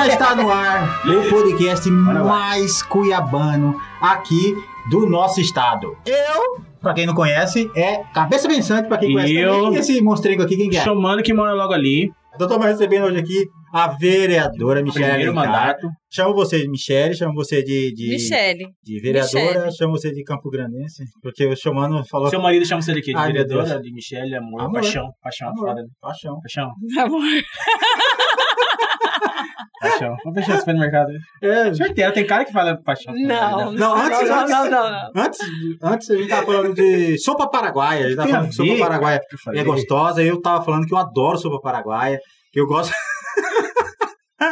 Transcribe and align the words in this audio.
Já 0.00 0.06
está 0.14 0.34
no 0.34 0.50
ar 0.50 1.06
o 1.06 1.28
podcast 1.28 1.90
mais 1.90 2.82
cuiabano 2.82 3.78
aqui 4.00 4.54
do 4.88 5.06
nosso 5.06 5.40
estado. 5.40 5.94
Eu, 6.06 6.62
pra 6.80 6.94
quem 6.94 7.04
não 7.06 7.14
conhece, 7.14 7.70
é 7.76 8.02
Cabeça 8.14 8.48
Pensante, 8.48 8.88
pra 8.88 8.96
quem 8.96 9.12
conhece 9.12 9.34
Eu. 9.34 9.52
também. 9.64 9.74
E 9.74 9.78
esse 9.78 10.00
monstrengo 10.00 10.42
aqui, 10.42 10.56
quem 10.56 10.70
que 10.70 10.76
é? 10.78 10.82
Chamando 10.82 11.22
que 11.22 11.34
mora 11.34 11.52
logo 11.52 11.72
ali. 11.74 12.10
Eu 12.38 12.48
tô 12.48 12.56
recebendo 12.58 13.04
hoje 13.04 13.18
aqui 13.18 13.46
a 13.74 13.88
vereadora 13.88 14.82
Michele 14.82 15.04
Primeiro 15.04 15.32
Alencar. 15.32 15.52
mandato. 15.52 15.88
Chamo 16.08 16.32
você 16.34 16.60
de 16.62 16.68
Michele, 16.70 17.14
chamo 17.14 17.34
você 17.34 17.62
de, 17.62 17.92
de, 17.92 18.08
Michele. 18.08 18.64
de 18.82 19.00
vereadora, 19.00 19.54
Michele. 19.66 19.72
chamo 19.76 19.92
você 19.92 20.10
de 20.12 20.22
Campo 20.24 20.48
Grandense, 20.48 21.04
porque 21.22 21.44
o 21.46 21.54
chamando 21.56 22.02
falou 22.06 22.28
Seu 22.30 22.40
marido 22.40 22.64
chama 22.64 22.80
você 22.80 22.94
de 22.94 23.02
quê? 23.02 23.12
De 23.12 23.18
Ai, 23.18 23.32
vereadora, 23.32 23.80
de 23.80 23.92
Michelle, 23.92 24.34
amor, 24.36 24.60
Amor. 24.62 24.72
paixão. 24.80 25.10
Paixão, 25.22 25.48
Amor. 25.50 25.68
foda. 25.68 25.82
paixão. 26.00 26.40
Paixão, 26.40 26.70
Amor. 27.04 27.20
paixão. 29.80 30.16
Vamos 30.24 30.38
fechar 30.40 30.52
esse 30.52 30.60
supermercado. 30.60 31.08
É, 31.42 31.74
Certeza, 31.74 32.12
tem 32.12 32.26
cara 32.26 32.44
que 32.44 32.52
fala 32.52 32.76
paixão. 32.76 33.14
Não, 33.14 33.72
Não, 33.72 33.94
antes- 33.96 34.28
não, 34.28 34.38
antes- 34.40 34.50
não, 34.50 34.70
não, 34.70 34.90
não. 34.90 35.22
Antes, 35.22 35.38
antes 35.82 36.10
a 36.10 36.16
gente 36.16 36.28
tava 36.28 36.46
falando 36.46 36.74
de 36.74 37.18
sopa 37.18 37.48
paraguaia, 37.48 38.04
a 38.04 38.08
gente 38.08 38.16
tava 38.16 38.26
Tem 38.28 38.34
falando 38.36 38.50
que 38.50 38.56
sopa 38.56 38.78
paraguaia 38.78 39.20
é 39.54 39.64
gostosa, 39.64 40.22
eu 40.22 40.40
tava 40.40 40.64
falando 40.64 40.86
que 40.86 40.94
eu 40.94 40.98
adoro 40.98 41.38
sopa 41.38 41.60
paraguaia, 41.60 42.18
que 42.52 42.60
eu 42.60 42.66
gosto 42.66 42.92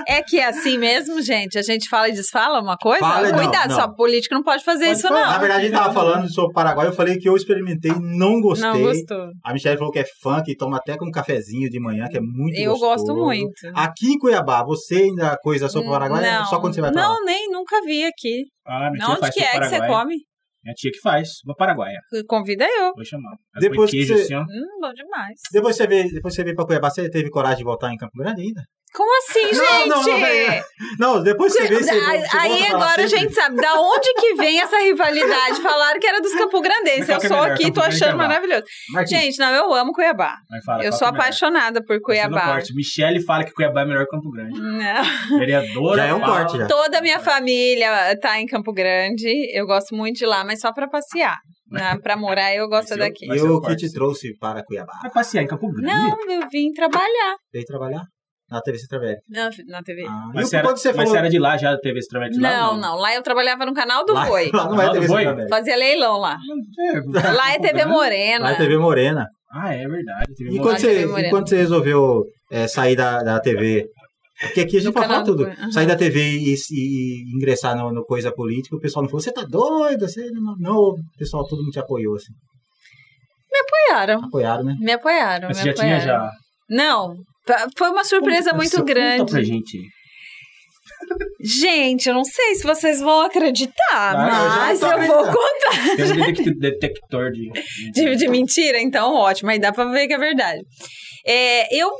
É 0.06 0.22
que 0.22 0.38
é 0.38 0.46
assim 0.46 0.76
mesmo, 0.78 1.20
gente? 1.22 1.58
A 1.58 1.62
gente 1.62 1.88
fala 1.88 2.08
e 2.08 2.12
desfala 2.12 2.60
uma 2.60 2.76
coisa? 2.76 3.00
Fala 3.00 3.30
não, 3.30 3.38
Cuidado, 3.38 3.70
não. 3.70 3.76
só 3.76 3.88
político 3.94 4.34
não 4.34 4.42
pode 4.42 4.62
fazer 4.64 4.86
Pode 4.86 4.98
isso, 4.98 5.08
falar. 5.08 5.20
não. 5.26 5.32
Na 5.32 5.38
verdade, 5.38 5.60
a 5.60 5.64
gente 5.64 5.72
tava 5.72 5.94
falando 5.94 6.26
de 6.26 6.32
sopa 6.34 6.52
paraguaia, 6.52 6.88
eu 6.88 6.92
falei 6.92 7.16
que 7.18 7.28
eu 7.28 7.34
experimentei, 7.36 7.92
não 7.98 8.40
gostei. 8.40 8.68
Não 8.68 8.80
gostou. 8.82 9.28
A 9.44 9.52
Michelle 9.52 9.78
falou 9.78 9.92
que 9.92 9.98
é 10.00 10.04
fã, 10.22 10.42
que 10.42 10.56
toma 10.56 10.76
até 10.76 10.96
com 10.96 11.06
um 11.06 11.10
cafezinho 11.10 11.70
de 11.70 11.80
manhã, 11.80 12.06
que 12.08 12.18
é 12.18 12.20
muito 12.20 12.58
Eu 12.58 12.72
gostoso. 12.72 13.06
gosto 13.06 13.16
muito. 13.16 13.52
Aqui 13.74 14.12
em 14.12 14.18
Cuiabá, 14.18 14.62
você 14.64 14.96
ainda 14.96 15.36
coisa 15.42 15.68
sopa 15.68 15.88
paraguaia? 15.90 16.38
Não, 16.40 16.46
Só 16.46 16.60
quando 16.60 16.74
você 16.74 16.80
vai 16.80 16.92
pra 16.92 17.00
lá? 17.02 17.08
Não, 17.14 17.24
nem 17.24 17.50
nunca 17.50 17.80
vi 17.82 18.04
aqui. 18.04 18.44
Ah, 18.66 18.90
minha 18.90 19.04
tia 19.04 19.08
Onde 19.12 19.20
faz 19.20 19.34
que 19.34 19.40
é 19.40 19.58
que 19.60 19.64
você 19.68 19.86
come? 19.86 20.16
Minha 20.64 20.74
tia 20.74 20.90
que 20.92 21.00
faz, 21.00 21.28
uma 21.46 21.54
paraguaia. 21.54 21.96
Convida 22.28 22.66
eu. 22.66 22.92
Vou 22.94 23.04
chamar. 23.04 23.30
Ela 23.54 23.60
Depois 23.70 23.90
queijo 23.90 24.14
você- 24.14 24.22
assim, 24.24 24.34
ó. 24.34 24.42
Hum, 24.42 24.80
bom 24.80 24.92
demais. 24.92 25.40
Depois 25.52 25.76
você 25.76 25.86
veio, 25.86 26.10
depois 26.12 26.34
você 26.34 26.44
veio 26.44 26.56
pra 26.56 26.66
Cuiabá, 26.66 26.90
você 26.90 27.08
teve 27.08 27.30
coragem 27.30 27.58
de 27.58 27.64
voltar 27.64 27.90
em 27.92 27.96
Campo 27.96 28.12
Grande 28.18 28.42
ainda? 28.42 28.62
Como 28.94 29.18
assim, 29.18 29.42
Não, 29.42 29.52
gente? 29.52 29.88
não, 29.88 29.96
não, 30.02 30.20
peraí. 30.20 30.62
Não, 30.98 31.22
depois 31.22 31.52
você 31.52 31.68
você, 31.68 31.82
você 31.84 32.36
Aí 32.36 32.64
pra 32.66 32.76
agora 32.76 33.02
a 33.04 33.06
gente 33.06 33.34
sabe 33.34 33.56
da 33.56 33.74
onde 33.80 34.12
que 34.14 34.34
vem 34.34 34.60
essa 34.60 34.78
rivalidade. 34.78 35.60
Falaram 35.62 36.00
que 36.00 36.06
era 36.06 36.20
dos 36.20 36.32
Campo 36.34 36.60
Grandenses. 36.60 37.08
Mas 37.08 37.18
qual 37.18 37.20
Eu 37.20 37.24
é 37.24 37.28
sou 37.28 37.40
melhor, 37.42 37.54
aqui, 37.54 37.72
tô 37.72 37.80
achando 37.80 38.16
maravilhoso. 38.16 38.64
Marquinhos, 38.92 39.22
Gente, 39.24 39.38
não, 39.38 39.52
eu 39.52 39.74
amo 39.74 39.92
Cuiabá. 39.92 40.36
Fala, 40.64 40.84
Eu 40.84 40.92
sou 40.92 41.06
é 41.06 41.10
apaixonada 41.10 41.82
por 41.84 41.96
não 41.96 42.02
Cuiabá. 42.02 42.40
corte. 42.46 42.74
Michele 42.74 43.22
fala 43.24 43.44
que 43.44 43.52
Cuiabá 43.52 43.82
é 43.82 43.84
melhor 43.84 44.04
que 44.04 44.10
Campo 44.10 44.30
Grande. 44.30 44.58
Não. 44.58 45.38
Vereadora 45.38 45.96
Já 46.02 46.06
é 46.06 46.14
um 46.14 46.20
fala- 46.20 46.36
corte, 46.44 46.58
já. 46.58 46.66
Toda 46.66 46.98
a 46.98 47.02
minha 47.02 47.20
família 47.20 48.18
tá 48.20 48.40
em 48.40 48.46
Campo 48.46 48.72
Grande. 48.72 49.28
Eu 49.52 49.66
gosto 49.66 49.94
muito 49.94 50.16
de 50.16 50.26
lá, 50.26 50.44
mas 50.44 50.60
só 50.60 50.72
pra 50.72 50.88
passear. 50.88 51.36
né? 51.70 51.98
Pra 52.02 52.16
morar, 52.16 52.54
eu 52.54 52.66
gosto 52.68 52.96
daqui. 52.96 53.26
E 53.26 53.40
o 53.42 53.60
que 53.60 53.76
te 53.76 53.92
trouxe 53.92 54.34
para 54.38 54.64
Cuiabá? 54.64 54.94
Vai 55.02 55.10
passear 55.12 55.42
em 55.42 55.46
Campo 55.46 55.70
Grande? 55.70 55.86
Não, 55.86 56.16
eu 56.30 56.48
vim 56.50 56.72
trabalhar 56.72 57.36
Veio 57.52 57.64
trabalhar? 57.66 58.02
Na 58.50 58.62
TV 58.62 58.78
Citravelli. 58.78 59.18
na, 59.28 59.50
na 59.66 59.82
TV. 59.82 60.06
Ah, 60.08 60.30
Mas 60.34 60.48
você 60.48 60.56
era, 60.56 60.68
mas 60.70 60.82
falou... 60.82 61.16
era 61.16 61.28
de 61.28 61.38
lá, 61.38 61.58
já 61.58 61.76
trabalho 61.76 62.32
de 62.32 62.40
lá? 62.40 62.50
Não, 62.50 62.72
ou 62.72 62.78
não. 62.78 62.96
Lá 62.96 63.14
eu 63.14 63.22
trabalhava 63.22 63.66
no 63.66 63.74
canal 63.74 64.06
do 64.06 64.14
lá, 64.14 64.24
Boi. 64.24 64.50
lá 64.54 64.64
não 64.70 64.80
é 64.80 64.90
TV 64.90 65.06
Boi? 65.06 65.18
Citravelli. 65.18 65.48
Fazia 65.50 65.76
leilão 65.76 66.18
lá. 66.18 66.38
É, 66.78 67.30
Lá 67.30 67.52
é 67.52 67.58
TV? 67.58 67.84
Morena. 67.84 68.44
Lá 68.44 68.52
é 68.52 68.56
TV 68.56 68.78
Morena. 68.78 69.26
Ah, 69.52 69.74
é 69.74 69.86
verdade. 69.86 70.34
TV 70.34 70.50
E 70.50 70.58
quando, 70.58 70.78
TV 70.78 71.06
você, 71.06 71.20
e 71.26 71.30
quando 71.30 71.48
você 71.48 71.56
resolveu 71.56 72.24
é, 72.50 72.66
sair 72.66 72.96
da, 72.96 73.22
da 73.22 73.38
TV? 73.38 73.86
Porque 74.40 74.60
aqui 74.60 74.76
a 74.76 74.80
gente 74.80 74.92
pode 74.92 75.08
falar 75.08 75.24
tudo. 75.24 75.44
Aham. 75.44 75.72
Sair 75.72 75.86
da 75.86 75.96
TV 75.96 76.20
e, 76.20 76.54
e 76.54 77.36
ingressar 77.36 77.76
no, 77.76 77.92
no 77.92 78.04
coisa 78.04 78.32
política, 78.32 78.76
o 78.76 78.80
pessoal 78.80 79.02
não 79.02 79.10
falou, 79.10 79.20
você 79.20 79.32
tá 79.32 79.42
doido? 79.42 80.08
Você 80.08 80.30
não, 80.30 80.54
não, 80.58 80.74
o 80.74 80.96
pessoal 81.18 81.46
todo 81.46 81.62
mundo 81.62 81.72
te 81.72 81.80
apoiou, 81.80 82.14
assim. 82.14 82.32
apoiaram. 83.60 84.24
Apoiaram, 84.24 84.64
né? 84.64 84.76
Me 84.78 84.92
apoiaram. 84.92 85.48
Mas 85.48 85.56
me 85.58 85.62
você 85.62 85.68
já 85.70 85.74
tinha 85.74 86.00
já... 86.00 86.30
Não. 86.70 87.16
Foi 87.76 87.90
uma 87.90 88.04
surpresa 88.04 88.52
muito 88.52 88.82
grande. 88.84 89.30
pra 89.30 89.42
gente. 89.42 89.78
Gente, 91.40 92.08
eu 92.08 92.14
não 92.14 92.24
sei 92.24 92.54
se 92.56 92.64
vocês 92.64 93.00
vão 93.00 93.20
acreditar, 93.22 93.72
Ah, 93.92 94.64
eu 94.64 94.66
mas 94.66 94.80
tô 94.80 94.86
eu 94.90 95.06
vou 95.06 95.24
contar. 95.24 95.96
Tem 95.96 96.04
um 96.12 96.16
detec- 96.26 96.58
detector 96.58 97.30
de... 97.30 97.48
De, 97.94 98.16
de 98.16 98.28
mentira, 98.28 98.80
então 98.80 99.14
ótimo, 99.14 99.50
aí 99.50 99.58
dá 99.58 99.72
pra 99.72 99.84
ver 99.86 100.06
que 100.08 100.14
é 100.14 100.18
verdade. 100.18 100.60
É, 101.30 101.68
eu 101.76 101.90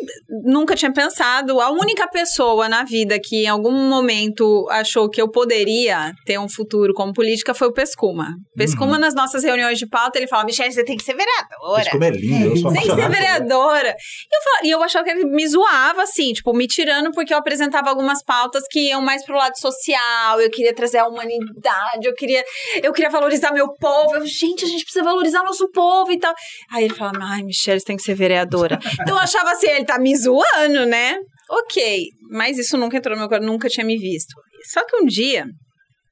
nunca 0.44 0.74
tinha 0.74 0.90
pensado, 0.92 1.60
a 1.60 1.70
única 1.70 2.08
pessoa 2.08 2.66
na 2.68 2.82
vida 2.82 3.18
que 3.22 3.44
em 3.44 3.46
algum 3.48 3.70
momento 3.72 4.66
achou 4.70 5.08
que 5.10 5.20
eu 5.20 5.30
poderia 5.30 6.12
ter 6.24 6.38
um 6.38 6.48
futuro 6.48 6.94
como 6.94 7.12
política 7.12 7.52
foi 7.52 7.68
o 7.68 7.72
Pescuma. 7.72 8.28
Pescuma, 8.56 8.94
Uhum. 8.94 9.00
nas 9.00 9.14
nossas 9.14 9.44
reuniões 9.44 9.78
de 9.78 9.86
pauta, 9.86 10.18
ele 10.18 10.26
fala: 10.26 10.44
Michelle, 10.44 10.72
você 10.72 10.82
tem 10.82 10.96
que 10.96 11.04
ser 11.04 11.14
vereadora. 11.14 11.90
Como 11.90 12.04
é 12.04 12.10
lindo, 12.10 12.46
eu 12.46 12.56
sou 12.56 12.72
Tem 12.72 12.82
que 12.82 12.94
ser 12.94 13.08
vereadora. 13.10 13.88
E 13.90 14.34
eu, 14.36 14.42
falava- 14.42 14.64
e 14.66 14.70
eu 14.70 14.82
achava 14.82 15.04
que 15.04 15.10
ele 15.10 15.24
me 15.26 15.46
zoava, 15.46 16.02
assim, 16.04 16.32
tipo, 16.32 16.54
me 16.54 16.66
tirando 16.66 17.10
porque 17.12 17.34
eu 17.34 17.38
apresentava 17.38 17.90
algumas 17.90 18.22
pautas 18.24 18.64
que 18.70 18.88
iam 18.88 19.02
mais 19.02 19.24
pro 19.26 19.36
lado 19.36 19.58
social, 19.58 20.40
eu 20.40 20.50
queria 20.50 20.74
trazer 20.74 20.98
a 20.98 21.06
humanidade, 21.06 22.04
eu 22.06 22.14
queria, 22.14 22.42
eu 22.82 22.92
queria 22.92 23.10
valorizar 23.10 23.52
meu 23.52 23.68
povo. 23.74 24.16
Eu, 24.16 24.26
gente, 24.26 24.64
a 24.64 24.68
gente 24.68 24.84
precisa 24.84 25.04
valorizar 25.04 25.42
nosso 25.44 25.68
povo 25.70 26.10
e 26.12 26.18
tal. 26.18 26.32
Aí 26.70 26.84
ele 26.84 26.94
falava, 26.94 27.18
ai, 27.22 27.42
Michelle, 27.42 27.78
você 27.80 27.84
tem 27.86 27.96
que 27.96 28.02
ser 28.02 28.14
vereadora. 28.14 28.78
então 29.02 29.17
eu 29.18 29.22
achava 29.22 29.50
assim, 29.52 29.68
ele 29.68 29.84
tá 29.84 29.98
me 29.98 30.16
zoando, 30.16 30.86
né? 30.86 31.18
Ok, 31.50 32.06
mas 32.30 32.58
isso 32.58 32.76
nunca 32.76 32.96
entrou 32.96 33.14
no 33.14 33.20
meu 33.20 33.28
coração, 33.28 33.50
nunca 33.50 33.68
tinha 33.68 33.84
me 33.84 33.96
visto. 33.96 34.34
Só 34.70 34.84
que 34.84 34.96
um 34.96 35.06
dia, 35.06 35.46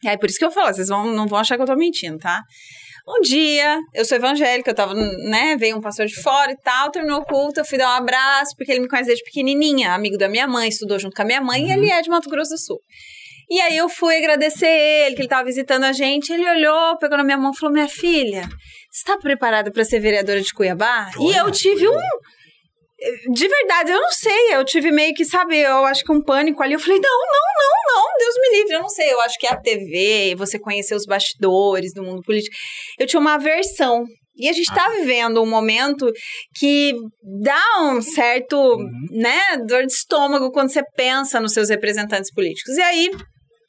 e 0.03 0.09
aí 0.09 0.19
por 0.19 0.29
isso 0.29 0.39
que 0.39 0.45
eu 0.45 0.51
falo, 0.51 0.73
vocês 0.73 0.89
vão, 0.89 1.07
não 1.07 1.27
vão 1.27 1.39
achar 1.39 1.57
que 1.57 1.63
eu 1.63 1.67
tô 1.67 1.77
mentindo, 1.77 2.19
tá? 2.19 2.41
Um 3.09 3.21
dia, 3.21 3.79
eu 3.95 4.05
sou 4.05 4.17
evangélica, 4.17 4.71
eu 4.71 4.75
tava, 4.75 4.93
né, 4.95 5.57
veio 5.57 5.77
um 5.77 5.81
pastor 5.81 6.07
de 6.07 6.21
fora 6.21 6.51
e 6.51 6.57
tal, 6.57 6.91
terminou 6.91 7.21
o 7.21 7.25
culto, 7.25 7.61
eu 7.61 7.65
fui 7.65 7.79
dar 7.79 7.89
um 7.89 7.99
abraço, 7.99 8.53
porque 8.57 8.73
ele 8.73 8.81
me 8.81 8.89
conhece 8.89 9.07
desde 9.07 9.25
pequenininha, 9.25 9.93
amigo 9.93 10.19
da 10.19 10.29
minha 10.29 10.49
mãe, 10.49 10.69
estudou 10.69 10.99
junto 10.99 11.15
com 11.15 11.23
a 11.23 11.25
minha 11.25 11.41
mãe, 11.41 11.69
e 11.69 11.71
ele 11.71 11.89
é 11.89 12.03
de 12.03 12.09
Mato 12.09 12.29
Grosso 12.29 12.51
do 12.51 12.59
Sul. 12.59 12.81
E 13.49 13.61
aí 13.61 13.77
eu 13.77 13.89
fui 13.89 14.17
agradecer 14.17 14.67
ele, 14.67 15.15
que 15.15 15.23
ele 15.23 15.29
tava 15.29 15.45
visitando 15.45 15.85
a 15.85 15.93
gente, 15.93 16.33
ele 16.33 16.49
olhou, 16.51 16.99
pegou 16.99 17.17
na 17.17 17.23
minha 17.23 17.37
mão 17.37 17.53
e 17.53 17.57
falou, 17.57 17.73
minha 17.73 17.89
filha, 17.89 18.49
você 18.91 19.05
tá 19.05 19.17
preparada 19.19 19.71
para 19.71 19.85
ser 19.85 20.01
vereadora 20.01 20.41
de 20.41 20.53
Cuiabá? 20.53 21.09
e 21.21 21.33
eu 21.33 21.49
tive 21.53 21.87
um... 21.89 21.97
De 23.33 23.49
verdade, 23.49 23.91
eu 23.93 24.01
não 24.01 24.11
sei, 24.11 24.55
eu 24.55 24.65
tive 24.65 24.91
meio 24.91 25.15
que, 25.15 25.25
sabe, 25.25 25.59
eu 25.59 25.85
acho 25.85 26.05
que 26.05 26.13
um 26.13 26.23
pânico 26.23 26.63
ali, 26.63 26.75
eu 26.75 26.81
falei, 26.81 26.99
não, 26.99 27.19
não, 27.19 27.47
não, 27.59 27.95
não, 27.95 28.19
Deus 28.19 28.35
me 28.41 28.59
livre, 28.59 28.75
eu 28.75 28.83
não 28.83 28.89
sei, 28.89 29.13
eu 29.13 29.21
acho 29.21 29.39
que 29.39 29.47
a 29.47 29.57
TV, 29.57 30.35
você 30.37 30.59
conhecer 30.59 30.95
os 30.95 31.07
bastidores 31.07 31.93
do 31.93 32.03
mundo 32.03 32.23
político, 32.23 32.55
eu 32.99 33.07
tinha 33.07 33.21
uma 33.21 33.35
aversão. 33.35 34.05
E 34.39 34.51
a 34.51 34.53
gente 34.53 34.73
tá 34.75 34.91
vivendo 34.91 35.43
um 35.43 35.49
momento 35.49 36.13
que 36.55 36.93
dá 37.43 37.81
um 37.81 38.03
certo, 38.03 38.77
né, 39.11 39.41
dor 39.67 39.87
de 39.87 39.93
estômago 39.93 40.53
quando 40.53 40.71
você 40.71 40.83
pensa 40.95 41.41
nos 41.41 41.55
seus 41.55 41.71
representantes 41.71 42.31
políticos. 42.31 42.77
E 42.77 42.83
aí, 42.83 43.11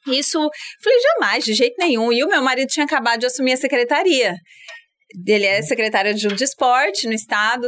isso, 0.08 0.38
falei, 0.82 0.98
jamais, 1.00 1.44
de 1.44 1.54
jeito 1.54 1.74
nenhum. 1.78 2.12
E 2.12 2.22
o 2.22 2.28
meu 2.28 2.42
marido 2.42 2.68
tinha 2.68 2.84
acabado 2.84 3.20
de 3.20 3.26
assumir 3.26 3.52
a 3.52 3.56
secretaria. 3.56 4.34
Ele 5.26 5.46
é 5.46 5.62
secretário 5.62 6.10
adjunto 6.10 6.36
de 6.36 6.44
esporte 6.44 7.06
no 7.06 7.14
estado. 7.14 7.66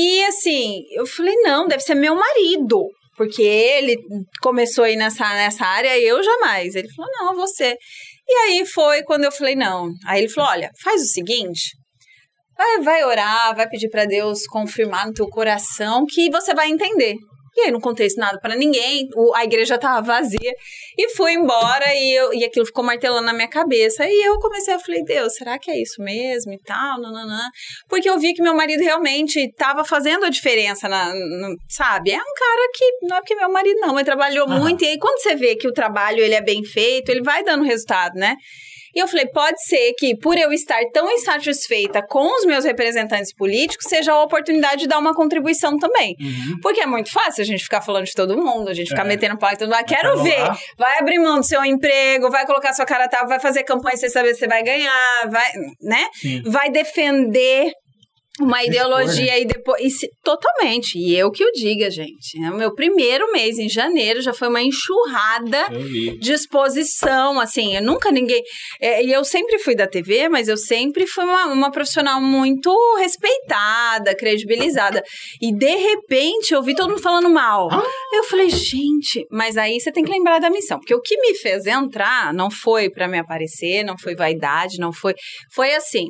E 0.00 0.24
assim, 0.26 0.84
eu 0.92 1.04
falei, 1.04 1.34
não, 1.42 1.66
deve 1.66 1.82
ser 1.82 1.96
meu 1.96 2.14
marido. 2.14 2.86
Porque 3.16 3.42
ele 3.42 3.96
começou 4.40 4.84
aí 4.84 4.94
nessa, 4.94 5.28
nessa 5.34 5.64
área 5.64 5.98
e 5.98 6.06
eu 6.06 6.22
jamais. 6.22 6.76
Ele 6.76 6.88
falou, 6.94 7.10
não, 7.18 7.34
você. 7.34 7.76
E 8.28 8.32
aí 8.32 8.64
foi 8.64 9.02
quando 9.02 9.24
eu 9.24 9.32
falei, 9.32 9.56
não. 9.56 9.90
Aí 10.06 10.20
ele 10.20 10.28
falou, 10.28 10.50
olha, 10.50 10.70
faz 10.84 11.02
o 11.02 11.06
seguinte. 11.06 11.76
Vai, 12.56 12.78
vai 12.80 13.04
orar, 13.04 13.56
vai 13.56 13.68
pedir 13.68 13.88
pra 13.88 14.04
Deus 14.04 14.46
confirmar 14.46 15.08
no 15.08 15.12
teu 15.12 15.26
coração 15.26 16.06
que 16.08 16.30
você 16.30 16.54
vai 16.54 16.68
entender. 16.68 17.16
E 17.58 17.62
aí 17.62 17.70
não 17.72 17.80
contei 17.80 18.06
isso 18.06 18.20
nada 18.20 18.38
pra 18.40 18.54
ninguém, 18.54 19.08
o- 19.16 19.34
a 19.34 19.42
igreja 19.42 19.76
tava 19.78 20.00
vazia. 20.00 20.52
E 20.96 21.08
fui 21.10 21.32
embora 21.32 21.86
e, 21.94 22.14
eu, 22.14 22.32
e 22.32 22.44
aquilo 22.44 22.64
ficou 22.64 22.84
martelando 22.84 23.26
na 23.26 23.32
minha 23.32 23.48
cabeça. 23.48 24.04
E 24.06 24.22
eu 24.26 24.38
comecei, 24.38 24.74
eu 24.74 24.78
falei, 24.80 25.02
Deus, 25.04 25.34
será 25.34 25.58
que 25.58 25.70
é 25.70 25.80
isso 25.82 26.00
mesmo 26.00 26.52
e 26.52 26.58
tal? 26.60 27.00
Nananã. 27.00 27.42
Porque 27.88 28.08
eu 28.08 28.18
vi 28.18 28.32
que 28.32 28.42
meu 28.42 28.54
marido 28.54 28.80
realmente 28.82 29.40
estava 29.40 29.84
fazendo 29.84 30.24
a 30.24 30.30
diferença, 30.30 30.88
na, 30.88 31.06
no- 31.12 31.56
sabe? 31.68 32.12
É 32.12 32.16
um 32.16 32.34
cara 32.34 32.70
que, 32.74 32.84
não 33.02 33.16
é 33.16 33.20
porque 33.20 33.34
meu 33.34 33.50
marido 33.50 33.80
não, 33.80 33.94
mas 33.94 34.04
trabalhou 34.04 34.46
Aham. 34.48 34.60
muito. 34.60 34.84
E 34.84 34.88
aí 34.88 34.98
quando 34.98 35.20
você 35.20 35.34
vê 35.34 35.56
que 35.56 35.66
o 35.66 35.72
trabalho 35.72 36.20
ele 36.20 36.34
é 36.34 36.40
bem 36.42 36.62
feito, 36.64 37.10
ele 37.10 37.22
vai 37.22 37.42
dando 37.42 37.64
resultado, 37.64 38.14
né? 38.14 38.36
E 38.98 39.00
eu 39.00 39.06
falei, 39.06 39.26
pode 39.26 39.62
ser 39.64 39.92
que 39.96 40.16
por 40.18 40.36
eu 40.36 40.52
estar 40.52 40.80
tão 40.92 41.08
insatisfeita 41.08 42.02
com 42.04 42.26
os 42.36 42.44
meus 42.44 42.64
representantes 42.64 43.32
políticos, 43.32 43.86
seja 43.88 44.12
a 44.12 44.24
oportunidade 44.24 44.82
de 44.82 44.88
dar 44.88 44.98
uma 44.98 45.14
contribuição 45.14 45.78
também. 45.78 46.16
Uhum. 46.20 46.58
Porque 46.60 46.80
é 46.80 46.86
muito 46.86 47.12
fácil 47.12 47.42
a 47.42 47.44
gente 47.44 47.62
ficar 47.62 47.80
falando 47.80 48.06
de 48.06 48.12
todo 48.12 48.36
mundo, 48.36 48.68
a 48.68 48.74
gente 48.74 48.88
ficar 48.88 49.04
É. 49.04 49.08
metendo 49.08 49.38
pau 49.38 49.52
em 49.52 49.56
todo 49.56 49.68
mundo. 49.68 49.78
Ah, 49.78 49.84
Quero 49.84 50.20
ver. 50.20 50.36
lá. 50.40 50.58
Vai 50.76 50.98
abrir 50.98 51.20
mão 51.20 51.36
do 51.38 51.46
seu 51.46 51.64
emprego, 51.64 52.28
vai 52.28 52.44
colocar 52.44 52.72
sua 52.74 52.84
cara 52.84 53.04
a 53.04 53.08
tapa, 53.08 53.26
vai 53.26 53.38
fazer 53.38 53.62
campanha 53.62 53.96
sem 53.96 54.08
saber 54.08 54.34
se 54.34 54.40
você 54.40 54.48
vai 54.48 54.64
ganhar, 54.64 55.28
vai, 55.30 55.48
né? 55.80 56.08
Sim. 56.14 56.42
Vai 56.44 56.68
defender 56.68 57.70
uma 58.40 58.62
ideologia 58.64 59.32
aí 59.32 59.44
depois. 59.44 60.02
e 60.02 60.08
totalmente. 60.22 60.98
E 60.98 61.16
eu 61.16 61.30
que 61.30 61.44
o 61.44 61.52
diga, 61.52 61.90
gente. 61.90 62.38
O 62.38 62.56
meu 62.56 62.74
primeiro 62.74 63.30
mês 63.32 63.58
em 63.58 63.68
janeiro 63.68 64.20
já 64.20 64.32
foi 64.32 64.48
uma 64.48 64.62
enxurrada 64.62 65.66
de 66.20 66.32
exposição, 66.32 67.40
assim, 67.40 67.76
eu 67.76 67.82
nunca 67.82 68.10
ninguém. 68.10 68.42
é, 68.80 69.04
e 69.04 69.12
eu 69.12 69.24
sempre 69.24 69.58
fui 69.58 69.74
da 69.74 69.86
TV, 69.86 70.28
mas 70.28 70.48
eu 70.48 70.56
sempre 70.56 71.06
fui 71.06 71.24
uma, 71.24 71.46
uma 71.46 71.70
profissional 71.70 72.20
muito 72.20 72.74
respeitada, 72.98 74.14
credibilizada. 74.14 75.02
E 75.40 75.52
de 75.52 75.74
repente 75.76 76.52
eu 76.52 76.62
vi 76.62 76.74
todo 76.74 76.90
mundo 76.90 77.02
falando 77.02 77.28
mal. 77.28 77.68
Eu 78.12 78.24
falei, 78.24 78.50
gente, 78.50 79.26
mas 79.30 79.56
aí 79.56 79.80
você 79.80 79.92
tem 79.92 80.04
que 80.04 80.10
lembrar 80.10 80.38
da 80.38 80.50
missão, 80.50 80.78
porque 80.78 80.94
o 80.94 81.00
que 81.00 81.20
me 81.20 81.34
fez 81.34 81.66
entrar 81.66 82.32
não 82.32 82.50
foi 82.50 82.90
pra 82.90 83.08
me 83.08 83.18
aparecer, 83.18 83.84
não 83.84 83.96
foi 83.98 84.14
vaidade, 84.14 84.78
não 84.78 84.92
foi. 84.92 85.14
Foi 85.54 85.74
assim. 85.74 86.06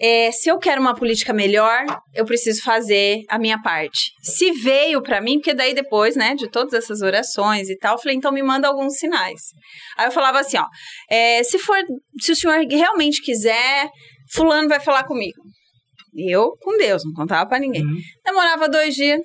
É, 0.00 0.32
se 0.32 0.50
eu 0.50 0.58
quero 0.58 0.80
uma 0.80 0.94
política 0.94 1.32
melhor, 1.32 1.84
eu 2.12 2.24
preciso 2.24 2.62
fazer 2.62 3.22
a 3.28 3.38
minha 3.38 3.60
parte. 3.62 4.10
Se 4.22 4.50
veio 4.52 5.02
pra 5.02 5.20
mim, 5.20 5.34
porque 5.34 5.54
daí 5.54 5.72
depois, 5.72 6.16
né, 6.16 6.34
de 6.34 6.50
todas 6.50 6.72
essas 6.72 7.00
orações 7.00 7.68
e 7.68 7.76
tal, 7.76 7.94
eu 7.94 8.00
falei, 8.00 8.16
então 8.16 8.32
me 8.32 8.42
manda 8.42 8.66
alguns 8.66 8.96
sinais. 8.96 9.40
Aí 9.96 10.06
eu 10.06 10.12
falava 10.12 10.40
assim, 10.40 10.58
ó, 10.58 10.66
é, 11.10 11.42
se 11.44 11.58
for, 11.58 11.76
se 12.20 12.32
o 12.32 12.36
senhor 12.36 12.64
realmente 12.68 13.22
quiser, 13.22 13.88
fulano 14.32 14.68
vai 14.68 14.80
falar 14.80 15.04
comigo. 15.04 15.40
E 16.14 16.34
eu 16.34 16.52
com 16.62 16.76
Deus, 16.78 17.04
não 17.04 17.12
contava 17.12 17.48
pra 17.48 17.58
ninguém. 17.58 17.82
Uhum. 17.84 17.96
Demorava 18.24 18.68
dois 18.68 18.94
dias. 18.94 19.20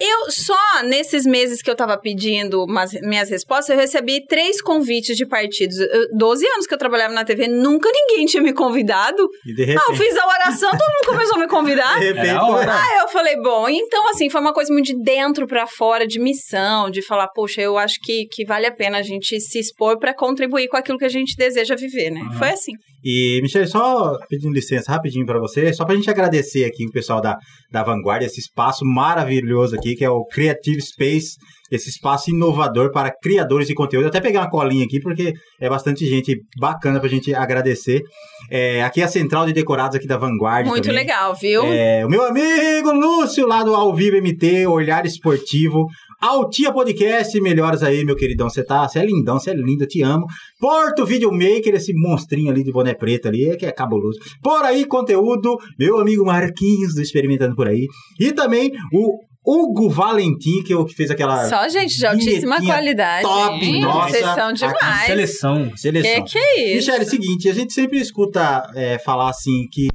Eu 0.00 0.30
só 0.30 0.82
nesses 0.84 1.26
meses 1.26 1.60
que 1.60 1.70
eu 1.70 1.74
tava 1.74 1.98
pedindo 1.98 2.62
umas, 2.64 2.92
minhas 3.02 3.28
respostas, 3.28 3.70
eu 3.74 3.80
recebi 3.80 4.24
três 4.26 4.62
convites 4.62 5.16
de 5.16 5.26
partidos. 5.26 5.78
Eu, 5.78 6.08
12 6.16 6.46
anos 6.46 6.66
que 6.66 6.72
eu 6.74 6.78
trabalhava 6.78 7.12
na 7.12 7.24
TV, 7.24 7.48
nunca 7.48 7.90
ninguém 7.92 8.24
tinha 8.26 8.42
me 8.42 8.52
convidado. 8.52 9.28
E 9.46 9.54
de 9.54 9.62
Ah, 9.64 9.66
eu 9.88 9.92
repente. 9.92 9.98
fiz 9.98 10.16
a 10.16 10.26
oração, 10.26 10.70
todo 10.70 10.80
mundo 10.80 11.06
começou 11.06 11.36
a 11.36 11.38
me 11.40 11.48
convidar. 11.48 11.98
De 11.98 12.06
repente, 12.06 12.28
Era 12.28 12.38
a 12.40 12.46
hora. 12.48 12.66
pô, 12.66 12.78
Aí 12.78 12.98
eu 13.00 13.08
falei, 13.08 13.36
bom, 13.40 13.68
então 13.68 14.08
assim, 14.10 14.30
foi 14.30 14.40
uma 14.40 14.52
coisa 14.54 14.72
muito 14.72 14.86
de 14.86 15.02
dentro 15.02 15.46
pra 15.46 15.66
fora, 15.66 16.06
de 16.06 16.18
missão, 16.20 16.88
de 16.90 17.02
falar, 17.02 17.28
poxa, 17.28 17.60
eu 17.60 17.76
acho 17.76 17.96
que, 18.02 18.26
que 18.26 18.44
vale 18.44 18.66
a 18.66 18.72
pena 18.72 18.98
a 18.98 19.02
gente 19.02 19.38
se 19.40 19.58
expor 19.58 19.98
pra 19.98 20.14
contribuir 20.14 20.68
com 20.68 20.76
aquilo 20.76 20.98
que 20.98 21.04
a 21.04 21.08
gente 21.10 21.36
deseja 21.36 21.74
viver, 21.74 22.10
né? 22.10 22.20
Uhum. 22.20 22.32
Foi 22.38 22.50
assim. 22.50 22.72
E, 23.04 23.40
Michele, 23.42 23.66
só 23.66 24.16
pedindo 24.28 24.52
licença 24.52 24.92
rapidinho 24.92 25.24
pra 25.24 25.38
você, 25.38 25.72
só 25.72 25.84
pra 25.84 25.94
gente 25.94 26.10
agradecer 26.10 26.64
aqui 26.64 26.86
o 26.86 26.90
pessoal 26.90 27.20
da, 27.20 27.36
da 27.70 27.82
Vanguarda, 27.82 28.24
esse 28.24 28.40
espaço 28.40 28.84
maravilhoso 28.84 29.76
aqui, 29.76 29.94
que 29.94 30.04
é 30.04 30.10
o 30.10 30.24
Creative 30.24 30.80
Space, 30.80 31.36
esse 31.70 31.90
espaço 31.90 32.30
inovador 32.30 32.90
para 32.90 33.12
criadores 33.22 33.68
de 33.68 33.74
conteúdo. 33.74 34.04
Eu 34.04 34.08
até 34.08 34.20
peguei 34.20 34.40
uma 34.40 34.50
colinha 34.50 34.84
aqui, 34.84 35.00
porque 35.00 35.32
é 35.60 35.68
bastante 35.68 36.06
gente 36.06 36.36
bacana 36.58 36.98
pra 36.98 37.08
gente 37.08 37.34
agradecer. 37.34 38.02
É, 38.50 38.82
aqui 38.82 39.00
é 39.00 39.04
a 39.04 39.08
central 39.08 39.46
de 39.46 39.52
decorados 39.52 39.96
aqui 39.96 40.06
da 40.06 40.16
Vanguarda 40.16 40.68
Muito 40.68 40.84
também. 40.84 41.00
legal, 41.00 41.34
viu? 41.34 41.62
É, 41.64 42.04
o 42.04 42.08
meu 42.08 42.24
amigo 42.24 42.92
Lúcio, 42.92 43.46
lá 43.46 43.62
do 43.62 43.74
Ao 43.74 43.94
Vivo 43.94 44.16
MT, 44.16 44.66
Olhar 44.66 45.04
Esportivo. 45.04 45.86
Altia 46.20 46.72
Podcast, 46.72 47.40
melhoras 47.40 47.82
aí, 47.82 48.04
meu 48.04 48.16
queridão. 48.16 48.50
Você 48.50 48.64
tá, 48.64 48.88
você 48.88 48.98
é 48.98 49.04
lindão, 49.04 49.38
você 49.38 49.50
é 49.50 49.54
lindo, 49.54 49.84
eu 49.84 49.88
te 49.88 50.02
amo. 50.02 50.26
Porto 50.58 51.06
Videomaker, 51.06 51.74
esse 51.74 51.92
monstrinho 51.94 52.50
ali 52.50 52.64
de 52.64 52.72
boné 52.72 52.92
preto 52.92 53.28
ali, 53.28 53.56
que 53.56 53.64
é 53.64 53.70
cabuloso. 53.70 54.18
Por 54.42 54.64
aí, 54.64 54.84
conteúdo, 54.84 55.56
meu 55.78 56.00
amigo 56.00 56.24
Marquinhos 56.24 56.94
do 56.94 57.00
Experimentando 57.02 57.54
Por 57.54 57.68
Aí. 57.68 57.86
E 58.18 58.32
também 58.32 58.72
o 58.92 59.16
Hugo 59.46 59.88
Valentim, 59.88 60.62
que, 60.64 60.72
é 60.72 60.76
o 60.76 60.84
que 60.84 60.94
fez 60.94 61.10
aquela 61.10 61.48
Só 61.48 61.68
gente 61.68 61.96
de 61.96 62.04
altíssima 62.04 62.60
qualidade. 62.60 63.22
top, 63.22 63.64
hein? 63.64 63.80
nossa. 63.80 64.10
Vocês 64.10 64.24
são 64.24 64.48
A 64.48 64.52
demais. 64.52 65.06
Seleção. 65.06 65.76
seleção. 65.76 66.24
Que 66.24 66.32
que 66.32 66.38
é 66.38 66.62
isso? 66.76 66.90
Michele, 66.90 67.04
é 67.04 67.06
o 67.06 67.10
seguinte, 67.10 67.48
a 67.48 67.54
gente 67.54 67.72
sempre 67.72 67.98
escuta 67.98 68.68
é, 68.74 68.98
falar 68.98 69.30
assim 69.30 69.66
que 69.72 69.88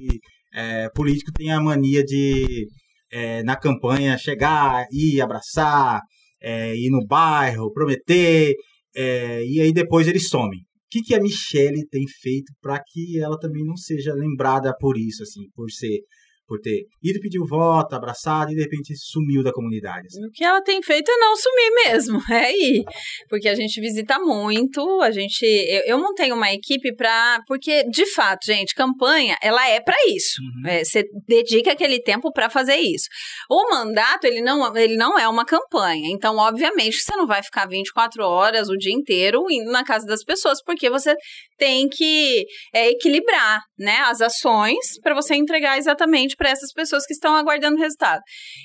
é, 0.55 0.87
político 0.95 1.31
tem 1.33 1.51
a 1.51 1.59
mania 1.59 2.03
de, 2.03 2.65
é, 3.11 3.43
na 3.43 3.55
campanha, 3.55 4.17
chegar, 4.17 4.85
ir 4.91 5.21
abraçar, 5.21 6.01
é, 6.43 6.75
ir 6.75 6.89
no 6.89 7.05
bairro, 7.05 7.71
prometer, 7.71 8.53
é, 8.95 9.43
e 9.45 9.61
aí 9.61 9.71
depois 9.71 10.07
eles 10.07 10.29
somem. 10.29 10.59
O 10.59 10.63
que, 10.91 11.01
que 11.01 11.15
a 11.15 11.21
Michelle 11.21 11.87
tem 11.89 12.05
feito 12.07 12.53
para 12.61 12.79
que 12.85 13.19
ela 13.19 13.39
também 13.39 13.65
não 13.65 13.75
seja 13.75 14.13
lembrada 14.13 14.75
por 14.77 14.97
isso, 14.97 15.23
assim, 15.23 15.49
por 15.55 15.71
ser, 15.71 16.01
por 16.47 16.59
ter 16.59 16.85
ido 17.01 17.19
pedir 17.19 17.39
o 17.39 17.47
voto, 17.47 17.95
abraçado 17.95 18.51
e 18.51 18.55
de 18.55 18.61
repente 18.61 18.93
sumiu 18.97 19.43
da 19.43 19.51
comunidade? 19.51 20.07
assim? 20.07 20.25
O 20.25 20.31
que 20.31 20.43
ela 20.43 20.61
tem 20.61 20.81
feito 20.81 21.09
é 21.09 21.17
não 21.17 21.35
sumir 21.35 21.71
mesmo, 21.85 22.19
é 22.31 22.45
aí. 22.45 22.83
Porque 23.29 23.47
a 23.47 23.55
gente 23.55 23.79
visita 23.79 24.19
muito, 24.19 25.01
a 25.01 25.11
gente. 25.11 25.43
Eu, 25.43 25.81
eu 25.85 25.99
montei 25.99 26.31
uma 26.31 26.51
equipe 26.51 26.93
pra. 26.95 27.41
Porque, 27.47 27.83
de 27.89 28.05
fato, 28.13 28.45
gente, 28.45 28.73
campanha, 28.73 29.37
ela 29.41 29.67
é 29.67 29.79
pra 29.79 29.95
isso. 30.07 30.41
Uhum. 30.41 30.69
É, 30.69 30.83
Você 30.83 31.03
dedica 31.27 31.71
aquele 31.71 32.01
tempo 32.01 32.31
pra 32.31 32.49
fazer 32.49 32.77
isso. 32.77 33.07
O 33.49 33.69
mandato, 33.69 34.25
ele 34.25 34.41
não, 34.41 34.75
ele 34.75 34.95
não 34.95 35.17
é 35.17 35.27
uma 35.27 35.45
campanha. 35.45 36.09
Então, 36.09 36.37
obviamente, 36.37 36.97
você 36.97 37.15
não 37.15 37.25
vai 37.25 37.41
ficar 37.41 37.67
24 37.67 38.23
horas 38.23 38.69
o 38.69 38.77
dia 38.77 38.93
inteiro 38.93 39.43
indo 39.49 39.71
na 39.71 39.83
casa 39.83 40.05
das 40.05 40.23
pessoas, 40.23 40.61
porque 40.63 40.89
você 40.89 41.15
tem 41.63 41.87
que 41.87 42.45
é, 42.73 42.89
equilibrar 42.89 43.61
né, 43.79 43.99
as 44.01 44.19
ações 44.19 44.99
para 45.01 45.15
você 45.15 45.33
entregar 45.33 45.77
exatamente 45.77 46.35
para 46.35 46.49
essas 46.49 46.73
pessoas 46.73 47.05
que 47.05 47.13
estão 47.13 47.33
aguardando 47.37 47.77
o 47.77 47.79
resultado. 47.79 48.21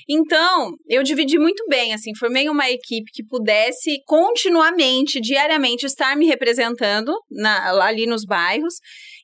Então, 0.09 0.71
eu 0.85 1.01
dividi 1.01 1.39
muito 1.39 1.65
bem, 1.69 1.93
assim, 1.93 2.11
formei 2.19 2.49
uma 2.49 2.69
equipe 2.69 3.09
que 3.13 3.23
pudesse 3.23 4.01
continuamente, 4.05 5.21
diariamente, 5.21 5.85
estar 5.85 6.17
me 6.17 6.25
representando 6.25 7.13
na- 7.31 7.85
ali 7.85 8.05
nos 8.05 8.25
bairros 8.25 8.73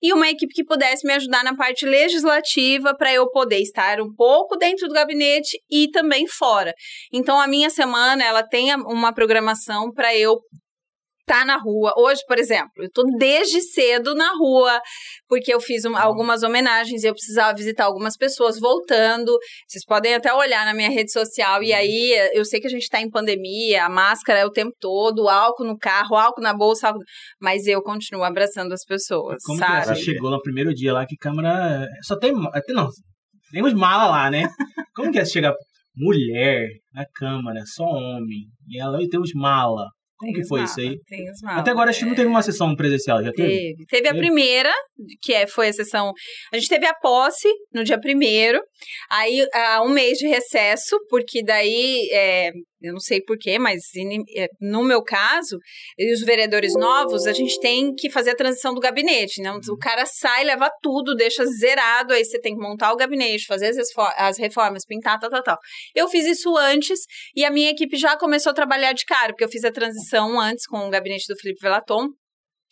e 0.01 0.13
uma 0.13 0.29
equipe 0.29 0.53
que 0.53 0.63
pudesse 0.63 1.05
me 1.05 1.11
ajudar 1.11 1.43
na 1.43 1.53
parte 1.53 1.85
legislativa 1.85 2.95
para 2.95 3.13
eu 3.13 3.29
poder 3.29 3.59
estar 3.59 3.99
um 3.99 4.13
pouco 4.15 4.55
dentro 4.55 4.87
do 4.87 4.93
gabinete 4.93 5.59
e 5.69 5.89
também 5.89 6.25
fora. 6.27 6.73
Então, 7.13 7.41
a 7.41 7.47
minha 7.47 7.69
semana, 7.69 8.23
ela 8.23 8.41
tem 8.41 8.73
uma 8.73 9.13
programação 9.13 9.91
para 9.91 10.15
eu 10.15 10.39
estar 11.27 11.45
na 11.45 11.57
rua. 11.57 11.91
Hoje, 11.97 12.21
por 12.27 12.37
exemplo, 12.37 12.71
eu 12.77 12.89
tô 12.93 13.03
desde 13.17 13.61
cedo 13.61 14.13
na 14.13 14.31
rua, 14.37 14.79
porque 15.27 15.53
eu 15.53 15.59
fiz 15.59 15.83
um- 15.85 15.97
algumas 15.97 16.43
homenagens 16.43 17.03
e 17.03 17.07
eu 17.07 17.13
precisava 17.13 17.55
visitar 17.55 17.85
algumas 17.85 18.15
pessoas 18.15 18.59
voltando. 18.59 19.35
Vocês 19.67 19.83
podem 19.85 20.13
até 20.13 20.31
olhar 20.33 20.65
na 20.65 20.73
minha 20.73 20.89
rede 20.89 21.11
social. 21.11 21.63
E 21.63 21.73
aí, 21.73 22.13
eu 22.33 22.45
sei 22.45 22.59
que 22.61 22.67
a 22.67 22.69
gente 22.69 22.87
tá 22.87 23.01
em 23.01 23.09
pandemia, 23.09 23.85
a 23.85 23.89
máscara 23.89 24.39
é 24.39 24.45
o 24.45 24.51
tempo 24.51 24.71
todo, 24.79 25.23
o 25.23 25.29
álcool 25.29 25.65
no 25.65 25.77
carro, 25.77 26.15
álcool 26.15 26.41
na 26.41 26.53
bolsa, 26.53 26.87
álcool... 26.89 27.01
mas 27.41 27.65
eu 27.65 27.81
continuo 27.81 28.23
abraçando 28.23 28.71
as 28.73 28.83
pessoas, 28.85 29.37
Como 29.43 29.59
que 29.59 29.65
sabe? 29.65 29.85
você 29.87 29.95
chegou 29.95 30.29
no 30.29 30.41
primeiro 30.41 30.73
dia 30.73 30.93
lá 30.93 31.05
que 31.05 31.15
câmera. 31.17 31.87
Só 32.03 32.17
tem. 32.17 32.31
até 32.53 32.71
Não, 32.73 32.87
tem 33.51 33.63
uns 33.63 33.73
mala 33.73 34.09
lá, 34.09 34.29
né? 34.29 34.47
Como 34.95 35.11
que 35.11 35.19
é 35.19 35.25
chegar 35.25 35.53
mulher 35.97 36.67
na 36.93 37.05
câmara, 37.15 37.61
só 37.65 37.83
homem, 37.83 38.45
e 38.67 38.79
ela 38.79 39.01
e 39.01 39.07
tem 39.07 39.19
uns 39.19 39.31
mala? 39.33 39.85
Como 40.17 40.31
Tem 40.31 40.41
que 40.41 40.47
foi 40.47 40.63
isso 40.63 40.79
aí? 40.79 40.97
Até 41.45 41.71
agora 41.71 41.89
acho 41.89 41.99
que 41.99 42.05
não 42.05 42.15
teve 42.15 42.29
uma 42.29 42.41
sessão 42.41 42.73
presencial, 42.75 43.21
já 43.21 43.31
teve? 43.33 43.49
Teve. 43.49 43.85
Teve 43.85 44.07
a 44.07 44.11
Teve? 44.11 44.25
primeira, 44.25 44.73
que 45.21 45.33
é, 45.33 45.45
foi 45.45 45.67
a 45.67 45.73
sessão. 45.73 46.13
A 46.53 46.57
gente 46.57 46.69
teve 46.69 46.85
a 46.85 46.93
posse 46.93 47.49
no 47.73 47.83
dia 47.83 47.99
primeiro, 47.99 48.61
aí 49.09 49.45
ah, 49.53 49.83
um 49.83 49.89
mês 49.89 50.17
de 50.17 50.27
recesso, 50.27 50.97
porque 51.09 51.43
daí, 51.43 52.07
é, 52.13 52.51
eu 52.81 52.93
não 52.93 52.99
sei 52.99 53.21
porquê, 53.21 53.57
mas 53.57 53.81
é, 54.35 54.47
no 54.59 54.83
meu 54.83 55.01
caso, 55.01 55.57
e 55.97 56.13
os 56.13 56.21
vereadores 56.21 56.73
novos, 56.73 57.25
a 57.25 57.33
gente 57.33 57.59
tem 57.59 57.93
que 57.95 58.09
fazer 58.09 58.31
a 58.31 58.35
transição 58.35 58.73
do 58.73 58.81
gabinete. 58.81 59.41
Né? 59.41 59.51
O 59.51 59.77
cara 59.77 60.05
sai, 60.05 60.43
leva 60.43 60.69
tudo, 60.81 61.15
deixa 61.15 61.45
zerado, 61.45 62.13
aí 62.13 62.23
você 62.23 62.39
tem 62.39 62.55
que 62.55 62.61
montar 62.61 62.91
o 62.91 62.97
gabinete, 62.97 63.45
fazer 63.45 63.71
as, 64.17 64.37
reformas, 64.37 64.85
pintar, 64.85 65.19
tal, 65.19 65.29
tal, 65.29 65.43
tal. 65.43 65.57
Eu 65.95 66.07
fiz 66.09 66.25
isso 66.25 66.55
antes 66.57 66.99
e 67.35 67.45
a 67.45 67.51
minha 67.51 67.71
equipe 67.71 67.95
já 67.97 68.17
começou 68.17 68.51
a 68.51 68.55
trabalhar 68.55 68.93
de 68.93 69.05
cara, 69.05 69.29
porque 69.29 69.43
eu 69.43 69.49
fiz 69.49 69.63
a 69.63 69.71
transição 69.71 70.39
antes 70.39 70.67
com 70.67 70.87
o 70.87 70.89
gabinete 70.89 71.25
do 71.27 71.39
Felipe 71.39 71.61
Velaton. 71.61 72.09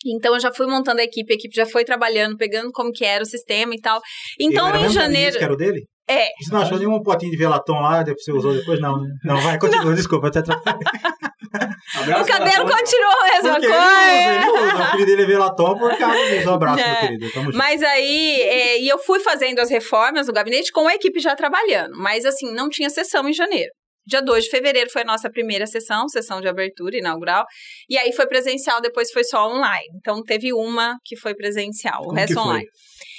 Então 0.05 0.33
eu 0.33 0.39
já 0.39 0.53
fui 0.53 0.67
montando 0.67 0.99
a 0.99 1.03
equipe, 1.03 1.31
a 1.31 1.35
equipe 1.35 1.55
já 1.55 1.65
foi 1.65 1.85
trabalhando, 1.85 2.35
pegando 2.35 2.71
como 2.73 2.91
que 2.91 3.05
era 3.05 3.23
o 3.23 3.25
sistema 3.25 3.73
e 3.73 3.79
tal. 3.79 4.01
Então 4.37 4.75
em 4.75 4.89
janeiro, 4.89 5.37
que 5.37 5.43
era 5.43 5.53
o 5.53 5.57
dele? 5.57 5.85
É, 6.09 6.27
Você 6.41 6.51
não 6.53 6.61
achou 6.61 6.77
nenhum 6.77 7.01
potinho 7.01 7.31
de 7.31 7.37
velatom 7.37 7.79
lá, 7.79 8.03
depois 8.03 8.23
você 8.25 8.31
usou 8.31 8.53
depois? 8.53 8.79
Não, 8.81 8.99
né? 9.01 9.09
Não, 9.23 9.37
vai, 9.39 9.57
continua, 9.57 9.93
desculpa, 9.95 10.27
até 10.27 10.39
atrapalhei. 10.39 10.79
o 12.21 12.25
cabelo 12.25 12.65
continuou 12.69 13.13
a 13.21 13.25
mesma 13.25 13.51
Porque 13.51 13.65
ele 13.65 13.73
coisa. 13.73 13.89
usa, 13.89 14.33
ele 14.33 14.49
usa. 14.73 14.83
O 14.83 14.91
filho 14.91 15.05
dele 15.05 15.21
é 15.21 15.25
velatom 15.25 15.77
por 15.77 15.97
causa 15.97 16.17
disso. 16.29 16.49
Um 16.49 16.53
abraço, 16.53 16.79
É. 16.83 16.91
meu 16.91 16.99
querido. 17.01 17.31
Tamo 17.31 17.45
junto. 17.45 17.57
Mas 17.57 17.83
aí, 17.83 18.41
é, 18.41 18.79
e 18.81 18.87
eu 18.87 18.97
fui 18.99 19.19
fazendo 19.19 19.59
as 19.59 19.69
reformas 19.69 20.27
no 20.27 20.33
gabinete 20.33 20.71
com 20.71 20.87
a 20.87 20.95
equipe 20.95 21.19
já 21.19 21.35
trabalhando. 21.35 21.93
Mas 21.97 22.25
assim, 22.25 22.51
não 22.53 22.69
tinha 22.69 22.89
sessão 22.89 23.27
em 23.29 23.33
janeiro. 23.33 23.71
Dia 24.05 24.21
2 24.21 24.43
de 24.45 24.49
fevereiro 24.49 24.89
foi 24.91 25.03
a 25.03 25.05
nossa 25.05 25.29
primeira 25.29 25.65
sessão, 25.65 26.09
sessão 26.09 26.41
de 26.41 26.47
abertura 26.49 26.97
inaugural. 26.97 27.45
E 27.89 27.97
aí 27.97 28.11
foi 28.11 28.27
presencial, 28.27 28.81
depois 28.81 29.09
foi 29.11 29.23
só 29.23 29.47
online. 29.47 29.87
Então 29.97 30.21
teve 30.21 30.51
uma 30.53 30.95
que 31.05 31.15
foi 31.15 31.33
presencial, 31.33 32.01
o 32.01 32.05
Como 32.07 32.17
resto 32.17 32.35
que 32.35 32.41
foi? 32.41 32.63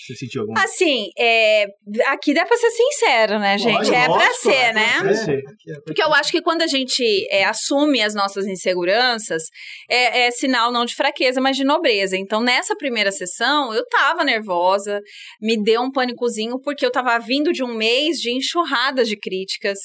Você 0.05 0.15
sentiu 0.17 0.43
algum? 0.43 0.53
Assim, 0.59 1.09
é, 1.19 1.67
aqui 2.09 2.35
dá 2.35 2.45
pra 2.45 2.57
ser 2.57 2.71
sincero, 2.71 3.39
né, 3.39 3.57
gente? 3.57 3.95
É 3.95 4.05
pra 4.05 4.15
lógico, 4.15 4.35
ser, 4.35 4.53
é 4.53 4.73
pra 4.73 4.81
né? 4.81 5.01
Vai 5.03 5.15
ser. 5.15 5.43
Porque 5.87 6.03
eu 6.03 6.13
acho 6.13 6.31
que 6.31 6.43
quando 6.43 6.63
a 6.63 6.67
gente 6.67 7.27
é, 7.31 7.45
assume 7.45 8.03
as 8.03 8.15
nossas 8.15 8.47
inseguranças, 8.47 9.43
é, 9.89 10.27
é 10.27 10.31
sinal 10.31 10.71
não 10.71 10.85
de 10.85 10.95
fraqueza, 10.95 11.41
mas 11.41 11.57
de 11.57 11.65
nobreza. 11.65 12.17
Então, 12.17 12.43
nessa 12.43 12.77
primeira 12.77 13.11
sessão, 13.11 13.73
eu 13.73 13.85
tava 13.87 14.25
nervosa, 14.25 15.01
me 15.41 15.63
deu 15.63 15.81
um 15.81 15.91
pânicozinho, 15.91 16.61
porque 16.61 16.85
eu 16.85 16.91
tava 16.91 17.19
vindo 17.19 17.53
de 17.53 17.63
um 17.63 17.75
mês 17.75 18.19
de 18.19 18.31
enxurradas 18.31 19.09
de 19.09 19.17
críticas, 19.17 19.79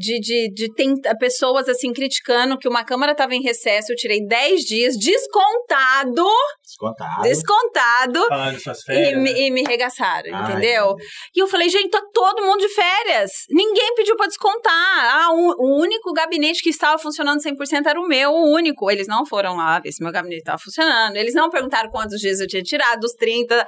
de, 0.00 0.18
de, 0.20 0.50
de 0.54 0.72
tenta- 0.74 1.14
pessoas, 1.18 1.68
assim, 1.68 1.92
criticando 1.92 2.56
que 2.58 2.66
uma 2.66 2.82
Câmara 2.84 3.14
tava 3.14 3.34
em 3.34 3.42
recesso, 3.42 3.92
eu 3.92 3.96
tirei 3.96 4.26
10 4.26 4.60
dias, 4.62 4.96
descontado, 4.96 6.26
Descontado. 6.64 7.22
descontado, 7.22 8.26
Falando 8.28 8.56
de 8.56 8.62
suas 8.62 8.80
e 8.80 8.84
férias. 8.84 9.22
me, 9.22 9.32
né? 9.32 9.40
e 9.40 9.50
me 9.50 9.62
regaçaram, 9.62 10.34
Ai, 10.34 10.50
entendeu? 10.52 10.94
E 11.36 11.40
eu 11.42 11.46
falei, 11.46 11.68
gente, 11.68 11.90
tá 11.90 12.00
todo 12.14 12.42
mundo 12.44 12.60
de 12.60 12.68
férias. 12.68 13.30
Ninguém 13.50 13.94
pediu 13.94 14.16
pra 14.16 14.26
descontar. 14.26 14.72
Ah, 14.72 15.32
o, 15.32 15.54
o 15.58 15.80
único 15.80 16.12
gabinete 16.12 16.62
que 16.62 16.70
estava 16.70 16.98
funcionando 16.98 17.40
100% 17.40 17.86
era 17.86 18.00
o 18.00 18.06
meu, 18.06 18.30
o 18.30 18.54
único. 18.54 18.90
Eles 18.90 19.06
não 19.06 19.26
foram 19.26 19.56
lá 19.56 19.78
ver 19.80 19.92
se 19.92 20.02
meu 20.02 20.12
gabinete 20.12 20.40
estava 20.40 20.58
funcionando. 20.58 21.16
Eles 21.16 21.34
não 21.34 21.50
perguntaram 21.50 21.90
quantos 21.90 22.18
dias 22.20 22.40
eu 22.40 22.46
tinha 22.46 22.62
tirado, 22.62 23.00
dos 23.00 23.12
30. 23.12 23.66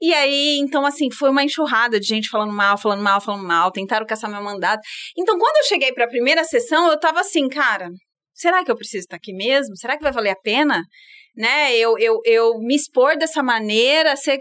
E 0.00 0.14
aí, 0.14 0.58
então, 0.58 0.86
assim, 0.86 1.10
foi 1.10 1.30
uma 1.30 1.42
enxurrada 1.42 1.98
de 1.98 2.06
gente 2.06 2.28
falando 2.28 2.52
mal, 2.52 2.78
falando 2.78 3.02
mal, 3.02 3.20
falando 3.20 3.46
mal. 3.46 3.72
Tentaram 3.72 4.06
caçar 4.06 4.30
meu 4.30 4.42
mandato. 4.42 4.80
Então, 5.16 5.36
quando 5.36 5.56
eu 5.56 5.64
cheguei 5.64 5.92
pra 5.92 6.06
primeira 6.06 6.44
sessão, 6.44 6.88
eu 6.88 6.98
tava 6.98 7.20
assim, 7.20 7.48
cara, 7.48 7.88
será 8.32 8.64
que 8.64 8.70
eu 8.70 8.76
preciso 8.76 9.04
estar 9.04 9.16
aqui 9.16 9.32
mesmo? 9.32 9.76
Será 9.76 9.96
que 9.96 10.02
vai 10.02 10.12
valer 10.12 10.30
a 10.30 10.40
pena? 10.40 10.82
Né? 11.36 11.76
Eu, 11.76 11.98
eu, 11.98 12.20
eu 12.24 12.58
me 12.60 12.76
expor 12.76 13.16
dessa 13.16 13.42
maneira, 13.42 14.16
ser 14.16 14.38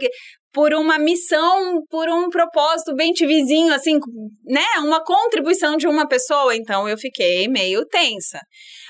por 0.54 0.74
uma 0.74 0.98
missão, 0.98 1.82
por 1.90 2.10
um 2.10 2.30
propósito 2.30 2.96
bem 2.96 3.14
vizinho, 3.14 3.74
assim, 3.74 4.00
né? 4.46 4.66
Uma 4.80 5.04
contribuição 5.04 5.78
de 5.78 5.88
uma 5.88 6.08
pessoa. 6.08 6.56
Então, 6.56 6.88
eu 6.88 6.98
fiquei 6.98 7.48
meio 7.48 7.86
tensa. 7.86 8.40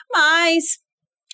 Mas 0.10 0.64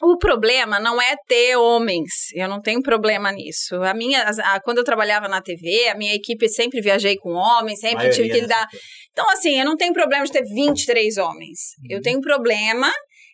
o 0.01 0.17
problema 0.17 0.79
não 0.79 1.01
é 1.01 1.15
ter 1.27 1.55
homens. 1.55 2.12
Eu 2.33 2.47
não 2.47 2.62
tenho 2.62 2.81
problema 2.81 3.31
nisso. 3.31 3.75
A 3.83 3.93
minha, 3.93 4.23
a- 4.23 4.59
quando 4.62 4.79
eu 4.79 4.83
trabalhava 4.83 5.27
na 5.27 5.41
TV, 5.41 5.88
a 5.89 5.95
minha 5.95 6.13
equipe 6.13 6.47
sempre 6.50 6.81
viajei 6.81 7.15
com 7.17 7.31
homens, 7.33 7.79
sempre 7.79 8.09
tive 8.09 8.23
que 8.23 8.39
Maioria, 8.39 8.41
lidar. 8.41 8.67
Então, 9.12 9.29
assim, 9.31 9.59
eu 9.59 9.65
não 9.65 9.75
tenho 9.77 9.93
problema 9.93 10.25
de 10.25 10.31
ter 10.31 10.43
23 10.43 11.17
homens. 11.17 11.59
Eu 11.89 12.01
tenho 12.01 12.19
problema 12.21 12.91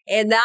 é 0.10 0.24
da 0.26 0.42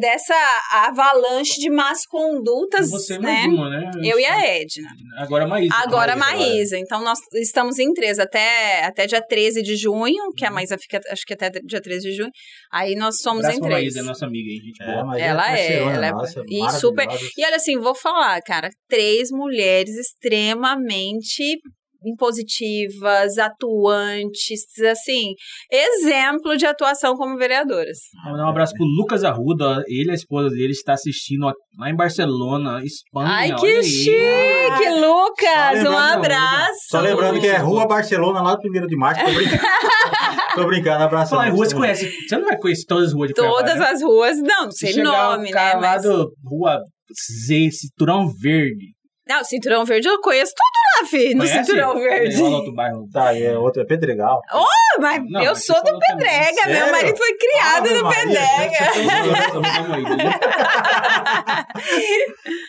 dessa 0.00 0.34
avalanche 0.72 1.60
de 1.60 1.68
más 1.68 2.06
condutas, 2.06 2.90
Você 2.90 3.18
né? 3.18 3.42
mais 3.42 3.46
uma, 3.52 3.68
né? 3.68 3.90
Eu 4.02 4.18
e 4.18 4.24
a 4.24 4.40
Edna. 4.46 4.88
Agora 5.18 5.44
a 5.44 5.46
Maísa. 5.46 5.74
Agora 5.76 6.12
a 6.14 6.16
Maísa, 6.16 6.46
Maísa. 6.46 6.78
Então, 6.78 7.02
nós 7.04 7.18
estamos 7.34 7.78
em 7.78 7.92
três 7.92 8.18
até, 8.18 8.84
até 8.84 9.06
dia 9.06 9.20
13 9.20 9.62
de 9.62 9.76
junho, 9.76 10.32
que 10.36 10.44
a 10.46 10.50
Maísa 10.50 10.78
fica, 10.78 11.00
acho 11.10 11.22
que 11.26 11.34
até 11.34 11.50
dia 11.50 11.80
13 11.82 12.08
de 12.10 12.16
junho. 12.16 12.30
Aí 12.72 12.94
nós 12.94 13.20
somos 13.20 13.44
Abraço 13.44 13.58
em 13.58 13.62
três. 13.62 13.94
Maísa, 13.94 14.02
nossa 14.02 14.24
amiga, 14.26 14.50
hein? 14.50 14.60
Gente 14.64 14.82
É, 14.82 14.86
boa. 14.86 15.04
mas 15.04 15.22
Ela 15.22 15.58
é, 15.58 15.76
ela 15.82 16.06
é- 16.06 16.12
nossa, 16.12 16.42
e 16.48 16.70
super-. 16.80 17.08
E 17.36 17.44
olha 17.44 17.56
assim, 17.56 17.78
vou 17.78 17.94
falar, 17.94 18.40
cara, 18.42 18.70
três 18.88 19.30
mulheres 19.30 19.94
extremamente 19.96 21.58
impositivas, 22.08 23.38
atuantes, 23.38 24.64
assim, 24.90 25.34
exemplo 25.70 26.56
de 26.56 26.66
atuação 26.66 27.14
como 27.14 27.36
vereadoras. 27.36 27.98
Vou 28.24 28.32
mandar 28.32 28.46
um 28.46 28.50
abraço 28.50 28.74
pro 28.74 28.84
Lucas 28.84 29.24
Arruda. 29.24 29.82
Ele 29.86 30.08
e 30.08 30.10
a 30.10 30.14
esposa 30.14 30.48
dele 30.50 30.72
está 30.72 30.94
assistindo 30.94 31.46
lá 31.78 31.90
em 31.90 31.94
Barcelona, 31.94 32.80
Espanha. 32.84 33.28
Ai, 33.28 33.54
que 33.54 33.82
chique, 33.82 34.90
Lucas! 35.00 35.84
Um 35.84 35.96
abraço! 35.96 36.88
Só 36.90 37.00
lembrando 37.00 37.40
que 37.40 37.46
é 37.46 37.56
Rua 37.58 37.86
Barcelona, 37.86 38.42
lá 38.42 38.54
do 38.54 38.68
1 38.68 38.86
de 38.86 38.96
março. 38.96 39.24
Tô 39.24 39.32
brincando. 39.32 39.62
Tô 40.54 40.66
brincando, 40.66 41.04
abraço. 41.04 41.30
Falar 41.30 41.48
em 41.48 41.52
rua, 41.52 41.64
você 41.64 41.74
conhece. 41.74 42.10
Você 42.26 42.36
não 42.36 42.44
vai 42.44 42.58
conhecer 42.58 42.84
todas 42.86 43.08
as 43.08 43.14
ruas 43.14 43.28
de 43.28 43.34
Cuiabá, 43.34 43.56
Todas 43.56 43.78
né? 43.78 43.86
as 43.86 44.02
ruas, 44.02 44.38
não, 44.38 44.64
não 44.64 44.70
Se 44.72 44.78
sei 44.78 44.92
chegar 44.94 45.30
nome, 45.30 45.50
né? 45.50 45.76
Mas... 45.76 46.04
Rua 46.44 46.82
Z, 47.46 47.70
Cinturão 47.70 48.28
Verde. 48.40 48.94
Não, 49.28 49.44
Cinturão 49.44 49.84
Verde 49.84 50.08
eu 50.08 50.20
conheço 50.20 50.52
tudo 50.56 50.87
no 51.34 51.40
Conhece? 51.40 51.64
Cinturão 51.64 51.94
Verde. 51.98 52.42
Lá 52.42 52.48
no 52.50 52.56
outro 52.56 52.74
bairro. 52.74 53.08
Tá, 53.12 53.34
e 53.34 53.42
é 53.44 53.58
outro 53.58 53.82
é 53.82 53.84
Pedregal. 53.84 54.40
Ah, 54.50 54.64
Mas 55.00 55.22
Não, 55.30 55.42
eu 55.42 55.50
mas 55.52 55.64
sou 55.64 55.76
do 55.76 55.84
também. 55.84 56.00
Pedrega, 56.08 56.66
meu 56.66 56.76
Sério? 56.76 56.92
marido 56.92 57.16
foi 57.16 57.34
criado 57.36 57.86
Ave 57.86 57.94
no 57.94 58.04
Maria, 58.04 58.24
Pedrega. 58.24 58.92
Beleza? 60.02 60.38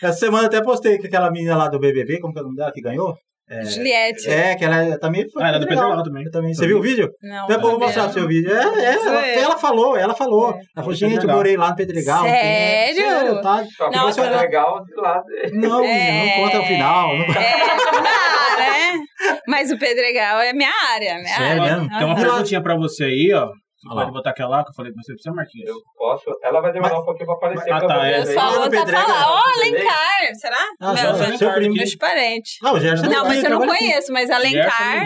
Essa 0.02 0.18
semana 0.18 0.46
até 0.46 0.62
postei 0.62 0.98
que 0.98 1.06
aquela 1.06 1.30
menina 1.30 1.56
lá 1.56 1.68
do 1.68 1.78
BBB, 1.78 2.20
como 2.20 2.32
que 2.32 2.38
é 2.38 2.42
o 2.42 2.44
nome 2.46 2.56
dela, 2.56 2.72
que 2.72 2.80
ganhou? 2.80 3.16
Juliette. 3.64 4.28
É, 4.30 4.54
que 4.54 4.64
ela 4.64 4.98
também 4.98 5.28
foi 5.30 5.42
Ah, 5.42 5.48
ela 5.48 5.56
é 5.56 5.60
do 5.60 5.66
Pedregal. 5.66 5.84
Pedregal 5.90 6.04
também. 6.04 6.24
Eu 6.24 6.30
também. 6.30 6.54
Você 6.54 6.66
viu 6.66 6.78
o 6.78 6.82
vídeo? 6.82 7.10
Não, 7.22 7.46
Depois 7.46 7.64
eu 7.72 7.78
vou 7.78 7.80
mostrar 7.80 8.06
o 8.08 8.12
seu 8.12 8.26
vídeo. 8.28 8.50
É, 8.52 8.62
é, 8.62 8.94
ela, 8.94 9.26
É. 9.26 9.38
ela 9.40 9.58
falou, 9.58 9.96
ela 9.96 10.14
falou. 10.14 10.50
Ela 10.50 10.60
falou, 10.76 10.94
gente, 10.94 11.24
eu 11.24 11.30
morei 11.30 11.56
lá 11.56 11.70
no 11.70 11.76
Pedregal. 11.76 12.22
um. 12.24 12.28
Sério? 12.28 13.02
Sério, 13.02 13.40
tá? 13.42 13.64
Não, 13.92 14.04
você 14.04 14.20
é 14.20 14.30
mas- 14.30 14.40
legal 14.40 14.84
de 14.84 14.94
lá. 15.00 15.22
Não, 15.52 15.84
É. 15.84 16.36
não 16.36 16.44
conta 16.44 16.60
o 16.60 16.64
final. 16.66 17.16
Não... 17.16 17.24
É, 17.24 17.58
não 17.92 18.02
dá, 18.02 18.56
né? 18.58 18.98
Mas 19.46 19.70
o 19.70 19.78
Pedregal 19.78 20.40
é 20.40 20.52
minha 20.52 20.70
área, 20.94 21.14
minha 21.16 21.36
Sério 21.36 21.62
área. 21.62 21.76
mesmo? 21.76 21.88
Tem 21.98 22.06
uma 22.06 22.14
perguntinha 22.16 22.62
pra 22.62 22.76
você 22.76 23.04
aí, 23.04 23.32
ó. 23.34 23.48
Você 23.82 23.88
lá. 23.94 24.02
pode 24.02 24.12
botar 24.12 24.30
aquela 24.30 24.48
lá 24.50 24.64
que 24.64 24.70
eu 24.70 24.74
falei 24.74 24.92
com 24.92 25.00
você, 25.02 25.12
precisa, 25.14 25.34
Marquinhos. 25.34 25.68
Eu 25.68 25.76
posso. 25.96 26.24
Ela 26.42 26.60
vai 26.60 26.72
demorar 26.72 27.00
um 27.00 27.04
pouquinho 27.04 27.26
pra 27.26 27.34
aparecer 27.36 27.72
Ah, 27.72 27.78
pra 27.78 27.88
tá, 27.88 28.06
é. 28.06 28.26
falou, 28.26 28.58
do 28.58 28.64
tá 28.64 28.70
Pedrega. 28.70 29.02
falando. 29.04 29.26
Ó, 29.30 29.58
Alencar, 29.58 30.34
será? 30.34 30.56
Ah, 30.80 30.96
seu- 30.96 31.28
meu, 31.28 31.38
seu 31.38 31.52
primo. 31.54 31.74
meus 31.74 31.94
parentes. 31.96 32.58
Não, 32.62 32.74
o 32.74 32.80
Gerson 32.80 33.06
Não, 33.06 33.24
mas 33.24 33.42
eu 33.44 33.50
não 33.50 33.66
conheço, 33.66 34.12
mas 34.12 34.28
Gerson 34.28 34.34
Alencar. 34.46 35.04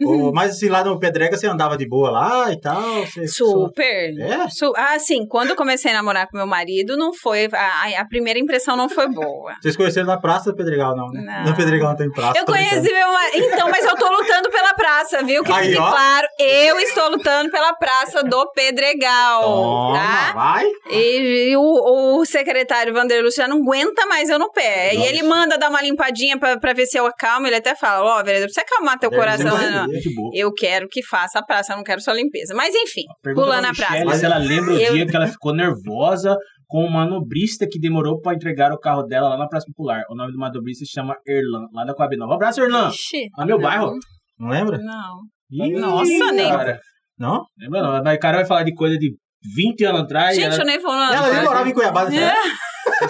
Lindão. 0.00 0.28
Ô, 0.28 0.32
Mas 0.32 0.52
assim, 0.52 0.68
lá 0.68 0.82
no 0.84 0.98
Pedrega 0.98 1.36
você 1.36 1.46
andava 1.46 1.76
de 1.76 1.88
boa 1.88 2.10
lá 2.10 2.52
e 2.52 2.60
tal? 2.60 2.82
Você... 3.06 3.26
Super. 3.28 4.18
É? 4.20 4.48
Su- 4.48 4.72
Ah, 4.76 4.98
sim, 4.98 5.26
quando 5.28 5.50
eu 5.50 5.56
comecei 5.56 5.90
a 5.90 5.94
namorar 5.94 6.26
com 6.28 6.36
meu 6.36 6.46
marido, 6.46 6.96
não 6.96 7.12
foi. 7.14 7.48
A, 7.52 8.00
a 8.00 8.04
primeira 8.06 8.38
impressão 8.38 8.76
não 8.76 8.88
foi 8.88 9.08
boa. 9.08 9.54
Vocês 9.62 9.76
conheceram 9.76 10.06
na 10.06 10.18
Praça 10.18 10.50
do 10.50 10.56
Pedregal, 10.56 10.96
não, 10.96 11.08
né? 11.08 11.20
Não. 11.24 11.50
No 11.50 11.56
Pedregal 11.56 11.90
não 11.90 11.96
tem 11.96 12.10
praça. 12.10 12.38
Eu 12.38 12.44
brincando. 12.44 12.70
conheci 12.70 12.92
meu 12.92 13.12
marido. 13.12 13.44
Então, 13.46 13.70
mas 13.70 13.84
eu 13.84 13.96
tô 13.96 14.08
lutando 14.10 14.50
pela 14.50 14.74
praça, 14.74 15.22
viu? 15.22 15.42
Que 15.44 15.52
Aí, 15.52 15.68
fique 15.68 15.78
ó. 15.80 15.90
claro, 15.90 16.26
eu 16.38 16.78
estou 16.80 17.10
lutando 17.10 17.50
pela 17.50 17.72
praça 17.74 18.22
do 18.24 18.50
Pedregal. 18.52 19.42
Toma, 19.42 19.98
tá? 19.98 20.32
vai. 20.34 20.64
E, 20.90 21.50
e 21.50 21.56
o, 21.56 22.18
o 22.20 22.24
secretário 22.24 22.92
Vanderlust 22.92 23.36
já 23.36 23.46
não 23.48 23.58
aguenta 23.58 24.06
mais 24.06 24.28
eu 24.28 24.38
no 24.38 24.50
pé. 24.50 24.92
Nossa. 24.94 25.06
E 25.06 25.08
ele 25.08 25.22
manda 25.22 25.56
dar 25.58 25.70
uma 25.70 25.80
limpadinha 25.82 26.38
pra, 26.38 26.58
pra 26.58 26.72
ver 26.72 26.86
se 26.86 26.96
eu 26.98 27.06
acalmo. 27.06 27.46
Ele 27.46 27.56
até 27.56 27.74
fala: 27.74 28.04
Ó, 28.04 28.22
vereador, 28.22 28.46
precisa 28.48 28.62
acalmar 28.66 28.98
teu 28.98 29.10
É, 29.12 29.16
coração. 29.16 29.56
né, 29.58 29.83
boa. 30.14 30.30
Eu 30.34 30.52
quero 30.52 30.88
que 30.88 31.02
faça 31.02 31.38
a 31.38 31.42
praça, 31.44 31.72
eu 31.72 31.76
não 31.76 31.84
quero 31.84 32.00
só 32.00 32.12
limpeza. 32.12 32.54
Mas 32.54 32.74
enfim, 32.74 33.02
Pergunta 33.22 33.46
pulando 33.46 33.64
a 33.66 33.72
praça. 33.72 34.18
Se 34.18 34.24
ela 34.24 34.38
lembra 34.38 34.74
o 34.74 34.78
Eu- 34.78 34.92
dia 34.94 35.06
que 35.06 35.16
ela 35.16 35.26
ficou 35.26 35.54
nervosa 35.54 36.36
com 36.66 36.84
uma 36.84 37.04
manobrista 37.04 37.66
que 37.70 37.78
demorou 37.78 38.20
pra 38.20 38.34
entregar 38.34 38.72
o 38.72 38.78
carro 38.78 39.02
dela 39.02 39.28
lá 39.28 39.36
na 39.38 39.46
Praça 39.46 39.66
Popular. 39.66 40.02
O 40.10 40.14
nome 40.16 40.32
do 40.32 40.38
manobrista 40.38 40.84
se 40.84 40.90
chama 40.92 41.14
Erlan, 41.26 41.66
lá 41.72 41.84
da 41.84 41.94
Coab 41.94 42.16
Nova. 42.16 42.32
Um 42.32 42.36
abraço, 42.36 42.60
Erlan! 42.62 42.88
Ixi, 42.88 43.28
Lá 43.36 43.44
no 43.44 43.46
meu 43.46 43.56
não, 43.58 43.62
bairro. 43.62 43.92
Não 44.38 44.48
lembra? 44.48 44.78
Não. 44.78 45.20
Ih, 45.52 45.72
Nossa, 45.72 46.32
nem- 46.32 46.48
cara. 46.48 46.80
Não? 47.18 47.44
Lembra 47.58 47.82
não, 47.82 48.02
mas 48.02 48.16
o 48.16 48.18
cara 48.20 48.38
vai 48.38 48.46
falar 48.46 48.62
de 48.64 48.74
coisa 48.74 48.98
de 48.98 49.14
20 49.54 49.84
anos 49.84 50.00
atrás. 50.02 50.36
Gente, 50.36 50.46
ela 50.46 50.56
eu 50.58 50.64
nem 50.66 50.78
vou. 50.78 50.92
Não, 50.92 51.12
Ela 51.14 51.32
nem 51.34 51.42
morava 51.44 51.68
em 51.68 51.72
Cuiabá, 51.72 52.04
nessa 52.08 52.24
época. 52.32 52.48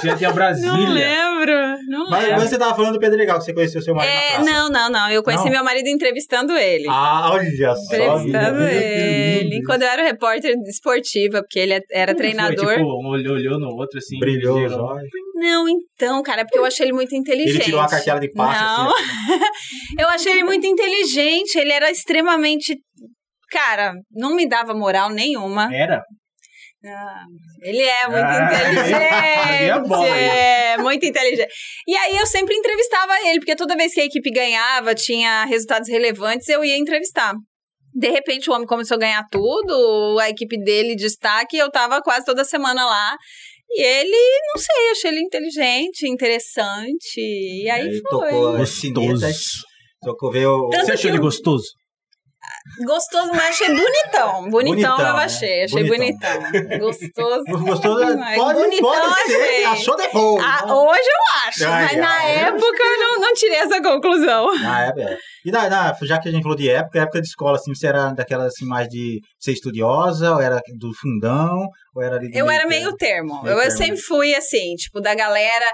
já 0.05 0.17
tinha 0.17 0.29
não 0.29 0.35
Brasília. 0.35 0.89
lembro. 0.89 1.53
Não 1.89 2.09
Mas, 2.09 2.23
lembro. 2.23 2.41
mas 2.41 2.49
você 2.51 2.59
tava 2.59 2.75
falando 2.75 2.93
do 2.95 2.99
Pedregal, 3.01 3.39
que 3.39 3.45
você 3.45 3.53
conheceu 3.53 3.83
seu 3.83 3.95
marido 3.95 4.11
É, 4.13 4.39
na 4.39 4.45
praça. 4.45 4.51
não, 4.51 4.69
não, 4.71 4.91
não. 4.91 5.11
Eu 5.11 5.23
conheci 5.23 5.45
Não? 5.45 5.51
meu 5.53 5.65
marido 5.65 5.89
entrevistando 5.89 6.53
ele. 6.57 6.87
Ah, 6.89 7.31
olha 7.33 7.75
só. 7.77 7.85
entrevistando 7.85 8.63
ele. 8.63 9.63
Quando 9.67 9.83
eu 9.83 9.89
era 9.89 10.03
repórter 10.05 10.55
esportiva, 10.67 11.41
porque 11.43 11.59
ele 11.59 11.75
era 11.75 11.83
Como 11.83 11.95
que 11.97 12.05
foi? 12.07 12.15
treinador. 12.17 12.75
Tipo, 12.77 12.85
um 13.03 13.09
olhou, 13.09 13.35
olhou 13.35 13.59
no 13.59 13.69
outro 13.77 13.99
assim. 13.99 14.19
Brilhou 14.19 14.65
os 14.65 14.73
olhos. 14.73 15.09
Não, 15.37 15.67
então, 15.69 16.23
cara, 16.23 16.43
é 16.43 16.45
porque 16.45 16.59
eu 16.59 16.65
achei 16.65 16.87
ele 16.87 16.93
muito 16.93 17.15
inteligente. 17.15 17.57
Ele 17.57 17.65
tirou 17.65 17.81
uma 17.81 17.89
cartela 17.89 18.21
de 18.21 18.31
passe. 18.33 18.61
Não. 18.63 18.91
Assim, 18.91 19.05
Eu 19.99 20.09
achei 20.09 20.33
ele 20.33 20.45
muito 20.45 20.67
inteligente, 20.67 21.57
ele 21.59 21.73
era 21.73 21.91
extremamente. 21.91 22.79
Cara, 23.51 23.93
não 24.11 24.35
me 24.35 24.49
dava 24.49 24.75
moral 24.75 25.11
nenhuma. 25.11 25.69
Era? 25.75 26.03
Ah, 26.87 27.25
ele 27.63 27.83
é 27.83 28.07
muito 28.09 28.25
Ah, 28.25 28.45
inteligente. 28.73 29.03
é 29.71 29.79
bom, 29.81 30.05
hein? 30.05 30.13
é, 30.13 30.77
muito 30.79 31.07
inteligente. 31.07 31.49
E 31.87 31.97
aí 31.97 32.17
eu 32.17 32.27
sempre 32.27 32.55
entrevistava 32.55 33.13
ele, 33.29 33.39
porque 33.39 33.57
toda 33.57 33.77
vez 33.77 33.95
que 33.95 34.01
a 34.01 34.05
equipe 34.05 34.31
ganhava, 34.31 34.95
tinha 34.95 35.45
resultados 35.47 35.89
relevantes, 35.89 36.49
eu 36.49 36.65
ia 36.65 36.77
entrevistar. 36.77 37.35
De 37.95 38.11
repente 38.11 38.51
o 38.51 38.53
homem 38.53 38.67
começou 38.67 38.97
a 38.97 39.01
ganhar 39.01 39.25
tudo, 39.31 40.19
a 40.21 40.29
equipe 40.29 40.59
dele 40.63 40.95
destaque, 40.97 41.57
eu 41.57 41.71
tava 41.71 42.03
quase 42.03 42.25
toda 42.27 42.45
semana 42.45 42.85
lá. 42.85 43.17
E 43.71 43.83
ele, 43.83 44.41
não 44.53 44.61
sei, 44.61 44.91
achei 44.91 45.11
ele 45.11 45.21
inteligente, 45.21 46.07
interessante. 46.07 47.19
E 47.19 47.69
aí, 47.71 48.01
foi. 48.11 48.31
tocou 48.31 48.57
Gostoso. 48.59 48.81
chinetas, 48.81 49.43
tocou 50.03 50.31
ver 50.31 50.47
o... 50.47 50.69
Tanto 50.69 50.87
Você 50.87 50.93
achou 50.93 51.11
ele 51.11 51.19
eu- 51.19 51.23
gostoso? 51.23 51.65
Gostoso, 52.85 53.29
mas 53.35 53.51
achei 53.51 53.69
bonitão. 53.69 54.51
Bonitão, 54.51 54.51
Bonitão, 54.51 54.99
eu 54.99 55.05
né? 55.17 55.25
achei. 55.25 55.65
Achei 55.65 55.85
Bonitão. 55.85 56.41
bonitão. 56.41 56.79
Gostoso. 56.79 57.45
Da- 58.05 58.17
Mas 58.17 58.37
Pode, 58.37 58.59
bonitão, 58.59 58.91
pode 58.91 59.15
ser, 59.27 59.35
achei. 59.43 59.65
achou 59.67 59.97
depois. 59.97 60.45
Ah, 60.45 60.75
hoje 60.75 61.01
eu 61.01 61.49
acho, 61.49 61.65
Ai, 61.69 61.85
mas 61.85 61.97
na 61.99 62.09
ai, 62.11 62.37
época 62.47 62.83
eu 62.83 62.99
não, 62.99 63.21
não 63.21 63.33
tirei 63.35 63.59
essa 63.59 63.83
conclusão. 63.83 64.55
Na 64.59 64.87
época, 64.87 65.03
é. 65.03 65.19
E 65.45 65.51
na, 65.51 65.69
na- 65.69 65.97
já 66.03 66.19
que 66.19 66.29
a 66.29 66.33
gente 66.33 66.43
falou 66.43 66.57
de 66.57 66.69
época, 66.71 67.01
época 67.01 67.21
de 67.21 67.29
escola, 67.29 67.57
assim, 67.57 67.75
você 67.75 67.87
era 67.87 68.13
daquela 68.13 68.47
assim, 68.47 68.65
mais 68.65 68.89
de 68.89 69.21
ser 69.39 69.53
estudiosa, 69.53 70.33
ou 70.33 70.41
era 70.41 70.61
do 70.79 70.91
fundão, 70.95 71.69
ou 71.95 72.03
era 72.03 72.17
ali 72.17 72.31
Eu 72.33 72.47
era 72.51 72.67
termo? 72.67 72.69
meio 72.71 72.97
termo. 72.97 73.43
Meio 73.43 73.53
eu, 73.55 73.59
eu 73.59 73.69
termo. 73.69 73.77
sempre 73.77 74.01
fui 74.01 74.35
assim, 74.35 74.75
tipo, 74.77 75.01
da 75.01 75.15
galera. 75.15 75.67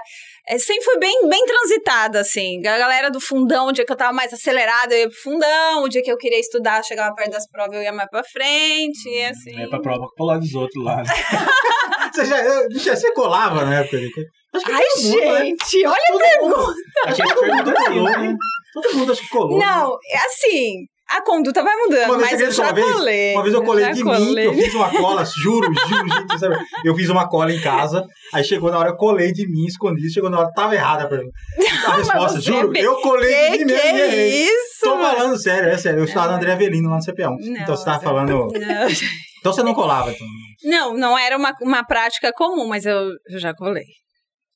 Eh, 0.47 0.57
Sempre 0.59 0.83
fui 0.83 0.97
bem, 0.99 1.27
bem 1.29 1.45
transitada, 1.45 2.19
assim. 2.19 2.59
A 2.67 2.77
galera 2.77 3.09
do 3.09 3.19
fundão, 3.19 3.67
o 3.67 3.71
dia 3.71 3.85
que 3.85 3.91
eu 3.91 3.97
tava 3.97 4.13
mais 4.13 4.33
acelerada, 4.33 4.93
eu 4.93 4.99
ia 5.01 5.09
pro 5.09 5.17
fundão. 5.21 5.83
O 5.83 5.89
dia 5.89 6.01
que 6.01 6.11
eu 6.11 6.17
queria 6.17 6.39
estudar, 6.39 6.83
chegava 6.83 7.13
perto 7.15 7.31
das 7.31 7.47
provas, 7.49 7.73
eu 7.75 7.81
ia 7.83 7.91
mais 7.93 8.09
pra 8.09 8.23
frente. 8.23 9.07
E 9.09 9.25
assim. 9.25 9.61
É 9.61 9.67
pra 9.67 9.79
prova 9.81 10.05
pro 10.15 10.25
lado 10.25 10.41
dos 10.41 10.53
outros 10.53 10.83
lá. 10.83 10.97
né? 10.97 11.03
Você, 12.11 12.25
já, 12.25 12.93
você 12.95 13.13
colava 13.13 13.63
na 13.63 13.79
época? 13.79 13.97
Acho 14.53 14.65
que 14.65 14.71
Ai, 14.73 14.83
mundo, 14.97 15.17
né? 15.33 15.45
gente, 15.45 15.87
olha 15.87 15.95
a 15.95 16.17
pergunta. 16.17 16.73
Acho 17.05 17.21
que 17.23 17.33
todo 17.33 17.47
mundo 17.47 17.73
colou, 17.87 18.03
né? 18.09 18.35
Todo 18.73 18.93
mundo 18.97 19.11
acho 19.13 19.21
que 19.21 19.29
colou. 19.29 19.57
né? 19.59 19.65
Não, 19.65 19.97
é 20.11 20.17
assim. 20.25 20.73
A 21.13 21.21
conduta 21.23 21.61
vai 21.61 21.75
mudando, 21.75 22.05
Uma 22.09 22.17
vez, 22.19 22.31
mas 22.31 22.41
eu 22.41 22.51
já 22.51 22.71
vez, 22.71 22.91
colei. 22.91 23.33
Uma 23.33 23.43
vez 23.43 23.53
eu 23.55 23.63
colei 23.63 23.85
de 23.91 24.03
mim, 24.03 24.11
que 24.11 24.17
colei. 24.25 24.47
eu 24.47 24.53
fiz 24.53 24.73
uma 24.73 24.89
cola, 24.89 25.23
juro, 25.25 25.67
juro, 25.73 26.07
gente, 26.09 26.39
sabe? 26.39 26.55
Eu 26.85 26.95
fiz 26.95 27.09
uma 27.09 27.27
cola 27.27 27.51
em 27.53 27.59
casa, 27.59 28.05
aí 28.33 28.43
chegou 28.43 28.71
na 28.71 28.79
hora, 28.79 28.89
eu 28.89 28.95
colei 28.95 29.31
de 29.33 29.45
mim, 29.47 29.65
escondi, 29.65 30.09
chegou 30.11 30.29
na 30.29 30.39
hora, 30.39 30.51
tava 30.53 30.73
errada 30.75 31.07
pra 31.07 31.17
mim. 31.17 31.29
A 31.87 31.95
resposta, 31.97 32.39
juro, 32.39 32.71
é 32.75 32.81
eu 32.81 32.95
colei 33.01 33.51
de 33.51 33.57
Que 33.57 33.65
mim 33.65 33.73
que 33.73 33.83
mesmo 33.83 33.97
e 33.97 34.01
é 34.01 34.07
errei. 34.07 34.43
isso? 34.45 34.79
Tô 34.83 34.97
falando 34.97 35.37
sério, 35.37 35.69
é 35.69 35.77
sério. 35.77 35.99
Eu 35.99 36.05
estava 36.05 36.29
no 36.29 36.33
André 36.37 36.53
Avelino 36.53 36.89
lá 36.89 36.95
no 36.97 37.01
CPA1. 37.03 37.35
então 37.61 37.75
você 37.75 37.85
tava 37.85 37.99
você- 37.99 38.05
falando. 38.05 38.31
Não, 38.31 38.87
Então 39.39 39.51
você 39.53 39.63
não 39.63 39.73
colava, 39.73 40.11
então. 40.11 40.27
não, 40.63 40.93
não 40.95 41.17
era 41.17 41.35
uma, 41.37 41.53
uma 41.61 41.83
prática 41.83 42.31
comum, 42.33 42.67
mas 42.67 42.85
eu, 42.85 43.09
eu 43.29 43.39
já 43.39 43.53
colei. 43.53 43.83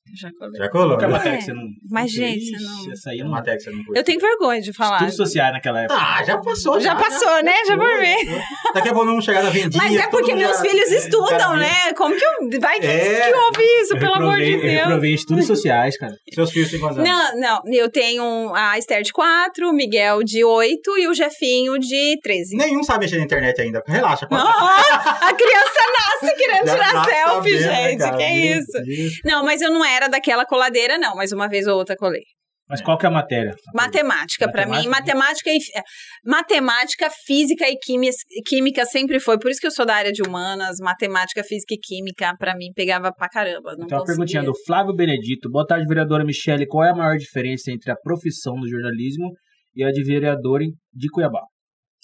Eu 0.08 0.16
já 0.16 0.30
colei. 0.38 0.58
Já 0.60 0.68
colou, 0.70 0.96
Qual 0.96 0.98
que 0.98 1.04
é 1.04 1.30
a 1.30 1.32
né? 1.34 1.40
você 1.40 1.52
não. 1.52 1.62
Mas, 1.90 2.10
gente, 2.10 2.38
Ixi, 2.38 2.52
você 2.58 2.64
não- 2.86 2.92
Essa 2.92 3.10
aí 3.10 3.18
É 3.18 3.22
não. 3.22 3.28
uma 3.30 3.36
matéria 3.38 3.58
que 3.58 3.64
você 3.64 3.70
não 3.70 3.84
curte. 3.84 3.98
Eu 3.98 4.04
tenho 4.04 4.20
vergonha 4.20 4.60
de 4.60 4.72
falar. 4.72 4.96
Estudos 4.96 5.16
sociais 5.16 5.52
naquela 5.52 5.80
época. 5.82 5.98
Ah, 6.00 6.24
já 6.24 6.38
passou. 6.38 6.80
Já 6.80 6.94
passou, 6.94 7.42
né? 7.42 7.52
Já 7.66 7.76
por 7.76 7.98
mim. 8.00 8.40
Daqui 8.74 8.88
a 8.88 8.92
pouco 8.92 9.06
vamos 9.08 9.24
chegar 9.24 9.42
na 9.42 9.50
vendinha. 9.50 9.82
Mas 9.82 9.96
é 9.96 10.06
porque 10.08 10.34
meus 10.34 10.56
já- 10.58 10.62
filhos 10.64 10.90
estudam, 10.92 11.38
já- 11.38 11.56
né? 11.56 11.92
Como 11.94 12.14
que 12.16 12.24
eu. 12.24 12.60
Vai 12.60 12.78
que, 12.80 12.86
É. 12.86 13.30
que 13.30 13.34
ouve 13.36 13.62
isso, 13.82 13.98
pelo 13.98 14.14
amor 14.14 14.36
de 14.36 14.44
reprovei, 14.44 14.54
eu 14.54 14.60
Deus. 14.74 14.84
reprovei 14.84 15.10
em 15.10 15.14
estudos 15.14 15.46
sociais, 15.46 15.98
cara. 15.98 16.14
Seus 16.32 16.50
filhos 16.50 16.70
têm 16.70 16.80
quantos 16.80 16.98
anos? 16.98 17.10
Não, 17.10 17.40
não. 17.40 17.62
Eu 17.72 17.90
tenho 17.90 18.54
a 18.54 18.78
Esther 18.78 19.02
de 19.02 19.12
4, 19.12 19.68
o 19.68 19.72
Miguel 19.72 20.22
de 20.22 20.44
8 20.44 20.96
e 20.98 21.08
o 21.08 21.14
Jefinho 21.14 21.78
de 21.78 22.18
13. 22.22 22.56
Nenhum 22.56 22.82
sabe 22.82 23.00
mexer 23.00 23.18
na 23.18 23.24
internet 23.24 23.60
ainda. 23.60 23.82
Relaxa, 23.86 24.26
pô. 24.26 24.34
Ah, 24.36 25.18
a 25.28 25.34
criança 25.34 25.80
nasce 26.22 26.36
querendo 26.36 26.66
Já 26.66 26.74
tirar 26.76 27.04
selfie, 27.04 27.60
sabendo, 27.60 27.66
né, 27.66 27.88
gente. 27.90 27.98
cara? 27.98 28.16
que 28.16 28.24
isso? 28.24 29.20
Não, 29.24 29.44
mas 29.44 29.60
eu 29.60 29.70
não 29.70 29.84
era 29.84 29.95
daquela 30.08 30.44
coladeira, 30.46 30.98
não. 30.98 31.14
Mas 31.16 31.32
uma 31.32 31.48
vez 31.48 31.66
ou 31.66 31.76
outra 31.76 31.96
colei. 31.96 32.22
Mas 32.68 32.80
qual 32.82 32.98
que 32.98 33.06
é 33.06 33.08
a 33.08 33.12
matéria? 33.12 33.54
Matemática, 33.72 34.50
pra 34.50 34.66
mim, 34.66 34.88
matemática 34.88 35.50
e 35.50 35.56
é, 35.76 35.82
matemática, 36.24 37.08
física 37.24 37.64
e 37.68 37.76
química, 37.78 38.16
química 38.44 38.84
sempre 38.84 39.20
foi. 39.20 39.38
Por 39.38 39.52
isso 39.52 39.60
que 39.60 39.68
eu 39.68 39.70
sou 39.70 39.86
da 39.86 39.94
área 39.94 40.10
de 40.12 40.20
humanas, 40.20 40.78
matemática, 40.80 41.44
física 41.44 41.74
e 41.74 41.78
química, 41.78 42.34
pra 42.36 42.56
mim 42.56 42.72
pegava 42.74 43.12
pra 43.12 43.28
caramba. 43.28 43.76
Não 43.76 43.84
Então, 43.84 44.02
perguntinha 44.04 44.42
do 44.42 44.52
Flávio 44.66 44.92
Benedito. 44.94 45.48
Boa 45.48 45.64
tarde, 45.64 45.86
vereadora 45.86 46.24
Michele. 46.24 46.66
Qual 46.66 46.84
é 46.84 46.90
a 46.90 46.94
maior 46.94 47.16
diferença 47.16 47.70
entre 47.70 47.90
a 47.92 47.96
profissão 47.96 48.54
do 48.56 48.68
jornalismo 48.68 49.30
e 49.74 49.84
a 49.84 49.92
de 49.92 50.02
vereador 50.02 50.60
em- 50.60 50.72
de 50.92 51.08
Cuiabá? 51.08 51.42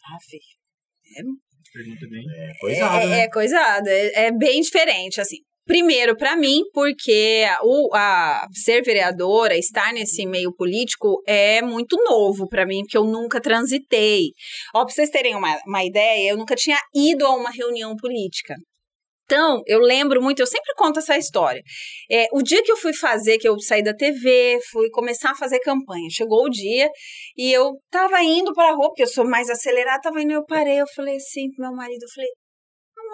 Ah, 0.04 0.18
filho. 0.30 1.32
Pergunta 1.72 2.06
bem. 2.08 2.24
É 2.36 2.52
coisado, 2.60 3.02
é, 3.02 3.06
né? 3.06 3.20
é 3.20 3.30
coisada, 3.30 3.90
é, 3.90 4.26
é 4.26 4.32
bem 4.32 4.60
diferente, 4.60 5.20
assim. 5.20 5.38
Primeiro, 5.64 6.16
pra 6.16 6.36
mim, 6.36 6.62
porque 6.74 7.46
o, 7.62 7.94
a, 7.94 8.46
ser 8.52 8.82
vereadora, 8.82 9.56
estar 9.56 9.92
nesse 9.92 10.26
meio 10.26 10.52
político 10.52 11.22
é 11.26 11.62
muito 11.62 11.96
novo 12.04 12.48
pra 12.48 12.66
mim, 12.66 12.80
porque 12.82 12.98
eu 12.98 13.04
nunca 13.04 13.40
transitei. 13.40 14.32
Ó, 14.74 14.84
pra 14.84 14.92
vocês 14.92 15.08
terem 15.10 15.36
uma, 15.36 15.56
uma 15.66 15.84
ideia, 15.84 16.30
eu 16.30 16.36
nunca 16.36 16.56
tinha 16.56 16.78
ido 16.94 17.24
a 17.24 17.36
uma 17.36 17.50
reunião 17.50 17.94
política. 17.96 18.56
Então, 19.24 19.62
eu 19.66 19.78
lembro 19.80 20.20
muito, 20.20 20.40
eu 20.40 20.46
sempre 20.46 20.74
conto 20.76 20.98
essa 20.98 21.16
história. 21.16 21.62
É, 22.10 22.26
o 22.32 22.42
dia 22.42 22.62
que 22.62 22.70
eu 22.70 22.76
fui 22.76 22.92
fazer, 22.92 23.38
que 23.38 23.48
eu 23.48 23.58
saí 23.60 23.82
da 23.82 23.94
TV, 23.94 24.58
fui 24.70 24.90
começar 24.90 25.30
a 25.30 25.34
fazer 25.34 25.58
campanha. 25.60 26.08
Chegou 26.10 26.44
o 26.44 26.50
dia 26.50 26.90
e 27.36 27.50
eu 27.50 27.72
tava 27.90 28.22
indo 28.22 28.52
pra 28.52 28.72
rua, 28.72 28.88
porque 28.88 29.04
eu 29.04 29.06
sou 29.06 29.24
mais 29.24 29.48
acelerada, 29.48 30.02
tava 30.02 30.20
indo, 30.20 30.32
eu 30.32 30.44
parei, 30.44 30.80
eu 30.80 30.86
falei 30.94 31.16
assim 31.16 31.50
pro 31.52 31.66
meu 31.66 31.74
marido, 31.74 32.02
eu 32.02 32.08
falei, 32.14 32.30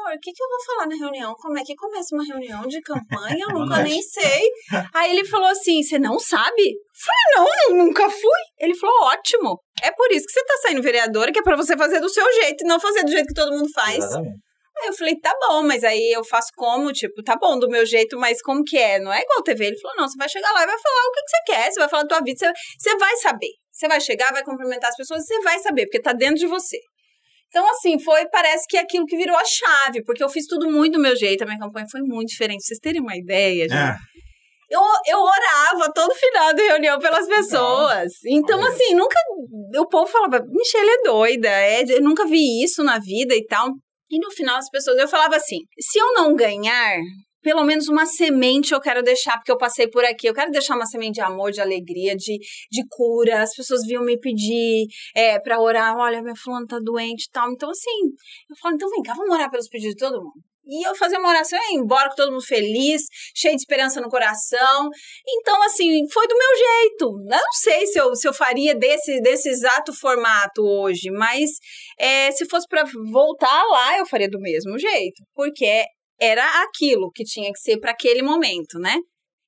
amor, 0.09 0.17
o 0.17 0.21
que, 0.21 0.33
que 0.33 0.43
eu 0.43 0.49
vou 0.49 0.65
falar 0.65 0.87
na 0.87 0.97
reunião? 0.97 1.35
Como 1.39 1.59
é 1.59 1.63
que 1.63 1.75
começa 1.75 2.15
uma 2.15 2.25
reunião 2.25 2.67
de 2.67 2.81
campanha? 2.81 3.45
Eu 3.49 3.49
nunca 3.59 3.83
nem 3.83 4.01
sei. 4.03 4.43
Aí 4.95 5.11
ele 5.13 5.25
falou 5.25 5.49
assim: 5.49 5.83
você 5.83 5.99
não 5.99 6.19
sabe? 6.19 6.75
Falei, 7.05 7.47
não, 7.69 7.77
nu- 7.77 7.85
nunca 7.87 8.09
fui. 8.11 8.41
Ele 8.59 8.75
falou, 8.75 8.95
ótimo. 9.07 9.61
É 9.83 9.93
por 9.93 10.11
isso 10.11 10.27
que 10.27 10.33
você 10.33 10.45
tá 10.45 10.57
saindo 10.63 10.83
vereadora, 10.83 11.31
que 11.33 11.39
é 11.39 11.43
pra 11.43 11.57
você 11.57 11.77
fazer 11.77 12.01
do 12.01 12.09
seu 12.09 12.25
jeito 12.43 12.65
e 12.65 12.67
não 12.67 12.81
fazer 12.81 13.05
do 13.05 13.11
jeito 13.11 13.27
que 13.29 13.35
todo 13.35 13.53
mundo 13.57 13.71
faz. 13.73 13.99
Exatamente. 13.99 14.37
Aí 14.81 14.87
eu 14.89 14.93
falei, 14.93 15.19
tá 15.19 15.35
bom, 15.41 15.65
mas 15.65 15.83
aí 15.83 16.13
eu 16.15 16.25
faço 16.25 16.49
como? 16.57 16.93
Tipo, 16.93 17.21
tá 17.25 17.37
bom, 17.37 17.59
do 17.59 17.69
meu 17.69 17.85
jeito, 17.85 18.17
mas 18.17 18.41
como 18.41 18.63
que 18.63 18.79
é? 18.79 19.01
Não 19.01 19.13
é 19.13 19.23
igual 19.23 19.43
TV. 19.43 19.67
Ele 19.67 19.81
falou, 19.81 19.97
não, 19.97 20.09
você 20.09 20.17
vai 20.17 20.29
chegar 20.29 20.53
lá 20.53 20.63
e 20.63 20.67
vai 20.67 20.79
falar 20.79 21.01
o 21.09 21.13
que, 21.13 21.21
que 21.23 21.31
você 21.31 21.43
quer, 21.47 21.73
você 21.73 21.81
vai 21.81 21.89
falar 21.89 22.03
da 22.05 22.09
tua 22.09 22.25
vida, 22.25 22.39
você, 22.39 22.53
você 22.79 22.97
vai 22.97 23.17
saber. 23.17 23.51
Você 23.73 23.89
vai 23.89 24.01
chegar, 24.01 24.33
vai 24.33 24.45
cumprimentar 24.45 24.89
as 24.91 24.97
pessoas, 24.97 25.25
você 25.25 25.41
vai 25.41 25.59
saber, 25.59 25.87
porque 25.87 26.01
tá 26.01 26.13
dentro 26.13 26.37
de 26.37 26.47
você. 26.47 26.79
Então, 27.49 27.69
assim, 27.71 27.99
foi, 27.99 28.27
parece 28.29 28.67
que 28.69 28.77
aquilo 28.77 29.07
que 29.07 29.17
virou 29.17 29.37
a 29.37 29.45
chave, 29.45 30.05
porque 30.05 30.23
eu 30.23 30.29
fiz 30.29 30.47
tudo 30.47 30.71
muito 30.71 30.95
do 30.95 31.01
meu 31.01 31.17
jeito, 31.17 31.43
a 31.43 31.47
minha 31.47 31.59
campanha 31.59 31.87
foi 31.91 32.03
muito 32.03 32.29
diferente. 32.29 32.59
Pra 32.59 32.67
vocês 32.67 32.79
terem 32.79 33.01
uma 33.01 33.17
ideia, 33.17 33.69
gente. 33.69 33.75
É. 33.75 33.97
Eu, 34.71 34.83
eu 35.07 35.19
orava 35.19 35.91
todo 35.95 36.15
final 36.15 36.53
de 36.53 36.63
reunião 36.63 36.99
pelas 36.99 37.27
pessoas. 37.27 38.13
Então, 38.27 38.63
assim, 38.67 38.95
nunca. 38.95 39.17
O 39.79 39.87
povo 39.87 40.07
falava, 40.07 40.45
Michelle 40.47 40.91
é 40.91 41.03
doida, 41.05 41.49
é, 41.49 41.85
eu 41.89 42.03
nunca 42.03 42.27
vi 42.27 42.63
isso 42.63 42.85
na 42.85 42.99
vida 42.99 43.35
e 43.35 43.47
tal. 43.47 43.71
E 44.11 44.19
no 44.19 44.31
final 44.31 44.57
as 44.57 44.69
pessoas, 44.69 44.99
eu 44.99 45.09
falava 45.09 45.37
assim: 45.37 45.59
se 45.79 45.99
eu 45.99 46.13
não 46.13 46.35
ganhar, 46.35 46.99
pelo 47.43 47.65
menos 47.65 47.89
uma 47.89 48.07
semente 48.07 48.73
eu 48.73 48.81
quero 48.81 49.03
deixar, 49.03 49.37
porque 49.37 49.53
eu 49.53 49.59
passei 49.59 49.89
por 49.89 50.05
aqui. 50.05 50.29
Eu 50.29 50.35
quero 50.35 50.51
deixar 50.51 50.75
uma 50.75 50.87
semente 50.87 51.15
de 51.15 51.21
amor, 51.21 51.51
de 51.51 51.61
alegria, 51.61 52.17
de, 52.17 52.39
de 52.71 52.85
cura. 52.89 53.43
As 53.43 53.55
pessoas 53.55 53.83
vinham 53.87 54.05
me 54.05 54.19
pedir 54.19 54.87
é, 55.15 55.39
pra 55.41 55.61
orar: 55.61 55.97
olha, 55.97 56.23
minha 56.23 56.37
fulana 56.37 56.67
tá 56.67 56.79
doente 56.83 57.25
e 57.25 57.31
tal. 57.31 57.51
Então, 57.51 57.71
assim, 57.71 58.01
eu 58.51 58.57
falo: 58.61 58.75
então 58.75 58.89
vem 58.91 59.03
cá, 59.03 59.15
vamos 59.15 59.35
orar 59.35 59.51
pelos 59.51 59.69
pedidos 59.69 59.95
de 59.95 60.05
todo 60.05 60.23
mundo. 60.23 60.49
E 60.71 60.87
eu 60.87 60.95
fazia 60.95 61.19
uma 61.19 61.31
oração 61.31 61.59
e 61.59 61.75
ia 61.75 61.81
embora 61.81 62.11
com 62.11 62.17
todo 62.17 62.31
mundo 62.31 62.45
feliz, 62.45 63.03
cheio 63.35 63.57
de 63.57 63.63
esperança 63.63 64.03
no 64.03 64.11
coração. 64.11 64.91
Então, 65.27 65.63
assim, 65.63 66.07
foi 66.13 66.29
do 66.29 66.37
meu 66.37 66.57
jeito. 66.57 67.05
Eu 67.05 67.39
não 67.39 67.53
sei 67.55 67.87
se 67.87 67.99
eu, 67.99 68.15
se 68.15 68.29
eu 68.29 68.35
faria 68.35 68.75
desse, 68.75 69.19
desse 69.23 69.49
exato 69.49 69.95
formato 69.95 70.61
hoje, 70.63 71.11
mas 71.11 71.53
é, 71.99 72.31
se 72.33 72.47
fosse 72.47 72.69
para 72.69 72.85
voltar 73.11 73.63
lá, 73.71 73.97
eu 73.97 74.05
faria 74.05 74.29
do 74.29 74.39
mesmo 74.39 74.79
jeito. 74.79 75.23
Porque 75.35 75.87
era 76.21 76.63
aquilo 76.63 77.11
que 77.13 77.25
tinha 77.25 77.53
que 77.53 77.61
ser 77.61 77.79
para 77.79 77.93
aquele 77.93 78.23
momento, 78.23 78.79
né? 78.79 78.97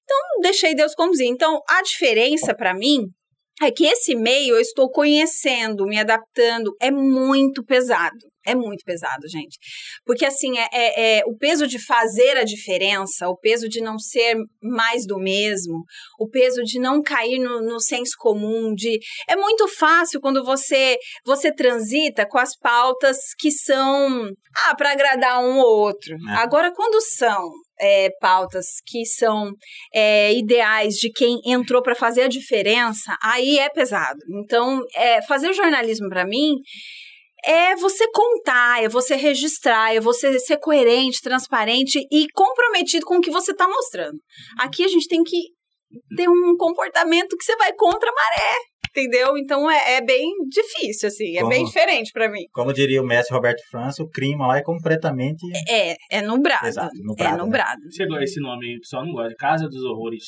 Então, 0.05 0.41
deixei 0.43 0.75
Deus 0.75 0.95
conduzir. 0.95 1.29
Então, 1.29 1.61
a 1.69 1.83
diferença 1.83 2.55
para 2.55 2.75
mim 2.75 3.07
é 3.63 3.71
que 3.71 3.85
esse 3.85 4.15
meio 4.15 4.55
eu 4.55 4.61
estou 4.61 4.91
conhecendo, 4.91 5.85
me 5.87 5.99
adaptando, 5.99 6.75
é 6.81 6.91
muito 6.91 7.65
pesado. 7.65 8.30
É 8.47 8.55
muito 8.55 8.85
pesado, 8.85 9.29
gente. 9.29 9.59
Porque, 10.05 10.25
assim, 10.25 10.59
é, 10.59 10.69
é- 10.73 11.19
é 11.19 11.23
o 11.27 11.37
peso 11.37 11.67
de 11.67 11.79
fazer 11.79 12.37
a 12.37 12.45
diferença, 12.45 13.29
o 13.29 13.37
peso 13.37 13.69
de 13.69 13.81
não 13.81 13.99
ser 13.99 14.37
mais 14.63 15.07
do 15.07 15.19
mesmo, 15.19 15.85
o 16.19 16.29
peso 16.29 16.63
de 16.63 16.79
não 16.79 17.03
cair 17.03 17.39
no, 17.39 17.61
no 17.61 17.81
senso 17.81 18.15
comum, 18.19 18.75
de... 18.75 18.99
É 19.29 19.37
muito 19.37 19.69
fácil 19.69 20.21
quando 20.21 20.45
você, 20.45 20.97
você 21.25 21.53
transita 21.53 22.27
com 22.27 22.39
as 22.39 22.57
pautas 22.57 23.19
que 23.39 23.51
são, 23.51 24.31
ah, 24.67 24.75
para 24.75 24.93
agradar 24.93 25.43
um 25.43 25.59
ou 25.59 25.79
outro. 25.81 26.15
É. 26.31 26.33
Agora, 26.37 26.73
quando 26.73 27.01
são 27.01 27.51
é, 27.81 28.11
pautas 28.21 28.67
que 28.87 29.05
são 29.07 29.53
é, 29.93 30.33
ideais 30.35 30.95
de 30.95 31.11
quem 31.11 31.41
entrou 31.47 31.83
para 31.83 31.95
fazer 31.95 32.23
a 32.23 32.29
diferença, 32.29 33.17
aí 33.23 33.59
é 33.59 33.69
pesado. 33.69 34.19
Então, 34.43 34.81
é, 34.95 35.23
fazer 35.23 35.53
jornalismo 35.53 36.09
para 36.09 36.27
mim 36.27 36.55
é 37.45 37.75
você 37.77 38.07
contar, 38.13 38.83
é 38.83 38.89
você 38.89 39.15
registrar, 39.17 39.95
é 39.95 40.01
você 40.01 40.39
ser 40.39 40.59
coerente, 40.59 41.21
transparente 41.23 41.99
e 42.11 42.27
comprometido 42.33 43.05
com 43.07 43.17
o 43.17 43.21
que 43.21 43.31
você 43.31 43.53
está 43.53 43.67
mostrando. 43.69 44.19
Aqui 44.59 44.85
a 44.85 44.89
gente 44.89 45.07
tem 45.09 45.23
que 45.23 45.39
ter 46.17 46.29
um 46.29 46.57
comportamento 46.57 47.37
que 47.37 47.45
você 47.45 47.57
vai 47.57 47.73
contra 47.75 48.09
a 48.11 48.13
maré, 48.15 48.55
entendeu? 48.91 49.37
Então 49.39 49.71
é, 49.71 49.95
é 49.97 50.01
bem 50.01 50.31
difícil, 50.49 51.09
assim, 51.09 51.37
é 51.37 51.41
Como? 51.41 51.49
bem 51.51 51.65
diferente 51.65 52.11
para 52.13 52.29
mim. 52.31 52.45
Como 52.53 52.73
diria 52.73 53.03
o 53.03 53.07
mestre 53.07 53.35
Roberto 53.35 53.63
França, 53.71 54.03
o 54.03 54.09
crime 54.09 54.39
lá 54.39 54.59
é 54.59 54.63
completamente. 54.63 55.45
É, 55.69 55.97
é 56.11 56.23
nubrado. 56.23 56.67
Exato, 56.67 56.91
é 56.95 57.03
nubrado, 57.03 57.37
né? 57.39 57.43
nubrado. 57.45 57.81
Chegou 57.97 58.21
esse 58.21 58.41
nome 58.41 58.67
aí, 58.69 58.77
o 58.77 58.81
pessoal 58.81 59.05
não 59.05 59.13
gosta. 59.13 59.35
Casa 59.37 59.67
dos 59.69 59.83
Horrores. 59.85 60.25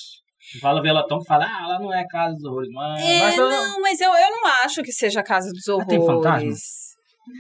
Fala 0.61 0.83
Velatão 0.83 1.21
que 1.21 1.27
fala, 1.27 1.45
ah, 1.45 1.67
lá 1.69 1.79
não 1.79 1.95
é 1.95 2.05
Casa 2.09 2.35
dos 2.35 2.45
Horrores. 2.45 2.69
Mas, 2.73 3.01
É, 3.05 3.19
mas 3.21 3.39
eu- 3.39 3.49
não, 3.49 3.81
mas 3.81 4.01
eu, 4.01 4.11
eu 4.13 4.31
não 4.33 4.47
acho 4.65 4.83
que 4.83 4.91
seja 4.91 5.21
a 5.21 5.25
Casa 5.25 5.49
dos 5.53 5.69
Ah, 5.81 5.85
tem 5.85 5.99
Horrores. 6.01 6.25
fantasma? 6.25 6.51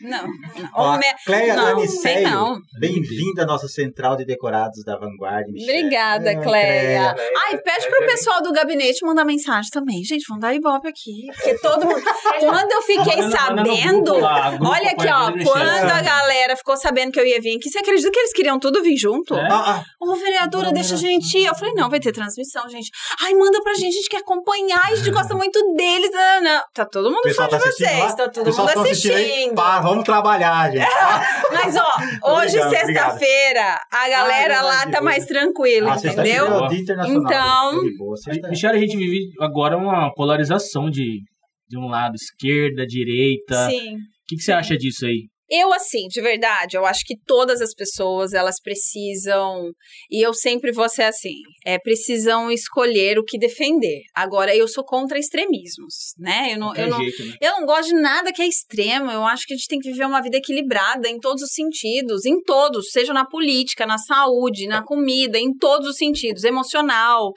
Não. 0.02 0.22
não. 0.26 0.70
Ó, 0.74 0.94
Homem- 0.94 1.12
Cleia 1.26 1.54
não, 1.56 1.66
Aniceio, 1.66 2.14
tem 2.14 2.22
não. 2.24 2.58
bem-vinda 2.78 3.42
à 3.42 3.46
nossa 3.46 3.66
central 3.66 4.16
de 4.16 4.24
decorados 4.24 4.84
da 4.84 4.96
Vanguarda. 4.96 5.50
Michele. 5.50 5.78
Obrigada, 5.78 6.30
É, 6.30 6.36
Cleia. 6.36 7.14
Cleia. 7.14 7.30
Ai, 7.46 7.58
pede 7.58 7.88
pro 7.88 8.06
pessoal 8.06 8.42
do 8.42 8.52
gabinete 8.52 9.04
mandar 9.04 9.24
mensagem 9.24 9.70
também. 9.72 10.02
Gente, 10.04 10.24
vão 10.28 10.38
dar 10.38 10.54
ibope 10.54 10.86
aqui. 10.88 11.26
Porque 11.34 11.58
todo 11.58 11.86
mundo. 11.86 12.02
Quando 12.40 12.72
eu 12.72 12.82
fiquei 12.82 13.22
no 13.22 13.30
sabendo. 13.30 14.04
grupo 14.04 14.20
lá, 14.20 14.56
Olha 14.62 14.90
aqui, 14.90 15.06
ó. 15.08 15.24
Quando 15.24 15.36
Michele. 15.36 15.90
a 15.90 16.00
galera 16.02 16.56
ficou 16.56 16.76
sabendo 16.76 17.10
que 17.12 17.18
eu 17.20 17.26
ia 17.26 17.40
vir 17.40 17.56
aqui, 17.56 17.68
você 17.70 17.78
acredita 17.78 18.10
que 18.10 18.18
eles 18.18 18.32
queriam 18.32 18.58
tudo 18.58 18.82
vir 18.82 18.96
junto? 18.96 19.34
É? 19.34 19.48
Ah, 19.50 19.80
ah, 19.80 19.84
Ô, 20.00 20.14
vereadora, 20.14 20.72
deixa 20.72 20.94
a 20.94 20.98
gente 20.98 21.36
ir. 21.38 21.46
Eu 21.46 21.54
falei, 21.54 21.74
não, 21.74 21.90
vai 21.90 21.98
ter 22.00 22.12
transmissão, 22.12 22.68
gente. 22.68 22.90
Ai, 23.20 23.34
manda 23.34 23.60
pra 23.62 23.74
gente, 23.74 23.88
a 23.88 23.96
gente 23.96 24.08
quer 24.08 24.18
acompanhar, 24.18 24.80
a 24.90 24.94
gente 24.94 25.10
gosta 25.10 25.34
muito 25.34 25.58
deles. 25.74 26.10
Não, 26.12 26.40
não. 26.42 26.62
Tá 26.72 26.84
todo 26.84 27.10
mundo 27.10 27.28
fã 27.34 27.48
tá 27.48 27.56
de 27.58 27.64
assistindo 27.64 27.86
vocês, 27.88 27.98
lá? 27.98 28.12
tá 28.12 28.28
todo 28.28 28.46
mundo 28.46 28.56
tá 28.56 28.80
assistindo 28.82 29.14
assistindo. 29.14 29.54
Vamos 29.80 30.04
trabalhar, 30.04 30.70
gente. 30.70 30.86
Mas, 31.52 31.76
ó, 31.76 31.86
hoje, 32.34 32.58
sexta-feira, 32.70 33.78
a 33.92 34.08
galera 34.08 34.58
Ah, 34.58 34.62
lá 34.62 34.82
tá 34.82 34.88
hoje. 34.98 35.00
mais 35.02 35.26
tranquila, 35.26 35.92
Ah, 35.92 35.96
entendeu? 35.96 36.64
é. 36.66 36.74
Então- 37.08 37.80
boa, 37.98 38.16
sexta- 38.16 38.48
Michele, 38.48 38.76
a 38.78 38.80
gente 38.80 38.96
vive 38.96 39.30
agora 39.40 39.76
uma 39.76 40.12
polarização 40.14 40.88
de, 40.90 41.20
de 41.68 41.78
um 41.78 41.88
lado, 41.88 42.14
esquerda, 42.14 42.86
direita. 42.86 43.68
Sim. 43.68 43.94
O 43.96 43.98
que, 44.28 44.36
que 44.36 44.42
você 44.42 44.52
acha 44.52 44.76
disso 44.76 45.04
aí? 45.06 45.28
Eu, 45.54 45.70
assim, 45.74 46.08
de 46.08 46.18
verdade, 46.22 46.78
eu 46.78 46.86
acho 46.86 47.00
que 47.04 47.14
todas 47.26 47.60
as 47.60 47.74
pessoas, 47.74 48.32
elas 48.32 48.54
precisam, 48.58 49.70
e 50.10 50.24
eu 50.24 50.32
sempre 50.32 50.72
vou 50.72 50.88
ser 50.88 51.02
assim, 51.02 51.34
é, 51.66 51.78
precisam 51.78 52.50
escolher 52.50 53.18
o 53.18 53.22
que 53.22 53.38
defender. 53.38 54.00
Agora, 54.14 54.56
eu 54.56 54.66
sou 54.66 54.82
contra 54.82 55.18
extremismos, 55.18 56.14
né? 56.18 56.54
Eu 56.54 56.58
não, 56.58 56.74
eu 56.74 56.88
não, 56.88 56.98
jeito, 56.98 57.26
né? 57.26 57.36
eu 57.38 57.52
não 57.52 57.66
gosto 57.66 57.90
de 57.90 58.00
nada 58.00 58.32
que 58.32 58.40
é 58.40 58.46
extremo. 58.46 59.10
Eu 59.10 59.26
acho 59.26 59.44
que 59.46 59.52
a 59.52 59.56
gente 59.58 59.68
tem 59.68 59.78
que 59.78 59.90
viver 59.90 60.06
uma 60.06 60.22
vida 60.22 60.38
equilibrada 60.38 61.06
em 61.06 61.18
todos 61.18 61.42
os 61.42 61.52
sentidos, 61.52 62.24
em 62.24 62.40
todos, 62.40 62.90
seja 62.90 63.12
na 63.12 63.26
política, 63.26 63.84
na 63.84 63.98
saúde, 63.98 64.66
na 64.66 64.82
comida, 64.82 65.38
em 65.38 65.54
todos 65.54 65.86
os 65.86 65.96
sentidos, 65.96 66.44
emocional. 66.44 67.30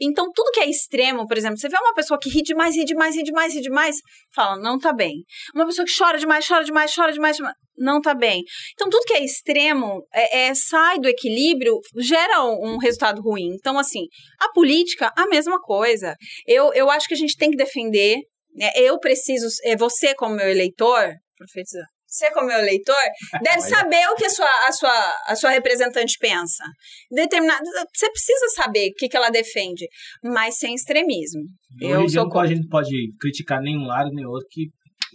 Então, 0.00 0.32
tudo 0.34 0.52
que 0.52 0.60
é 0.60 0.70
extremo, 0.70 1.26
por 1.26 1.36
exemplo, 1.36 1.58
você 1.58 1.68
vê 1.68 1.76
uma 1.76 1.92
pessoa 1.92 2.18
que 2.18 2.30
ri 2.30 2.40
demais, 2.40 2.74
ri 2.74 2.86
demais, 2.86 3.14
ri 3.14 3.22
demais, 3.22 3.54
ri 3.54 3.60
demais, 3.60 3.96
fala, 4.34 4.58
não 4.58 4.78
tá 4.78 4.94
bem. 4.94 5.22
Uma 5.54 5.66
pessoa 5.66 5.84
que 5.84 5.92
chora 5.94 6.18
demais, 6.18 6.46
chora 6.46 6.64
demais, 6.64 6.94
chora 6.94 7.12
demais, 7.12 7.36
demais, 7.36 7.57
não 7.78 8.00
tá 8.00 8.14
bem. 8.14 8.42
Então, 8.74 8.90
tudo 8.90 9.04
que 9.04 9.14
é 9.14 9.24
extremo 9.24 10.02
é, 10.12 10.48
é- 10.48 10.54
sai 10.54 10.98
do 10.98 11.08
equilíbrio, 11.08 11.78
gera 11.96 12.44
um, 12.44 12.72
um 12.74 12.78
resultado 12.78 13.22
ruim. 13.22 13.54
Então, 13.54 13.78
assim, 13.78 14.02
a 14.40 14.50
política, 14.52 15.12
a 15.16 15.26
mesma 15.28 15.60
coisa. 15.60 16.14
Eu, 16.46 16.72
eu 16.74 16.90
acho 16.90 17.06
que 17.06 17.14
a 17.14 17.18
gente 17.18 17.36
tem 17.36 17.50
que 17.50 17.56
defender. 17.56 18.18
né? 18.54 18.70
Eu 18.74 18.98
preciso, 18.98 19.46
é, 19.64 19.76
você 19.76 20.14
como 20.14 20.34
meu 20.34 20.48
eleitor, 20.48 21.14
profetizar. 21.36 21.86
Você, 22.10 22.30
como 22.32 22.46
meu 22.46 22.58
eleitor, 22.58 22.96
deve 23.44 23.60
saber 23.60 24.08
o 24.08 24.14
que 24.16 24.24
a 24.24 24.30
sua, 24.30 24.50
a 24.66 24.72
sua, 24.72 25.14
a 25.26 25.36
sua 25.36 25.50
representante 25.50 26.16
pensa. 26.18 26.64
Determinado, 27.10 27.62
você 27.94 28.10
precisa 28.10 28.48
saber 28.56 28.88
o 28.88 28.94
que, 28.94 29.08
que 29.08 29.16
ela 29.16 29.28
defende, 29.28 29.86
mas 30.24 30.56
sem 30.56 30.74
extremismo. 30.74 31.42
Eu 31.78 32.00
dia 32.06 32.08
sou 32.08 32.22
não 32.24 32.30
pode, 32.30 32.52
a 32.52 32.56
gente 32.56 32.66
pode 32.68 32.90
criticar 33.20 33.60
nenhum 33.60 33.84
lado 33.84 34.10
nem 34.10 34.24
outro 34.24 34.48
que 34.50 34.68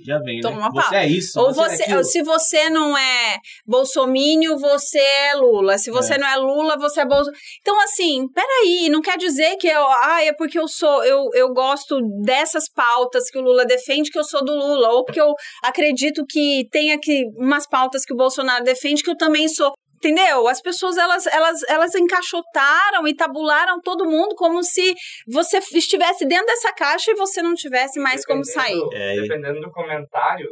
já 0.06 0.18
vem, 0.20 0.40
Toma 0.42 0.56
né? 0.58 0.68
uma 0.72 0.82
Você 0.82 0.96
é 0.96 1.08
isso, 1.08 1.40
Ou 1.40 1.54
você, 1.54 1.62
é 1.74 1.78
você, 1.78 1.84
aquilo. 1.84 2.04
se 2.04 2.24
você 2.24 2.70
não 2.70 2.98
é 2.98 3.38
bolsomínio, 3.66 4.58
você 4.58 5.00
é 5.00 5.36
Lula. 5.36 5.78
Se 5.78 5.92
você 5.92 6.14
É. 6.14 6.18
não 6.18 6.28
é 6.28 6.36
Lula, 6.38 6.78
você 6.78 7.02
é 7.02 7.06
Bolsonaro. 7.06 7.38
Então, 7.62 7.80
assim, 7.82 8.28
peraí, 8.34 8.90
não 8.90 9.02
quer 9.02 9.18
dizer 9.18 9.56
que 9.58 9.68
eu, 9.68 9.86
ah, 9.88 10.24
é 10.24 10.34
porque 10.34 10.58
eu 10.58 10.68
sou, 10.68 11.04
eu, 11.04 11.30
eu 11.34 11.54
gosto 11.54 12.00
dessas 12.24 12.70
pautas 12.74 13.30
que 13.30 13.38
o 13.38 13.42
Lula 13.42 13.66
defende, 13.66 14.10
que 14.10 14.18
eu 14.20 14.24
sou 14.24 14.44
do 14.44 14.54
Lula, 14.54 14.90
ou 14.90 15.04
porque 15.06 15.22
eu 15.22 15.34
acredito 15.64 16.26
que 16.28 16.68
tem 16.72 16.92
aqui 16.92 17.24
umas 17.38 17.68
pautas 17.68 18.06
que 18.06 18.14
o 18.14 18.18
Bolsonaro 18.18 18.64
defende, 18.64 19.04
que 19.04 19.10
eu 19.10 19.18
também 19.18 19.48
sou. 19.48 19.74
Entendeu? 20.04 20.50
As 20.50 20.62
pessoas 20.62 20.98
elas, 20.98 21.26
elas, 21.28 21.62
elas 21.70 21.96
encaixotaram 21.96 23.08
e 23.08 23.16
tabularam 23.16 23.80
todo 23.82 24.04
mundo 24.10 24.36
como 24.36 24.62
se 24.62 24.94
você 25.26 25.60
estivesse 25.74 26.26
dentro 26.26 26.46
dessa 26.48 26.74
caixa 26.74 27.12
e 27.12 27.16
você 27.16 27.42
não 27.42 27.54
tivesse 27.54 28.00
mais 28.02 28.26
como 28.26 28.44
sair. 28.44 28.74
Dependendo- 28.74 28.96
É, 28.96 29.16
Dependendo 29.22 29.62
do 29.62 29.72
comentário, 29.72 30.48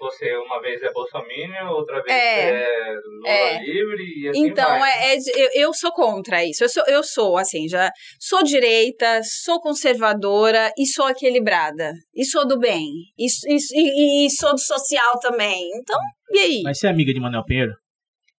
você 0.00 0.34
uma 0.36 0.58
vez 0.62 0.80
é 0.82 0.90
bolsominion, 0.90 1.68
outra 1.70 2.00
vez 2.02 2.16
É. 2.16 2.50
é, 2.50 2.94
Lula 2.94 3.28
É. 3.28 3.58
livre 3.60 4.02
e 4.22 4.28
assim 4.30 4.46
Então, 4.46 4.78
vai. 4.78 4.90
é, 4.90 5.16
é 5.16 5.18
eu, 5.34 5.50
eu 5.64 5.74
sou 5.74 5.92
contra 5.92 6.42
isso. 6.44 6.64
Eu 6.64 6.68
sou, 6.70 6.84
eu 6.86 7.02
sou, 7.02 7.36
assim, 7.36 7.68
já 7.68 7.90
sou 8.18 8.42
direita, 8.42 9.20
sou 9.22 9.60
conservadora 9.60 10.72
e 10.78 10.86
sou 10.86 11.10
equilibrada. 11.10 11.92
E 12.14 12.24
sou 12.24 12.46
do 12.46 12.58
bem. 12.58 12.86
E, 13.18 13.26
e- 13.26 13.56
e- 13.74 14.26
e 14.26 14.30
sou 14.30 14.52
do 14.54 14.60
social 14.60 15.18
também. 15.20 15.68
Então, 15.76 15.98
e 16.30 16.38
aí? 16.38 16.62
Mas 16.62 16.78
você 16.78 16.86
é 16.86 16.90
amiga 16.90 17.12
de 17.12 17.20
Manuel 17.20 17.44
Pinheiro? 17.44 17.72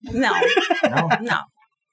Não, 0.03 0.33
Não, 0.33 1.07
não. 1.21 1.43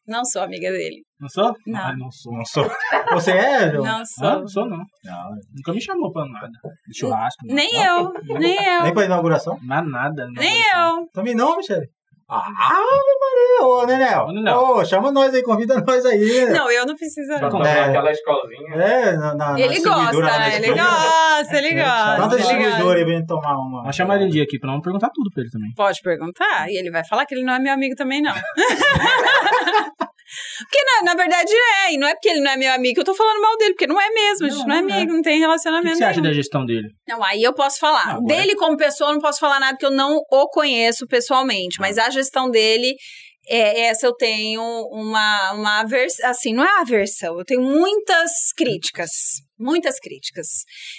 Não 0.09 0.25
sou 0.25 0.43
amiga 0.43 0.71
dele. 0.71 1.03
Não 1.19 1.29
sou? 1.29 1.53
Não. 1.67 1.81
Ah, 1.81 1.97
não 1.97 2.11
sou. 2.13 2.33
não 2.33 2.45
sou. 2.45 2.71
Você 3.15 3.33
é? 3.33 3.73
João? 3.73 3.85
Não 3.85 3.97
Ah, 3.99 4.05
sou. 4.05 4.41
não 4.41 4.47
sou, 4.49 4.69
não. 4.69 4.79
Não, 5.03 5.31
Nunca 5.53 5.73
me 5.73 5.81
chamou 5.83 6.13
pra 6.13 6.25
nada. 6.27 6.49
De 6.87 6.97
churrasco. 6.97 7.45
Nem 7.45 7.73
não. 7.73 8.13
eu, 8.15 8.39
nem 8.39 8.55
eu. 8.65 8.83
Nem 8.85 8.95
pra 8.95 9.05
inauguração? 9.05 9.59
Não, 9.63 9.85
nada. 9.85 10.29
Nem 10.31 10.61
eu. 10.77 11.09
Também 11.13 11.35
não, 11.35 11.57
Michele? 11.57 11.89
Ah, 12.29 12.43
Maria! 12.51 13.63
Ô, 13.63 13.87
Nenel! 13.87 14.25
Ô, 14.25 14.33
Nenel. 14.33 14.59
Ô, 14.59 14.85
chama 14.85 15.13
nós 15.13 15.33
aí, 15.33 15.43
convida 15.45 15.81
nós 15.87 16.05
aí. 16.05 16.47
Não, 16.51 16.69
eu 16.71 16.85
não 16.85 16.97
preciso. 16.97 17.29
Não. 17.29 17.49
comprar 17.51 17.77
É. 17.77 17.85
aquela 17.85 18.11
escolzinha. 18.11 18.75
É, 18.75 19.13
na, 19.13 19.35
na, 19.35 19.53
na 19.53 19.61
Ele 19.61 19.81
gosta, 19.81 20.21
na 20.21 20.39
né? 20.41 20.57
Ele 20.57 20.75
gosta, 20.75 21.57
ele 21.57 21.75
gosta. 21.75 22.17
Tanta 22.17 22.35
ele 22.35 22.43
distribuidora 22.43 22.83
gosta. 22.83 22.99
aí 22.99 23.05
pra 23.05 23.15
gente 23.15 23.27
tomar 23.27 23.57
uma. 23.57 23.81
Vamos 23.83 23.97
chamar 23.97 24.17
ele 24.17 24.25
um 24.25 24.29
dia 24.29 24.43
aqui 24.43 24.59
pra 24.59 24.73
não 24.73 24.81
perguntar 24.81 25.11
tudo 25.15 25.31
pra 25.31 25.43
ele 25.43 25.51
também. 25.51 25.73
Pode 25.77 26.01
perguntar, 26.03 26.69
e 26.69 26.77
ele 26.77 26.91
vai 26.91 27.05
falar 27.05 27.27
que 27.27 27.35
ele 27.35 27.45
não 27.45 27.55
é 27.55 27.59
meu 27.61 27.73
amigo 27.73 27.95
também, 27.95 28.21
não. 28.21 28.35
porque, 30.59 30.79
na, 30.85 31.03
na 31.03 31.15
verdade, 31.15 31.53
é. 31.85 31.93
E 31.93 31.99
não 31.99 32.07
é 32.07 32.15
porque 32.15 32.29
ele 32.29 32.41
não 32.41 32.51
é 32.51 32.57
meu 32.57 32.73
amigo 32.73 32.95
que 32.95 33.01
eu 33.01 33.05
tô 33.05 33.15
falando 33.15 33.41
mal 33.41 33.57
dele, 33.57 33.73
porque 33.73 33.87
não 33.87 34.01
é 34.01 34.11
mesmo. 34.11 34.47
A 34.47 34.51
gente 34.51 34.59
Não, 34.61 34.67
não, 34.67 34.75
é 34.75 34.79
é. 34.79 34.81
amigo, 34.81 35.13
não 35.13 35.23
tem 35.23 35.35
O 35.35 35.37
que, 35.37 35.41
relacionamento 35.41 35.97
você 35.97 36.05
acha 36.05 36.21
da 36.21 36.33
gestão 36.33 36.65
dele? 36.65 36.89
Não, 37.09 37.23
aí 37.23 37.43
eu 37.43 37.53
posso 37.53 37.79
falar. 37.79 38.15
Não, 38.15 38.25
Dele 38.25 38.55
como 38.57 38.77
pessoa, 38.77 39.11
eu 39.11 39.15
não 39.15 39.21
posso 39.21 39.39
falar 39.41 39.61
nada, 39.61 39.73
porque 39.73 39.87
eu 39.87 39.91
não 39.91 40.21
o 40.31 40.49
conheço 40.49 41.07
pessoalmente. 41.07 41.79
Mas 41.81 41.99
a 41.99 42.11
gestão 42.11 42.51
dele, 42.51 42.95
é, 43.49 43.87
essa 43.87 44.07
eu 44.07 44.15
tenho 44.15 44.63
uma, 44.91 45.53
uma 45.53 45.81
aversão. 45.81 46.29
Assim, 46.29 46.53
não 46.53 46.65
é 46.65 46.81
aversão, 46.81 47.39
eu 47.39 47.45
tenho 47.45 47.63
muitas 47.63 48.31
críticas. 48.57 49.11
Muitas 49.59 49.99
críticas. 49.99 50.47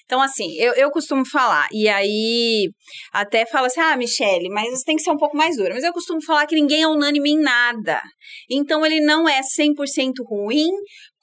Então, 0.06 0.22
assim, 0.22 0.56
eu, 0.58 0.74
eu 0.74 0.90
costumo 0.90 1.24
falar, 1.26 1.68
e 1.72 1.88
aí 1.88 2.70
até 3.14 3.46
fala 3.46 3.68
assim: 3.68 3.80
ah, 3.80 3.96
Michele, 3.96 4.50
mas 4.50 4.70
você 4.72 4.84
tem 4.84 4.96
que 4.96 5.04
ser 5.04 5.12
um 5.12 5.18
pouco 5.18 5.38
mais 5.38 5.58
dura. 5.58 5.74
Mas 5.76 5.84
eu 5.84 5.94
costumo 5.94 6.24
falar 6.24 6.48
que 6.48 6.56
ninguém 6.56 6.82
é 6.82 6.88
unânime 6.88 7.32
em 7.32 7.40
nada. 7.40 8.02
Então, 8.50 8.86
ele 8.86 9.00
não 9.00 9.30
é 9.30 9.42
100% 9.42 10.14
ruim, 10.28 10.72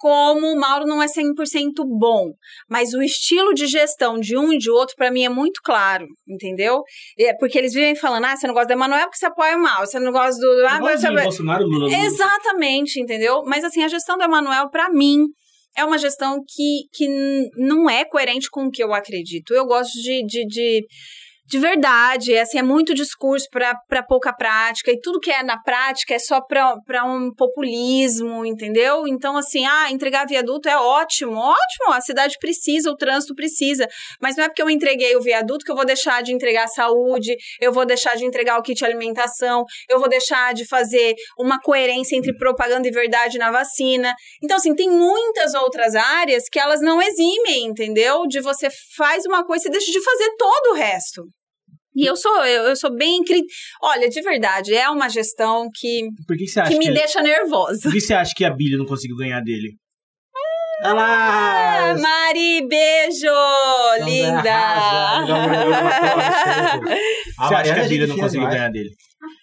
como 0.05 0.53
o 0.53 0.61
Mauro 0.61 0.87
não 0.87 1.03
é 1.03 1.07
100% 1.07 1.33
bom. 1.99 2.33
Mas 2.68 2.92
o 2.92 3.03
estilo 3.03 3.55
de 3.55 3.66
gestão 3.66 4.20
de 4.20 4.37
um 4.37 4.53
e 4.53 4.59
de 4.59 4.70
outro, 4.70 4.94
pra 4.97 5.11
mim, 5.11 5.25
é 5.25 5.29
muito 5.29 5.61
claro, 5.64 6.07
entendeu? 6.29 6.83
É 7.18 7.35
porque 7.38 7.57
eles 7.57 7.73
vivem 7.73 7.97
falando: 7.97 8.27
ah, 8.27 8.37
você 8.37 8.47
não 8.47 8.55
gosta 8.55 8.68
do 8.68 8.73
Emanuel 8.79 9.07
porque 9.07 9.16
você 9.16 9.27
apoia 9.27 9.57
o 9.57 9.62
mal, 9.62 9.87
você 9.87 9.99
não 9.99 10.12
gosta 10.12 10.38
do. 10.38 10.66
Ah, 10.66 10.79
você... 10.79 11.11
Bolsonaro, 11.11 11.64
Lula. 11.64 11.90
Exatamente, 11.90 13.01
entendeu? 13.01 13.42
Mas 13.47 13.64
assim, 13.64 13.83
a 13.83 13.88
gestão 13.88 14.18
do 14.18 14.25
Emanuel, 14.25 14.68
pra 14.68 14.90
mim, 14.90 15.25
é 15.77 15.85
uma 15.85 15.99
gestão 15.99 16.45
que, 16.47 16.89
que 16.93 17.09
não 17.57 17.89
é 17.89 18.05
coerente 18.05 18.51
com 18.51 18.67
o 18.67 18.71
que 18.71 18.83
eu 18.83 18.95
acredito. 18.95 19.53
Eu 19.53 19.67
gosto 19.67 20.01
de. 20.01 20.25
de, 20.25 20.47
de 20.47 20.87
de 21.47 21.59
verdade, 21.59 22.37
assim, 22.39 22.59
é 22.59 22.63
muito 22.63 22.95
discurso 22.95 23.47
para 23.51 24.03
pouca 24.03 24.33
prática, 24.33 24.91
e 24.91 24.99
tudo 25.01 25.21
que 25.21 25.31
é 25.31 25.43
na 25.43 25.61
prática 25.61 26.15
é 26.15 26.19
só 26.19 26.41
para 26.41 27.05
um 27.05 27.31
populismo, 27.35 28.47
entendeu? 28.47 29.07
Então, 29.07 29.37
assim, 29.37 29.65
ah, 29.67 29.91
entregar 29.91 30.27
viaduto 30.27 30.69
é 30.69 30.77
ótimo, 30.77 31.37
ótimo, 31.37 31.93
a 31.93 32.01
cidade 32.01 32.37
precisa, 32.41 32.91
o 32.91 32.97
trânsito 32.97 33.35
precisa, 33.35 33.87
mas 34.21 34.37
não 34.37 34.45
é 34.45 34.49
porque 34.49 34.63
eu 34.63 34.71
entreguei 34.71 35.15
o 35.17 35.21
viaduto 35.21 35.65
que 35.65 35.71
eu 35.71 35.77
vou 35.77 35.85
deixar 35.85 36.23
de 36.23 36.33
entregar 36.33 36.65
a 36.65 36.69
saúde, 36.69 37.37
eu 37.61 37.73
vou 37.73 37.85
deixar 37.85 38.17
de 38.17 38.25
entregar 38.25 38.59
o 38.59 38.63
kit 38.63 38.83
alimentação, 38.85 39.65
eu 39.89 40.01
vou 40.01 40.09
deixar 40.09 40.55
de 40.55 40.67
fazer 40.67 41.15
uma 41.39 41.61
coerência 41.61 42.17
entre 42.17 42.35
propaganda 42.37 42.89
e 42.89 42.91
verdade 42.91 43.37
na 43.39 43.51
vacina. 43.51 44.15
Então, 44.43 44.57
assim, 44.57 44.75
tem 44.75 44.89
muitas 44.89 45.53
outras 45.55 45.95
áreas 45.95 46.45
que 46.51 46.59
elas 46.59 46.81
não 46.81 47.03
eximem, 47.03 47.67
entendeu? 47.67 48.27
De 48.27 48.41
você 48.41 48.69
faz 48.97 49.25
uma 49.27 49.45
coisa 49.45 49.69
e 49.69 49.71
deixa 49.71 49.93
de 49.93 50.03
fazer 50.03 50.31
todo 50.39 50.73
o 50.73 50.75
resto. 50.75 51.23
E 51.97 52.05
eu 52.05 52.17
sou, 52.17 52.45
eu, 52.45 52.65
eu 52.65 52.77
sou 52.77 52.95
bem. 52.95 53.23
cri- 53.23 53.45
Olha, 53.83 54.09
de 54.09 54.21
verdade, 54.21 54.75
é 54.75 54.89
uma 54.91 55.09
gestão 55.09 55.69
que, 55.73 56.09
Por 56.27 56.37
que, 56.37 56.45
que 56.45 56.51
você 56.51 56.61
acha 56.61 56.71
que 56.71 56.79
que, 56.79 56.85
me 56.85 56.87
ele- 56.91 56.99
deixa 56.99 57.23
nervosa. 57.23 57.83
Por 57.83 57.93
que 57.93 58.01
você 58.01 58.15
acha 58.15 58.35
que 58.35 58.45
a 58.45 58.51
Billy 58.51 58.77
não 58.77 58.87
conseguiu 58.87 59.17
ganhar 59.17 59.41
dele? 59.41 59.71
Ah, 60.83 61.91
Ela... 61.93 61.99
Mari, 62.01 62.67
beijo! 62.69 63.31
Linda! 64.05 65.25
Você 67.39 67.55
acha 67.55 67.75
que 67.75 67.81
a 67.81 67.85
Billy 67.89 68.07
não 68.07 68.17
conseguiu 68.19 68.49
ganhar 68.49 68.71
dele? 68.71 68.91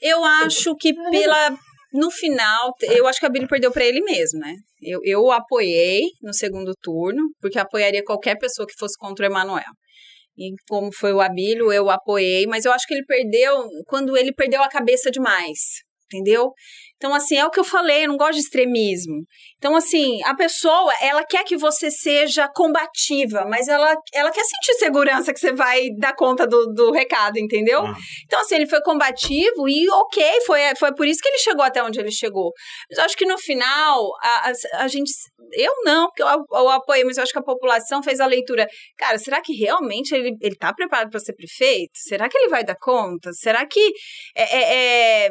Eu 0.01 0.23
acho 0.23 0.75
que 0.75 0.93
pela. 1.09 1.55
No 1.93 2.09
final, 2.09 2.73
eu 2.83 3.05
acho 3.05 3.19
que 3.19 3.25
a 3.25 3.29
Billy 3.29 3.47
perdeu 3.47 3.69
pra 3.69 3.83
ele 3.83 3.99
mesmo, 4.01 4.39
né? 4.39 4.55
Eu, 4.81 5.01
eu 5.03 5.19
o 5.23 5.31
apoiei 5.31 6.03
no 6.21 6.33
segundo 6.33 6.71
turno, 6.81 7.21
porque 7.41 7.59
apoiaria 7.59 8.01
qualquer 8.01 8.37
pessoa 8.37 8.65
que 8.65 8.73
fosse 8.79 8.97
contra 8.97 9.25
o 9.27 9.29
Emanuel. 9.29 9.65
E 10.37 10.51
como 10.69 10.91
foi 10.93 11.13
o 11.13 11.21
Abílio, 11.21 11.71
eu 11.71 11.89
apoiei, 11.89 12.45
mas 12.47 12.65
eu 12.65 12.71
acho 12.71 12.87
que 12.87 12.93
ele 12.93 13.05
perdeu 13.05 13.67
quando 13.87 14.17
ele 14.17 14.33
perdeu 14.33 14.63
a 14.63 14.69
cabeça 14.69 15.11
demais, 15.11 15.83
entendeu? 16.11 16.51
Então, 16.97 17.15
assim, 17.15 17.35
é 17.35 17.45
o 17.45 17.49
que 17.49 17.59
eu 17.59 17.63
falei, 17.63 18.03
eu 18.05 18.09
não 18.09 18.17
gosto 18.17 18.33
de 18.33 18.41
extremismo. 18.41 19.23
Então, 19.57 19.75
assim, 19.75 20.21
a 20.23 20.35
pessoa, 20.35 20.91
ela 21.01 21.23
quer 21.23 21.43
que 21.43 21.57
você 21.57 21.89
seja 21.89 22.47
combativa, 22.47 23.43
mas 23.49 23.67
ela, 23.67 23.95
ela 24.13 24.29
quer 24.31 24.43
sentir 24.43 24.77
segurança 24.77 25.33
que 25.33 25.39
você 25.39 25.51
vai 25.51 25.89
dar 25.97 26.13
conta 26.15 26.45
do, 26.45 26.67
do 26.73 26.91
recado, 26.91 27.39
entendeu? 27.39 27.81
Ah. 27.81 27.93
Então, 28.25 28.39
assim, 28.41 28.55
ele 28.55 28.67
foi 28.67 28.81
combativo 28.81 29.67
e 29.67 29.89
ok, 29.89 30.41
foi, 30.45 30.61
foi 30.77 30.93
por 30.93 31.07
isso 31.07 31.21
que 31.21 31.29
ele 31.29 31.39
chegou 31.39 31.63
até 31.63 31.83
onde 31.83 31.99
ele 31.99 32.11
chegou. 32.11 32.51
Mas 32.89 32.99
eu 32.99 33.05
acho 33.05 33.17
que 33.17 33.25
no 33.25 33.37
final, 33.37 34.11
a, 34.21 34.49
a, 34.49 34.83
a 34.83 34.87
gente. 34.87 35.11
Eu 35.53 35.73
não, 35.83 36.07
porque 36.07 36.21
eu, 36.21 36.45
eu 36.51 36.69
apoiei, 36.69 37.03
mas 37.03 37.17
eu 37.17 37.23
acho 37.23 37.31
que 37.33 37.39
a 37.39 37.43
população 37.43 38.03
fez 38.03 38.19
a 38.19 38.25
leitura. 38.25 38.67
Cara, 38.97 39.17
será 39.17 39.41
que 39.41 39.53
realmente 39.53 40.13
ele, 40.13 40.35
ele 40.39 40.55
tá 40.55 40.73
preparado 40.73 41.09
para 41.09 41.19
ser 41.19 41.33
prefeito? 41.33 41.91
Será 41.95 42.29
que 42.29 42.37
ele 42.37 42.49
vai 42.49 42.63
dar 42.63 42.75
conta? 42.79 43.31
Será 43.33 43.65
que. 43.65 43.91
é- 44.35 44.57
é- 44.57 45.25
é, 45.25 45.29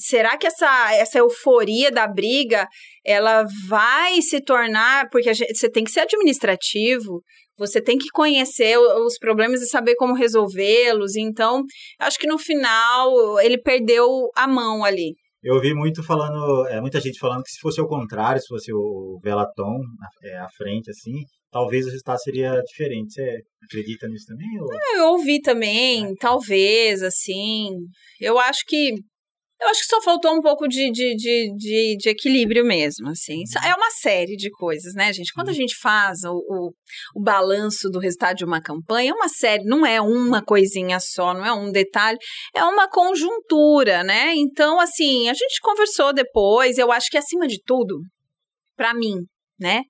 será 0.00 0.36
que 0.38 0.46
essa, 0.46 0.94
essa 0.94 1.18
euforia 1.18 1.90
da 1.90 2.06
briga 2.08 2.66
ela 3.04 3.44
vai 3.68 4.20
se 4.22 4.40
tornar 4.40 5.08
porque 5.10 5.28
a 5.28 5.32
gente- 5.32 5.54
você 5.54 5.70
tem 5.70 5.84
que 5.84 5.90
ser 5.90 6.00
administrativo 6.00 7.20
você 7.58 7.80
tem 7.80 7.98
que 7.98 8.08
conhecer 8.08 8.78
os 8.78 9.18
problemas 9.18 9.60
e 9.60 9.66
saber 9.68 9.94
como 9.96 10.14
resolvê-los 10.14 11.14
então 11.16 11.62
acho 12.00 12.18
que 12.18 12.26
no 12.26 12.38
final 12.38 13.38
ele 13.40 13.58
perdeu 13.60 14.08
a 14.34 14.46
mão 14.48 14.82
ali 14.84 15.14
Eu 15.42 15.54
ouvi 15.56 15.72
muito 15.74 16.02
falando, 16.02 16.66
é, 16.68 16.80
muita 16.80 17.00
gente 17.00 17.18
falando 17.18 17.42
que 17.42 17.50
se 17.50 17.60
fosse 17.60 17.80
o 17.80 17.86
contrário, 17.86 18.40
se 18.40 18.48
fosse 18.48 18.72
o 18.72 19.18
Velaton 19.22 19.78
é, 20.22 20.36
à 20.38 20.48
frente, 20.50 20.90
assim, 20.90 21.14
talvez 21.50 21.86
o 21.86 21.90
resultado 21.90 22.18
seria 22.20 22.60
diferente. 22.62 23.14
Você 23.14 23.38
acredita 23.64 24.06
nisso 24.06 24.26
também? 24.26 24.48
Ou... 24.60 24.68
eu 24.96 25.12
ouvi 25.12 25.40
também 25.40 26.14
talvez 26.16 27.02
assim 27.02 27.70
eu 28.20 28.38
acho 28.38 28.60
que 28.66 28.94
eu 29.60 29.68
acho 29.68 29.80
que 29.80 29.86
só 29.86 30.00
faltou 30.00 30.34
um 30.34 30.40
pouco 30.40 30.66
de, 30.66 30.90
de, 30.90 31.14
de, 31.14 31.54
de, 31.54 31.96
de 31.98 32.08
equilíbrio 32.08 32.64
mesmo, 32.64 33.10
assim. 33.10 33.42
Isso 33.42 33.58
É 33.58 33.74
uma 33.74 33.90
série 33.90 34.34
de 34.34 34.50
coisas, 34.50 34.94
né, 34.94 35.12
gente? 35.12 35.32
Quando 35.34 35.50
a 35.50 35.52
gente 35.52 35.76
faz 35.76 36.24
o, 36.24 36.32
o, 36.32 36.72
o 37.14 37.22
balanço 37.22 37.90
do 37.90 37.98
resultado 37.98 38.36
de 38.36 38.44
uma 38.44 38.62
campanha, 38.62 39.10
é 39.10 39.14
uma 39.14 39.28
série, 39.28 39.64
não 39.64 39.84
é 39.84 40.00
uma 40.00 40.42
coisinha 40.42 40.98
só, 40.98 41.34
não 41.34 41.44
é 41.44 41.52
um 41.52 41.70
detalhe, 41.70 42.18
é 42.54 42.64
uma 42.64 42.88
conjuntura, 42.88 44.02
né? 44.02 44.32
Então, 44.34 44.80
assim, 44.80 45.28
a 45.28 45.34
gente 45.34 45.60
conversou 45.60 46.12
depois, 46.12 46.78
eu 46.78 46.90
acho 46.90 47.10
que 47.10 47.18
acima 47.18 47.46
de 47.46 47.60
tudo, 47.62 48.00
para 48.76 48.94
mim, 48.94 49.16
né, 49.58 49.82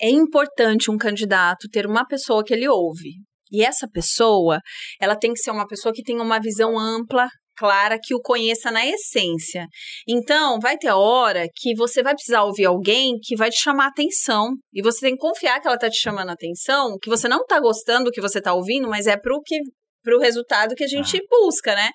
é 0.00 0.10
importante 0.10 0.90
um 0.90 0.98
candidato 0.98 1.68
ter 1.70 1.86
uma 1.86 2.04
pessoa 2.04 2.42
que 2.42 2.52
ele 2.52 2.68
ouve. 2.68 3.12
E 3.52 3.62
essa 3.62 3.88
pessoa, 3.88 4.58
ela 5.00 5.14
tem 5.14 5.32
que 5.32 5.38
ser 5.38 5.52
uma 5.52 5.68
pessoa 5.68 5.94
que 5.94 6.02
tenha 6.02 6.20
uma 6.20 6.40
visão 6.40 6.76
ampla, 6.76 7.28
clara, 7.56 7.98
que 8.02 8.14
o 8.14 8.20
conheça 8.20 8.70
na 8.70 8.86
essência. 8.86 9.66
Então, 10.08 10.58
vai 10.60 10.76
ter 10.76 10.90
hora 10.90 11.46
que 11.54 11.74
você 11.74 12.02
vai 12.02 12.14
precisar 12.14 12.44
ouvir 12.44 12.66
alguém 12.66 13.18
que 13.22 13.36
vai 13.36 13.50
te 13.50 13.60
chamar 13.60 13.86
a 13.86 13.88
atenção. 13.88 14.54
E 14.72 14.82
você 14.82 15.00
tem 15.00 15.14
que 15.14 15.20
confiar 15.20 15.60
que 15.60 15.68
ela 15.68 15.78
tá 15.78 15.90
te 15.90 16.00
chamando 16.00 16.30
a 16.30 16.34
atenção, 16.34 16.96
que 17.00 17.10
você 17.10 17.28
não 17.28 17.44
tá 17.44 17.60
gostando 17.60 18.06
do 18.06 18.10
que 18.10 18.20
você 18.20 18.40
tá 18.40 18.54
ouvindo, 18.54 18.88
mas 18.88 19.06
é 19.06 19.16
pro 19.16 19.40
que 19.42 19.58
pro 20.02 20.20
resultado 20.20 20.74
que 20.74 20.84
a 20.84 20.86
gente 20.86 21.18
busca, 21.30 21.74
né? 21.74 21.90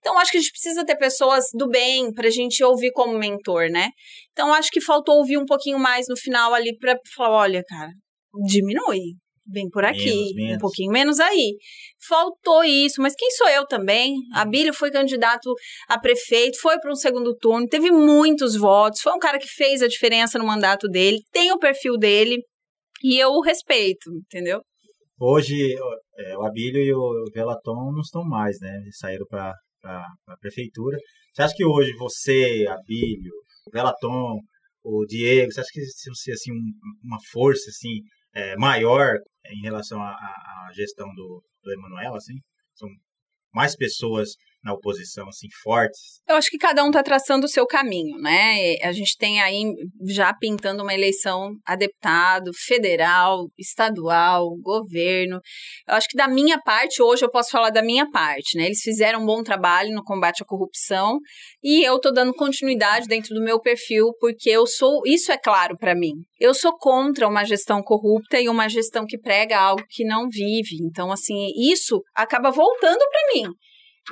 Então, 0.00 0.18
acho 0.18 0.32
que 0.32 0.36
a 0.36 0.40
gente 0.40 0.50
precisa 0.50 0.84
ter 0.84 0.96
pessoas 0.96 1.44
do 1.54 1.68
bem 1.68 2.12
pra 2.12 2.28
gente 2.28 2.62
ouvir 2.62 2.90
como 2.92 3.16
mentor, 3.16 3.70
né? 3.70 3.88
Então, 4.32 4.52
acho 4.52 4.70
que 4.70 4.80
faltou 4.80 5.16
ouvir 5.16 5.38
um 5.38 5.46
pouquinho 5.46 5.78
mais 5.78 6.06
no 6.08 6.16
final 6.16 6.52
ali 6.52 6.76
pra 6.76 6.98
falar, 7.14 7.38
olha, 7.38 7.62
cara, 7.66 7.90
diminui. 8.46 9.14
Vem 9.46 9.68
por 9.68 9.84
aqui, 9.84 10.04
Menos, 10.06 10.30
um 10.32 10.34
menos. 10.36 10.58
pouquinho 10.58 10.90
menos 10.92 11.20
aí. 11.20 11.56
Faltou 12.08 12.64
isso, 12.64 13.02
mas 13.02 13.14
quem 13.14 13.30
sou 13.32 13.48
eu 13.48 13.66
também? 13.66 14.14
A 14.34 14.44
Bíblia 14.44 14.72
foi 14.72 14.90
candidato 14.90 15.52
a 15.88 15.98
prefeito, 16.00 16.58
foi 16.60 16.78
para 16.78 16.90
um 16.90 16.94
segundo 16.96 17.34
turno, 17.36 17.66
teve 17.68 17.90
muitos 17.90 18.56
votos, 18.56 19.02
foi 19.02 19.12
um 19.12 19.18
cara 19.18 19.38
que 19.38 19.46
fez 19.46 19.82
a 19.82 19.86
diferença 19.88 20.38
no 20.38 20.46
mandato 20.46 20.88
dele, 20.88 21.18
tem 21.30 21.52
o 21.52 21.58
perfil 21.58 21.98
dele 21.98 22.38
e 23.02 23.18
eu 23.18 23.30
o 23.32 23.42
respeito, 23.42 24.10
entendeu? 24.14 24.62
Hoje, 25.20 25.74
é, 26.18 26.36
o 26.38 26.42
Abílio 26.42 26.80
e 26.82 26.92
o 26.94 27.24
Velaton 27.32 27.92
não 27.92 28.00
estão 28.00 28.24
mais, 28.24 28.56
né? 28.60 28.78
Eles 28.82 28.96
saíram 28.98 29.26
para 29.28 29.52
a 29.84 30.36
prefeitura. 30.40 30.96
Você 31.32 31.42
acha 31.42 31.54
que 31.54 31.64
hoje 31.64 31.92
você, 31.98 32.64
Abílio, 32.68 33.32
o 33.66 33.70
Velaton, 33.70 34.38
o 34.82 35.04
Diego, 35.06 35.52
você 35.52 35.60
acha 35.60 35.70
que 35.72 35.84
ser 35.84 36.32
assim, 36.32 36.50
um- 36.52 36.72
uma 37.04 37.18
força 37.30 37.68
assim, 37.70 38.00
é, 38.34 38.56
maior 38.56 39.18
em 39.46 39.60
relação 39.62 40.02
à, 40.02 40.70
gestão 40.74 41.06
do, 41.14 41.42
do 41.62 41.72
Emanuel? 41.72 42.14
Assim? 42.14 42.34
São 42.74 42.88
mais 43.52 43.76
pessoas 43.76 44.30
na 44.64 44.72
oposição, 44.72 45.28
assim, 45.28 45.46
fortes. 45.62 46.20
Eu 46.26 46.36
acho 46.36 46.50
que 46.50 46.56
cada 46.56 46.82
um 46.82 46.86
está 46.86 47.02
traçando 47.02 47.44
o 47.44 47.48
seu 47.48 47.66
caminho, 47.66 48.18
né? 48.18 48.76
A 48.82 48.92
gente 48.92 49.16
tem 49.18 49.40
aí 49.40 49.62
já 50.08 50.32
pintando 50.32 50.82
uma 50.82 50.94
eleição 50.94 51.50
a 51.66 51.76
deputado, 51.76 52.50
federal, 52.54 53.46
estadual, 53.58 54.56
governo. 54.62 55.38
Eu 55.86 55.94
acho 55.94 56.08
que 56.08 56.16
da 56.16 56.26
minha 56.26 56.58
parte, 56.58 57.02
hoje 57.02 57.24
eu 57.24 57.30
posso 57.30 57.50
falar 57.50 57.70
da 57.70 57.82
minha 57.82 58.10
parte, 58.10 58.56
né? 58.56 58.64
Eles 58.64 58.80
fizeram 58.80 59.20
um 59.22 59.26
bom 59.26 59.42
trabalho 59.42 59.94
no 59.94 60.02
combate 60.02 60.42
à 60.42 60.46
corrupção 60.46 61.18
e 61.62 61.84
eu 61.84 62.00
tô 62.00 62.10
dando 62.10 62.32
continuidade 62.32 63.06
dentro 63.06 63.34
do 63.34 63.42
meu 63.42 63.60
perfil, 63.60 64.12
porque 64.18 64.48
eu 64.48 64.66
sou, 64.66 65.02
isso 65.04 65.30
é 65.30 65.36
claro 65.36 65.76
para 65.76 65.94
mim. 65.94 66.12
Eu 66.40 66.54
sou 66.54 66.76
contra 66.78 67.28
uma 67.28 67.44
gestão 67.44 67.82
corrupta 67.82 68.40
e 68.40 68.48
uma 68.48 68.68
gestão 68.68 69.04
que 69.06 69.18
prega 69.18 69.58
algo 69.58 69.84
que 69.90 70.04
não 70.04 70.28
vive. 70.28 70.78
Então, 70.82 71.12
assim, 71.12 71.48
isso 71.70 72.02
acaba 72.14 72.50
voltando 72.50 72.98
para 72.98 73.34
mim. 73.34 73.50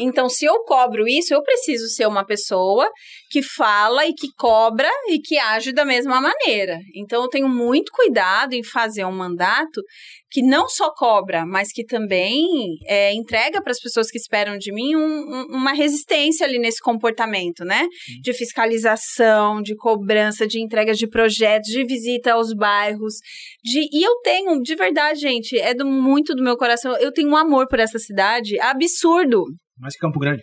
Então, 0.01 0.29
se 0.29 0.45
eu 0.47 0.63
cobro 0.65 1.07
isso, 1.07 1.35
eu 1.35 1.43
preciso 1.43 1.87
ser 1.89 2.07
uma 2.07 2.25
pessoa 2.25 2.89
que 3.31 3.43
fala 3.43 4.07
e 4.07 4.15
que 4.15 4.29
cobra 4.39 4.89
e 5.09 5.19
que 5.19 5.39
age 5.39 5.73
da 5.73 5.85
mesma 5.85 6.21
maneira. 6.21 6.79
Então, 6.95 7.23
eu 7.23 7.29
tenho 7.29 7.49
muito 7.49 7.93
cuidado 7.93 8.55
em 8.55 8.63
fazer 8.63 9.05
um 9.05 9.13
mandato 9.13 9.83
que 10.31 10.41
não 10.43 10.67
só 10.67 10.91
cobra, 10.95 11.45
mas 11.45 11.69
que 11.71 11.85
também 11.85 12.39
é, 12.87 13.13
entrega 13.13 13.61
para 13.63 13.71
as 13.71 13.79
pessoas 13.79 14.11
que 14.11 14.17
esperam 14.17 14.57
de 14.57 14.73
mim 14.73 14.97
um- 14.97 15.01
um- 15.03 15.47
uma 15.57 15.73
resistência 15.75 16.47
ali 16.47 16.59
nesse 16.59 16.81
comportamento, 16.81 17.63
né? 17.65 17.87
De 18.23 18.33
fiscalização, 18.33 19.61
de 19.61 19.77
cobrança, 19.77 20.47
de 20.47 20.59
entrega 20.59 20.95
de 20.95 21.07
projetos, 21.07 21.71
de 21.71 21.85
visita 21.85 22.33
aos 22.33 22.55
bairros. 22.55 23.17
De, 23.63 23.87
e 23.93 24.03
eu 24.03 24.15
tenho, 24.23 24.61
de 24.63 24.75
verdade, 24.75 25.21
gente, 25.21 25.59
é 25.59 25.75
do, 25.75 25.85
muito 25.85 26.35
do 26.35 26.43
meu 26.43 26.57
coração. 26.57 26.97
Eu 26.97 27.13
tenho 27.13 27.29
um 27.29 27.37
amor 27.37 27.69
por 27.69 27.79
essa 27.79 27.99
cidade 27.99 28.59
absurdo. 28.59 29.45
Mas 29.79 29.97
Campo 29.97 30.19
Grande. 30.19 30.43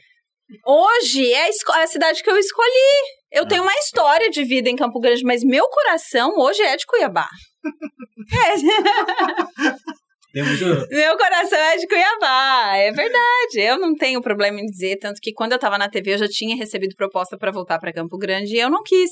Hoje 0.66 1.32
é 1.32 1.44
a, 1.44 1.80
é 1.80 1.84
a 1.84 1.88
cidade 1.88 2.24
que 2.24 2.30
eu 2.30 2.38
escolhi. 2.38 3.20
Eu 3.32 3.48
tenho 3.48 3.62
uma 3.62 3.74
história 3.76 4.30
de 4.30 4.44
vida 4.44 4.70
em 4.70 4.76
Campo 4.76 5.00
Grande, 5.00 5.24
mas 5.24 5.44
meu 5.44 5.68
coração 5.70 6.34
hoje 6.38 6.62
é 6.64 6.76
de 6.76 6.86
Cuiabá. 6.86 7.28
Muito. 10.34 10.88
Meu 10.90 11.18
coração 11.18 11.58
é 11.58 11.78
de 11.78 11.88
Cuiabá, 11.88 12.76
é 12.76 12.92
verdade. 12.92 13.60
Eu 13.60 13.80
não 13.80 13.96
tenho 13.96 14.22
problema 14.22 14.60
em 14.60 14.66
dizer, 14.66 14.98
tanto 14.98 15.20
que 15.22 15.34
quando 15.34 15.54
eu 15.54 15.60
tava 15.60 15.78
na 15.78 15.90
TV 15.90 16.14
eu 16.14 16.18
já 16.20 16.28
tinha 16.28 16.56
recebido 16.56 16.96
proposta 16.96 17.38
pra 17.38 17.52
voltar 17.52 17.80
pra 17.80 17.94
Campo 17.94 18.18
Grande 18.18 18.56
e 18.56 18.60
eu 18.60 18.70
não 18.70 18.84
quis. 18.84 19.12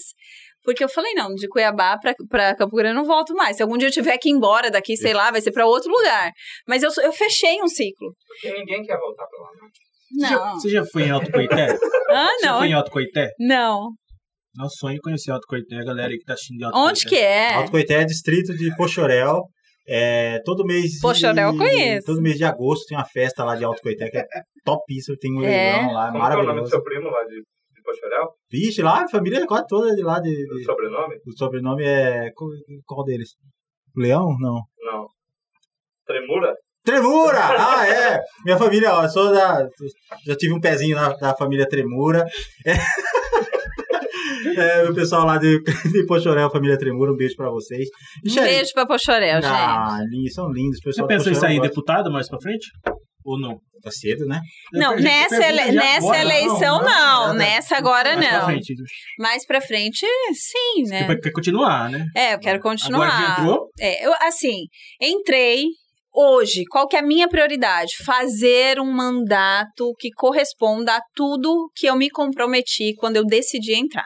Porque 0.64 0.84
eu 0.84 0.90
falei, 0.90 1.14
não, 1.14 1.34
de 1.34 1.48
Cuiabá 1.48 1.98
pra, 1.98 2.14
pra 2.30 2.56
Campo 2.56 2.76
Grande 2.76 2.96
eu 2.96 3.02
não 3.02 3.06
volto 3.06 3.34
mais. 3.34 3.58
Se 3.58 3.64
algum 3.64 3.78
dia 3.78 3.88
eu 3.88 3.92
tiver 3.92 4.18
que 4.18 4.30
ir 4.30 4.34
embora 4.34 4.70
daqui, 4.70 4.96
sei 4.96 5.14
lá, 5.14 5.32
vai 5.32 5.42
ser 5.42 5.52
pra 5.52 5.66
outro 5.66 5.92
lugar. 5.92 6.32
Mas 6.68 6.84
eu, 6.84 6.90
eu 7.04 7.12
fechei 7.12 7.62
um 7.64 7.68
ciclo. 7.68 8.14
Porque 8.28 8.58
ninguém 8.58 8.84
quer 8.84 8.98
voltar 8.98 9.26
pra 9.26 9.40
lá, 9.40 9.50
Você 10.12 10.28
já- 10.28 10.36
Não. 10.40 10.54
Você 10.60 10.70
já 10.70 10.86
foi 10.86 11.04
em 11.04 11.12
Alto 11.12 11.32
Coité? 11.32 11.68
Ah, 12.10 12.26
Você 12.40 12.46
já 12.46 12.52
não. 12.54 12.58
foi 12.60 12.68
em 12.70 12.74
Alto 12.74 12.90
Coité? 12.92 13.32
Não. 13.38 13.90
Nosso 14.56 14.78
sonho 14.80 14.96
é 14.96 15.00
conhecer 15.04 15.30
Alto 15.32 15.46
Coité, 15.46 15.76
a 15.76 15.84
galera 15.84 16.08
aí 16.10 16.18
que 16.18 16.24
tá 16.24 16.34
assistindo 16.34 16.58
de 16.60 16.64
Alto 16.64 16.78
Onde 16.78 17.02
Coité. 17.04 17.10
que 17.10 17.22
é? 17.22 17.54
Alto 17.56 17.72
Coité 17.72 17.94
é 17.96 18.06
distrito 18.06 18.56
de 18.56 18.74
Pochorel. 18.78 19.44
É, 19.90 20.40
todo 20.46 20.66
mês 20.66 20.92
de, 20.94 21.00
Pochorel 21.02 21.50
eu 21.52 21.58
conheço. 21.58 22.06
Todo 22.08 22.22
mês 22.22 22.38
de 22.38 22.46
agosto 22.46 22.86
tem 22.88 22.98
uma 22.98 23.04
festa 23.06 23.44
lá 23.44 23.56
de 23.58 23.66
Alto 23.66 23.82
Coité 23.82 24.10
que 24.10 24.18
é 24.18 24.26
topíssimo. 24.64 25.18
Tem 25.18 25.34
um 25.34 25.44
É. 25.44 25.74
leilão 25.74 25.94
lá, 25.94 26.12
Como 26.12 26.14
que 26.14 26.18
é 26.18 26.28
o 26.28 26.30
nome 26.30 26.42
do 26.42 26.46
maravilhoso. 26.46 26.70
seu 26.72 26.84
primo 26.84 27.10
lá 27.10 27.24
de, 27.26 27.36
de 27.36 27.82
Pochorel? 27.84 28.30
Vixe, 28.50 28.82
lá 28.82 29.04
a 29.04 29.08
família 29.10 29.40
é 29.40 29.46
quase 29.46 29.66
toda 29.68 29.94
de 29.94 30.02
lá. 30.02 30.20
De, 30.22 30.30
O 30.30 30.56
de- 30.58 30.64
sobrenome? 30.64 31.16
o 31.28 31.38
sobrenome 31.38 31.84
é. 31.84 32.32
Qual, 32.34 32.50
qual 32.86 33.04
deles? 33.04 33.32
Leão? 33.96 34.28
Não. 34.40 34.62
Não. 34.80 35.08
Tremura? 36.06 36.54
Tremura! 36.92 37.40
Ah, 37.40 37.86
é! 37.88 38.22
Minha 38.46 38.58
família, 38.58 38.94
ó, 38.94 39.04
eu 39.04 39.10
sou 39.10 39.32
da. 39.32 39.68
Já 40.26 40.36
tive 40.38 40.54
um 40.54 40.60
pezinho 40.62 40.96
na, 40.96 41.10
da 41.18 41.36
família 41.36 41.68
Tremura. 41.68 42.26
É, 44.58 44.84
o 44.90 44.94
pessoal 44.94 45.26
lá 45.26 45.38
de, 45.38 45.62
de 45.92 46.06
Pochorel, 46.06 46.50
família 46.50 46.78
Tremura, 46.78 47.12
um 47.12 47.16
beijo 47.16 47.36
pra 47.36 47.50
vocês. 47.50 47.88
Um 48.26 48.30
Michele- 48.30 48.46
beijo 48.48 48.72
pra 48.74 48.86
Pochorel, 48.86 49.42
gente. 49.42 49.46
Ah, 49.52 50.00
são 50.34 50.50
lindos. 50.52 50.78
Você 50.80 50.84
pessoal 50.90 51.08
de 51.08 51.14
pensou 51.14 51.32
em 51.32 51.36
sair 51.36 51.60
deputado 51.62 52.12
mais 52.12 52.30
pra 52.30 52.40
frente? 52.40 52.68
Ou 53.26 53.38
não? 53.40 53.58
Tá 53.84 53.92
cedo, 53.92 54.26
né? 54.26 54.40
Não, 54.74 54.94
Eu- 54.94 55.02
nessa, 55.04 55.46
ele- 55.46 55.72
nessa 55.74 55.98
agora, 56.08 56.22
eleição 56.22 56.82
não, 56.82 57.28
não. 57.28 57.34
nessa 57.36 57.78
agora 57.78 58.16
Mais 58.16 58.28
pra 58.30 58.40
não. 58.40 58.46
frente. 58.46 58.74
Mais 59.20 59.46
pra 59.46 59.62
frente, 59.62 60.06
sim, 60.34 60.84
né? 60.90 61.06
Você 61.06 61.20
quer 61.20 61.32
continuar, 61.32 61.90
né? 61.90 62.06
É, 62.16 62.34
eu 62.34 62.40
quero 62.40 62.58
Agora 62.60 62.78
já 62.78 62.86
continuar. 62.86 63.40
entrou? 63.42 63.70
É, 63.80 64.08
eu, 64.08 64.14
assim, 64.22 64.64
entrei. 65.02 65.66
Hoje, 66.18 66.64
qual 66.70 66.88
que 66.88 66.96
é 66.96 67.00
a 67.00 67.06
minha 67.06 67.28
prioridade? 67.28 67.92
Fazer 68.04 68.80
um 68.80 68.92
mandato 68.92 69.94
que 70.00 70.10
corresponda 70.12 70.96
a 70.96 71.02
tudo 71.16 71.70
que 71.76 71.86
eu 71.86 71.96
me 71.96 72.10
comprometi 72.10 72.96
quando 72.96 73.18
eu 73.18 73.26
decidi 73.26 73.76
entrar. 73.76 74.06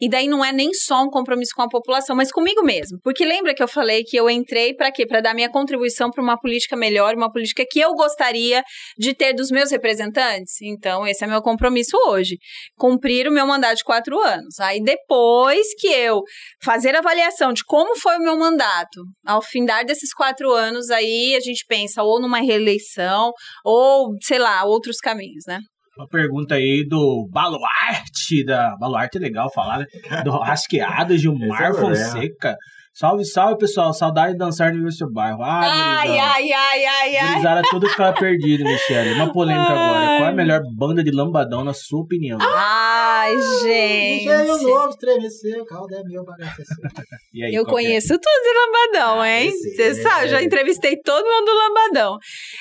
E 0.00 0.08
daí 0.08 0.28
não 0.28 0.44
é 0.44 0.52
nem 0.52 0.72
só 0.72 1.02
um 1.02 1.10
compromisso 1.10 1.52
com 1.54 1.62
a 1.62 1.68
população, 1.68 2.16
mas 2.16 2.30
comigo 2.30 2.62
mesmo. 2.62 2.98
Porque 3.02 3.24
lembra 3.24 3.54
que 3.54 3.62
eu 3.62 3.68
falei 3.68 4.02
que 4.04 4.16
eu 4.16 4.28
entrei 4.28 4.74
para 4.74 4.90
quê? 4.90 5.06
Para 5.06 5.20
dar 5.20 5.34
minha 5.34 5.50
contribuição 5.50 6.10
para 6.10 6.22
uma 6.22 6.38
política 6.38 6.76
melhor, 6.76 7.14
uma 7.14 7.30
política 7.30 7.64
que 7.68 7.80
eu 7.80 7.94
gostaria 7.94 8.62
de 8.98 9.14
ter 9.14 9.32
dos 9.32 9.50
meus 9.50 9.70
representantes? 9.70 10.60
Então, 10.62 11.06
esse 11.06 11.24
é 11.24 11.26
meu 11.26 11.42
compromisso 11.42 11.96
hoje. 12.08 12.36
Cumprir 12.76 13.28
o 13.28 13.32
meu 13.32 13.46
mandato 13.46 13.76
de 13.76 13.84
quatro 13.84 14.18
anos. 14.20 14.58
Aí, 14.60 14.82
depois 14.82 15.66
que 15.78 15.88
eu 15.88 16.22
fazer 16.62 16.94
a 16.94 16.98
avaliação 16.98 17.52
de 17.52 17.64
como 17.64 17.96
foi 17.98 18.16
o 18.16 18.22
meu 18.22 18.38
mandato, 18.38 19.02
ao 19.26 19.42
findar 19.42 19.84
desses 19.84 20.12
quatro 20.12 20.52
anos, 20.52 20.90
aí 20.90 21.34
a 21.36 21.40
gente 21.40 21.64
pensa 21.66 22.02
ou 22.02 22.20
numa 22.20 22.38
reeleição, 22.38 23.32
ou, 23.64 24.16
sei 24.22 24.38
lá, 24.38 24.64
outros 24.64 24.98
caminhos, 24.98 25.44
né? 25.46 25.58
Uma 25.96 26.08
pergunta 26.08 26.54
aí 26.54 26.86
do 26.88 27.28
Baluarte, 27.30 28.44
da 28.44 28.76
Baluarte 28.76 29.18
é 29.18 29.20
legal 29.20 29.52
falar, 29.52 29.80
né? 29.80 29.86
Do 30.24 30.38
Rasqueado 30.38 31.16
Gilmar 31.18 31.60
Esse 31.60 31.62
é 31.64 31.70
o 31.70 31.74
Fonseca. 31.74 32.56
Salve, 32.94 33.24
salve, 33.24 33.56
pessoal. 33.56 33.94
Saudade 33.94 34.32
de 34.32 34.38
dançar 34.38 34.70
no 34.74 34.92
seu 34.92 35.10
bairro. 35.10 35.42
Ah, 35.42 35.60
Ai, 35.62 36.08
gurizada. 36.08 36.30
ai, 36.34 36.52
ai, 36.52 36.84
ai, 36.84 37.16
ai. 37.16 37.28
Gurizada 37.30 37.62
toda 37.70 37.88
ficava 37.88 38.12
perdida, 38.18 38.64
Michele. 38.64 39.14
Uma 39.14 39.32
polêmica 39.32 39.70
agora. 39.70 39.98
Ai. 39.98 40.16
Qual 40.18 40.28
é 40.28 40.30
a 40.30 40.34
melhor 40.34 40.60
banda 40.76 41.02
de 41.02 41.10
lambadão, 41.10 41.64
na 41.64 41.72
sua 41.72 42.02
opinião? 42.02 42.38
Ai, 42.42 43.34
gente. 43.62 44.26
novo, 44.26 44.90
estremeceu, 44.90 45.62
o 45.62 45.64
carro 45.64 45.86
é 45.90 46.02
meu, 46.04 46.22
bagaço 46.22 46.56
E 47.32 47.42
aí, 47.42 47.54
Eu 47.54 47.62
é? 47.62 47.64
conheço 47.66 48.08
tudo 48.08 48.42
de 48.42 48.92
lambadão, 48.98 49.24
hein? 49.24 49.48
esse 49.48 49.74
Você 49.74 49.82
é. 49.82 49.94
sabe, 49.94 50.28
já 50.28 50.42
entrevistei 50.42 50.94
todo 50.98 51.24
mundo 51.24 51.46
do 51.46 51.56
lambadão. 51.56 52.18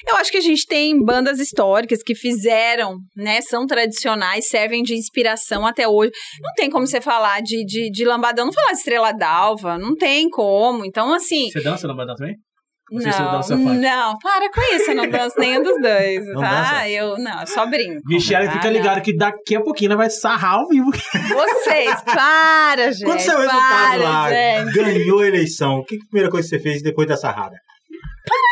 Eu 0.08 0.16
acho 0.16 0.32
que 0.32 0.38
a 0.38 0.42
gente 0.42 0.66
tem 0.66 0.98
bandas 1.04 1.40
históricas 1.42 2.02
que 2.02 2.16
fizeram, 2.16 2.96
né? 3.18 3.42
São 3.42 3.68
tradicionais, 3.68 4.48
servem 4.48 4.82
de 4.82 4.96
inspiração 4.96 5.68
até 5.68 5.86
hoje. 5.90 6.12
Não 6.42 6.54
tem 6.54 6.70
como 6.70 6.88
você 6.88 7.02
falar 7.02 7.42
de, 7.42 7.66
de, 7.66 7.92
de 7.92 8.06
lambadão, 8.06 8.46
não 8.46 8.54
falar 8.54 8.72
de 8.72 8.78
Estrela 8.78 9.12
d'Alva, 9.12 9.78
não 9.78 9.94
tem 9.94 10.21
como. 10.30 10.86
Então, 10.86 11.14
assim. 11.14 11.50
Você 11.52 11.62
dança 11.62 11.88
lambadão 11.88 12.16
também? 12.16 12.36
Não, 12.94 13.06
Não 13.06 13.42
se 13.42 13.56
não, 13.56 14.18
para 14.18 14.52
com 14.52 14.76
isso, 14.76 14.92
eu 14.92 14.96
não 14.96 15.10
danço 15.10 15.40
nenhum 15.40 15.64
dos 15.64 15.80
dois, 15.82 16.26
Não 16.34 16.42
tá? 16.42 16.62
dança? 16.74 16.90
Eu 16.90 17.18
não, 17.20 17.48
só 17.48 17.66
brinco. 17.66 18.02
Michele, 18.06 18.48
Ah, 18.48 18.52
fica 18.52 18.66
não. 18.66 18.74
ligado 18.74 19.02
que 19.02 19.16
daqui 19.16 19.56
a 19.56 19.62
pouquinho 19.62 19.92
ela 19.94 19.98
vai 19.98 20.10
sarrar 20.10 20.56
ao 20.56 20.68
vivo. 20.68 20.92
Vocês, 20.92 22.02
para, 22.02 22.92
gente. 22.96 23.06
Quando 23.06 23.22
saiu 23.22 23.38
o 23.38 23.42
resultado 23.44 24.04
lá, 24.04 24.30
gente. 24.30 24.74
ganhou 24.74 25.20
a 25.22 25.28
eleição, 25.28 25.76
o 25.78 25.86
que 25.86 25.96
que 25.96 26.04
a 26.04 26.08
primeira 26.10 26.30
coisa 26.30 26.50
que 26.50 26.56
você 26.58 26.62
fez 26.62 26.84
depois 26.84 27.08
da 27.08 27.16
sarrada? 27.16 27.56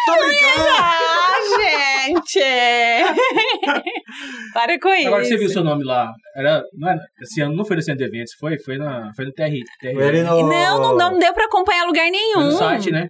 Tô 0.05 0.13
brincando! 0.13 0.69
Ah, 0.79 1.35
gente! 1.59 2.39
Para 4.53 4.79
com 4.79 4.93
isso. 4.93 5.07
Agora 5.07 5.21
que 5.23 5.29
você 5.29 5.37
viu 5.37 5.49
seu 5.49 5.63
nome 5.63 5.83
lá, 5.83 6.11
era, 6.35 6.63
não 6.73 6.89
era, 6.89 6.99
esse 7.21 7.41
ano 7.41 7.55
não 7.55 7.65
foi 7.65 7.75
no 7.75 7.81
centro 7.81 7.99
de 7.99 8.05
eventos, 8.05 8.33
foi, 8.39 8.57
foi, 8.57 8.77
na, 8.77 9.11
foi 9.15 9.25
no 9.25 9.31
TR. 9.33 9.51
TR 9.79 9.93
Foi 9.93 10.21
no... 10.23 10.49
Não, 10.49 10.79
não, 10.81 10.97
não 10.97 11.19
deu 11.19 11.33
pra 11.33 11.45
acompanhar 11.45 11.85
lugar 11.85 12.03
Foi 12.03 12.11
nenhum. 12.11 12.43
no 12.45 12.51
site, 12.51 12.91
né? 12.91 13.09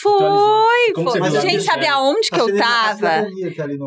Foi, 0.00 0.92
Como 0.94 1.10
foi. 1.10 1.20
viu 1.20 1.32
lá? 1.34 1.40
Gente, 1.40 1.62
sabe 1.64 1.84
aonde 1.86 2.30
que 2.30 2.40
eu 2.40 2.56
tava? 2.56 3.26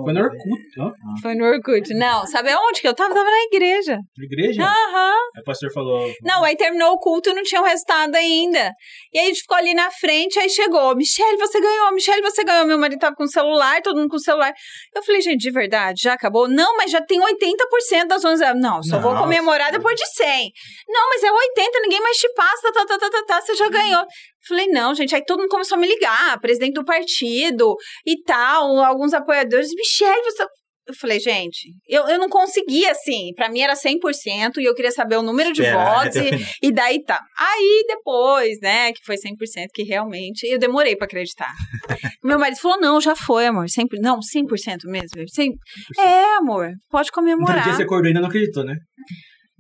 Foi 0.04 0.14
no 0.14 0.22
Orkut, 0.22 0.64
não? 0.76 0.94
Foi 1.22 1.34
no 1.34 1.46
Orkut. 1.46 1.94
Não, 1.94 2.28
sabe 2.28 2.52
aonde 2.52 2.82
que 2.82 2.88
eu 2.88 2.94
tava? 2.94 3.14
Tava 3.14 3.30
na 3.30 3.44
igreja. 3.44 4.00
Na 4.18 4.26
igreja? 4.26 4.62
Aham. 4.64 5.14
Aí 5.36 5.42
o 5.42 5.44
pastor 5.46 5.72
falou. 5.72 6.12
Não, 6.22 6.44
aí 6.44 6.58
terminou 6.58 6.92
o 6.92 7.00
culto 7.00 7.30
e 7.30 7.34
não 7.34 7.42
tinha 7.44 7.62
o 7.62 7.64
resultado 7.64 8.16
ainda. 8.16 8.74
E 9.14 9.20
aí 9.20 9.26
a 9.26 9.28
gente 9.30 9.42
ficou 9.42 9.56
ali 9.56 9.74
na 9.74 9.90
frente, 9.92 10.38
aí 10.40 10.50
chegou, 10.50 10.94
Michelle, 10.94 11.38
você 11.38 11.62
ganhou, 11.62 11.94
Michelle, 11.94 12.22
você 12.22 12.44
ganhou. 12.44 12.68
Meu 12.68 12.78
marido 12.78 13.00
tava 13.00 13.16
com 13.16 13.24
o 13.24 13.30
celular, 13.30 13.82
todo 13.82 13.96
mundo 13.98 14.10
com 14.10 14.18
o 14.18 14.20
celular. 14.20 14.54
Eu 14.94 15.04
falei, 15.04 15.22
gente, 15.22 15.40
de 15.40 15.52
verdade, 15.52 16.02
já 16.04 16.14
acabou? 16.14 16.50
Não, 16.50 16.76
mas 16.76 16.83
já 16.88 17.02
tem 17.02 17.20
80% 17.20 18.08
das 18.08 18.24
11. 18.24 18.54
Não, 18.56 18.82
só 18.84 19.00
vou 19.00 19.12
Nossa. 19.12 19.24
comemorar 19.24 19.72
depois 19.72 19.96
de 19.96 20.06
100. 20.16 20.52
Não, 20.88 21.10
mas 21.10 21.24
é 21.24 21.32
80, 21.32 21.80
ninguém 21.82 22.02
mais 22.02 22.18
te 22.18 22.32
passa, 22.34 22.72
tá, 22.72 22.86
tá, 22.86 22.98
tá, 22.98 23.10
tá, 23.10 23.24
tá, 23.26 23.42
você 23.42 23.56
já 23.56 23.70
ganhou. 23.70 24.06
Falei, 24.48 24.68
não, 24.68 24.94
gente. 24.94 25.16
Aí 25.16 25.24
todo 25.24 25.40
mundo 25.40 25.50
começou 25.50 25.78
a 25.78 25.80
me 25.80 25.88
ligar, 25.88 26.40
presidente 26.40 26.74
do 26.74 26.86
partido 26.86 27.76
e 28.06 28.22
tal, 28.24 28.78
alguns 28.80 29.14
apoiadores. 29.14 29.74
Michelle, 29.74 30.22
você. 30.24 30.46
Eu 30.86 30.94
falei, 30.94 31.20
gente, 31.20 31.74
eu, 31.88 32.08
eu 32.08 32.20
não 32.20 32.28
conseguia, 32.28 32.92
assim. 32.92 33.34
Pra 33.36 33.50
mim 33.50 33.62
era 33.62 33.74
100% 33.74 34.58
e 34.58 34.66
eu 34.66 34.76
queria 34.76 34.92
saber 34.92 35.16
o 35.16 35.22
número 35.22 35.54
de 35.54 35.62
votos. 35.72 36.16
E, 36.16 36.68
e 36.68 36.72
daí 36.72 37.04
tá. 37.04 37.22
Aí 37.38 37.86
depois, 37.88 38.60
né, 38.62 38.92
que 38.92 39.04
foi 39.06 39.16
100%, 39.16 39.68
que 39.74 39.84
realmente 39.84 40.46
eu 40.46 40.60
demorei 40.60 40.96
pra 40.96 41.06
acreditar. 41.06 41.52
Meu 42.24 42.38
marido 42.38 42.60
falou: 42.60 42.80
não, 42.80 43.00
já 43.00 43.16
foi, 43.16 43.48
amor. 43.48 43.66
100%, 43.66 43.88
não, 44.02 44.20
100% 44.20 44.86
mesmo. 44.86 45.28
100, 45.28 45.54
é, 45.98 46.36
amor, 46.36 46.70
pode 46.90 47.12
comemorar. 47.12 47.64
dia 47.64 47.74
você 47.74 47.84
acordou 47.84 48.06
e 48.06 48.10
ainda 48.10 48.22
não 48.22 48.28
acreditou, 48.28 48.66
né? 48.66 48.76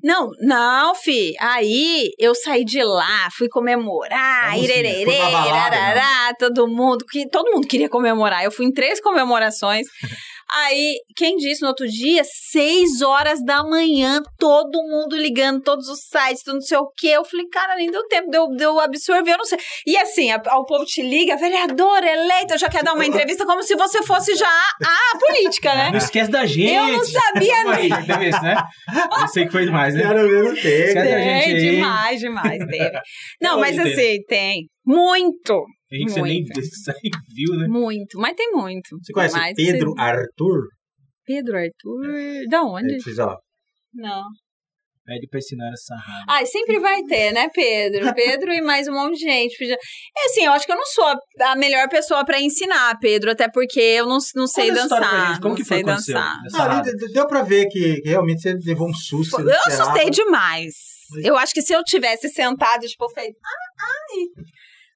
Não, 0.04 0.30
não, 0.42 0.94
fi. 0.94 1.34
Aí 1.40 2.10
eu 2.20 2.36
saí 2.36 2.66
de 2.66 2.84
lá, 2.84 3.30
fui 3.38 3.48
comemorar, 3.48 4.52
Vamos 4.52 4.66
sim, 4.68 4.74
irererê, 4.74 5.18
balada, 5.18 5.48
irarará, 5.48 6.34
todo 6.38 6.68
mundo, 6.68 7.06
que 7.10 7.26
todo 7.30 7.50
mundo 7.50 7.66
queria 7.66 7.88
comemorar. 7.88 8.44
Eu 8.44 8.52
fui 8.52 8.66
em 8.66 8.72
três 8.72 9.00
comemorações. 9.00 9.88
Aí, 10.56 10.98
quem 11.16 11.36
disse 11.38 11.62
no 11.62 11.70
outro 11.70 11.88
dia, 11.88 12.22
seis 12.26 13.02
horas 13.02 13.44
da 13.44 13.64
manhã, 13.64 14.22
todo 14.38 14.84
mundo 14.84 15.16
ligando, 15.18 15.62
todos 15.62 15.88
os 15.88 16.00
sites, 16.02 16.44
tudo 16.44 16.56
não 16.56 16.62
sei 16.62 16.78
o 16.78 16.92
quê. 16.96 17.08
Eu 17.10 17.26
falei, 17.26 17.48
cara, 17.52 17.76
nem 17.76 17.90
deu 17.90 18.06
tempo 18.08 18.30
de 18.30 18.38
eu, 18.38 18.48
de 18.48 18.64
eu 18.64 18.80
absorver, 18.80 19.32
eu 19.34 19.38
não 19.38 19.46
sei. 19.46 19.58
E 19.88 19.98
assim, 19.98 20.32
a- 20.32 20.42
o 20.58 20.66
povo 20.66 20.86
te 20.86 21.02
liga, 21.02 21.36
vereador, 21.38 22.04
eleito, 22.04 22.58
já 22.58 22.70
quer 22.70 22.84
dar 22.84 22.94
uma 22.94 23.06
entrevista 23.06 23.46
como 23.46 23.64
se 23.64 23.76
você 23.76 24.04
fosse 24.04 24.36
já 24.36 24.48
a, 24.48 25.16
a 25.16 25.20
política, 25.20 25.74
né? 25.76 25.90
Não 25.92 25.98
esquece 25.98 26.30
da 26.32 26.46
gente. 26.46 26.72
Eu 26.74 26.88
não 26.88 27.04
sabia 27.04 28.28
isso, 28.28 28.44
né? 28.44 28.64
Eu 29.22 29.28
sei 29.28 29.46
que 29.46 29.52
foi 29.52 29.66
demais, 29.66 29.94
né? 29.96 30.04
Ver 30.04 30.44
no 30.44 30.54
tempo. 30.56 31.00
A 31.00 31.04
Tem, 31.04 31.14
aí? 31.14 31.72
demais, 31.72 32.20
demais, 32.20 32.58
teve. 32.60 33.00
Não, 33.42 33.60
mas 33.60 33.76
teve? 33.76 33.90
assim, 33.92 34.24
tem. 34.28 34.68
Muito, 34.86 35.64
Tem 35.94 36.08
gente 36.10 36.70
que 36.70 36.76
você 36.76 36.94
nem 37.04 37.12
viu, 37.36 37.60
né? 37.60 37.68
muito. 37.68 38.18
Mas 38.20 38.36
tem 38.36 38.52
muito. 38.52 38.98
Você 39.02 39.14
conhece 39.14 39.36
Mas 39.38 39.54
Pedro 39.56 39.92
você- 39.92 40.02
Arthur? 40.02 40.68
Pedro 41.26 41.58
Arthur? 41.58 42.48
Da 42.50 42.64
onde? 42.64 42.98
Ó, 43.22 43.36
Não. 43.94 44.24
Pede 45.06 45.28
pra 45.28 45.38
ensinar 45.38 45.70
essa 45.74 45.96
raiva. 45.96 46.26
Ai, 46.30 46.46
sempre 46.46 46.80
vai 46.80 47.04
ter, 47.04 47.34
né, 47.34 47.50
Pedro? 47.54 48.06
Pedro 48.16 48.54
e 48.54 48.62
mais 48.62 48.88
um 48.88 48.94
monte 48.94 49.16
de 49.18 49.26
gente. 49.26 49.58
Podia- 49.58 49.76
É 50.18 50.26
assim, 50.28 50.46
eu 50.46 50.54
acho 50.54 50.66
que 50.66 50.72
eu 50.72 50.78
não 50.78 50.86
sou 50.86 51.04
a, 51.04 51.18
a 51.52 51.56
melhor 51.58 51.90
pessoa 51.90 52.24
pra 52.26 52.40
ensinar, 52.42 52.98
Pedro, 53.02 53.30
até 53.32 53.50
porque 53.52 53.80
eu 53.82 54.06
não, 54.08 54.18
não 54.36 54.48
sei 54.48 54.72
dançar. 54.72 55.28
gente, 55.28 55.42
como 55.42 55.50
não 55.50 55.56
que 55.56 55.66
foi 55.66 55.84
dançar. 55.84 56.38
Ah, 56.56 56.82
deu 57.14 57.28
pra 57.28 57.42
ver 57.44 57.68
que, 57.68 58.00
que 58.02 58.10
realmente 58.10 58.42
você 58.42 58.54
levou 58.66 58.88
um 58.90 58.94
susto. 58.94 59.42
Eu 59.42 59.58
assustei 59.68 60.10
demais. 60.10 60.74
Eu 61.22 61.36
acho 61.38 61.54
que 61.54 61.62
se 61.62 61.74
eu 61.74 61.84
tivesse 61.84 62.30
sentado, 62.30 62.88
tipo, 62.88 63.08
feito. 63.10 63.38
"Ah, 63.46 63.84
Ai. 63.86 64.44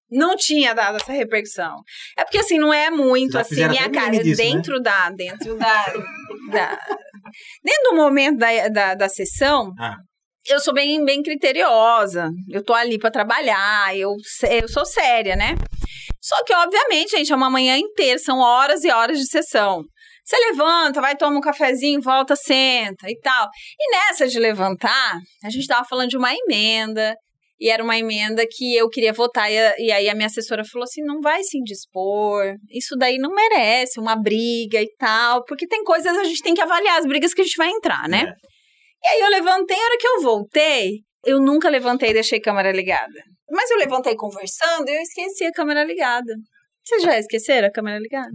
Não 0.09 0.35
tinha 0.35 0.73
dado 0.73 0.97
essa 0.97 1.11
repercussão. 1.11 1.81
É 2.17 2.23
porque, 2.23 2.37
assim, 2.37 2.57
não 2.57 2.73
é 2.73 2.89
muito, 2.89 3.37
assim, 3.37 3.67
minha 3.67 3.89
cara. 3.89 4.11
disso, 4.11 4.41
né? 4.41 4.49
dentro 4.51 4.81
da. 4.81 5.09
Dentro 5.09 5.57
da, 5.57 5.85
da. 6.51 6.79
Dentro 7.63 7.83
do 7.89 7.95
momento 7.95 8.37
da, 8.37 8.67
da, 8.69 8.95
da 8.95 9.09
sessão, 9.09 9.73
Ah. 9.79 9.97
eu 10.47 10.59
sou 10.59 10.73
bem, 10.73 11.03
bem 11.03 11.21
criteriosa. 11.21 12.29
Eu 12.49 12.63
tô 12.63 12.73
ali 12.73 12.97
pra 12.97 13.11
trabalhar, 13.11 13.95
eu, 13.97 14.13
eu 14.49 14.67
sou 14.69 14.85
séria, 14.85 15.35
né? 15.35 15.55
Só 16.21 16.43
que, 16.43 16.53
obviamente, 16.53 17.11
gente, 17.11 17.31
é 17.31 17.35
uma 17.35 17.49
manhã 17.49 17.77
inteira, 17.77 18.17
são 18.19 18.39
horas 18.39 18.83
e 18.83 18.91
horas 18.91 19.17
de 19.17 19.27
sessão. 19.27 19.83
Você 20.25 20.35
levanta, 20.49 20.99
vai 20.99 21.15
tomar 21.15 21.37
um 21.37 21.41
cafezinho, 21.41 22.01
volta, 22.01 22.35
senta 22.35 23.09
e 23.09 23.17
tal. 23.21 23.47
E 23.79 23.91
nessa 23.95 24.27
de 24.27 24.37
levantar, 24.39 25.17
a 25.43 25.49
gente 25.49 25.65
tava 25.67 25.87
falando 25.87 26.09
de 26.09 26.17
uma 26.17 26.33
emenda. 26.33 27.15
E 27.59 27.69
era 27.69 27.83
uma 27.83 27.97
emenda 27.97 28.45
que 28.49 28.75
eu 28.75 28.87
queria 28.87 29.11
votar. 29.13 29.51
E, 29.51 29.57
a- 29.57 29.75
e 29.79 29.91
aí 29.91 30.09
a 30.09 30.13
minha 30.15 30.27
assessora 30.27 30.63
falou 30.63 30.83
assim: 30.83 31.01
não 31.03 31.19
vai 31.21 31.43
se 31.43 31.57
indispor. 31.57 32.55
Isso 32.69 32.95
daí 32.97 33.17
não 33.17 33.31
merece 33.33 33.99
uma 33.99 34.15
briga 34.15 34.81
e 34.81 34.89
tal. 34.97 35.43
Porque 35.45 35.67
tem 35.67 35.83
coisas 35.83 36.15
a 36.17 36.23
gente 36.23 36.41
tem 36.43 36.53
que 36.53 36.61
avaliar, 36.61 36.99
as 36.99 37.05
brigas 37.05 37.33
que 37.33 37.41
a 37.41 37.43
gente 37.43 37.57
vai 37.57 37.69
entrar, 37.69 38.07
né? 38.07 38.23
É. 38.23 38.47
E 39.03 39.07
aí 39.15 39.21
eu 39.21 39.29
levantei, 39.29 39.77
a 39.77 39.79
hora 39.85 39.97
que 39.99 40.07
eu 40.07 40.21
voltei, 40.21 40.91
eu 41.25 41.39
nunca 41.39 41.69
levantei 41.69 42.09
e 42.09 42.13
deixei 42.13 42.39
a 42.39 42.41
câmera 42.41 42.71
ligada. 42.71 43.21
Mas 43.49 43.69
eu 43.71 43.77
levantei 43.77 44.15
conversando 44.15 44.87
e 44.89 44.95
eu 44.95 45.01
esqueci 45.01 45.45
a 45.45 45.51
câmera 45.51 45.83
ligada. 45.83 46.33
Vocês 46.85 47.03
já 47.03 47.19
esqueceram 47.19 47.67
a 47.67 47.71
câmera 47.71 47.99
ligada? 47.99 48.29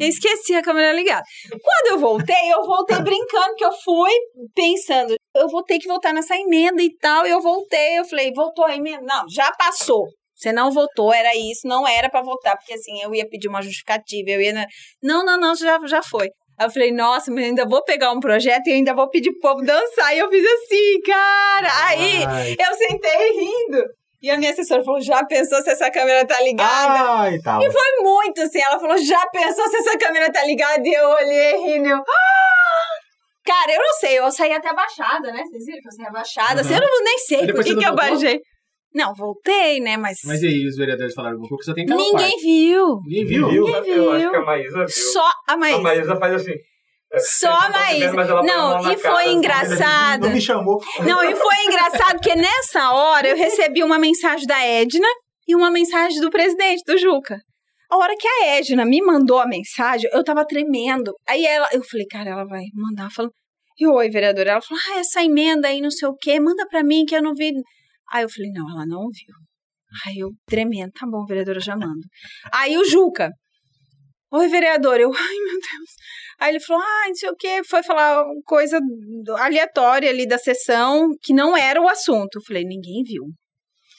Eu 0.00 0.08
esqueci 0.08 0.54
a 0.54 0.62
câmera 0.62 0.92
ligada. 0.92 1.22
Quando 1.62 1.92
eu 1.94 1.98
voltei, 1.98 2.52
eu 2.52 2.62
voltei 2.64 2.98
brincando, 3.00 3.54
que 3.56 3.64
eu 3.64 3.72
fui 3.84 4.10
pensando, 4.54 5.14
eu 5.34 5.48
vou 5.48 5.62
ter 5.62 5.78
que 5.78 5.88
voltar 5.88 6.12
nessa 6.12 6.36
emenda 6.36 6.82
e 6.82 6.94
tal. 6.96 7.26
E 7.26 7.30
eu 7.30 7.40
voltei, 7.40 7.98
eu 7.98 8.04
falei, 8.04 8.32
voltou 8.34 8.64
a 8.64 8.74
emenda? 8.76 9.02
Não, 9.02 9.24
já 9.28 9.50
passou. 9.52 10.06
Você 10.34 10.50
não 10.52 10.70
votou, 10.72 11.12
era 11.12 11.36
isso, 11.36 11.68
não 11.68 11.86
era 11.86 12.10
pra 12.10 12.20
votar, 12.20 12.56
porque 12.56 12.74
assim, 12.74 13.00
eu 13.00 13.14
ia 13.14 13.28
pedir 13.28 13.46
uma 13.48 13.62
justificativa, 13.62 14.30
eu 14.30 14.40
ia. 14.40 14.66
Não, 15.00 15.24
não, 15.24 15.38
não, 15.38 15.54
já, 15.54 15.78
já 15.86 16.02
foi. 16.02 16.30
Aí 16.58 16.66
eu 16.66 16.70
falei, 16.70 16.92
nossa, 16.92 17.30
mas 17.30 17.44
ainda 17.44 17.64
vou 17.64 17.82
pegar 17.84 18.10
um 18.12 18.18
projeto 18.20 18.66
e 18.66 18.72
ainda 18.72 18.94
vou 18.94 19.08
pedir 19.08 19.30
pro 19.32 19.50
povo 19.50 19.64
dançar. 19.64 20.14
E 20.14 20.18
eu 20.18 20.28
fiz 20.28 20.44
assim, 20.44 21.00
cara. 21.06 21.68
Aí 21.86 22.24
Ai, 22.24 22.56
eu 22.58 22.74
sentei 22.76 23.32
rindo. 23.32 23.84
E 24.22 24.30
a 24.30 24.38
minha 24.38 24.52
assessora 24.52 24.84
falou: 24.84 25.00
já 25.00 25.24
pensou 25.26 25.60
se 25.62 25.70
essa 25.70 25.90
câmera 25.90 26.24
tá 26.24 26.40
ligada? 26.40 27.10
Ai, 27.20 27.38
tal. 27.40 27.60
Foi 27.60 28.02
muito 28.02 28.40
assim. 28.40 28.60
Ela 28.60 28.78
falou: 28.78 28.96
já 28.96 29.20
pensou 29.32 29.68
se 29.68 29.76
essa 29.78 29.98
câmera 29.98 30.30
tá 30.30 30.44
ligada? 30.44 30.80
E 30.86 30.92
eu 30.92 31.08
olhei 31.08 31.56
rindo. 31.56 31.88
eu, 31.88 31.96
"Ah!" 31.96 33.01
Cara, 33.44 33.72
eu 33.72 33.78
não 33.80 33.92
sei, 33.94 34.18
eu 34.18 34.30
saí 34.30 34.52
até 34.52 34.68
abaixada, 34.70 35.32
né? 35.32 35.42
Vocês 35.44 35.64
viram 35.64 35.80
que 35.80 35.88
eu 35.88 35.92
saí 35.92 36.06
abaixada? 36.06 36.60
Assim, 36.60 36.74
eu 36.74 36.80
não, 36.80 37.04
nem 37.04 37.18
sei 37.18 37.52
por 37.52 37.64
que, 37.64 37.76
que 37.76 37.84
eu 37.84 37.94
baixei. 37.94 38.40
Não, 38.94 39.14
voltei, 39.14 39.80
né? 39.80 39.96
Mas. 39.96 40.18
Mas 40.26 40.42
e 40.42 40.46
aí, 40.48 40.66
os 40.66 40.76
vereadores 40.76 41.14
falaram 41.14 41.36
alguma 41.36 41.48
coisa? 41.48 41.64
Só 41.70 41.74
tem 41.74 41.86
Ninguém 41.86 42.12
parte. 42.12 42.42
viu. 42.42 42.98
Ninguém 43.04 43.24
viu? 43.26 43.48
Viu? 43.48 43.64
Ninguém 43.66 43.94
Eu 43.94 44.10
acho 44.12 44.20
viu. 44.20 44.30
que 44.30 44.36
a 44.36 44.42
Maísa 44.42 44.78
viu. 44.78 44.88
Só 44.88 45.24
a 45.48 45.52
A 45.54 45.56
Maísa. 45.56 45.80
Maísa 45.80 46.16
faz 46.16 46.34
assim. 46.34 46.52
É, 47.12 47.18
Só 47.18 47.48
a 47.50 47.68
Maísa. 47.70 48.42
Não, 48.42 48.92
e 48.92 48.96
foi 48.98 49.24
assim. 49.24 49.32
engraçado. 49.32 50.22
Não 50.26 50.30
me 50.34 50.40
chamou. 50.40 50.78
Não, 51.00 51.24
e 51.24 51.34
foi 51.34 51.56
engraçado 51.66 52.12
porque 52.20 52.34
nessa 52.36 52.92
hora 52.92 53.28
eu 53.28 53.36
recebi 53.36 53.82
uma 53.82 53.98
mensagem 53.98 54.46
da 54.46 54.62
Edna 54.64 55.08
e 55.48 55.56
uma 55.56 55.70
mensagem 55.70 56.20
do 56.20 56.30
presidente, 56.30 56.82
do 56.86 56.96
Juca. 56.98 57.38
A 57.92 57.96
hora 57.98 58.14
que 58.18 58.26
a 58.26 58.56
Edna 58.56 58.86
me 58.86 59.02
mandou 59.02 59.38
a 59.38 59.46
mensagem, 59.46 60.08
eu 60.14 60.24
tava 60.24 60.46
tremendo. 60.46 61.12
Aí 61.28 61.44
ela, 61.44 61.68
eu 61.74 61.84
falei, 61.84 62.06
cara, 62.06 62.30
ela 62.30 62.46
vai 62.46 62.64
mandar 62.72 63.10
falando. 63.10 63.34
E 63.78 63.86
oi, 63.86 64.08
vereadora. 64.08 64.52
Ela 64.52 64.62
falou, 64.62 64.82
ah, 64.92 64.98
essa 64.98 65.22
emenda 65.22 65.68
aí, 65.68 65.78
não 65.78 65.90
sei 65.90 66.08
o 66.08 66.16
quê, 66.16 66.40
manda 66.40 66.66
pra 66.68 66.82
mim 66.82 67.04
que 67.04 67.14
eu 67.14 67.22
não 67.22 67.34
vi. 67.34 67.52
Aí 68.10 68.22
eu 68.22 68.30
falei, 68.30 68.50
não, 68.50 68.66
ela 68.70 68.86
não 68.86 69.10
viu. 69.10 69.34
Aí 70.06 70.20
eu 70.20 70.30
tremendo, 70.46 70.90
tá 70.92 71.06
bom, 71.06 71.22
vereadora, 71.26 71.60
já 71.60 71.76
mando. 71.76 72.00
Aí 72.50 72.78
o 72.78 72.84
Juca, 72.86 73.30
oi, 74.32 74.48
vereador, 74.48 74.98
eu, 74.98 75.12
ai 75.14 75.36
meu 75.44 75.52
Deus. 75.52 75.90
Aí 76.40 76.52
ele 76.52 76.60
falou, 76.60 76.82
ah, 76.82 77.08
não 77.08 77.14
sei 77.14 77.28
o 77.28 77.36
quê, 77.36 77.60
foi 77.68 77.82
falar 77.82 78.24
coisa 78.46 78.80
aleatória 79.36 80.08
ali 80.08 80.26
da 80.26 80.38
sessão, 80.38 81.10
que 81.20 81.34
não 81.34 81.54
era 81.54 81.78
o 81.78 81.88
assunto. 81.88 82.36
Eu 82.36 82.42
falei, 82.42 82.64
ninguém 82.64 83.02
viu. 83.04 83.24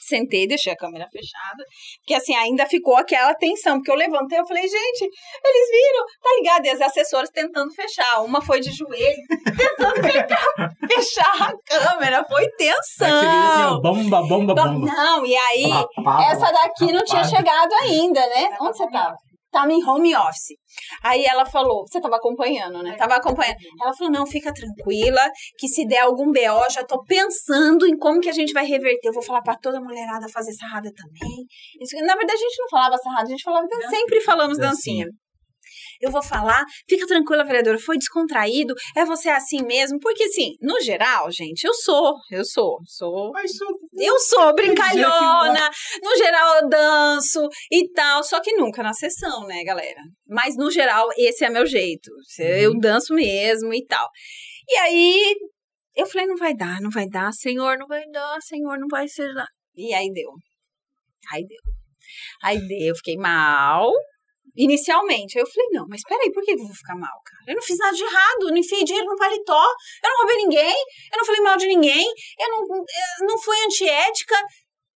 Sentei, 0.07 0.47
deixei 0.47 0.73
a 0.73 0.77
câmera 0.77 1.07
fechada, 1.11 1.63
porque 1.99 2.13
assim, 2.13 2.35
ainda 2.35 2.65
ficou 2.65 2.95
aquela 2.95 3.33
tensão, 3.35 3.77
porque 3.77 3.91
eu 3.91 3.95
levantei, 3.95 4.39
eu 4.39 4.45
falei, 4.45 4.63
gente, 4.63 5.03
eles 5.03 5.69
viram, 5.71 6.05
tá 6.21 6.29
ligado? 6.37 6.65
E 6.65 6.69
as 6.69 6.81
assessoras 6.81 7.29
tentando 7.29 7.73
fechar, 7.73 8.21
uma 8.23 8.41
foi 8.41 8.59
de 8.59 8.71
joelho, 8.71 9.17
tentando 9.57 10.03
fechar, 10.03 10.53
fechar 10.87 11.49
a 11.49 11.53
câmera, 11.65 12.23
foi 12.25 12.43
vira 12.43 12.75
assim, 12.79 13.05
tensão. 13.05 13.81
bomba, 13.81 14.21
bomba, 14.21 14.53
Bom, 14.53 14.73
bomba. 14.73 14.85
Não, 14.85 15.25
e 15.25 15.35
aí, 15.35 15.65
essa 16.31 16.51
daqui 16.51 16.91
não 16.91 17.03
tinha 17.03 17.23
chegado 17.23 17.73
ainda, 17.83 18.19
né? 18.27 18.57
Onde 18.61 18.77
você 18.77 18.89
tava? 18.89 19.15
Tava 19.53 19.71
em 19.71 19.83
home 19.87 20.15
office. 20.15 20.57
Aí 21.03 21.23
ela 21.25 21.45
falou, 21.45 21.85
você 21.87 22.01
tava 22.01 22.15
acompanhando, 22.15 22.81
né? 22.81 22.95
Tava 22.97 23.15
acompanhando. 23.15 23.55
Ela 23.81 23.93
falou, 23.93 24.11
não, 24.11 24.25
fica 24.25 24.51
tranquila, 24.51 25.21
que 25.59 25.67
se 25.67 25.85
der 25.85 25.99
algum 25.99 26.31
BO, 26.31 26.69
já 26.71 26.83
tô 26.83 27.03
pensando 27.03 27.85
em 27.85 27.95
como 27.95 28.19
que 28.19 28.29
a 28.29 28.33
gente 28.33 28.51
vai 28.51 28.65
reverter. 28.65 29.09
Eu 29.09 29.13
vou 29.13 29.21
falar 29.23 29.43
pra 29.43 29.55
toda 29.55 29.79
mulherada 29.79 30.27
fazer 30.27 30.53
sarrada 30.53 30.91
também. 30.95 31.45
Isso- 31.79 31.95
na 32.03 32.15
verdade, 32.15 32.33
a 32.33 32.45
gente 32.45 32.59
não 32.59 32.67
falava 32.69 32.97
sarrada, 32.97 33.27
a 33.27 33.29
gente 33.29 33.43
falava, 33.43 33.67
sempre 33.89 34.19
falamos 34.21 34.57
dancinha. 34.57 35.05
Eu 36.01 36.11
vou 36.11 36.21
falar, 36.21 36.65
fica 36.89 37.05
tranquila, 37.07 37.45
vereadora, 37.45 37.79
foi 37.79 37.97
descontraído, 37.97 38.73
é 38.95 39.05
você 39.05 39.29
assim 39.29 39.63
mesmo, 39.63 39.99
porque 39.99 40.23
assim, 40.23 40.51
no 40.61 40.81
geral, 40.81 41.31
gente, 41.31 41.63
eu 41.63 41.73
sou, 41.73 42.15
eu 42.29 42.43
sou, 42.43 42.79
sou 42.85 43.31
Mas 43.31 43.51
isso 43.51 43.63
eu 43.97 44.19
sou 44.19 44.53
brincalhona, 44.55 45.69
no 46.01 46.17
geral 46.17 46.55
eu 46.55 46.69
danço 46.69 47.47
e 47.71 47.89
tal, 47.91 48.23
só 48.23 48.39
que 48.41 48.53
nunca 48.53 48.83
na 48.83 48.93
sessão, 48.93 49.45
né, 49.47 49.63
galera? 49.63 50.01
Mas 50.27 50.55
no 50.55 50.71
geral, 50.71 51.09
esse 51.17 51.45
é 51.45 51.49
meu 51.49 51.65
jeito. 51.65 52.09
Eu 52.39 52.77
danço 52.79 53.13
mesmo 53.13 53.73
e 53.73 53.85
tal. 53.85 54.07
E 54.67 54.75
aí 54.75 55.35
eu 55.95 56.05
falei, 56.07 56.27
não 56.27 56.35
vai 56.35 56.55
dar, 56.55 56.81
não 56.81 56.89
vai 56.89 57.07
dar, 57.07 57.31
Senhor, 57.31 57.77
não 57.77 57.87
vai 57.87 58.03
dar, 58.09 58.41
Senhor, 58.41 58.77
não 58.79 58.87
vai 58.89 59.07
ser. 59.07 59.31
lá. 59.33 59.45
E 59.75 59.93
aí 59.93 60.11
deu. 60.11 60.31
Aí 61.31 61.45
deu. 61.45 61.61
Aí 62.43 62.67
deu, 62.67 62.89
eu 62.89 62.95
fiquei 62.95 63.17
mal. 63.17 63.91
Inicialmente, 64.55 65.37
aí 65.37 65.43
eu 65.43 65.47
falei, 65.47 65.69
não, 65.71 65.85
mas 65.87 66.01
peraí, 66.03 66.31
por 66.31 66.43
que 66.43 66.51
eu 66.51 66.57
vou 66.57 66.75
ficar 66.75 66.95
mal, 66.95 67.21
cara? 67.25 67.43
Eu 67.47 67.55
não 67.55 67.61
fiz 67.61 67.77
nada 67.77 67.95
de 67.95 68.03
errado, 68.03 68.41
eu 68.43 68.49
não 68.49 68.57
enfiei 68.57 68.83
dinheiro 68.83 69.07
no 69.07 69.17
paletó, 69.17 69.65
eu 70.03 70.09
não 70.09 70.17
roubei 70.17 70.37
ninguém, 70.37 70.75
eu 71.11 71.17
não 71.17 71.25
falei 71.25 71.41
mal 71.41 71.57
de 71.57 71.67
ninguém, 71.67 72.05
eu 72.39 72.49
não, 72.49 72.59
eu 72.61 73.27
não 73.27 73.39
fui 73.39 73.57
antiética, 73.65 74.35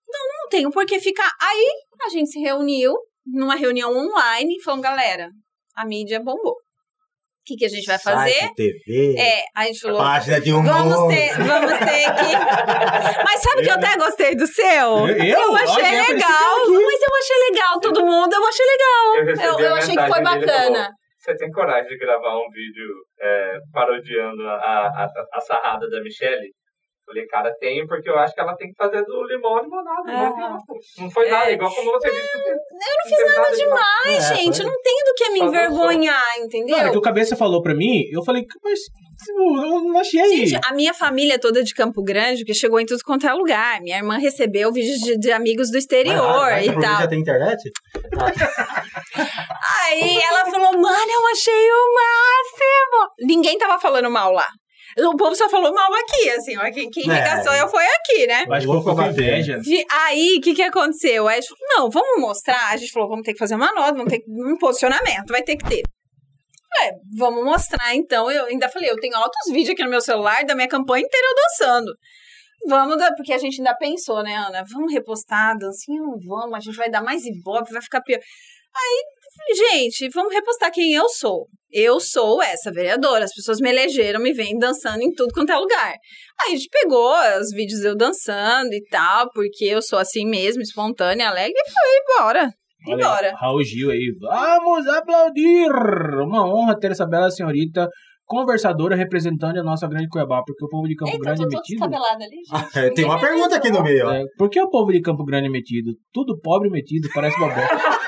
não, 0.07 0.19
não 0.19 0.49
tenho 0.49 0.69
por 0.69 0.85
que 0.85 0.99
ficar. 0.99 1.31
Aí 1.41 1.67
a 2.03 2.09
gente 2.09 2.29
se 2.29 2.39
reuniu 2.39 2.93
numa 3.25 3.55
reunião 3.55 3.91
online 3.91 4.55
e 4.55 4.63
falou, 4.63 4.79
galera, 4.79 5.31
a 5.75 5.85
mídia 5.85 6.19
bombou. 6.19 6.55
O 7.47 7.49
que, 7.49 7.55
que 7.55 7.65
a 7.65 7.69
gente 7.69 7.85
vai 7.85 7.97
fazer? 7.97 8.33
Site, 8.33 8.55
TV, 8.55 9.15
É, 9.17 9.43
a 9.55 9.63
gente 9.67 9.79
falou, 9.79 9.99
página 9.99 10.41
de 10.41 10.51
humor. 10.51 10.65
vamos 10.65 11.15
ter, 11.15 11.33
vamos 11.37 11.71
ter 11.79 12.03
que... 12.19 12.35
Mas 13.23 13.41
sabe 13.41 13.61
que 13.63 13.69
eu 13.69 13.73
até 13.75 13.95
gostei 13.95 14.35
do 14.35 14.45
seu? 14.45 14.65
Eu? 14.65 15.07
Eu 15.07 15.55
achei 15.55 15.81
Olha, 15.81 15.95
eu 15.95 16.13
legal, 16.13 16.57
mas 16.67 17.01
eu 17.01 17.15
achei 17.17 17.49
legal, 17.49 17.79
todo 17.79 18.05
mundo, 18.05 18.33
eu 18.33 18.45
achei 18.45 18.65
legal. 18.65 19.15
Eu, 19.15 19.53
Eu, 19.53 19.59
eu 19.65 19.75
achei 19.75 19.95
que 19.95 20.07
foi 20.07 20.21
bacana. 20.21 20.89
Você 21.17 21.37
tem 21.37 21.49
coragem 21.49 21.87
de 21.87 21.97
gravar 21.97 22.35
um 22.37 22.49
vídeo 22.51 22.89
é, 23.21 23.57
parodiando 23.71 24.43
a, 24.45 24.53
a, 24.53 25.07
a 25.33 25.39
sarrada 25.39 25.89
da 25.89 26.01
Michelle? 26.01 26.51
Falei, 27.07 27.25
cara, 27.27 27.55
tenho, 27.57 27.87
porque 27.87 28.09
eu 28.09 28.19
acho 28.19 28.33
que 28.35 28.41
ela 28.41 28.53
tem 28.57 28.67
que 28.67 28.75
fazer 28.75 29.01
do 29.05 29.23
limão 29.25 29.61
limonada. 29.61 30.03
Ah. 30.11 30.29
Não, 30.37 30.59
não 31.05 31.09
foi 31.09 31.29
nada, 31.29 31.49
É. 31.49 31.53
igual 31.53 31.73
como 31.73 31.89
você 31.93 32.09
disse. 32.09 32.37
Eu 32.49 32.53
não 32.53 33.17
fiz 33.17 33.35
nada 33.35 33.55
demais, 33.55 34.31
É, 34.31 34.35
gente, 34.35 34.57
foi. 34.57 34.65
eu 34.65 34.69
não 34.69 34.81
tenho 34.81 35.05
do 35.05 35.13
que 35.15 35.29
me 35.29 35.39
envergonhar, 35.39 36.37
entendeu? 36.39 36.77
Não, 36.77 36.87
é 36.87 36.91
que 36.91 36.97
o 36.97 37.01
cabeça 37.01 37.37
falou 37.37 37.61
pra 37.63 37.73
mim, 37.73 38.03
eu 38.11 38.21
falei, 38.25 38.45
mas 38.61 38.79
tipo, 39.25 39.39
eu 39.39 39.81
não 39.85 39.97
achei. 39.97 40.45
Gente, 40.47 40.59
a 40.67 40.73
minha 40.73 40.93
família 40.93 41.35
é 41.35 41.37
toda 41.37 41.63
de 41.63 41.73
Campo 41.73 42.03
Grande, 42.03 42.43
que 42.43 42.53
chegou 42.53 42.77
em 42.77 42.85
tudo 42.85 42.99
quanto 43.05 43.25
é 43.25 43.31
lugar. 43.33 43.79
Minha 43.79 43.97
irmã 43.99 44.17
recebeu 44.17 44.69
vídeos 44.73 44.99
de, 44.99 45.17
de 45.17 45.31
amigos 45.31 45.71
do 45.71 45.77
exterior 45.77 46.19
vai, 46.49 46.65
e 46.67 46.73
tal. 46.73 46.99
Já 47.01 47.07
tem 47.07 47.21
internet? 47.21 47.71
Aí 49.85 50.19
ela 50.29 50.45
falou, 50.51 50.73
mano, 50.73 51.11
eu 51.11 51.27
achei 51.31 51.71
o 51.71 51.93
máximo. 51.93 53.11
Ninguém 53.21 53.57
tava 53.57 53.79
falando 53.79 54.09
mal 54.11 54.31
lá. 54.33 54.45
O 54.99 55.15
povo 55.15 55.35
só 55.35 55.47
falou 55.47 55.71
mal 55.73 55.93
aqui, 55.93 56.29
assim, 56.31 56.57
ó, 56.57 56.63
quem, 56.71 56.89
quem 56.89 57.09
É. 57.09 57.13
regaçou 57.13 57.53
eu 57.53 57.67
foi 57.69 57.83
aqui, 57.85 58.25
né? 58.25 58.45
eu 58.77 58.79
ficou 58.79 58.95
com 58.95 59.01
inveja. 59.03 59.59
De- 59.59 59.85
Aí, 59.91 60.37
o 60.37 60.41
que 60.41 60.55
que 60.55 60.63
aconteceu? 60.63 61.27
Aí 61.27 61.37
a 61.37 61.41
gente 61.41 61.49
falou, 61.49 61.65
não, 61.77 61.89
vamos 61.91 62.19
mostrar. 62.21 62.69
A 62.71 62.77
gente 62.77 62.91
falou, 62.91 63.07
vamos 63.09 63.23
ter 63.23 63.33
que 63.33 63.39
fazer 63.39 63.55
uma 63.55 63.71
nota, 63.73 63.93
vamos 63.93 64.11
ter 64.11 64.19
que, 64.19 64.25
um 64.29 64.57
posicionamento, 64.57 65.27
vai 65.29 65.43
ter 65.43 65.55
que 65.55 65.67
ter. 65.69 65.83
É, 66.83 66.91
vamos 67.17 67.43
mostrar, 67.43 67.95
então. 67.95 68.29
Eu 68.31 68.45
ainda 68.45 68.67
falei, 68.69 68.89
eu 68.89 68.99
tenho 68.99 69.15
altos 69.15 69.51
vídeos 69.51 69.69
aqui 69.69 69.83
no 69.83 69.89
meu 69.89 70.01
celular 70.01 70.43
da 70.45 70.55
minha 70.55 70.67
campanha 70.67 71.05
inteira 71.05 71.27
eu 71.27 71.35
dançando. 71.35 71.91
Vamos, 72.67 72.97
dar, 72.97 73.13
porque 73.15 73.33
a 73.33 73.37
gente 73.37 73.59
ainda 73.61 73.75
pensou, 73.75 74.21
né, 74.23 74.35
Ana? 74.35 74.63
Vamos 74.73 74.91
repostar 74.91 75.57
dancinha? 75.57 76.01
Não 76.01 76.17
vamos, 76.27 76.55
a 76.55 76.59
gente 76.59 76.75
vai 76.75 76.89
dar 76.89 77.03
mais 77.03 77.23
ibope, 77.23 77.71
vai 77.71 77.81
ficar 77.81 78.01
pior. 78.01 78.19
Aí, 78.75 79.55
gente, 79.55 80.09
vamos 80.09 80.33
repostar 80.33 80.71
quem 80.71 80.91
eu 80.93 81.07
sou. 81.07 81.47
Eu 81.71 81.99
sou 81.99 82.41
essa 82.41 82.71
vereadora. 82.71 83.25
As 83.25 83.33
pessoas 83.33 83.59
me 83.59 83.69
elegeram, 83.69 84.21
me 84.21 84.33
veem 84.33 84.57
dançando 84.57 85.01
em 85.01 85.11
tudo 85.13 85.33
quanto 85.33 85.51
é 85.51 85.57
lugar. 85.57 85.93
Aí 86.41 86.53
a 86.53 86.55
gente 86.55 86.69
pegou 86.71 87.13
os 87.41 87.51
vídeos 87.51 87.83
eu 87.83 87.95
dançando 87.95 88.73
e 88.73 88.83
tal, 88.89 89.29
porque 89.33 89.65
eu 89.65 89.81
sou 89.81 89.99
assim 89.99 90.25
mesmo, 90.25 90.61
espontânea, 90.61 91.27
alegre, 91.27 91.53
e 91.55 91.71
foi 91.71 92.21
embora. 92.21 92.53
Olha, 92.87 92.95
Embora. 92.95 93.33
Raul 93.35 93.63
Gil 93.63 93.91
aí, 93.91 94.15
vamos 94.21 94.87
aplaudir! 94.87 95.69
Uma 96.23 96.47
honra 96.47 96.79
ter 96.79 96.91
essa 96.91 97.05
bela 97.05 97.29
senhorita 97.29 97.89
conversadora 98.27 98.95
representando 98.95 99.57
a 99.57 99.63
nossa 99.63 99.87
grande 99.87 100.09
Cuiabá, 100.09 100.43
porque 100.45 100.63
o 100.63 100.67
povo 100.67 100.87
de 100.87 100.95
Campo 100.95 101.13
Eita, 101.13 101.23
Grande 101.23 101.43
é 101.43 101.47
metido. 101.47 101.83
ali, 101.85 102.37
gente. 102.45 102.77
É, 102.77 102.89
Tem 102.93 103.05
uma 103.05 103.19
pergunta 103.19 103.55
aqui 103.55 103.71
no 103.71 103.81
meio, 103.81 104.05
ó. 104.05 104.11
É, 104.11 104.23
por 104.37 104.49
que 104.49 104.61
o 104.61 104.69
povo 104.69 104.91
de 104.91 105.01
Campo 105.01 105.23
Grande 105.23 105.47
é 105.47 105.49
metido? 105.49 105.93
Tudo 106.13 106.37
pobre 106.41 106.69
metido, 106.69 107.07
parece 107.13 107.39
bobó. 107.39 107.53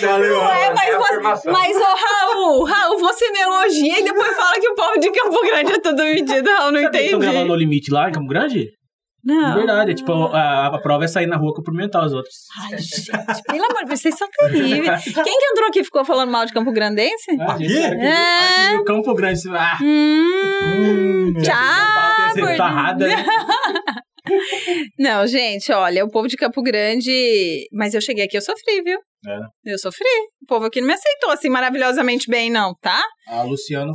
Valeu, 0.00 0.36
Não 0.36 0.50
é, 0.52 0.74
mas, 0.74 0.94
você, 1.40 1.48
ô 1.50 1.84
Raul, 1.84 2.64
Raul, 2.64 2.98
você 2.98 3.30
me 3.30 3.38
elogia 3.40 4.00
e 4.00 4.04
depois 4.04 4.36
fala 4.36 4.58
que 4.60 4.68
o 4.68 4.74
povo 4.74 4.98
de 4.98 5.10
Campo 5.10 5.40
Grande 5.46 5.72
é 5.72 5.78
tudo 5.80 6.02
medido, 6.02 6.50
Raul, 6.50 6.72
não 6.72 6.90
que 6.90 6.96
estão 6.96 7.18
gravando 7.18 7.26
entendi. 7.44 7.48
no 7.48 7.54
limite 7.56 7.90
lá 7.92 8.08
em 8.08 8.12
Campo 8.12 8.28
Grande? 8.28 8.70
Não. 9.24 9.54
Verdade, 9.56 9.90
é 9.90 9.94
tipo, 9.94 10.12
a, 10.12 10.66
a 10.68 10.78
prova 10.80 11.04
é 11.04 11.08
sair 11.08 11.26
na 11.26 11.36
rua 11.36 11.52
cumprimentar 11.52 12.04
os 12.06 12.12
outros. 12.12 12.34
Ai, 12.70 12.78
gente, 12.78 13.42
pelo 13.42 13.64
amor 13.64 13.78
de 13.82 13.86
Deus, 13.86 14.00
vocês 14.00 14.16
são 14.16 14.28
terríveis. 14.30 15.02
Quem 15.02 15.38
que 15.38 15.46
entrou 15.50 15.66
aqui 15.68 15.80
e 15.80 15.84
ficou 15.84 16.04
falando 16.04 16.30
mal 16.30 16.46
de 16.46 16.52
Campo 16.52 16.70
Grandense? 16.70 17.36
Ah, 17.40 17.52
Aqui? 17.54 17.76
É. 17.76 18.76
o 18.76 18.84
Campo 18.84 19.12
Grande. 19.14 19.40
Ah, 19.50 19.78
Hum, 19.82 21.32
Hum, 21.36 21.42
tchau. 21.42 22.56
tarrada, 22.56 23.06
né? 23.08 23.26
Não, 24.98 25.26
gente, 25.26 25.72
olha, 25.72 26.04
o 26.04 26.10
povo 26.10 26.28
de 26.28 26.36
Campo 26.36 26.62
Grande. 26.62 27.66
Mas 27.72 27.94
eu 27.94 28.00
cheguei 28.00 28.24
aqui, 28.24 28.36
eu 28.36 28.42
sofri, 28.42 28.82
viu? 28.82 28.98
É. 29.26 29.72
Eu 29.72 29.78
sofri. 29.78 30.06
O 30.42 30.46
povo 30.46 30.66
aqui 30.66 30.80
não 30.80 30.88
me 30.88 30.94
aceitou 30.94 31.30
assim 31.30 31.48
maravilhosamente 31.48 32.30
bem, 32.30 32.50
não, 32.50 32.74
tá? 32.80 33.02
A 33.26 33.42
Luciano, 33.42 33.92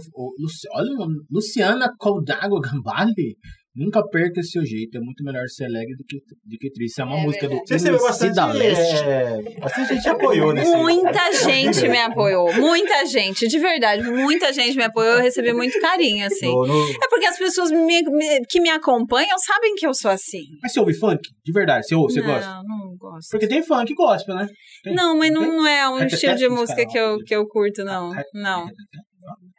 olha, 0.73 1.07
Luciana 1.31 1.93
Coldago 1.97 2.59
Gambale 2.59 3.37
Nunca 3.73 4.05
perca 4.05 4.41
esse 4.41 4.51
seu 4.51 4.65
jeito. 4.65 4.97
É 4.97 4.99
muito 4.99 5.23
melhor 5.23 5.47
ser 5.47 5.63
alegre 5.65 5.95
do 5.95 6.03
que, 6.05 6.17
do 6.17 6.57
que 6.57 6.69
triste. 6.71 6.91
Isso 6.91 7.01
é 7.01 7.05
uma 7.05 7.17
É 7.19 7.23
música 7.23 7.47
verdade. 7.47 7.67
Você 7.67 7.73
recebeu 7.75 7.97
do 7.99 8.03
bastante, 8.03 8.35
da 8.35 8.45
Leste. 8.51 8.95
é, 9.05 9.59
bastante 9.61 9.93
gente 9.95 10.09
apoiou 10.09 10.53
nesse... 10.53 10.75
Muita 10.75 11.31
gente 11.33 11.87
me 11.87 11.97
apoiou. 11.97 12.53
Muita 12.55 13.05
gente, 13.05 13.47
de 13.47 13.59
verdade. 13.59 14.03
Muita 14.03 14.51
gente 14.51 14.75
me 14.75 14.83
apoiou. 14.83 15.13
Eu 15.15 15.21
recebi 15.21 15.53
muito 15.53 15.79
carinho, 15.79 16.25
assim. 16.25 16.47
No, 16.47 16.67
no- 16.67 16.89
É 16.91 17.07
porque 17.09 17.25
as 17.25 17.37
pessoas 17.37 17.71
me- 17.71 18.01
me- 18.03 18.41
que 18.49 18.59
me 18.59 18.69
acompanham 18.69 19.37
sabem 19.39 19.73
que 19.75 19.87
eu 19.87 19.93
sou 19.93 20.11
assim. 20.11 20.43
Mas 20.61 20.73
você 20.73 20.79
ouve 20.81 20.93
funk? 20.93 21.21
De 21.45 21.51
verdade, 21.53 21.87
você, 21.87 21.95
ouve, 21.95 22.13
você 22.13 22.19
não, 22.21 22.27
gosta? 22.27 22.61
não 22.67 22.95
gosto. 22.97 23.29
Porque 23.31 23.47
tem 23.47 23.63
funk 23.63 23.93
gospel, 23.93 24.35
né? 24.35 24.47
Tem. 24.83 24.93
Não, 24.93 25.17
mas 25.17 25.31
não, 25.31 25.41
não 25.43 25.65
é 25.67 25.87
um 25.89 25.93
Reteté, 25.95 26.15
estilo 26.15 26.35
de 26.35 26.49
música 26.49 26.85
que 26.85 26.97
eu, 26.99 27.13
lá. 27.15 27.23
que 27.25 27.33
eu 27.35 27.47
curto, 27.47 27.85
não. 27.85 28.11
Não, 28.33 28.67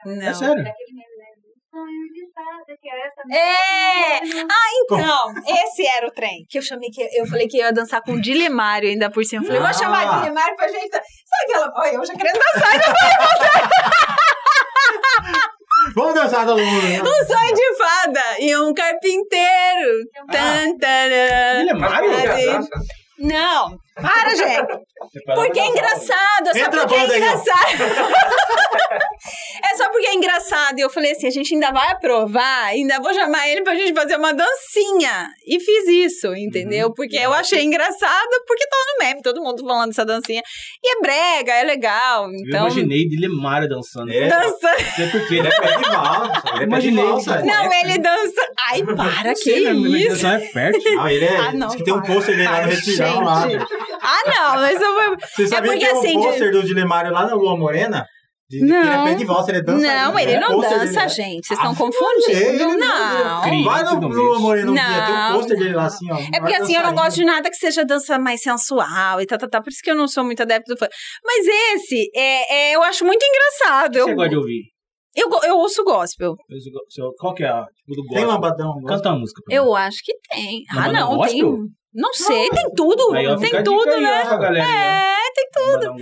É 0.05 0.33
sério. 2.43 3.33
É! 3.33 4.19
Ah, 4.43 4.69
então, 4.83 5.35
esse 5.65 5.87
era 5.87 6.07
o 6.07 6.11
trem. 6.11 6.45
Que 6.49 6.59
eu 6.59 6.63
chamei 6.63 6.91
que 6.91 7.03
eu 7.15 7.27
falei 7.27 7.47
que 7.49 7.59
eu 7.59 7.65
ia 7.65 7.73
dançar 7.73 8.03
com 8.03 8.13
o 8.13 8.21
Dilimário 8.21 8.89
ainda 8.89 9.11
por 9.11 9.25
cima. 9.25 9.43
Eu 9.43 9.47
falei, 9.47 9.61
vou 9.61 9.71
Ah. 9.71 9.73
chamar 9.73 10.19
o 10.19 10.21
Dilimário 10.23 10.57
pra 10.57 10.69
gente. 10.69 10.91
Sabe 10.91 11.05
aquela. 11.45 11.73
Olha, 11.77 11.95
eu 11.95 12.05
já 12.07 12.15
querendo 12.15 12.39
dançar, 12.39 12.73
já 12.81 12.95
Vamos 15.95 16.15
dançar 16.15 16.47
todo 16.47 16.63
mundo. 16.63 16.83
né? 16.89 17.01
um 17.03 17.27
sonho 17.27 17.55
de 17.55 17.77
fada 17.77 18.23
e 18.39 18.57
um 18.57 18.73
carpinteiro. 18.73 20.05
Tan, 20.31 20.79
taran. 20.79 21.61
Ele 21.61 21.71
é 21.71 21.75
Mas 21.75 21.91
Mário? 21.91 22.09
como 22.11 22.23
que 22.23 22.29
a 22.29 22.31
Cadê? 22.31 22.47
dança? 22.47 22.71
Não, 23.19 23.79
para, 23.95 24.35
gente. 24.37 24.67
Porque 25.35 25.61
é 25.61 25.67
engraçado, 25.67 26.49
é 26.49 26.53
só 26.55 26.59
Entra 26.59 26.81
porque 26.81 26.95
é 26.95 27.17
engraçado. 27.19 27.83
é 29.73 29.77
só 29.77 29.91
porque 29.91 30.07
é 30.07 30.15
engraçado. 30.15 30.79
E 30.79 30.81
eu 30.81 30.91
falei 30.91 31.13
assim: 31.13 31.27
a 31.27 31.31
gente 31.31 31.55
ainda 31.55 31.71
vai 31.73 31.91
aprovar, 31.91 32.65
ainda 32.67 33.01
vou 33.01 33.13
chamar 33.13 33.49
ele 33.49 33.63
pra 33.63 33.75
gente 33.75 33.95
fazer 33.95 34.17
uma 34.17 34.33
dancinha. 34.33 35.29
E 35.47 35.59
fiz 35.61 35.89
isso, 35.89 36.35
entendeu? 36.35 36.89
Uhum. 36.89 36.95
Porque 36.95 37.17
eu 37.17 37.33
achei 37.33 37.63
engraçado, 37.63 38.29
porque 38.47 38.67
tá 38.67 38.77
no 38.77 39.05
meme, 39.05 39.23
todo 39.23 39.43
mundo 39.43 39.65
falando 39.67 39.89
dessa 39.89 40.05
dancinha. 40.05 40.43
E 40.83 40.97
é 40.97 41.01
brega, 41.01 41.53
é 41.53 41.65
legal. 41.65 42.25
Eu 42.25 42.33
Então. 42.47 42.61
imaginei 42.61 43.09
de 43.09 43.19
Lemário 43.21 43.69
dançando. 43.69 44.13
É. 44.13 44.29
Dança. 44.29 44.71
Não 44.79 44.91
sei 44.97 45.07
por 45.09 45.29
quê, 45.29 45.35
Ele 45.35 45.43
né? 45.43 45.51
é 45.53 45.61
pé 45.61 45.77
de 45.77 45.83
valsa. 45.91 46.43
Ele 46.55 46.61
é 46.61 46.67
Imaginei 46.67 47.05
valsa. 47.05 47.43
Não, 47.43 47.73
ele 47.73 47.99
dança. 47.99 48.49
Ai, 48.71 48.83
para, 48.85 49.35
que 49.35 49.61
né? 49.61 49.71
Isso? 49.73 49.87
imaginação 49.87 50.31
é 50.31 50.41
fértil. 50.41 50.95
Não, 50.95 51.09
ele 51.09 51.25
é. 51.25 51.37
Ah, 51.37 51.53
não, 51.53 51.67
diz 51.69 51.77
que 51.77 51.85
tem 51.85 51.95
um 51.95 52.03
pôster 52.03 52.37
dele 52.37 52.49
lá 52.49 52.63
no 52.63 52.69
retirão 52.69 53.21
lá. 53.21 53.47
Ah, 54.01 54.23
não, 54.27 54.61
mas 54.61 54.81
eu 54.81 54.93
vou. 54.95 55.17
Você 55.35 55.47
sabia 55.49 55.73
porque 55.73 55.85
que 55.87 55.93
tem 55.93 55.95
um 55.95 55.99
assim, 56.01 56.21
de- 56.21 56.27
pôster 56.27 56.53
do 56.53 56.63
Dilemário 56.63 57.13
lá 57.13 57.27
na 57.27 57.35
Lua 57.35 57.57
Morena? 57.57 58.05
De, 58.51 58.59
de 58.61 58.67
que 58.67 58.73
ele 58.73 58.87
é 58.87 58.97
Não. 58.97 59.17
de 59.17 59.25
valsa, 59.25 59.51
ele 59.51 59.63
dança. 59.63 59.81
Não, 59.87 60.19
ele 60.19 60.33
é 60.33 60.41
não 60.41 60.61
dança, 60.61 60.79
dele, 60.81 60.93
né? 60.93 61.09
gente. 61.09 61.47
Vocês 61.47 61.59
estão 61.59 61.73
Ah, 61.73 61.75
confundindo. 61.75 62.31
Ele 62.39 62.77
não. 62.77 63.43
Cri. 63.43 63.65
Vai 63.65 63.83
no, 63.83 63.99
no 63.99 64.09
Lua 64.09 64.39
Morena 64.41 64.71
um 64.71 64.75
dia, 64.75 64.83
tem 65.07 65.15
um 65.15 65.19
Não. 65.19 65.33
pôster 65.39 65.59
dele 65.59 65.75
lá 65.75 65.87
assim, 65.87 66.13
ó. 66.13 66.19
É 66.19 66.39
porque 66.39 66.55
assim, 66.57 66.75
eu 66.77 66.83
não 66.83 66.95
gosto 66.95 67.17
de 67.17 67.25
nada 67.25 67.49
que 67.49 67.57
seja 67.57 67.83
dança 67.83 68.19
mais 68.19 68.43
sensual 68.43 69.23
e 69.23 69.27
tá, 69.27 69.39
tá, 69.39 69.49
tá. 69.49 69.63
Por 69.63 69.71
isso 69.71 69.81
que 69.83 69.91
eu 69.91 69.95
não 69.95 70.07
sou 70.07 70.23
muito 70.23 70.43
adepto 70.43 70.75
do 70.75 70.79
funk. 70.79 70.91
Mas 71.25 71.47
esse, 71.47 72.11
é, 72.15 72.73
é, 72.73 72.77
eu 72.77 72.83
acho 72.83 73.07
muito 73.07 73.25
engraçado. 73.25 73.97
Eu, 73.97 74.05
Você 74.05 74.15
gosta 74.15 74.29
de 74.29 74.37
ouvir? 74.37 74.63
eu, 75.17 75.31
eu 75.45 75.57
ouço 75.57 75.83
gospel. 75.83 76.35
Eu- 76.99 77.13
Qual 77.19 77.33
que 77.35 77.45
é 77.45 77.49
a 77.49 77.65
tipo 77.65 77.95
do 78.03 78.03
Tem 78.09 78.17
gospel? 78.27 78.29
lambadão. 78.29 78.75
Canta 78.87 79.09
uma 79.13 79.19
música. 79.21 79.41
pra 79.47 79.51
mim. 79.51 79.65
Eu 79.67 79.75
acho 79.75 79.99
que 80.05 80.13
tem. 80.31 80.63
Não, 80.75 80.83
ah, 80.83 80.89
não, 80.93 81.17
não 81.17 81.23
tem. 81.27 81.41
Não 81.95 82.13
sei, 82.15 82.49
tem 82.51 82.71
tudo. 82.75 83.13
Aí, 83.15 83.27
ó, 83.27 83.37
tem 83.37 83.63
tudo, 83.63 84.01
né? 84.01 84.23
ó, 84.25 84.39
galera, 84.39 84.65
É, 84.67 85.31
tem 85.35 85.49
tudo. 85.53 85.95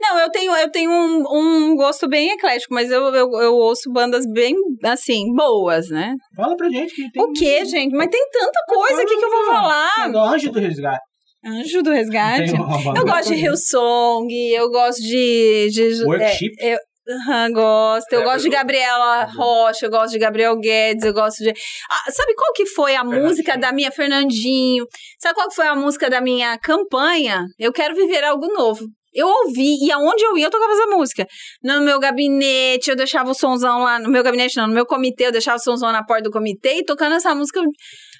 Não 0.00 0.18
eu 0.20 0.30
tenho, 0.30 0.52
eu 0.56 0.70
tenho 0.70 0.90
um, 0.90 1.24
um 1.30 1.76
gosto 1.76 2.08
bem 2.08 2.30
eclético, 2.30 2.74
mas 2.74 2.90
eu, 2.90 3.02
eu, 3.14 3.30
eu 3.40 3.54
ouço 3.54 3.92
bandas 3.92 4.24
bem, 4.26 4.54
assim, 4.84 5.32
boas, 5.34 5.88
né? 5.88 6.14
Fala 6.34 6.56
pra 6.56 6.68
gente 6.68 6.94
que 6.94 7.10
tem. 7.10 7.22
O 7.22 7.32
quê, 7.32 7.64
gente? 7.64 7.94
Mas 7.94 8.08
tem 8.10 8.28
tanta 8.30 8.58
coisa 8.66 9.02
aqui 9.02 9.16
que 9.16 9.24
eu 9.24 9.30
vou 9.30 9.44
falar. 9.46 10.10
Do 10.10 10.18
Anjo 10.18 10.50
do 10.50 10.58
Resgate. 10.60 11.00
Anjo 11.44 11.82
do 11.82 11.90
Resgate. 11.90 12.52
Eu 12.96 13.04
gosto 13.04 13.28
de 13.28 13.40
Hillsong, 13.40 14.32
eu 14.52 14.68
gosto 14.68 15.00
de. 15.00 15.68
de 15.70 16.04
Worship. 16.04 16.50
é, 16.58 16.74
eu, 16.74 16.78
aham, 17.08 17.52
gosto. 17.52 18.12
Eu 18.12 18.20
É, 18.20 18.24
gosto 18.24 18.42
de 18.42 18.48
eu- 18.48 18.52
Gabriela 18.52 19.24
Rocha, 19.24 19.86
eu 19.86 19.90
gosto 19.90 20.12
de 20.12 20.18
Gabriel 20.18 20.56
Guedes, 20.58 21.04
eu 21.04 21.12
gosto 21.12 21.38
de. 21.42 21.50
Ah, 21.50 22.10
sabe 22.10 22.34
qual 22.34 22.52
que 22.52 22.66
foi 22.66 22.94
a 22.96 23.04
música 23.04 23.56
da 23.56 23.72
minha 23.72 23.90
Fernandinho? 23.92 24.84
Sabe 25.20 25.34
qual 25.34 25.48
que 25.48 25.54
foi 25.54 25.66
a 25.66 25.74
música 25.74 26.08
da 26.10 26.20
minha 26.20 26.58
campanha? 26.58 27.44
Eu 27.58 27.72
quero 27.72 27.94
viver 27.94 28.24
algo 28.24 28.46
novo. 28.52 28.84
Eu 29.14 29.28
ouvi, 29.28 29.78
e 29.82 29.90
aonde 29.90 30.22
eu 30.22 30.36
ia, 30.36 30.44
eu 30.46 30.50
tocava 30.50 30.72
essa 30.74 30.86
música. 30.88 31.26
No 31.62 31.80
meu 31.80 31.98
gabinete, 31.98 32.90
eu 32.90 32.96
deixava 32.96 33.30
o 33.30 33.34
sonzão 33.34 33.78
lá. 33.82 33.98
No 33.98 34.10
meu 34.10 34.22
gabinete, 34.22 34.56
não, 34.58 34.66
no 34.66 34.74
meu 34.74 34.84
comitê, 34.84 35.26
eu 35.28 35.32
deixava 35.32 35.56
o 35.56 35.60
sonzão 35.60 35.90
na 35.90 36.04
porta 36.04 36.24
do 36.24 36.30
comitê 36.30 36.80
e 36.80 36.84
tocando 36.84 37.14
essa 37.14 37.34
música. 37.34 37.62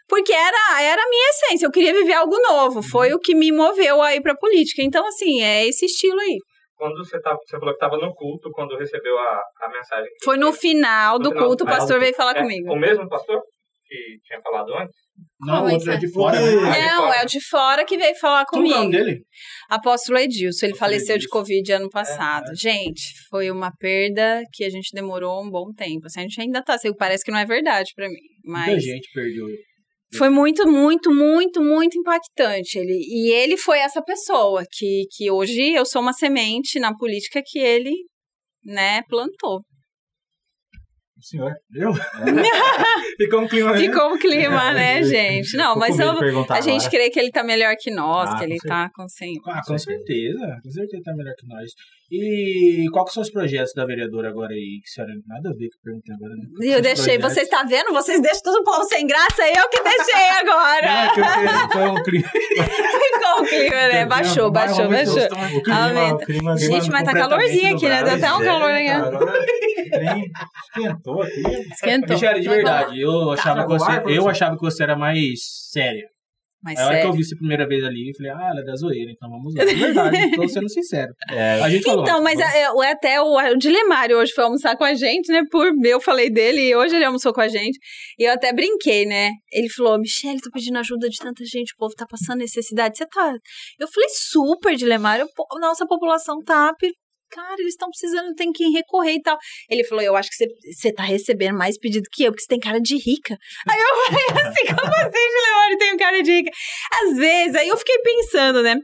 Porque 0.09 0.33
era, 0.33 0.81
era 0.83 1.03
a 1.03 1.09
minha 1.11 1.29
essência, 1.31 1.67
eu 1.67 1.71
queria 1.71 1.93
viver 1.93 2.15
algo 2.15 2.39
novo. 2.49 2.81
Foi 2.83 3.13
o 3.13 3.19
que 3.19 3.35
me 3.35 3.53
moveu 3.53 4.01
aí 4.01 4.23
pra 4.23 4.35
política. 4.37 4.81
Então, 4.83 5.07
assim, 5.07 5.43
é 5.43 5.67
esse 5.67 5.85
estilo 5.85 6.19
aí. 6.19 6.39
Quando 6.77 6.99
você, 6.99 7.21
tava, 7.21 7.39
você 7.45 7.59
falou 7.59 7.75
que 7.75 7.85
estava 7.85 7.97
no 7.97 8.15
culto, 8.15 8.51
quando 8.53 8.77
recebeu 8.77 9.19
a, 9.19 9.43
a 9.63 9.69
mensagem. 9.69 10.09
que- 10.19 10.25
Foi 10.25 10.37
no 10.37 10.53
final 10.53 11.19
No 11.19 11.25
do 11.25 11.31
final, 11.31 11.47
culto, 11.47 11.65
o 11.65 11.67
pastor 11.67 11.99
veio 11.99 12.15
falar 12.15 12.37
é, 12.37 12.43
comigo. 12.43 12.73
O 12.73 12.77
mesmo 12.79 13.09
pastor 13.09 13.41
que 13.89 14.19
tinha 14.25 14.41
falado 14.43 14.75
antes? 14.75 14.95
Não, 15.41 15.59
Como 15.59 15.71
é 15.71 15.77
isso? 15.77 15.99
de 15.99 16.13
fora, 16.13 16.39
né? 16.41 16.51
De 16.51 16.57
Não, 16.87 17.13
é 17.15 17.23
o 17.23 17.27
de 17.27 17.41
fora 17.41 17.85
que 17.85 17.97
veio 17.97 18.15
falar 18.17 18.45
Como 18.45 18.65
que 18.67 18.73
é 18.73 18.75
o 18.75 18.79
nome 18.81 18.91
comigo. 18.93 19.05
dele? 19.07 19.23
Apóstolo 19.71 20.19
Edilson, 20.19 20.67
ele 20.67 20.73
Apóstolo 20.73 20.77
faleceu 20.79 21.17
de 21.17 21.25
Edilson. 21.25 21.39
Covid 21.39 21.73
ano 21.73 21.89
passado. 21.89 22.51
é. 22.51 22.55
Gente, 22.55 23.03
foi 23.31 23.51
uma 23.51 23.71
perda 23.79 24.43
que 24.53 24.65
a 24.65 24.71
gente 24.71 24.91
demorou 24.93 25.43
um 25.43 25.49
bom 25.51 25.73
tempo. 25.73 26.07
Assim, 26.07 26.21
a 26.21 26.23
gente 26.25 26.41
ainda 26.41 26.63
tá, 26.63 26.75
assim, 26.75 26.93
parece 26.95 27.25
que 27.25 27.31
não 27.31 27.39
é 27.39 27.47
verdade 27.47 27.93
pra 27.95 28.07
mim. 28.09 28.15
Muita 28.45 28.67
Mas 28.73 28.83
gente 28.83 29.09
perdeu. 29.15 29.47
Foi 30.15 30.29
muito, 30.29 30.67
muito, 30.71 31.13
muito, 31.13 31.61
muito 31.63 31.99
impactante. 31.99 32.79
Ele, 32.79 32.99
e 33.09 33.33
ele 33.33 33.57
foi 33.57 33.79
essa 33.79 34.03
pessoa 34.03 34.65
que, 34.71 35.05
que 35.11 35.31
hoje 35.31 35.73
eu 35.73 35.85
sou 35.85 36.01
uma 36.03 36.13
semente 36.13 36.79
na 36.79 36.95
política 36.95 37.43
que 37.45 37.59
ele, 37.59 37.93
né, 38.65 39.03
plantou. 39.09 39.63
O 41.19 41.23
senhor. 41.23 41.51
Eu? 41.75 41.93
Ficou 43.17 43.41
um 43.41 43.49
clima. 43.49 43.75
Ficou 43.75 44.13
o 44.13 44.19
clima, 44.19 44.73
né, 44.75 45.03
gente? 45.03 45.57
Não, 45.57 45.75
mas 45.75 45.99
eu, 45.99 46.11
a 46.11 46.61
gente 46.61 46.83
agora. 46.83 46.91
crê 46.91 47.11
que 47.11 47.19
ele 47.19 47.31
tá 47.31 47.43
melhor 47.43 47.75
que 47.81 47.91
nós, 47.91 48.31
Ah, 48.31 48.37
que 48.37 48.45
ele 48.45 48.59
com 48.59 48.69
tá 48.69 48.91
com. 48.95 49.07
Ah, 49.47 49.63
com 49.67 49.79
certeza. 49.79 50.59
Com 50.63 50.71
certeza 50.71 51.03
tá 51.03 51.15
melhor 51.17 51.35
que 51.39 51.47
nós. 51.47 51.71
E 52.11 52.87
qual 52.93 53.05
que 53.05 53.13
são 53.13 53.23
os 53.23 53.31
projetos 53.31 53.73
da 53.75 53.85
vereadora 53.85 54.29
agora 54.29 54.53
aí? 54.53 54.81
Que 54.83 54.89
senhora 54.91 55.13
nada 55.27 55.51
a 55.51 55.53
ver 55.53 55.69
com 55.71 55.79
a 55.79 55.83
pergunta 55.85 56.13
agora, 56.15 56.35
né? 56.37 56.43
Que 56.61 56.69
Eu 56.69 56.81
deixei, 56.81 57.19
projetos? 57.19 57.33
vocês 57.35 57.49
tá 57.49 57.63
vendo? 57.65 57.93
Vocês 57.93 58.21
deixam 58.23 58.43
todo 58.45 58.61
o 58.61 58.65
povo 58.65 58.85
sem 58.85 59.07
graça, 59.07 59.43
eu 59.49 59.69
que 59.69 59.83
deixei 59.83 60.31
Não, 60.45 60.53
agora. 60.53 60.87
é 60.87 61.09
que 61.13 61.21
eu 61.21 61.25
queria- 61.25 61.69
foi 61.73 61.89
um 61.91 62.03
clima. 62.03 62.29
Ficou 62.29 63.43
o 63.43 63.45
clima, 63.47 63.89
né? 63.89 64.07
Baixou, 64.07 64.51
baixou, 64.51 64.89
baixou. 64.89 65.25
O 65.57 65.63
clima, 65.63 65.85
Aumenta. 65.85 66.15
o 66.15 66.19
clima 66.27 66.57
Gente, 66.57 66.91
mas 66.91 67.03
tá 67.05 67.13
calorzinho 67.13 67.77
aqui, 67.77 67.89
né? 67.89 67.99
Dobrado. 68.03 68.25
até 68.25 68.33
um 68.35 68.45
calor 68.45 68.71
o 68.71 69.91
trem 69.91 70.31
esquentou 70.77 71.23
aqui. 71.23 71.43
Esquentou. 71.73 72.15
Michele, 72.17 72.41
de 72.41 72.49
verdade, 72.49 73.01
eu 73.01 73.31
achava, 73.31 73.63
que 73.67 73.79
Tá, 73.79 73.79
você, 73.79 74.03
eu 74.17 74.29
achava 74.29 74.57
que 74.57 74.63
você 74.63 74.83
era 74.83 74.97
mais 74.97 75.41
séria. 75.73 76.05
Mas 76.63 76.79
Aí 76.79 76.85
a 76.85 76.89
hora 76.89 77.01
que 77.01 77.07
eu 77.07 77.13
vi 77.13 77.25
você 77.25 77.35
a 77.35 77.39
primeira 77.39 77.67
vez 77.69 77.85
ali, 77.85 78.09
eu 78.11 78.15
falei, 78.17 78.33
ah, 78.33 78.51
ela 78.51 78.61
é 78.61 78.65
da 78.65 78.75
zoeira, 78.75 79.11
então 79.11 79.31
vamos 79.31 79.55
lá. 79.55 79.65
De 79.65 79.75
verdade, 79.75 80.17
tô 80.35 80.49
sendo 80.49 80.69
sincero. 80.69 81.13
É, 81.31 81.61
A 81.63 81.69
gente 81.71 81.85
falou. 81.85 82.03
Então, 82.03 82.23
mas 82.23 82.39
vamos- 82.39 82.55
é, 82.55 82.61
é, 82.63 82.91
até 82.91 83.21
o, 83.23 83.37
o 83.37 83.57
Dilemário 83.57 84.19
hoje 84.19 84.33
foi 84.33 84.45
almoçar 84.45 84.77
com 84.77 84.85
a 84.85 84.95
gente, 84.95 85.31
né? 85.31 85.43
Por 85.51 85.73
eu 85.85 86.01
falei 86.01 86.29
dele 86.31 86.61
e 86.61 86.75
hoje 86.75 86.97
ele 86.97 87.05
almoçou 87.05 87.33
com 87.33 87.41
a 87.41 87.49
gente. 87.49 87.79
E 88.19 88.25
eu 88.25 88.33
até 88.33 88.53
brinquei, 88.53 89.07
né? 89.07 89.31
Ele 89.53 89.69
falou: 89.69 89.99
Michelle, 89.99 90.41
tô 90.41 90.51
pedindo 90.51 90.79
ajuda 90.79 91.09
de 91.09 91.19
tanta 91.19 91.45
gente, 91.45 91.73
o 91.75 91.77
povo 91.79 91.95
tá 91.95 92.07
passando 92.09 92.39
necessidade. 92.39 92.97
Você 92.97 93.07
tá. 93.07 93.35
Eu 93.79 93.87
falei: 93.89 94.09
super, 94.11 94.75
Dilemário. 94.77 95.27
Nossa 95.61 95.87
população 95.87 96.43
tá. 96.43 96.73
Cara, 97.37 97.57
eles 97.59 97.75
estão 97.75 97.91
precisando, 97.91 98.35
tem 98.35 98.51
que 98.51 98.65
recorrer 98.71 99.13
e 99.17 99.23
tal. 99.23 99.37
Ele 99.69 99.85
falou: 99.85 100.03
Eu 100.03 100.17
acho 100.17 100.31
que 100.31 100.37
você- 100.73 100.93
tá 100.93 101.03
recebendo 101.03 101.57
mais 101.57 101.79
pedido 101.79 102.09
que 102.11 102.25
eu, 102.25 102.33
porque 102.33 102.41
você 102.43 102.49
tem 102.49 102.59
cara 102.59 102.81
de 102.81 102.97
rica. 102.97 103.37
Aí 103.69 103.79
eu 103.79 103.97
falei 104.07 104.25
assim: 104.49 104.67
Como 104.67 104.95
assim, 104.95 105.29
Dilemário, 105.29 105.79
tenho 105.79 105.97
cara 105.99 106.23
de 106.23 106.33
rica? 106.33 106.51
Às 107.03 107.17
vezes, 107.17 107.55
aí 107.57 107.69
eu 107.69 107.77
fiquei 107.77 107.99
pensando, 107.99 108.63
né? 108.63 108.77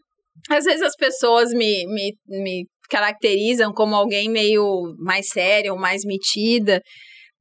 Às 0.51 0.65
vezes 0.67 0.83
as 0.83 0.95
pessoas 0.97 1.51
me, 1.53 1.87
me, 1.87 2.13
me 2.29 2.67
caracterizam 2.91 3.73
como 3.73 3.95
alguém 3.95 4.29
meio 4.29 4.95
mais 4.99 5.29
séria 5.29 5.73
ou 5.73 5.79
mais 5.79 6.03
metida. 6.05 6.83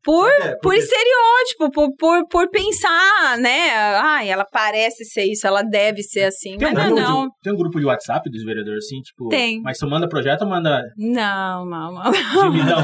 Por, 0.04 0.30
é, 0.30 0.56
por 0.62 0.74
estereótipo, 0.74 1.70
por, 1.72 1.96
por, 1.96 2.28
por 2.28 2.50
pensar, 2.50 3.38
né? 3.40 3.70
Ai, 3.98 4.30
ela 4.30 4.44
parece 4.44 5.06
ser 5.06 5.26
isso, 5.26 5.46
ela 5.46 5.62
deve 5.62 6.02
ser 6.02 6.24
assim. 6.24 6.58
Tem 6.58 6.68
um, 6.68 6.74
Mas 6.74 6.90
não, 6.90 6.96
grupo 6.96 7.02
não. 7.10 7.24
De, 7.28 7.34
tem 7.44 7.54
um 7.54 7.58
grupo 7.58 7.80
de 7.80 7.86
WhatsApp 7.86 8.30
dos 8.30 8.44
vereadores, 8.44 8.86
assim, 8.86 9.00
tipo. 9.02 9.30
Tem. 9.30 9.62
Mas 9.62 9.78
você 9.78 9.86
manda 9.86 10.10
projeto 10.10 10.42
ou 10.42 10.50
manda 10.50 10.82
Não, 10.98 11.66
não, 11.66 11.94
não. 11.94 12.14
gemidão? 12.14 12.82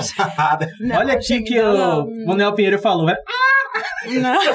Não, 0.80 0.98
Olha 1.00 1.14
aqui 1.14 1.42
que 1.42 1.60
o 1.60 2.06
Manuel 2.28 2.54
Pinheiro 2.54 2.78
falou, 2.78 3.06
né? 3.06 3.16
Não. 4.06 4.38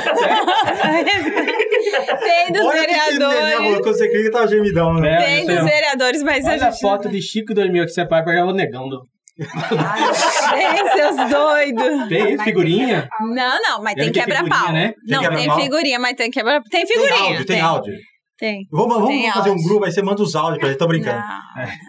Tem 2.21 2.53
dos 2.53 2.65
Olha 2.65 2.87
que 2.87 2.95
vereadores. 2.95 3.81
Quando 3.81 3.97
você 3.97 4.09
clica, 4.09 4.31
tá 4.31 4.47
gemidão, 4.47 4.95
né? 4.95 5.15
É, 5.15 5.27
Tem 5.27 5.47
dos 5.47 5.65
vereadores, 5.65 6.23
mas 6.23 6.45
a 6.47 6.51
Olha 6.51 6.67
a 6.67 6.71
gente. 6.71 6.81
foto 6.81 7.09
de 7.09 7.21
Chico 7.21 7.53
2000 7.55 7.85
que 7.85 7.91
você 7.91 8.05
vai 8.05 8.25
pegar 8.25 8.47
o 8.47 8.53
negão 8.53 8.89
do. 8.89 9.03
Gente, 9.39 10.93
seus 10.93 11.31
doidos. 11.31 12.09
Tem 12.09 12.39
figurinha? 12.39 13.09
Não, 13.21 13.61
não, 13.63 13.83
mas 13.83 13.95
tem 13.95 14.13
quebra-pau. 14.13 14.73
né? 14.73 14.93
Tem 14.93 15.17
Não, 15.17 15.21
tem 15.23 15.31
quebra-pau? 15.31 15.61
figurinha, 15.61 15.99
mas 15.99 16.17
tem 16.17 16.31
quebra 16.31 16.61
Tem 16.71 16.85
Tem 16.85 16.87
figurinha. 16.87 17.29
áudio, 17.31 17.47
tem 17.47 17.61
áudio. 17.61 17.95
Tem. 18.39 18.67
Vamos, 18.73 18.95
vamos 18.97 19.09
Tem 19.11 19.31
fazer 19.31 19.51
um 19.51 19.53
áudio. 19.53 19.69
grupo, 19.69 19.85
aí 19.85 19.93
você 19.93 20.03
manda 20.03 20.21
os 20.21 20.35
áudios 20.35 20.59
pra 20.59 20.69
gente, 20.69 20.79
tô 20.79 20.89
brincando. 20.89 21.23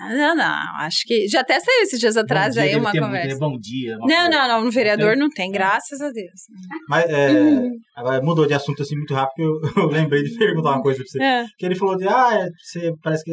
Não, 0.09 0.17
não, 0.17 0.35
não. 0.35 0.75
Acho 0.81 0.99
que 1.07 1.27
já 1.27 1.41
até 1.41 1.59
saiu 1.59 1.81
esses 1.81 1.99
dias 1.99 2.15
atrás 2.15 2.53
dia, 2.53 2.61
aí 2.63 2.75
uma 2.75 2.91
muito, 2.91 2.99
conversa. 3.03 3.27
né? 3.29 3.35
Bom 3.39 3.57
dia. 3.59 3.97
Não, 3.97 4.05
coisa. 4.07 4.29
não, 4.29 4.47
não. 4.47 4.63
No 4.65 4.69
vereador 4.71 5.11
tem? 5.11 5.19
não 5.19 5.29
tem, 5.29 5.51
graças 5.51 5.99
a 5.99 6.11
Deus. 6.11 6.41
Mas 6.87 7.05
é, 7.09 7.31
Uhum. 7.31 7.71
agora 7.95 8.21
mudou 8.21 8.45
de 8.45 8.53
assunto 8.53 8.83
assim 8.83 8.95
muito 8.95 9.15
rápido, 9.15 9.41
eu, 9.43 9.61
eu 9.83 9.87
lembrei 9.89 10.21
de 10.21 10.37
perguntar 10.37 10.71
uma 10.73 10.81
coisa 10.83 10.99
pra 10.99 11.07
você. 11.09 11.23
É, 11.23 11.43
Que 11.57 11.65
ele 11.65 11.75
falou 11.75 11.97
de, 11.97 12.07
ah, 12.07 12.29
é, 12.33 12.47
você 12.61 12.91
parece 13.01 13.23
que. 13.23 13.31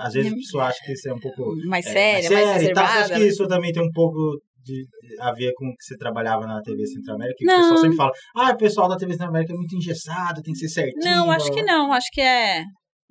É, 0.00 0.06
às 0.06 0.12
vezes 0.14 0.32
a 0.32 0.34
pessoa 0.36 0.64
acha 0.64 0.78
que 0.84 0.96
você 0.96 1.10
é 1.10 1.14
um 1.14 1.18
pouco. 1.20 1.56
mais 1.66 1.86
é, 1.86 1.92
séria, 1.92 2.30
mais 2.30 2.48
séria. 2.48 2.74
Você 2.74 2.80
acha 2.80 2.92
reservada. 2.94 3.14
que 3.14 3.26
isso 3.26 3.46
também 3.46 3.72
tem 3.72 3.82
um 3.82 3.92
pouco 3.92 4.40
de, 4.64 4.86
a 5.20 5.32
ver 5.32 5.52
com 5.54 5.66
o 5.66 5.76
que 5.76 5.84
você 5.84 5.96
trabalhava 5.96 6.46
na 6.46 6.60
TV 6.60 6.86
Centro-América? 6.86 7.36
Que 7.38 7.44
Não. 7.44 7.54
o 7.54 7.60
pessoal 7.60 7.78
sempre 7.78 7.96
fala, 7.96 8.12
ah, 8.36 8.50
o 8.50 8.56
pessoal 8.56 8.88
da 8.88 8.96
TV 8.96 9.12
Centro-América 9.12 9.52
é 9.52 9.56
muito 9.56 9.76
engessado, 9.76 10.42
tem 10.42 10.52
que 10.52 10.60
ser 10.60 10.68
certinho. 10.68 11.04
Não, 11.04 11.30
acho 11.30 11.50
que 11.52 11.62
não. 11.62 11.92
Acho 11.92 12.08
que 12.12 12.20
é. 12.20 12.62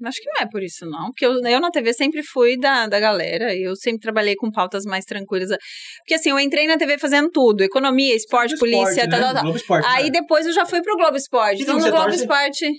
Acho 0.01 0.17
que 0.21 0.29
não 0.29 0.41
é 0.43 0.47
por 0.49 0.63
isso, 0.63 0.85
não. 0.85 1.07
Porque 1.07 1.25
eu, 1.25 1.33
eu 1.45 1.59
na 1.59 1.69
TV 1.71 1.93
sempre 1.93 2.23
fui 2.23 2.57
da, 2.57 2.87
da 2.87 3.01
galera. 3.01 3.53
Eu 3.53 3.75
sempre 3.75 3.99
trabalhei 3.99 4.33
com 4.35 4.49
pautas 4.49 4.85
mais 4.85 5.03
tranquilas. 5.03 5.49
Porque 5.49 6.13
assim, 6.13 6.29
eu 6.29 6.39
entrei 6.39 6.67
na 6.67 6.77
TV 6.77 6.97
fazendo 6.97 7.29
tudo: 7.29 7.61
economia, 7.63 8.15
esporte, 8.15 8.55
Globo 8.55 8.59
polícia, 8.59 9.03
Esporte, 9.03 9.09
tal, 9.09 9.33
né? 9.33 9.41
tal, 9.41 9.55
Esporte, 9.55 9.87
Aí 9.89 10.05
né? 10.05 10.11
depois 10.11 10.45
eu 10.45 10.53
já 10.53 10.65
fui 10.65 10.81
pro 10.81 10.95
Globo 10.95 11.17
Esporte. 11.17 11.63
Então 11.63 11.77
no 11.77 11.81
Globo 11.81 12.03
torce? 12.03 12.21
Esporte. 12.21 12.71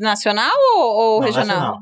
Nacional 0.00 0.52
ou, 0.76 0.84
ou 0.84 1.20
Não, 1.20 1.26
regional? 1.26 1.46
nacional. 1.46 1.78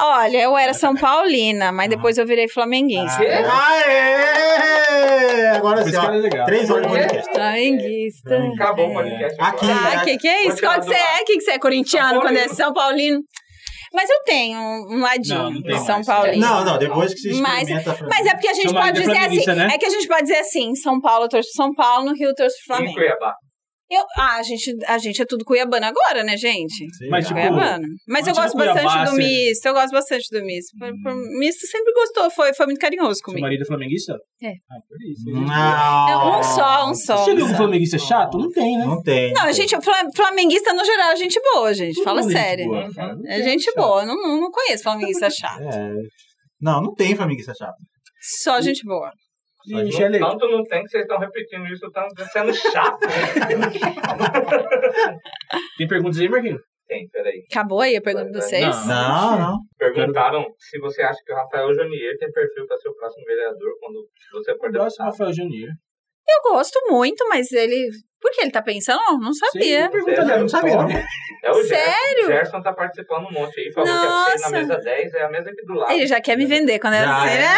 Olha, 0.00 0.38
eu 0.38 0.56
era 0.56 0.72
São 0.74 0.94
Paulina, 0.94 1.72
mas 1.72 1.88
depois 1.88 2.16
eu 2.18 2.26
virei 2.26 2.48
flamenguista. 2.48 3.20
Ah, 3.22 3.72
Aê! 3.72 5.46
Agora 5.56 5.82
sim, 5.84 5.96
ó, 5.96 6.04
é 6.12 6.16
legal. 6.18 6.46
três 6.46 6.70
horas 6.70 6.86
de 6.86 6.88
podcast. 6.98 7.30
Flamenguista. 7.32 8.38
Acabou 8.54 8.88
o 8.88 8.90
É. 8.90 8.94
podcast. 8.94 9.36
Aqui. 9.40 9.66
Ah, 9.70 9.94
É, 9.94 10.04
que 10.04 10.18
que 10.18 10.28
é 10.28 10.46
isso? 10.46 10.60
Qual 10.60 10.74
que 10.80 10.86
você 10.86 10.94
é? 10.94 11.24
Que 11.24 11.34
que 11.36 11.40
você 11.40 11.50
é? 11.52 11.58
Corintiano 11.58 12.20
quando 12.20 12.36
é. 12.36 12.48
São 12.48 12.72
Paulino? 12.72 13.20
Mas 13.92 14.08
eu 14.10 14.22
tenho 14.24 14.58
um 14.60 15.00
ladinho 15.00 15.38
Não, 15.50 15.62
tem 15.62 15.72
de 15.72 15.78
São 15.80 15.94
mais. 15.96 16.06
Paulino. 16.06 16.46
Não, 16.46 16.64
não, 16.64 16.78
depois 16.78 17.14
que 17.14 17.20
você 17.32 17.40
Mas- 17.40 17.68
experimenta... 17.68 18.06
Mas 18.08 18.26
é 18.26 18.30
porque 18.34 18.48
a 18.48 18.52
gente 18.54 18.68
Seu 18.68 18.74
marido 18.74 18.94
pode 18.94 18.98
é 18.98 19.00
dizer 19.00 19.12
assim. 19.12 19.18
flamenguista, 19.44 19.54
né? 19.54 19.68
É 19.74 19.78
que 19.78 19.86
a 19.86 19.90
gente 19.90 20.06
pode 20.06 20.22
dizer 20.22 20.38
assim: 20.38 20.74
São 20.74 21.00
Paulo 21.00 21.24
eu 21.24 21.28
torço 21.28 21.48
pro 21.54 21.64
São 21.64 21.74
Paulo, 21.74 22.04
no 22.04 22.14
Rio 22.14 22.28
eu 22.28 22.34
torço 22.34 22.54
pro 22.66 22.74
Em 22.74 22.78
Flamengo. 22.78 22.94
Cuiabá. 22.98 23.34
Eu, 23.90 24.04
ah, 24.18 24.36
a 24.36 24.42
gente, 24.42 24.76
a 24.86 24.98
gente 24.98 25.22
é 25.22 25.24
tudo 25.24 25.46
cuiabano 25.46 25.86
agora, 25.86 26.22
né, 26.22 26.36
gente? 26.36 26.74
Sim, 26.94 27.08
Mas, 27.08 27.26
tipo, 27.26 27.40
Cuiabano. 27.40 27.86
Mas 28.06 28.26
eu 28.26 28.34
gosto 28.34 28.54
bastante 28.54 28.80
Cuiabá, 28.82 29.04
do 29.04 29.10
você- 29.12 29.16
misto. 29.16 29.66
Eu 29.66 29.72
gosto 29.72 29.92
bastante 29.92 30.26
do 30.30 30.44
misto. 30.44 30.76
Por- 30.78 31.16
Misto 31.38 31.66
sempre 31.66 31.92
gostou, 31.94 32.30
foi, 32.30 32.52
foi 32.52 32.66
muito 32.66 32.78
carinhoso 32.80 33.14
Seu 33.14 33.24
comigo. 33.24 33.40
marido 33.40 33.62
é 33.62 33.64
flamenguista? 33.66 34.12
É. 34.42 34.50
Ah, 34.70 34.76
por 34.86 34.98
isso. 35.10 35.24
Não. 35.30 36.08
É 36.34 36.38
um 36.38 36.42
só, 36.42 36.90
um 36.90 36.94
só. 36.94 37.16
Você 37.24 37.34
viu 37.34 37.46
um 37.46 37.54
flamenguista 37.56 37.98
chato? 37.98 38.36
Não 38.36 38.50
tem, 38.50 38.76
né? 38.76 38.84
Não 38.84 39.02
tem. 39.02 39.32
Não, 39.32 39.44
a 39.44 39.52
gente, 39.52 39.74
fla- 39.82 40.08
flamenguista 40.14 40.74
no 40.74 40.84
geral, 40.84 41.12
é 41.12 41.16
gente 41.16 41.40
boa, 41.54 41.72
gente. 41.72 42.02
Fala 42.04 42.20
é 42.20 42.22
gente 42.24 42.32
sério. 42.32 42.66
boa, 42.66 42.94
cara. 42.94 43.14
Não 43.16 43.30
É 43.30 43.42
gente 43.42 43.64
chato. 43.64 43.74
boa. 43.74 44.04
Não, 44.04 44.14
não, 44.14 44.40
não 44.42 44.50
conheço 44.50 44.82
flamenguista 44.82 45.28
chato. 45.32 45.62
É. 45.62 45.92
Não, 46.60 46.82
não 46.82 46.94
tem 46.94 47.16
flamenguista 47.16 47.54
chato. 47.54 47.76
Só 48.42 48.60
gente 48.60 48.84
boa. 48.84 49.10
E 49.68 49.84
Michele, 49.84 50.18
Tanto 50.18 50.48
não 50.48 50.64
tem 50.64 50.82
que 50.82 50.88
vocês 50.88 51.02
estão 51.02 51.18
repetindo 51.18 51.66
isso, 51.66 51.86
estão 51.86 52.06
sendo 52.32 52.54
chato. 52.54 53.00
tem 55.76 55.86
perguntas 55.86 56.18
aí, 56.20 56.28
Marquinhos? 56.28 56.62
tem, 56.88 57.08
peraí. 57.10 57.44
Acabou 57.50 57.80
aí 57.80 57.96
a 57.96 58.02
pergunta 58.02 58.30
de 58.30 58.40
vocês? 58.40 58.86
Não. 58.86 58.86
Não, 58.86 59.38
não. 59.38 59.58
Perguntaram 59.78 60.44
se 60.58 60.78
você 60.80 61.02
acha 61.02 61.20
que 61.24 61.32
o 61.32 61.36
Rafael 61.36 61.72
Jonier 61.74 62.16
tem 62.18 62.32
perfil 62.32 62.66
para 62.66 62.76
ser 62.78 62.88
o 62.88 62.96
próximo 62.96 63.24
vereador 63.26 63.72
quando 63.78 64.08
você 64.32 64.56
for 64.56 64.66
Eu 64.66 64.72
gosto 64.72 64.96
do 64.96 64.98
deputado. 65.04 65.10
Rafael 65.10 65.32
Junior. 65.32 65.70
Eu 66.28 66.52
gosto 66.52 66.78
muito, 66.90 67.26
mas 67.28 67.50
ele. 67.52 67.88
Por 68.20 68.32
que 68.32 68.40
ele 68.42 68.50
tá 68.50 68.60
pensando? 68.60 68.98
Não, 69.06 69.18
não 69.18 69.32
sabia. 69.32 69.84
Sim, 69.84 69.90
pergunta 69.90 70.24
dela, 70.24 70.40
não 70.40 70.48
sabia, 70.48 70.74
não. 70.74 70.88
É 70.90 71.50
o 71.52 71.62
Sério? 71.62 72.26
Gerson. 72.26 72.26
O 72.26 72.32
Gerson 72.32 72.62
tá 72.62 72.72
participando 72.72 73.26
um 73.26 73.32
monte 73.32 73.60
aí. 73.60 73.72
Falou 73.72 73.88
que 73.88 73.94
é 73.94 74.08
Nossa. 74.08 74.50
na 74.50 74.58
mesa 74.58 74.76
10, 74.76 75.14
é 75.14 75.22
a 75.22 75.30
mesa 75.30 75.50
aqui 75.50 75.64
do 75.64 75.74
lado. 75.74 75.92
Ele 75.92 76.06
já 76.06 76.20
quer 76.20 76.36
me 76.36 76.44
vender 76.44 76.80
quando 76.80 76.94
era 76.94 77.06
Já, 77.06 77.16
assim, 77.16 77.28
é. 77.28 77.38
né? 77.38 77.56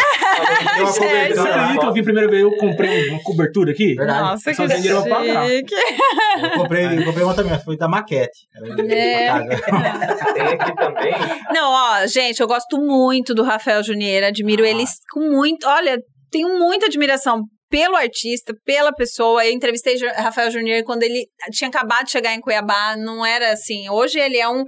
Você 0.81 1.05
acredita 1.05 1.81
que 1.81 1.87
eu 1.87 1.93
vim 1.95 2.05
primeiro 2.05 2.31
vez, 2.31 2.43
eu 2.43 2.57
comprei 2.59 3.09
uma 3.09 3.23
cobertura 3.23 3.73
aqui? 3.73 3.95
Verdade. 3.95 4.21
Nossa, 4.21 4.55
que 4.55 4.67
dinheiro 4.67 5.03
pra 5.03 5.17
pagar. 5.17 5.49
chique. 5.49 5.75
Eu 5.75 6.51
comprei, 6.59 6.99
eu 6.99 7.05
comprei 7.05 7.25
uma 7.25 7.35
também, 7.35 7.59
foi 7.65 7.77
da 7.79 7.89
maquete. 7.89 8.39
É. 8.87 9.31
Tem 10.35 10.43
aqui 10.43 10.77
também. 10.77 11.13
Não, 11.55 11.73
ó, 11.73 12.07
gente, 12.07 12.39
eu 12.41 12.47
gosto 12.47 12.79
muito 12.79 13.35
do 13.35 13.43
Rafael 13.43 13.83
Junier, 13.83 14.25
admiro 14.25 14.65
ele 14.65 14.85
com 15.11 15.21
muito. 15.21 15.67
Olha, 15.67 15.99
tenho 16.31 16.59
muita 16.59 16.87
admiração 16.87 17.45
pelo 17.71 17.97
artista, 17.97 18.53
pela 18.65 18.93
pessoa. 18.93 19.47
Eu 19.47 19.53
entrevistei 19.53 19.97
Rafael 20.17 20.51
Junior 20.51 20.83
quando 20.85 21.05
ele 21.05 21.27
tinha 21.53 21.69
acabado 21.69 22.05
de 22.05 22.11
chegar 22.11 22.35
em 22.35 22.41
Cuiabá, 22.41 22.97
não 22.97 23.25
era 23.25 23.53
assim. 23.53 23.89
Hoje 23.89 24.19
ele 24.19 24.37
é 24.37 24.49
um, 24.49 24.65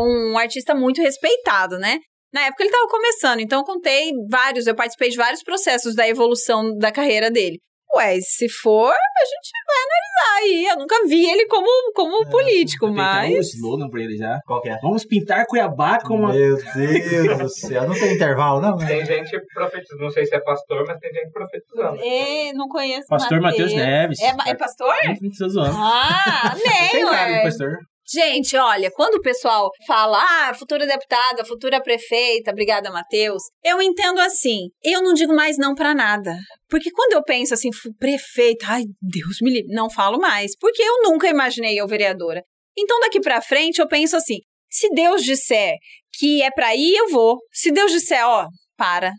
um 0.00 0.38
artista 0.38 0.74
muito 0.74 1.02
respeitado, 1.02 1.76
né? 1.78 1.98
Na 2.32 2.46
época 2.46 2.62
ele 2.62 2.70
estava 2.70 2.88
começando, 2.88 3.40
então 3.40 3.60
eu 3.60 3.64
contei 3.64 4.10
vários, 4.30 4.66
eu 4.66 4.74
participei 4.74 5.08
de 5.08 5.16
vários 5.16 5.42
processos 5.42 5.94
da 5.94 6.08
evolução 6.08 6.76
da 6.76 6.92
carreira 6.92 7.30
dele. 7.30 7.58
Ué, 7.96 8.18
se 8.20 8.48
for, 8.48 8.92
a 8.92 9.24
gente 9.24 9.50
vai 9.66 9.76
analisar 9.76 10.36
aí. 10.42 10.66
Eu 10.66 10.76
nunca 10.78 11.06
vi 11.08 11.24
ele 11.30 11.46
como, 11.46 11.66
como 11.94 12.28
político, 12.28 12.86
Tem 12.86 13.00
até 13.00 13.26
um 13.28 13.36
mas. 13.36 13.54
slogan 13.54 13.88
pra 13.88 14.00
ele 14.00 14.16
já. 14.16 14.38
Qual 14.46 14.60
que 14.60 14.68
é? 14.68 14.78
Vamos 14.82 15.04
pintar 15.06 15.46
Cuiabá 15.46 15.98
com 16.00 16.16
uma... 16.16 16.32
Meu 16.32 16.56
Deus 16.74 17.38
do 17.38 17.48
céu, 17.48 17.88
não 17.88 17.94
tem 17.94 18.14
intervalo, 18.14 18.60
não? 18.60 18.76
né? 18.76 18.86
Tem 18.86 19.04
gente 19.04 19.40
profetizando. 19.54 20.02
Não 20.02 20.10
sei 20.10 20.26
se 20.26 20.34
é 20.34 20.40
pastor, 20.40 20.84
mas 20.86 20.98
tem 20.98 21.10
gente 21.12 21.30
profetizando. 21.32 21.98
É, 22.02 22.52
não 22.52 22.68
conheço. 22.68 23.06
Pastor 23.08 23.40
Matheus 23.40 23.72
Neves. 23.72 24.20
É, 24.20 24.34
é 24.46 24.54
pastor? 24.54 24.94
Não 25.20 25.30
tô 25.30 25.48
zoando. 25.48 25.76
Ah, 25.76 26.54
nem, 26.54 26.90
Tem 26.92 27.04
cara 27.04 27.26
de 27.26 27.32
ué. 27.32 27.42
pastor. 27.44 27.78
Gente, 28.08 28.56
olha, 28.56 28.90
quando 28.92 29.16
o 29.16 29.20
pessoal 29.20 29.68
fala, 29.86 30.18
ah, 30.18 30.54
futura 30.54 30.86
deputada, 30.86 31.44
futura 31.44 31.82
prefeita, 31.82 32.52
obrigada, 32.52 32.90
Matheus, 32.90 33.42
eu 33.64 33.82
entendo 33.82 34.20
assim, 34.20 34.68
eu 34.82 35.02
não 35.02 35.12
digo 35.12 35.34
mais 35.34 35.58
não 35.58 35.74
pra 35.74 35.92
nada. 35.92 36.36
Porque 36.68 36.90
quando 36.92 37.14
eu 37.14 37.22
penso 37.24 37.52
assim, 37.52 37.70
prefeita, 37.98 38.66
ai, 38.68 38.84
Deus 39.02 39.38
me 39.42 39.50
livre, 39.50 39.74
não 39.74 39.90
falo 39.90 40.18
mais. 40.18 40.52
Porque 40.56 40.82
eu 40.82 41.02
nunca 41.02 41.28
imaginei 41.28 41.80
eu 41.80 41.88
vereadora. 41.88 42.42
Então, 42.78 43.00
daqui 43.00 43.20
pra 43.20 43.40
frente, 43.40 43.80
eu 43.80 43.88
penso 43.88 44.16
assim, 44.16 44.38
se 44.70 44.88
Deus 44.90 45.22
disser 45.22 45.74
que 46.12 46.42
é 46.42 46.50
pra 46.50 46.76
ir, 46.76 46.94
eu 46.96 47.08
vou. 47.08 47.38
Se 47.52 47.72
Deus 47.72 47.90
disser, 47.90 48.24
ó, 48.24 48.46
para, 48.76 49.12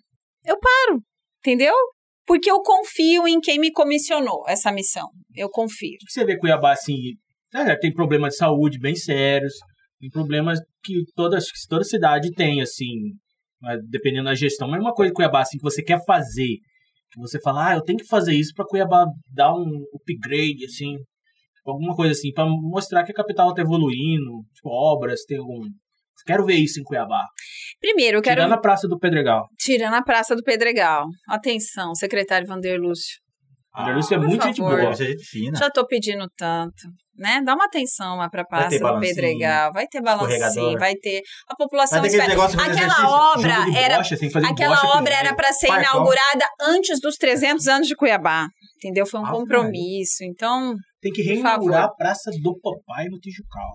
eu 0.46 0.58
paro. 0.60 1.02
Entendeu? 1.40 1.74
Porque 2.26 2.52
eu 2.52 2.62
confio 2.62 3.28
em 3.28 3.40
quem 3.40 3.60
me 3.60 3.72
comissionou 3.72 4.44
essa 4.48 4.72
missão. 4.72 5.08
Eu 5.36 5.50
confio. 5.50 5.98
Você 6.08 6.26
vê 6.26 6.38
Cuiabá 6.38 6.74
assim, 6.74 6.96
é, 7.54 7.76
tem 7.78 7.94
problemas 7.94 8.34
de 8.34 8.38
saúde 8.38 8.80
bem 8.80 8.96
sérios, 8.96 9.54
tem 10.00 10.10
problemas 10.10 10.60
que 10.84 11.04
toda, 11.16 11.38
que 11.38 11.68
toda 11.68 11.84
cidade 11.84 12.32
tem, 12.32 12.62
assim, 12.62 13.14
mas 13.62 13.80
dependendo 13.90 14.26
da 14.26 14.36
gestão. 14.36 14.68
Mas 14.68 14.80
uma 14.80 14.94
coisa 14.94 15.12
em 15.12 15.14
Cuiabá, 15.14 15.42
assim, 15.42 15.58
que 15.58 15.64
você 15.64 15.82
quer 15.82 16.00
fazer, 16.06 16.58
que 17.12 17.20
você 17.20 17.40
fala, 17.40 17.70
ah, 17.70 17.76
eu 17.76 17.82
tenho 17.82 17.98
que 17.98 18.08
fazer 18.08 18.34
isso 18.34 18.54
para 18.54 18.66
Cuiabá 18.66 19.06
dar 19.34 19.54
um 19.54 19.84
upgrade, 19.94 20.66
assim, 20.66 20.96
alguma 21.66 21.96
coisa 21.96 22.12
assim, 22.12 22.32
para 22.32 22.46
mostrar 22.46 23.04
que 23.04 23.12
a 23.12 23.16
capital 23.16 23.54
tá 23.54 23.62
evoluindo, 23.62 24.44
tipo, 24.54 24.70
obras, 24.70 25.24
tem 25.26 25.38
algum. 25.38 25.62
Quero 26.26 26.46
ver 26.46 26.56
isso 26.56 26.80
em 26.80 26.84
Cuiabá. 26.84 27.24
Primeiro, 27.80 28.18
eu 28.18 28.22
quero 28.22 28.42
Tirando 28.42 28.54
a 28.54 28.58
Praça 28.58 28.88
do 28.88 28.98
Pedregal. 28.98 29.48
Tirando 29.58 29.94
a 29.94 30.02
Praça 30.02 30.36
do 30.36 30.44
Pedregal. 30.44 31.06
Atenção, 31.30 31.94
secretário 31.96 32.48
Vander 32.48 32.80
Lúcio. 32.80 33.20
É 33.76 33.94
por 34.18 34.28
muito 34.28 34.44
gente 34.44 34.58
favor. 34.58 34.80
boa. 34.80 34.96
Você 34.96 35.04
é 35.04 35.08
gente 35.12 35.24
fina. 35.24 35.58
Já 35.58 35.70
tô 35.70 35.86
pedindo 35.86 36.28
tanto, 36.36 36.90
né? 37.18 37.42
Dá 37.44 37.54
uma 37.56 37.66
atenção 37.66 38.18
lá 38.18 38.30
pra 38.30 38.46
Praça 38.46 38.78
do 38.80 39.00
Pedregal. 39.00 39.72
Vai 39.74 39.88
ter 39.88 40.02
balancinho, 40.02 40.78
vai 40.78 40.96
ter... 40.96 41.22
A 41.50 41.56
população 41.56 42.02
Vai 42.02 42.10
ter 42.10 42.18
espera. 42.18 42.34
Aquela 42.64 43.34
obra 43.34 43.56
era... 43.76 43.98
bocha, 43.98 44.18
fazer 44.32 44.46
Aquela 44.48 44.76
bocha 44.76 44.98
obra 44.98 45.14
era 45.14 45.24
velho. 45.24 45.36
para 45.36 45.54
ser 45.54 45.68
Parcão. 45.68 45.92
inaugurada 45.92 46.46
antes 46.62 47.00
dos 47.02 47.16
300 47.18 47.68
anos 47.68 47.88
de 47.88 47.96
Cuiabá. 47.96 48.48
Entendeu? 48.78 49.06
Foi 49.08 49.20
um 49.20 49.26
Ave 49.26 49.36
compromisso. 49.38 50.24
Então, 50.24 50.76
Tem 51.02 51.12
que 51.12 51.22
reinaugurar 51.24 51.86
a 51.86 51.92
Praça 51.94 52.30
do 52.42 52.56
Papai 52.60 53.06
no 53.10 53.18
Tijucal. 53.20 53.72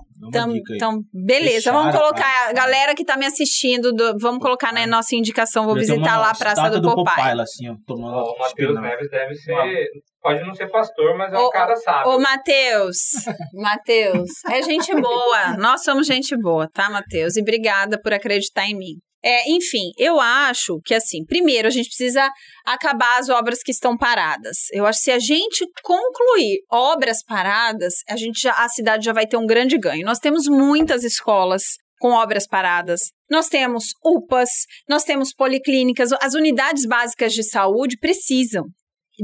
Aí. 0.50 0.62
então, 0.76 1.00
beleza. 1.12 1.54
Fecharam 1.56 1.78
vamos 1.80 1.94
a 1.94 1.98
colocar 1.98 2.18
praça. 2.24 2.50
a 2.50 2.52
galera 2.52 2.94
que 2.94 3.04
tá 3.04 3.16
me 3.16 3.26
assistindo, 3.26 3.92
do- 3.92 4.16
vamos 4.20 4.40
colocar 4.40 4.68
na 4.68 4.72
Popeye. 4.80 4.86
nossa 4.90 5.16
indicação. 5.16 5.64
Vou 5.64 5.74
visitar 5.74 5.96
uma 6.00 6.16
lá 6.18 6.30
a 6.30 6.34
Praça 6.36 6.60
estátua 6.62 6.80
do 6.80 6.94
Popeye. 6.94 7.34
lá, 7.34 7.42
assim, 7.42 7.68
ó, 7.68 7.74
tomando 7.86 8.16
O 8.16 8.38
Matheus. 8.38 8.80
Neves 8.80 9.10
deve 9.10 9.34
ser. 9.34 9.86
Pode 10.20 10.44
não 10.46 10.54
ser 10.54 10.68
pastor, 10.70 11.16
mas 11.18 11.32
é 11.32 11.36
um 11.36 11.42
Ô, 11.42 11.50
cara 11.50 11.74
sábio. 11.74 12.12
Ô, 12.12 12.18
Matheus, 12.20 12.96
Matheus, 13.54 14.30
é 14.48 14.62
gente 14.62 14.94
boa. 14.94 15.56
Nós 15.58 15.82
somos 15.82 16.06
gente 16.06 16.36
boa, 16.40 16.68
tá, 16.72 16.88
Matheus? 16.90 17.36
E 17.36 17.40
obrigada 17.40 18.00
por 18.00 18.12
acreditar 18.12 18.66
em 18.66 18.76
mim. 18.76 18.94
É, 19.24 19.50
enfim, 19.50 19.92
eu 19.96 20.20
acho 20.20 20.80
que 20.84 20.94
assim, 20.94 21.24
primeiro 21.24 21.68
a 21.68 21.70
gente 21.70 21.86
precisa 21.86 22.28
acabar 22.66 23.18
as 23.18 23.28
obras 23.28 23.62
que 23.62 23.70
estão 23.70 23.96
paradas. 23.96 24.56
Eu 24.72 24.84
acho 24.84 24.98
que 24.98 25.04
se 25.04 25.10
a 25.12 25.18
gente 25.18 25.64
concluir 25.82 26.58
obras 26.70 27.22
paradas, 27.24 27.94
a 28.08 28.16
gente 28.16 28.40
já, 28.40 28.52
a 28.52 28.68
cidade 28.68 29.04
já 29.04 29.12
vai 29.12 29.26
ter 29.26 29.36
um 29.36 29.46
grande 29.46 29.78
ganho. 29.78 30.04
Nós 30.04 30.18
temos 30.18 30.46
muitas 30.46 31.04
escolas 31.04 31.62
com 32.00 32.10
obras 32.10 32.48
paradas. 32.48 33.00
Nós 33.30 33.48
temos 33.48 33.92
UPAs, 34.04 34.50
nós 34.88 35.04
temos 35.04 35.32
policlínicas, 35.32 36.10
as 36.20 36.34
unidades 36.34 36.84
básicas 36.84 37.32
de 37.32 37.44
saúde 37.44 37.96
precisam 37.98 38.64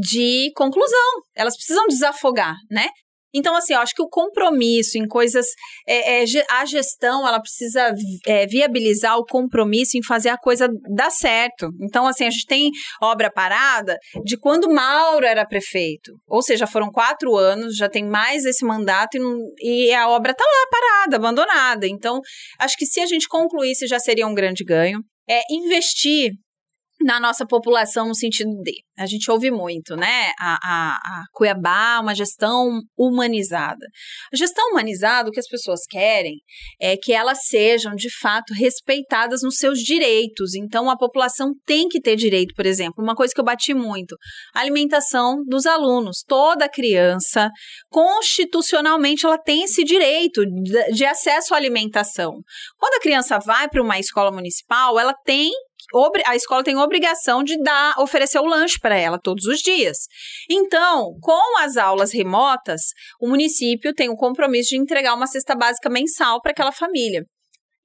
de 0.00 0.52
conclusão, 0.54 1.22
elas 1.34 1.56
precisam 1.56 1.86
desafogar, 1.88 2.54
né? 2.70 2.88
Então, 3.34 3.54
assim, 3.54 3.74
eu 3.74 3.80
acho 3.80 3.94
que 3.94 4.02
o 4.02 4.08
compromisso 4.08 4.96
em 4.98 5.06
coisas. 5.06 5.46
É, 5.86 6.22
é, 6.22 6.24
a 6.50 6.64
gestão, 6.64 7.26
ela 7.26 7.40
precisa 7.40 7.92
é, 8.26 8.46
viabilizar 8.46 9.16
o 9.18 9.24
compromisso 9.24 9.96
em 9.96 10.02
fazer 10.02 10.30
a 10.30 10.38
coisa 10.38 10.68
dar 10.94 11.10
certo. 11.10 11.70
Então, 11.80 12.06
assim, 12.06 12.24
a 12.24 12.30
gente 12.30 12.46
tem 12.46 12.70
obra 13.02 13.30
parada 13.30 13.96
de 14.24 14.36
quando 14.36 14.72
Mauro 14.72 15.26
era 15.26 15.46
prefeito. 15.46 16.12
Ou 16.26 16.42
seja, 16.42 16.66
foram 16.66 16.90
quatro 16.90 17.36
anos, 17.36 17.76
já 17.76 17.88
tem 17.88 18.04
mais 18.04 18.44
esse 18.44 18.64
mandato 18.64 19.16
e, 19.60 19.88
e 19.88 19.94
a 19.94 20.08
obra 20.08 20.32
está 20.32 20.44
lá 20.44 20.66
parada, 20.70 21.16
abandonada. 21.16 21.86
Então, 21.86 22.20
acho 22.58 22.76
que 22.76 22.86
se 22.86 23.00
a 23.00 23.06
gente 23.06 23.28
concluísse, 23.28 23.86
já 23.86 23.98
seria 23.98 24.26
um 24.26 24.34
grande 24.34 24.64
ganho. 24.64 25.00
É 25.28 25.42
investir 25.50 26.32
na 27.00 27.20
nossa 27.20 27.46
população 27.46 28.08
no 28.08 28.14
sentido 28.14 28.50
de 28.62 28.82
a 28.98 29.06
gente 29.06 29.30
ouve 29.30 29.48
muito, 29.50 29.94
né? 29.94 30.32
A, 30.40 30.54
a, 30.54 30.96
a, 30.96 31.24
Cuiabá, 31.32 32.00
uma 32.02 32.14
gestão 32.14 32.80
humanizada. 32.98 33.86
A 34.32 34.36
gestão 34.36 34.70
humanizada, 34.70 35.28
o 35.28 35.32
que 35.32 35.38
as 35.38 35.46
pessoas 35.46 35.82
querem 35.88 36.34
é 36.80 36.96
que 36.96 37.12
elas 37.12 37.46
sejam, 37.46 37.94
de 37.94 38.10
fato, 38.18 38.52
respeitadas 38.52 39.40
nos 39.42 39.56
seus 39.56 39.78
direitos. 39.78 40.56
Então, 40.56 40.90
a 40.90 40.96
população 40.96 41.52
tem 41.64 41.86
que 41.88 42.00
ter 42.00 42.16
direito, 42.16 42.52
por 42.56 42.66
exemplo. 42.66 43.04
Uma 43.04 43.14
coisa 43.14 43.32
que 43.32 43.40
eu 43.40 43.44
bati 43.44 43.72
muito: 43.72 44.16
alimentação 44.52 45.44
dos 45.46 45.64
alunos. 45.64 46.24
Toda 46.26 46.68
criança, 46.68 47.50
constitucionalmente, 47.88 49.24
ela 49.24 49.38
tem 49.38 49.62
esse 49.62 49.84
direito 49.84 50.42
de 50.92 51.04
acesso 51.04 51.54
à 51.54 51.56
alimentação. 51.56 52.32
Quando 52.76 52.94
a 52.94 53.00
criança 53.00 53.38
vai 53.38 53.68
para 53.68 53.82
uma 53.82 54.00
escola 54.00 54.32
municipal, 54.32 54.98
ela 54.98 55.14
tem 55.24 55.52
a 56.26 56.36
escola 56.36 56.62
tem 56.62 56.76
obrigação 56.76 57.42
de 57.42 57.60
dar, 57.62 57.94
oferecer 57.98 58.38
o 58.38 58.46
lanche 58.46 58.78
para 58.80 58.96
ela 58.96 59.18
todos 59.18 59.46
os 59.46 59.60
dias. 59.60 59.98
Então, 60.50 61.16
com 61.20 61.58
as 61.60 61.76
aulas 61.76 62.12
remotas, 62.12 62.82
o 63.20 63.28
município 63.28 63.94
tem 63.94 64.08
o 64.08 64.16
compromisso 64.16 64.70
de 64.70 64.76
entregar 64.76 65.14
uma 65.14 65.26
cesta 65.26 65.54
básica 65.54 65.88
mensal 65.88 66.40
para 66.40 66.52
aquela 66.52 66.72
família. 66.72 67.24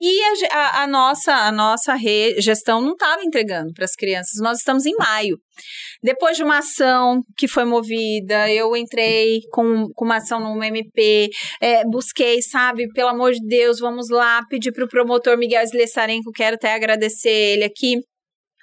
E 0.06 0.22
a, 0.52 0.84
a, 0.84 0.88
nossa, 0.88 1.34
a 1.34 1.50
nossa 1.50 1.96
gestão 2.38 2.82
não 2.82 2.92
estava 2.92 3.24
entregando 3.24 3.72
para 3.74 3.86
as 3.86 3.96
crianças. 3.96 4.42
Nós 4.42 4.58
estamos 4.58 4.86
em 4.86 4.94
maio. 4.98 5.38
Depois 6.04 6.36
de 6.36 6.44
uma 6.44 6.58
ação 6.58 7.22
que 7.38 7.48
foi 7.48 7.64
movida, 7.64 8.52
eu 8.52 8.76
entrei 8.76 9.40
com, 9.50 9.88
com 9.96 10.04
uma 10.04 10.18
ação 10.18 10.42
no 10.42 10.62
MP, 10.62 11.30
é, 11.62 11.86
busquei, 11.86 12.42
sabe, 12.42 12.90
pelo 12.90 13.12
amor 13.12 13.32
de 13.32 13.48
Deus, 13.48 13.80
vamos 13.80 14.10
lá, 14.10 14.42
pedir 14.50 14.74
para 14.74 14.84
o 14.84 14.90
promotor 14.90 15.38
Miguel 15.38 15.64
Slessarenko, 15.64 16.32
quero 16.36 16.56
até 16.56 16.74
agradecer 16.74 17.30
ele 17.30 17.64
aqui, 17.64 17.96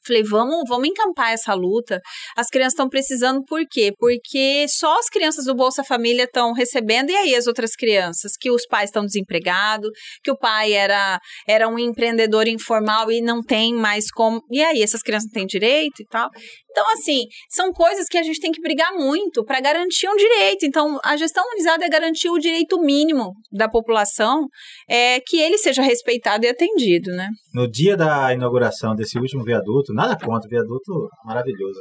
Falei, 0.06 0.22
vamos, 0.22 0.64
vamos 0.68 0.88
encampar 0.88 1.32
essa 1.32 1.54
luta. 1.54 2.00
As 2.36 2.48
crianças 2.48 2.72
estão 2.72 2.88
precisando 2.88 3.44
por 3.44 3.62
quê? 3.70 3.92
Porque 3.98 4.66
só 4.68 4.98
as 4.98 5.08
crianças 5.08 5.44
do 5.44 5.54
Bolsa 5.54 5.84
Família 5.84 6.24
estão 6.24 6.52
recebendo, 6.52 7.10
e 7.10 7.16
aí 7.16 7.34
as 7.34 7.46
outras 7.46 7.72
crianças? 7.72 8.32
Que 8.38 8.50
os 8.50 8.66
pais 8.66 8.90
estão 8.90 9.04
desempregados, 9.04 9.90
que 10.22 10.30
o 10.30 10.36
pai 10.38 10.72
era, 10.72 11.20
era 11.46 11.68
um 11.68 11.78
empreendedor 11.78 12.48
informal 12.48 13.10
e 13.10 13.20
não 13.20 13.42
tem 13.42 13.74
mais 13.74 14.10
como. 14.10 14.42
E 14.50 14.62
aí, 14.62 14.82
essas 14.82 15.02
crianças 15.02 15.26
não 15.26 15.32
têm 15.32 15.46
direito 15.46 16.00
e 16.00 16.06
tal. 16.06 16.30
Então, 16.70 16.84
assim, 16.92 17.24
são 17.48 17.72
coisas 17.72 18.06
que 18.06 18.16
a 18.16 18.22
gente 18.22 18.40
tem 18.40 18.52
que 18.52 18.60
brigar 18.60 18.92
muito 18.94 19.44
para 19.44 19.60
garantir 19.60 20.08
um 20.08 20.16
direito. 20.16 20.64
Então, 20.64 20.98
a 21.04 21.16
gestão 21.16 21.44
humanizada 21.44 21.84
é 21.84 21.88
garantir 21.88 22.28
o 22.28 22.38
direito 22.38 22.80
mínimo 22.80 23.32
da 23.52 23.68
população, 23.68 24.46
é 24.88 25.20
que 25.20 25.38
ele 25.38 25.58
seja 25.58 25.82
respeitado 25.82 26.44
e 26.44 26.48
atendido, 26.48 27.10
né? 27.10 27.28
No 27.52 27.68
dia 27.68 27.96
da 27.96 28.32
inauguração 28.32 28.94
desse 28.94 29.18
último 29.18 29.42
viaduto, 29.42 29.92
nada 29.92 30.16
contra, 30.16 30.48
viaduto 30.48 31.08
maravilhoso. 31.24 31.80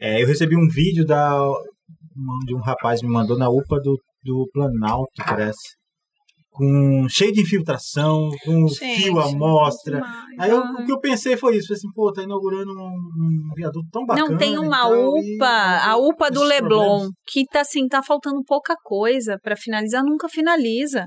É, 0.00 0.22
eu 0.22 0.26
recebi 0.26 0.56
um 0.56 0.68
vídeo 0.68 1.04
da, 1.04 1.38
de 2.46 2.54
um 2.54 2.60
rapaz 2.60 3.02
me 3.02 3.08
mandou 3.08 3.38
na 3.38 3.48
UPA 3.48 3.80
do, 3.82 3.98
do 4.24 4.48
Planalto, 4.52 5.10
parece 5.26 5.79
com 6.50 7.06
cheio 7.08 7.32
de 7.32 7.42
infiltração, 7.42 8.28
com 8.44 8.68
Gente, 8.68 9.02
fio 9.02 9.18
à 9.20 9.30
mostra. 9.32 10.02
Aí 10.38 10.50
eu, 10.50 10.58
o 10.58 10.84
que 10.84 10.92
eu 10.92 11.00
pensei 11.00 11.36
foi 11.36 11.56
isso, 11.56 11.72
assim, 11.72 11.88
pô, 11.94 12.12
tá 12.12 12.22
inaugurando 12.22 12.72
um, 12.72 13.50
um 13.50 13.54
viaduto 13.54 13.88
tão 13.90 14.04
bacana. 14.04 14.28
Não, 14.28 14.36
tem 14.36 14.58
uma 14.58 14.88
UPA, 14.88 15.78
a 15.84 15.96
UPA 15.96 16.30
do 16.30 16.42
Leblon, 16.42 16.86
problemas. 16.86 17.10
que 17.26 17.44
tá 17.46 17.60
assim, 17.60 17.86
tá 17.86 18.02
faltando 18.02 18.42
pouca 18.44 18.74
coisa 18.82 19.38
para 19.42 19.56
finalizar, 19.56 20.02
nunca 20.02 20.28
finaliza. 20.28 21.06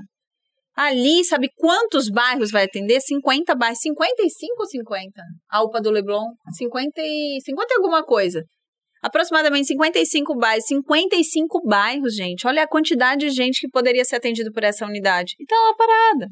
Ali, 0.76 1.22
sabe 1.24 1.48
quantos 1.56 2.10
bairros 2.10 2.50
vai 2.50 2.64
atender? 2.64 3.00
50 3.00 3.54
bairros, 3.54 3.78
55 3.80 4.54
ou 4.58 4.66
50? 4.66 5.10
A 5.50 5.62
UPA 5.62 5.80
do 5.80 5.90
Leblon, 5.90 6.24
50 6.56 6.90
e 7.00 7.38
50 7.44 7.74
alguma 7.76 8.02
coisa 8.02 8.42
aproximadamente 9.04 9.66
55 9.66 10.34
bairros. 10.36 10.64
55 10.66 11.60
bairros, 11.66 12.14
gente. 12.14 12.46
Olha 12.46 12.62
a 12.62 12.68
quantidade 12.68 13.26
de 13.26 13.30
gente 13.30 13.60
que 13.60 13.68
poderia 13.68 14.04
ser 14.04 14.16
atendido 14.16 14.50
por 14.50 14.64
essa 14.64 14.86
unidade. 14.86 15.34
E 15.38 15.44
tá 15.44 15.54
lá 15.54 15.74
parada 15.76 16.28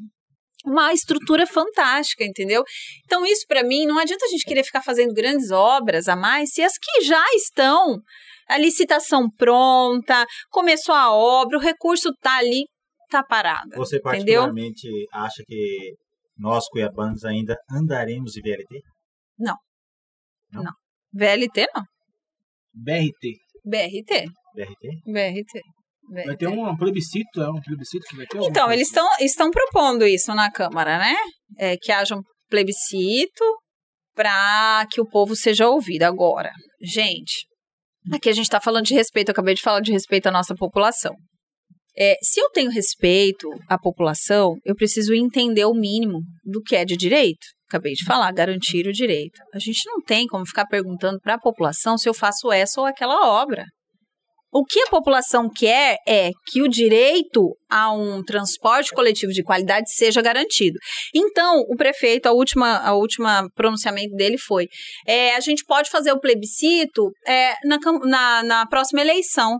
uma 0.65 0.93
estrutura 0.93 1.45
fantástica, 1.45 2.23
entendeu? 2.23 2.63
Então, 3.03 3.25
isso 3.25 3.45
para 3.47 3.63
mim, 3.63 3.85
não 3.85 3.99
adianta 3.99 4.25
a 4.25 4.29
gente 4.29 4.45
querer 4.45 4.63
ficar 4.63 4.81
fazendo 4.81 5.13
grandes 5.13 5.51
obras 5.51 6.07
a 6.07 6.15
mais 6.15 6.53
se 6.53 6.61
as 6.61 6.77
que 6.77 7.01
já 7.01 7.21
estão, 7.33 7.99
a 8.47 8.57
licitação 8.57 9.29
pronta, 9.29 10.25
começou 10.49 10.95
a 10.95 11.13
obra, 11.13 11.57
o 11.57 11.61
recurso 11.61 12.13
tá 12.21 12.37
ali, 12.37 12.63
tá 13.09 13.21
parado. 13.21 13.71
Você 13.75 13.99
particularmente 13.99 14.87
entendeu? 14.87 15.07
acha 15.11 15.43
que 15.45 15.95
nós, 16.37 16.67
cuiabanos, 16.69 17.25
ainda 17.25 17.57
andaremos 17.69 18.31
de 18.31 18.41
VLT? 18.41 18.81
Não. 19.37 19.57
Não. 20.51 20.63
não. 20.63 20.73
VLT 21.13 21.67
não. 21.75 21.83
BRT. 22.73 23.37
BRT. 23.65 24.25
BRT? 24.55 25.01
BRT. 25.05 25.61
Vai 26.25 26.35
ter 26.35 26.47
um 26.47 26.75
plebiscito, 26.75 27.41
é 27.41 27.49
um 27.49 27.61
plebiscito 27.61 28.05
que 28.09 28.15
vai 28.17 28.25
ter? 28.25 28.37
Então, 28.43 28.71
eles 28.71 28.87
estão 28.87 29.07
estão 29.19 29.49
propondo 29.49 30.05
isso 30.05 30.33
na 30.33 30.51
Câmara, 30.51 30.97
né? 30.97 31.15
É, 31.57 31.77
que 31.77 31.91
haja 31.91 32.15
um 32.15 32.21
plebiscito 32.49 33.43
para 34.13 34.85
que 34.91 35.01
o 35.01 35.07
povo 35.07 35.35
seja 35.35 35.67
ouvido. 35.67 36.03
Agora, 36.03 36.51
gente, 36.81 37.47
aqui 38.11 38.29
a 38.29 38.33
gente 38.33 38.45
está 38.45 38.59
falando 38.59 38.85
de 38.85 38.93
respeito, 38.93 39.29
eu 39.29 39.31
acabei 39.31 39.55
de 39.55 39.61
falar 39.61 39.79
de 39.79 39.91
respeito 39.91 40.27
à 40.27 40.31
nossa 40.31 40.53
população. 40.55 41.13
É, 41.97 42.15
se 42.21 42.39
eu 42.39 42.49
tenho 42.49 42.71
respeito 42.71 43.49
à 43.69 43.77
população, 43.77 44.55
eu 44.65 44.75
preciso 44.75 45.13
entender 45.13 45.65
o 45.65 45.73
mínimo 45.73 46.19
do 46.43 46.61
que 46.61 46.75
é 46.75 46.85
de 46.85 46.97
direito 46.97 47.45
acabei 47.73 47.93
de 47.93 48.05
falar, 48.05 48.31
garantir 48.31 48.85
o 48.87 48.93
direito. 48.93 49.41
A 49.51 49.57
gente 49.57 49.81
não 49.87 49.99
tem 50.01 50.27
como 50.27 50.45
ficar 50.45 50.67
perguntando 50.67 51.19
para 51.19 51.35
a 51.35 51.39
população 51.39 51.97
se 51.97 52.07
eu 52.07 52.13
faço 52.13 52.51
essa 52.51 52.79
ou 52.79 52.85
aquela 52.85 53.27
obra. 53.27 53.65
O 54.55 54.63
que 54.63 54.81
a 54.81 54.87
população 54.87 55.49
quer 55.49 55.97
é 56.07 56.29
que 56.45 56.61
o 56.61 56.69
direito 56.69 57.57
a 57.67 57.91
um 57.91 58.23
transporte 58.23 58.91
coletivo 58.91 59.31
de 59.31 59.41
qualidade 59.41 59.91
seja 59.91 60.21
garantido. 60.21 60.77
Então, 61.13 61.61
o 61.61 61.75
prefeito, 61.75 62.27
a 62.27 62.33
última, 62.33 62.77
a 62.77 62.93
última 62.93 63.49
pronunciamento 63.55 64.15
dele 64.15 64.37
foi: 64.37 64.67
é, 65.07 65.35
a 65.35 65.39
gente 65.39 65.65
pode 65.65 65.89
fazer 65.89 66.11
o 66.11 66.19
plebiscito 66.19 67.09
é, 67.25 67.55
na, 67.65 67.79
na, 68.03 68.43
na 68.43 68.65
próxima 68.67 69.01
eleição. 69.01 69.57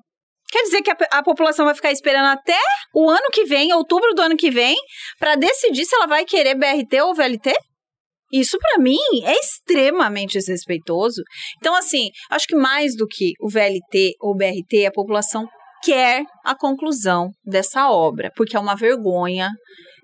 Quer 0.54 0.62
dizer 0.66 0.84
que 0.84 0.92
a, 0.92 0.98
a, 1.14 1.24
população 1.24 1.66
vai 1.66 1.74
ficar 1.74 1.92
esperando 1.92 2.28
até 2.28 2.60
o 2.94 3.10
ano 3.10 3.28
que 3.34 3.44
vem, 3.44 3.74
outubro 3.74 4.14
do 4.14 4.22
ano 4.22 4.38
que 4.38 4.52
vem, 4.52 4.76
para 5.18 5.34
decidir 5.34 5.84
se 5.84 5.96
ela 5.96 6.06
vai 6.06 6.26
querer 6.26 6.54
BRT 6.54 7.02
ou 7.02 7.16
VLT? 7.16 7.52
Isso, 8.32 8.60
para 8.60 8.78
mim, 8.78 9.00
é 9.24 9.34
extremamente 9.34 10.34
desrespeitoso. 10.34 11.24
Então, 11.58 11.74
assim, 11.74 12.10
acho 12.30 12.46
que 12.46 12.56
mais 12.56 12.96
do 12.96 13.08
que 13.08 13.32
o 13.42 13.50
VLT 13.50 14.14
ou 14.22 14.38
BRT, 14.38 14.86
a 14.86 14.92
população 14.92 15.48
quer 15.84 16.24
a 16.46 16.56
conclusão 16.56 17.32
dessa 17.44 17.90
obra, 17.90 18.30
porque 18.36 18.56
é 18.56 18.60
uma 18.60 18.76
vergonha. 18.76 19.50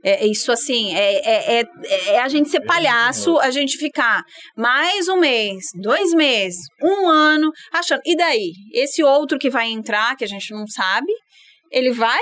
É, 0.03 0.25
isso 0.25 0.51
assim, 0.51 0.93
é, 0.93 1.15
é, 1.15 1.59
é, 1.59 2.09
é, 2.11 2.19
a 2.19 2.27
gente 2.29 2.49
ser 2.49 2.61
palhaço, 2.61 3.37
a 3.39 3.51
gente 3.51 3.77
ficar 3.77 4.23
mais 4.55 5.09
um 5.09 5.17
mês, 5.17 5.65
dois 5.81 6.13
meses, 6.13 6.61
um 6.81 7.09
ano, 7.09 7.51
achando. 7.73 8.01
E 8.05 8.15
daí? 8.15 8.53
Esse 8.73 9.03
outro 9.03 9.37
que 9.37 9.49
vai 9.49 9.67
entrar, 9.69 10.15
que 10.15 10.23
a 10.23 10.27
gente 10.27 10.53
não 10.53 10.65
sabe, 10.67 11.11
ele 11.69 11.91
vai 11.91 12.21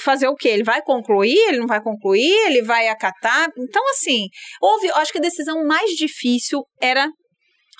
fazer 0.00 0.28
o 0.28 0.34
quê? 0.34 0.48
Ele 0.48 0.64
vai 0.64 0.80
concluir? 0.80 1.36
Ele 1.48 1.58
não 1.58 1.66
vai 1.66 1.82
concluir? 1.82 2.32
Ele 2.46 2.62
vai 2.62 2.88
acatar? 2.88 3.48
Então, 3.58 3.82
assim, 3.90 4.28
houve, 4.60 4.90
acho 4.94 5.12
que 5.12 5.18
a 5.18 5.22
decisão 5.22 5.62
mais 5.66 5.90
difícil 5.90 6.64
era 6.80 7.08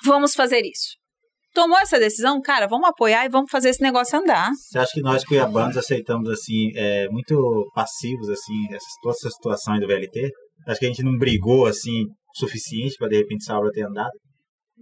vamos 0.03 0.35
fazer 0.35 0.61
isso. 0.63 0.95
Tomou 1.55 1.79
essa 1.79 1.97
decisão, 1.97 2.41
cara, 2.41 2.67
vamos 2.67 2.87
apoiar 2.89 3.25
e 3.25 3.29
vamos 3.29 3.49
fazer 3.49 3.69
esse 3.69 3.81
negócio 3.81 4.19
andar. 4.19 4.49
Você 4.51 4.77
acha 4.77 4.91
que 4.93 5.01
nós 5.01 5.23
cuiabanos 5.23 5.77
aceitamos 5.77 6.29
assim, 6.29 6.71
é, 6.75 7.07
muito 7.09 7.71
passivos 7.73 8.29
assim, 8.29 8.65
essa, 8.71 8.85
toda 9.01 9.15
essa 9.15 9.29
situação 9.29 9.79
do 9.79 9.87
VLT? 9.87 10.31
Acho 10.67 10.79
que 10.79 10.85
a 10.85 10.89
gente 10.89 11.03
não 11.03 11.17
brigou 11.17 11.65
assim 11.65 12.07
suficiente 12.33 12.95
para 12.99 13.07
de 13.07 13.17
repente 13.17 13.43
essa 13.43 13.57
obra 13.57 13.71
ter 13.71 13.83
andado? 13.83 14.11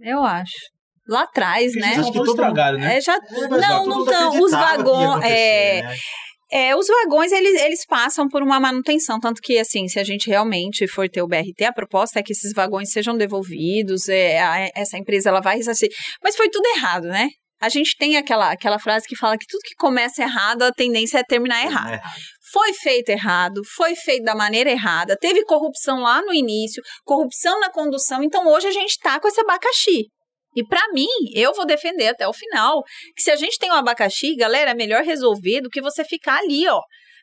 Eu 0.02 0.24
acho 0.24 0.74
lá 1.08 1.22
atrás, 1.22 1.74
né? 1.74 1.94
Acho 1.96 2.10
que 2.10 2.18
todo 2.18 2.30
estragado, 2.30 2.76
né? 2.76 2.96
É, 2.96 3.00
já... 3.00 3.14
É, 3.14 3.48
não, 3.48 3.86
não 3.86 4.04
estão. 4.04 4.42
Os 4.42 4.50
vagões. 4.50 5.24
É... 5.24 5.82
Né? 5.82 5.96
É, 6.52 6.76
os 6.76 6.86
vagões, 6.86 7.32
eles, 7.32 7.60
eles 7.62 7.84
passam 7.86 8.28
por 8.28 8.42
uma 8.42 8.60
manutenção, 8.60 9.18
tanto 9.18 9.40
que, 9.42 9.58
assim, 9.58 9.88
se 9.88 9.98
a 9.98 10.04
gente 10.04 10.28
realmente 10.28 10.86
for 10.86 11.08
ter 11.08 11.22
o 11.22 11.26
BRT, 11.26 11.64
a 11.64 11.72
proposta 11.72 12.20
é 12.20 12.22
que 12.22 12.32
esses 12.32 12.52
vagões 12.52 12.90
sejam 12.92 13.16
devolvidos, 13.16 14.08
é, 14.08 14.38
a- 14.40 14.70
essa 14.74 14.96
empresa, 14.98 15.30
ela 15.30 15.40
vai 15.40 15.56
ressarcir. 15.56 15.88
Mas 16.22 16.36
foi 16.36 16.48
tudo 16.50 16.66
errado, 16.76 17.04
né? 17.08 17.28
A 17.60 17.68
gente 17.68 17.96
tem 17.96 18.16
aquela, 18.16 18.50
aquela 18.52 18.78
frase 18.78 19.06
que 19.08 19.16
fala 19.16 19.38
que 19.38 19.46
tudo 19.48 19.62
que 19.62 19.74
começa 19.74 20.22
errado, 20.22 20.62
a 20.62 20.72
tendência 20.72 21.18
é 21.18 21.22
terminar 21.24 21.64
errado. 21.64 21.94
É, 21.94 22.00
Foi 22.52 22.72
feito 22.74 23.08
errado, 23.08 23.62
foi 23.74 23.96
feito 23.96 24.22
da 24.22 24.34
maneira 24.34 24.70
errada, 24.70 25.16
teve 25.16 25.44
corrupção 25.44 26.00
lá 26.00 26.20
no 26.22 26.32
início, 26.34 26.82
corrupção 27.04 27.58
na 27.58 27.70
condução, 27.70 28.22
então 28.22 28.46
hoje 28.46 28.66
a 28.68 28.70
gente 28.70 28.98
tá 28.98 29.18
com 29.18 29.26
esse 29.26 29.40
abacaxi. 29.40 30.04
E 30.54 30.64
pra 30.66 30.80
mim, 30.92 31.06
eu 31.34 31.52
vou 31.54 31.66
defender 31.66 32.08
até 32.08 32.26
o 32.28 32.32
final 32.32 32.82
que 33.16 33.22
se 33.22 33.30
a 33.30 33.36
gente 33.36 33.58
tem 33.58 33.70
um 33.70 33.74
abacaxi, 33.74 34.34
galera, 34.36 34.70
é 34.70 34.74
melhor 34.74 35.02
resolver 35.02 35.60
do 35.60 35.68
que 35.70 35.80
você 35.80 36.04
ficar 36.04 36.38
ali, 36.38 36.66
ó. 36.68 36.80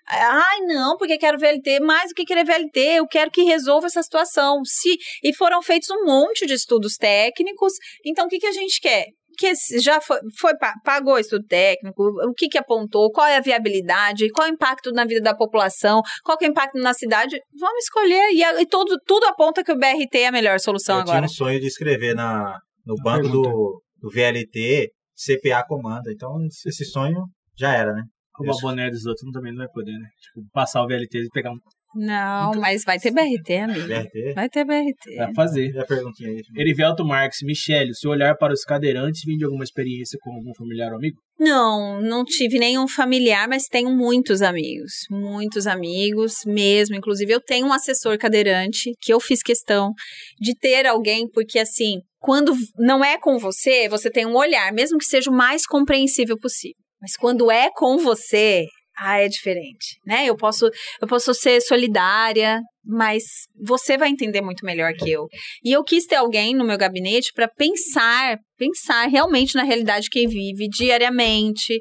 Ai, 0.08 0.62
não, 0.62 0.98
porque 0.98 1.18
quero 1.18 1.38
VLT, 1.38 1.80
mais 1.80 2.10
do 2.10 2.16
que 2.16 2.26
querer 2.26 2.44
VLT, 2.44 2.80
eu 2.98 3.08
quero 3.08 3.30
que 3.32 3.44
resolva 3.44 3.86
essa 3.88 4.02
situação. 4.02 4.62
Se 4.66 4.98
E 5.24 5.34
foram 5.34 5.62
feitos 5.62 5.90
um 5.92 6.04
monte 6.06 6.46
de 6.46 6.54
estudos 6.54 6.96
técnicos, 6.96 7.74
então 8.06 8.26
o 8.26 8.28
que, 8.28 8.40
que 8.40 8.48
a 8.48 8.52
gente 8.52 8.80
quer? 8.82 9.06
Que 9.38 9.54
já 9.80 10.02
foi, 10.02 10.18
foi 10.40 10.58
pa- 10.58 10.74
pagou 10.84 11.18
estudo 11.18 11.46
técnico, 11.48 12.04
o 12.28 12.34
que, 12.34 12.50
que 12.50 12.58
apontou, 12.58 13.12
qual 13.12 13.26
é 13.28 13.38
a 13.38 13.42
viabilidade, 13.42 14.30
qual 14.32 14.48
é 14.48 14.52
o 14.52 14.54
impacto 14.54 14.92
na 14.92 15.06
vida 15.06 15.22
da 15.22 15.36
população, 15.36 16.02
qual 16.24 16.38
é 16.42 16.46
o 16.46 16.50
impacto 16.50 16.78
na 16.80 16.94
cidade, 16.94 17.40
vamos 17.58 17.84
escolher. 17.86 18.32
E, 18.34 18.44
e 18.62 18.66
todo, 18.66 18.98
tudo 19.06 19.26
aponta 19.28 19.64
que 19.64 19.72
o 19.72 19.78
BRT 19.78 20.18
é 20.18 20.28
a 20.28 20.32
melhor 20.32 20.60
solução 20.60 20.96
eu 20.96 21.02
agora. 21.02 21.20
tinha 21.20 21.26
um 21.26 21.30
sonho 21.48 21.60
de 21.62 21.68
escrever 21.68 22.14
na, 22.16 22.60
no 22.86 22.96
Uma 22.96 23.04
banco 23.04 23.30
do, 23.30 23.84
do 24.00 24.10
VLT 24.10 24.92
CPA 25.16 25.64
comanda. 25.66 26.12
Então, 26.12 26.38
esse 26.66 26.86
sonho 26.86 27.26
já 27.56 27.74
era, 27.74 27.94
né? 27.94 28.04
Isso. 28.50 28.62
boné 28.62 28.90
dos 28.90 29.06
outros 29.06 29.32
também 29.32 29.52
não 29.52 29.60
vai 29.60 29.68
poder, 29.68 29.98
né? 29.98 30.08
Tipo, 30.20 30.48
passar 30.52 30.84
o 30.84 30.88
VLT 30.88 31.20
e 31.20 31.30
pegar 31.30 31.52
um. 31.52 31.60
Não, 31.94 32.54
mas 32.56 32.84
vai 32.84 33.00
ter 33.00 33.12
BRT, 33.12 33.58
amigo. 33.58 33.88
VRT. 33.88 34.34
Vai 34.34 34.50
ter 34.50 34.66
BRT. 34.66 35.16
Vai 35.18 35.34
fazer. 35.34 35.72
E 35.72 35.80
a 35.80 35.86
perguntinha 35.86 36.30
aí? 36.30 36.42
Erivelto 36.56 37.06
Marques, 37.06 37.40
Michele, 37.44 37.92
o 37.92 37.96
seu 37.96 38.12
olhar 38.12 38.36
para 38.38 38.54
os 38.54 38.64
cadeirantes 38.64 39.22
vem 39.26 39.38
de 39.38 39.44
alguma 39.44 39.64
experiência 39.64 40.18
com 40.22 40.32
algum 40.32 40.54
familiar 40.58 40.92
ou 40.92 40.98
amigo? 40.98 41.18
Não, 41.40 42.02
não 42.02 42.24
tive 42.24 42.60
nenhum 42.60 42.88
familiar, 42.88 43.48
mas 43.48 43.66
tenho 43.66 43.90
muitos 43.90 44.42
amigos. 44.42 44.92
Muitos 45.10 45.68
amigos 45.68 46.36
mesmo. 46.46 46.96
Inclusive, 46.96 47.34
eu 47.34 47.42
tenho 47.42 47.68
um 47.68 47.74
assessor 47.74 48.18
cadeirante 48.18 48.92
que 49.02 49.12
eu 49.14 49.20
fiz 49.20 49.42
questão 49.42 49.92
de 50.40 50.56
ter 50.56 50.86
alguém, 50.86 51.28
porque 51.30 51.60
assim, 51.60 52.00
quando 52.20 52.54
não 52.78 53.04
é 53.04 53.18
com 53.20 53.38
você, 53.38 53.90
você 53.90 54.10
tem 54.10 54.26
um 54.26 54.36
olhar, 54.36 54.72
mesmo 54.72 54.98
que 54.98 55.06
seja 55.06 55.30
o 55.30 55.36
mais 55.36 55.66
compreensível 55.66 56.38
possível. 56.38 56.78
Mas 57.02 57.18
quando 57.18 57.50
é 57.50 57.70
com 57.74 57.98
você, 57.98 58.68
ah, 58.98 59.20
é 59.20 59.28
diferente, 59.28 59.98
né? 60.06 60.26
Eu 60.26 60.36
posso, 60.36 60.70
eu 61.02 61.08
posso 61.08 61.34
ser 61.34 61.62
solidária, 61.62 62.62
mas 62.84 63.24
você 63.60 63.98
vai 63.98 64.10
entender 64.10 64.42
muito 64.42 64.66
melhor 64.66 64.94
que 64.94 65.10
eu. 65.10 65.28
E 65.64 65.72
eu 65.72 65.84
quis 65.84 66.06
ter 66.06 66.16
alguém 66.16 66.56
no 66.56 66.66
meu 66.66 66.78
gabinete 66.78 67.32
para 67.34 67.48
pensar, 67.48 68.38
pensar 68.58 69.08
realmente 69.08 69.56
na 69.56 69.64
realidade 69.64 70.10
que 70.10 70.28
vive 70.28 70.68
diariamente, 70.68 71.80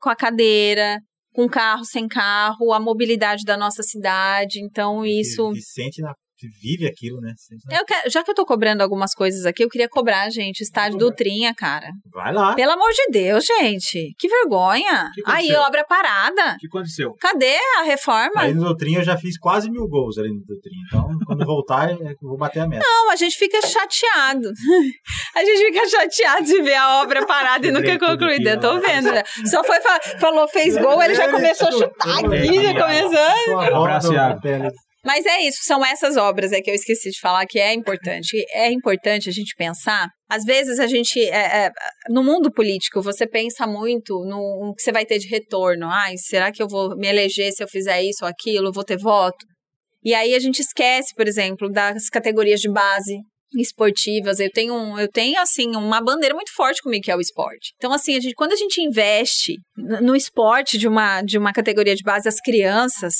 com 0.00 0.08
a 0.08 0.16
cadeira, 0.16 0.98
com 1.34 1.48
carro, 1.48 1.84
sem 1.84 2.06
carro, 2.06 2.72
a 2.72 2.80
mobilidade 2.80 3.44
da 3.44 3.56
nossa 3.56 3.82
cidade. 3.82 4.60
Então, 4.62 5.04
isso. 5.04 5.52
E, 5.52 5.58
e 5.58 5.62
sente 5.62 6.00
na. 6.00 6.14
Vive 6.60 6.86
aquilo, 6.86 7.20
né? 7.20 7.32
Eu 7.70 7.84
quero- 7.84 8.10
já 8.10 8.22
que 8.22 8.30
eu 8.30 8.34
tô 8.34 8.44
cobrando 8.44 8.82
algumas 8.82 9.14
coisas 9.14 9.44
aqui, 9.46 9.62
eu 9.64 9.68
queria 9.68 9.88
cobrar, 9.88 10.30
gente, 10.30 10.60
estádio 10.60 10.98
do 10.98 11.12
Trinha, 11.14 11.54
cara. 11.54 11.88
Vai 12.12 12.32
lá. 12.32 12.54
Pelo 12.54 12.72
amor 12.72 12.90
de 12.92 13.06
Deus, 13.10 13.44
gente. 13.44 14.14
Que 14.18 14.28
vergonha. 14.28 15.10
Que 15.14 15.22
Aí, 15.26 15.52
obra 15.56 15.84
parada. 15.84 16.54
O 16.54 16.58
que 16.58 16.66
aconteceu? 16.66 17.14
Cadê 17.20 17.56
a 17.78 17.82
reforma? 17.82 18.42
Aí 18.42 18.54
no 18.54 18.64
Doutrinho 18.64 19.00
eu 19.00 19.04
já 19.04 19.16
fiz 19.16 19.38
quase 19.38 19.70
mil 19.70 19.86
gols 19.88 20.18
ali 20.18 20.28
no 20.30 20.40
Doutrinho. 20.44 20.82
Então, 20.86 21.08
quando 21.26 21.44
voltar, 21.44 21.90
eu 21.92 22.16
vou 22.22 22.36
bater 22.36 22.60
a 22.60 22.66
meta. 22.68 22.84
Não, 22.84 23.10
a 23.10 23.16
gente 23.16 23.36
fica 23.36 23.60
chateado. 23.66 24.48
A 25.34 25.42
gente 25.44 25.64
fica 25.72 25.88
chateado 25.88 26.44
de 26.44 26.60
ver 26.62 26.74
a 26.74 27.02
obra 27.02 27.26
parada 27.26 27.66
e 27.66 27.70
nunca 27.70 27.98
concluída. 27.98 28.50
Eu 28.50 28.60
tô 28.60 28.78
vendo. 28.80 29.10
né? 29.12 29.22
Só 29.46 29.64
foi 29.64 29.80
fa- 29.80 30.00
falou, 30.20 30.46
fez 30.46 30.76
gol, 30.76 31.02
ele 31.02 31.14
já 31.14 31.30
começou 31.30 31.68
a 31.68 31.72
chutar 31.72 32.18
aqui, 32.18 32.26
já. 32.62 32.74
Tô 33.46 33.58
a 33.58 33.66
Abraço, 33.78 34.12
Iago. 34.12 34.40
Mas 35.04 35.26
é 35.26 35.40
isso, 35.42 35.58
são 35.64 35.84
essas 35.84 36.16
obras 36.16 36.52
é 36.52 36.60
que 36.60 36.70
eu 36.70 36.74
esqueci 36.74 37.10
de 37.10 37.18
falar 37.18 37.44
que 37.46 37.58
é 37.58 37.74
importante. 37.74 38.36
É 38.52 38.70
importante 38.70 39.28
a 39.28 39.32
gente 39.32 39.54
pensar. 39.56 40.08
Às 40.30 40.44
vezes 40.44 40.78
a 40.78 40.86
gente. 40.86 41.20
é, 41.20 41.66
é, 41.66 41.70
no 42.08 42.22
mundo 42.22 42.52
político, 42.52 43.02
você 43.02 43.26
pensa 43.26 43.66
muito 43.66 44.14
no, 44.24 44.66
no 44.66 44.74
que 44.74 44.82
você 44.82 44.92
vai 44.92 45.04
ter 45.04 45.18
de 45.18 45.28
retorno. 45.28 45.88
Ai, 45.90 46.16
será 46.16 46.52
que 46.52 46.62
eu 46.62 46.68
vou 46.68 46.96
me 46.96 47.08
eleger 47.08 47.52
se 47.52 47.64
eu 47.64 47.68
fizer 47.68 48.00
isso 48.02 48.24
ou 48.24 48.28
aquilo? 48.28 48.72
Vou 48.72 48.84
ter 48.84 48.96
voto? 48.96 49.44
E 50.04 50.14
aí 50.14 50.34
a 50.34 50.38
gente 50.38 50.60
esquece, 50.60 51.14
por 51.16 51.26
exemplo, 51.26 51.70
das 51.70 52.08
categorias 52.08 52.60
de 52.60 52.70
base 52.70 53.18
esportivas. 53.56 54.40
Eu 54.40 54.50
tenho, 54.50 54.74
um- 54.74 54.98
eu 54.98 55.08
tenho 55.08 55.40
assim 55.40 55.74
uma 55.76 56.00
bandeira 56.00 56.34
muito 56.34 56.52
forte 56.54 56.82
comigo 56.82 57.02
que 57.04 57.10
é 57.10 57.16
o 57.16 57.20
esporte. 57.20 57.72
Então 57.76 57.92
assim, 57.92 58.16
a 58.16 58.20
gente, 58.20 58.34
quando 58.34 58.52
a 58.52 58.56
gente 58.56 58.80
investe 58.80 59.56
no 59.76 60.14
esporte 60.16 60.78
de 60.78 60.86
uma 60.88 61.22
de 61.22 61.38
uma 61.38 61.52
categoria 61.52 61.94
de 61.94 62.02
base 62.02 62.28
as 62.28 62.40
crianças, 62.40 63.14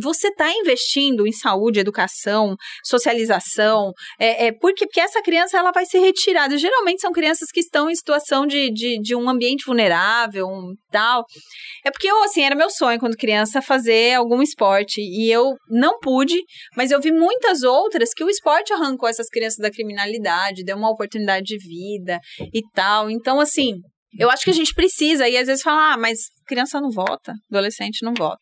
você 0.00 0.28
está 0.28 0.50
investindo 0.52 1.26
em 1.26 1.32
saúde, 1.32 1.80
educação, 1.80 2.54
socialização, 2.84 3.92
é, 4.18 4.46
é 4.46 4.52
porque 4.52 4.86
porque 4.86 5.00
essa 5.00 5.22
criança 5.22 5.56
ela 5.58 5.72
vai 5.72 5.86
ser 5.86 6.00
retirada. 6.00 6.58
Geralmente 6.58 7.00
são 7.00 7.12
crianças 7.12 7.50
que 7.50 7.60
estão 7.60 7.88
em 7.88 7.94
situação 7.94 8.46
de, 8.46 8.70
de, 8.70 9.00
de 9.00 9.16
um 9.16 9.28
ambiente 9.28 9.64
vulnerável, 9.64 10.46
um 10.46 10.74
tal. 10.90 11.24
É 11.84 11.90
porque 11.90 12.08
eu, 12.08 12.22
assim, 12.22 12.42
era 12.42 12.54
meu 12.54 12.68
sonho 12.68 13.00
quando 13.00 13.16
criança 13.16 13.62
fazer 13.62 14.14
algum 14.14 14.42
esporte. 14.42 15.00
E 15.00 15.30
eu 15.30 15.54
não 15.68 15.98
pude, 15.98 16.38
mas 16.76 16.90
eu 16.90 17.00
vi 17.00 17.10
muitas 17.10 17.62
outras 17.62 18.10
que 18.14 18.22
o 18.22 18.28
esporte 18.28 18.72
arrancou 18.72 19.08
essas 19.08 19.28
crianças 19.28 19.58
da 19.58 19.70
criminalidade, 19.72 20.64
deu 20.64 20.76
uma 20.76 20.90
oportunidade 20.90 21.44
de 21.44 21.58
vida 21.58 22.18
e 22.52 22.60
tal. 22.72 23.10
Então, 23.10 23.40
assim, 23.40 23.80
eu 24.18 24.30
acho 24.30 24.44
que 24.44 24.50
a 24.50 24.54
gente 24.54 24.74
precisa, 24.74 25.28
e 25.28 25.36
às 25.36 25.46
vezes 25.46 25.62
fala, 25.62 25.94
ah, 25.94 25.96
mas 25.96 26.18
criança 26.46 26.80
não 26.80 26.90
vota, 26.90 27.32
adolescente 27.50 28.04
não 28.04 28.12
vota. 28.12 28.38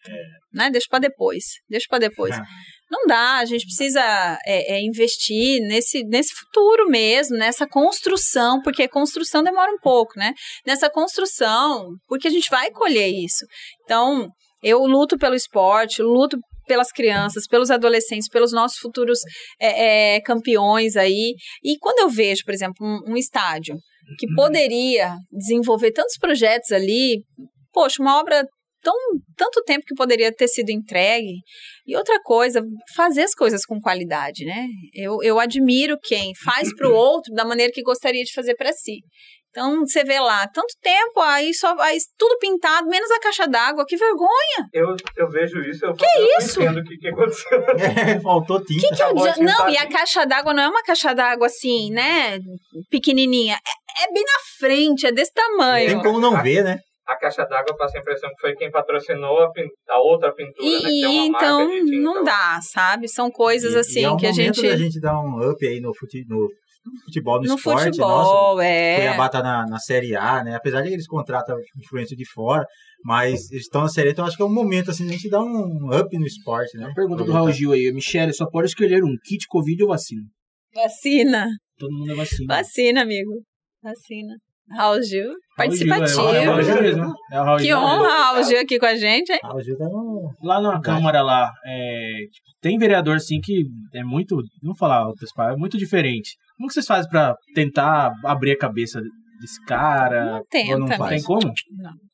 Né? 0.52 0.68
Deixa 0.70 0.86
pra 0.90 0.98
depois, 0.98 1.44
deixa 1.68 1.86
pra 1.88 1.98
depois. 1.98 2.34
Ah. 2.34 2.44
Não 2.90 3.06
dá, 3.06 3.36
a 3.36 3.44
gente 3.44 3.64
precisa 3.64 4.00
é, 4.44 4.74
é, 4.74 4.80
investir 4.82 5.60
nesse, 5.62 6.02
nesse 6.04 6.34
futuro 6.34 6.88
mesmo, 6.88 7.36
nessa 7.36 7.68
construção, 7.68 8.60
porque 8.62 8.88
construção 8.88 9.44
demora 9.44 9.70
um 9.70 9.78
pouco, 9.78 10.18
né? 10.18 10.34
Nessa 10.66 10.90
construção, 10.90 11.86
porque 12.08 12.26
a 12.26 12.30
gente 12.32 12.50
vai 12.50 12.72
colher 12.72 13.08
isso. 13.08 13.46
Então, 13.84 14.26
eu 14.60 14.84
luto 14.86 15.16
pelo 15.16 15.36
esporte, 15.36 16.02
luto 16.02 16.36
pelas 16.70 16.92
crianças, 16.92 17.48
pelos 17.48 17.68
adolescentes, 17.68 18.28
pelos 18.28 18.52
nossos 18.52 18.78
futuros 18.78 19.18
é, 19.60 20.14
é, 20.14 20.20
campeões 20.20 20.94
aí. 20.94 21.34
E 21.64 21.76
quando 21.80 21.98
eu 21.98 22.08
vejo, 22.08 22.44
por 22.44 22.54
exemplo, 22.54 22.76
um, 22.80 23.12
um 23.12 23.16
estádio 23.16 23.74
que 24.16 24.32
poderia 24.36 25.16
desenvolver 25.32 25.90
tantos 25.90 26.16
projetos 26.16 26.70
ali, 26.70 27.24
poxa, 27.72 28.00
uma 28.00 28.20
obra 28.20 28.46
tão 28.80 28.94
tanto 29.36 29.62
tempo 29.64 29.84
que 29.84 29.96
poderia 29.96 30.32
ter 30.32 30.46
sido 30.46 30.70
entregue. 30.70 31.40
E 31.84 31.96
outra 31.96 32.20
coisa, 32.22 32.62
fazer 32.94 33.22
as 33.22 33.34
coisas 33.34 33.64
com 33.66 33.80
qualidade, 33.80 34.44
né? 34.44 34.68
Eu, 34.94 35.18
eu 35.24 35.40
admiro 35.40 35.98
quem 36.00 36.32
faz 36.44 36.72
para 36.76 36.88
o 36.88 36.94
outro 36.94 37.34
da 37.34 37.44
maneira 37.44 37.72
que 37.74 37.82
gostaria 37.82 38.22
de 38.22 38.32
fazer 38.32 38.54
para 38.54 38.72
si. 38.72 39.00
Então, 39.50 39.80
você 39.80 40.04
vê 40.04 40.20
lá, 40.20 40.46
tanto 40.46 40.72
tempo, 40.80 41.20
aí 41.20 41.52
só 41.52 41.74
aí, 41.80 41.98
tudo 42.16 42.38
pintado, 42.38 42.86
menos 42.88 43.10
a 43.10 43.18
caixa 43.18 43.48
d'água, 43.48 43.84
que 43.84 43.96
vergonha! 43.96 44.68
Eu, 44.72 44.94
eu 45.16 45.28
vejo 45.28 45.58
isso, 45.60 45.84
eu, 45.84 45.92
que 45.94 46.04
eu 46.04 46.38
isso? 46.38 46.60
não 46.60 46.66
entendo 46.66 46.80
o 46.80 46.84
que, 46.84 46.96
que 46.96 47.08
aconteceu. 47.08 47.60
É, 48.16 48.20
faltou 48.20 48.64
tinta. 48.64 48.86
Que 48.88 48.94
que 49.34 49.42
Não, 49.42 49.68
e 49.68 49.76
a 49.76 49.88
caixa 49.88 50.24
d'água 50.24 50.54
não 50.54 50.62
é 50.62 50.68
uma 50.68 50.82
caixa 50.82 51.12
d'água 51.14 51.46
assim, 51.46 51.90
né? 51.90 52.38
Pequenininha. 52.88 53.56
É, 53.98 54.04
é 54.04 54.12
bem 54.12 54.22
na 54.24 54.38
frente, 54.58 55.06
é 55.06 55.12
desse 55.12 55.32
tamanho. 55.32 55.88
Tem 55.88 56.02
como 56.02 56.20
não 56.20 56.40
ver, 56.42 56.62
né? 56.64 56.78
A 57.06 57.16
caixa 57.16 57.44
d'água 57.44 57.76
passa 57.76 57.98
a 57.98 58.00
impressão 58.00 58.30
que 58.30 58.40
foi 58.40 58.54
quem 58.54 58.70
patrocinou 58.70 59.42
a, 59.42 59.50
pin- 59.50 59.66
a 59.88 59.98
outra 59.98 60.32
pintura, 60.32 60.64
né? 60.64 60.78
Que 60.80 60.98
E, 60.98 61.00
tem 61.02 61.18
uma 61.18 61.26
então, 61.26 61.58
marca 61.66 61.74
de 61.74 61.90
tinta. 61.90 62.02
não 62.02 62.22
dá, 62.24 62.60
sabe? 62.62 63.08
São 63.08 63.30
coisas 63.30 63.74
E- 63.74 63.78
assim 63.78 64.00
e 64.00 64.04
é 64.04 64.10
um 64.12 64.16
que 64.16 64.26
a 64.26 64.32
gente. 64.32 64.62
da 64.62 64.76
gente 64.76 65.00
dar 65.00 65.18
um 65.20 65.50
up 65.50 65.66
aí 65.66 65.80
no, 65.80 65.92
fute, 65.92 66.24
no 66.28 66.48
futebol, 67.04 67.40
no, 67.40 67.48
no 67.48 67.54
esporte. 67.56 67.84
futebol, 67.86 68.08
Nossa, 68.08 68.64
é. 68.64 68.96
Cuiabá 68.96 69.28
tá 69.28 69.42
na, 69.42 69.66
na 69.66 69.78
Série 69.78 70.16
A, 70.16 70.42
né? 70.42 70.54
Apesar 70.54 70.82
de 70.82 70.88
que 70.88 70.94
eles 70.94 71.06
contratam 71.06 71.56
influência 71.76 72.16
de 72.16 72.24
fora, 72.30 72.64
mas 73.04 73.50
eles 73.50 73.64
estão 73.64 73.82
na 73.82 73.88
Série 73.88 74.08
A, 74.08 74.12
então 74.12 74.24
acho 74.24 74.36
que 74.36 74.42
é 74.42 74.46
um 74.46 74.52
momento 74.52 74.90
assim, 74.90 75.08
a 75.08 75.12
gente 75.12 75.28
dar 75.28 75.42
um 75.42 75.88
up 75.92 76.18
no 76.18 76.26
esporte, 76.26 76.76
né? 76.76 76.86
Uma 76.86 76.94
pergunta 76.94 77.24
do 77.24 77.32
Raul 77.32 77.52
Gil 77.52 77.72
aí. 77.72 77.92
Michele, 77.92 78.32
só 78.32 78.46
pode 78.48 78.68
escolher 78.68 79.02
um 79.04 79.16
kit 79.24 79.46
Covid 79.48 79.82
ou 79.82 79.88
vacina? 79.90 80.22
Vacina. 80.74 81.46
Todo 81.78 81.92
mundo 81.92 82.12
é 82.12 82.14
vacina. 82.14 82.54
Vacina, 82.54 83.02
amigo. 83.02 83.42
Vacina. 83.82 84.34
Raul 84.70 85.02
Gil, 85.02 85.24
Raul 85.24 85.70
Gil, 85.72 85.88
participativo. 85.88 86.28
É, 86.34 86.48
o 86.48 86.52
Raul 86.52 86.62
Gil 86.62 86.82
mesmo. 86.82 87.14
É 87.32 87.40
o 87.40 87.44
Raul 87.44 87.58
Que 87.58 87.64
Gil 87.64 87.78
honra, 87.78 87.98
mesmo. 87.98 88.08
Raul 88.08 88.42
Gil 88.44 88.60
aqui 88.60 88.78
com 88.78 88.86
a 88.86 88.94
gente, 88.94 89.32
hein? 89.32 89.40
O 89.54 89.60
Gil 89.60 89.76
tá 89.76 89.84
no... 89.84 90.32
Lá 90.42 90.60
na 90.60 90.70
Verdade. 90.70 90.84
Câmara 90.84 91.22
lá, 91.22 91.52
é, 91.64 92.26
tipo, 92.30 92.46
tem 92.60 92.78
vereador 92.78 93.20
sim 93.20 93.40
que 93.40 93.64
é 93.94 94.04
muito, 94.04 94.36
não 94.62 94.72
vou 94.72 94.76
falar 94.76 95.06
outras 95.06 95.32
palavras, 95.32 95.56
é 95.56 95.60
muito 95.60 95.76
diferente. 95.76 96.36
Como 96.56 96.68
que 96.68 96.74
vocês 96.74 96.86
fazem 96.86 97.10
pra 97.10 97.34
tentar 97.54 98.12
abrir 98.24 98.52
a 98.52 98.58
cabeça 98.58 99.00
desse 99.40 99.64
cara? 99.64 100.24
Não 100.24 100.44
tenta. 100.48 100.78
não 100.78 100.86
Não 100.86 101.08
tem 101.08 101.22
como? 101.22 101.52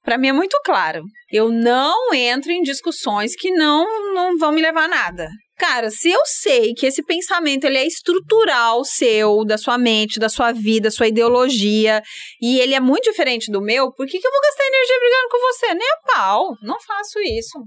Pra 0.03 0.17
mim 0.17 0.29
é 0.29 0.33
muito 0.33 0.59
claro. 0.65 1.03
Eu 1.31 1.51
não 1.51 2.15
entro 2.15 2.53
em 2.53 2.63
discussões 2.63 3.35
que 3.35 3.51
não, 3.51 4.15
não 4.15 4.39
vão 4.39 4.53
me 4.53 4.63
levar 4.63 4.85
a 4.85 4.89
nada. 4.89 5.29
Cara, 5.59 5.91
se 5.91 6.11
eu 6.11 6.21
sei 6.27 6.75
que 6.75 6.87
esse 6.87 7.03
pensamento 7.03 7.65
ele 7.65 7.79
é 7.79 7.87
estrutural 7.87 8.85
seu, 8.85 9.43
da 9.45 9.57
sua 9.57 9.79
mente, 9.79 10.21
da 10.21 10.29
sua 10.29 10.53
vida, 10.53 10.89
da 10.89 10.91
sua 10.91 11.09
ideologia, 11.09 12.03
e 12.41 12.61
ele 12.61 12.75
é 12.75 12.81
muito 12.81 13.11
diferente 13.11 13.51
do 13.51 13.61
meu, 13.61 13.91
por 13.93 14.07
que, 14.07 14.19
que 14.19 14.27
eu 14.27 14.31
vou 14.31 14.41
gastar 14.41 14.67
energia 14.67 15.01
brigando 15.01 15.29
com 15.31 15.39
você? 15.39 15.75
Nem 15.75 15.89
a 15.89 16.13
pau. 16.15 16.57
Não 16.63 16.77
faço 16.81 17.19
isso. 17.21 17.59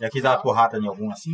Já 0.00 0.10
quis 0.10 0.22
dar 0.22 0.30
uma 0.32 0.42
porrada 0.42 0.76
em 0.76 0.86
algum 0.86 1.10
assim? 1.10 1.30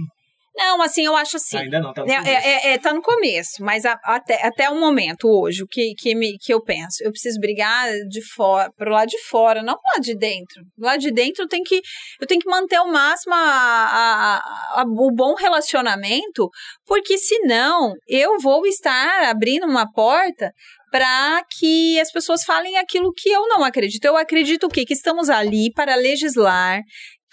Não, 0.54 0.82
assim, 0.82 1.04
eu 1.06 1.16
acho 1.16 1.38
assim. 1.38 1.56
Ainda 1.56 1.80
não, 1.80 1.92
tá 1.94 2.04
no 2.04 2.10
É, 2.10 2.16
começo. 2.18 2.28
é, 2.46 2.50
é, 2.50 2.72
é, 2.74 2.78
tá 2.78 2.92
no 2.92 3.00
começo, 3.00 3.50
mas 3.64 3.84
a- 3.86 3.98
até, 4.04 4.46
até 4.46 4.68
o 4.68 4.78
momento, 4.78 5.26
hoje, 5.26 5.62
o 5.62 5.66
que, 5.66 5.94
que, 5.96 6.14
me, 6.14 6.36
que 6.38 6.52
eu 6.52 6.62
penso? 6.62 7.02
Eu 7.02 7.10
preciso 7.10 7.40
brigar 7.40 7.90
de 8.08 8.20
fora, 8.34 8.70
pro 8.76 8.90
lado 8.90 9.08
de 9.08 9.18
fora, 9.22 9.62
não 9.62 9.74
pro 9.74 9.82
lado 9.94 10.02
de 10.04 10.14
dentro. 10.16 10.62
Do 10.76 10.84
lado 10.84 11.00
de 11.00 11.10
dentro 11.10 11.44
eu 11.44 11.48
tenho 11.48 11.64
que, 11.64 11.80
eu 12.20 12.26
tenho 12.26 12.40
que 12.40 12.50
manter 12.50 12.76
ao 12.76 12.86
máximo 12.88 13.34
a, 13.34 13.38
a- 13.38 14.82
a- 14.82 14.84
o 14.86 15.10
bom 15.14 15.34
relacionamento, 15.34 16.50
porque 16.86 17.16
senão 17.18 17.94
eu 18.06 18.38
vou 18.38 18.66
estar 18.66 19.22
abrindo 19.30 19.66
uma 19.66 19.90
porta 19.90 20.50
para 20.90 21.42
que 21.58 21.98
as 21.98 22.12
pessoas 22.12 22.44
falem 22.44 22.76
aquilo 22.76 23.10
que 23.16 23.30
eu 23.30 23.48
não 23.48 23.64
acredito. 23.64 24.04
Eu 24.04 24.16
acredito 24.18 24.64
o 24.66 24.68
quê? 24.68 24.84
Que 24.84 24.92
estamos 24.92 25.30
ali 25.30 25.72
para 25.72 25.94
legislar, 25.94 26.80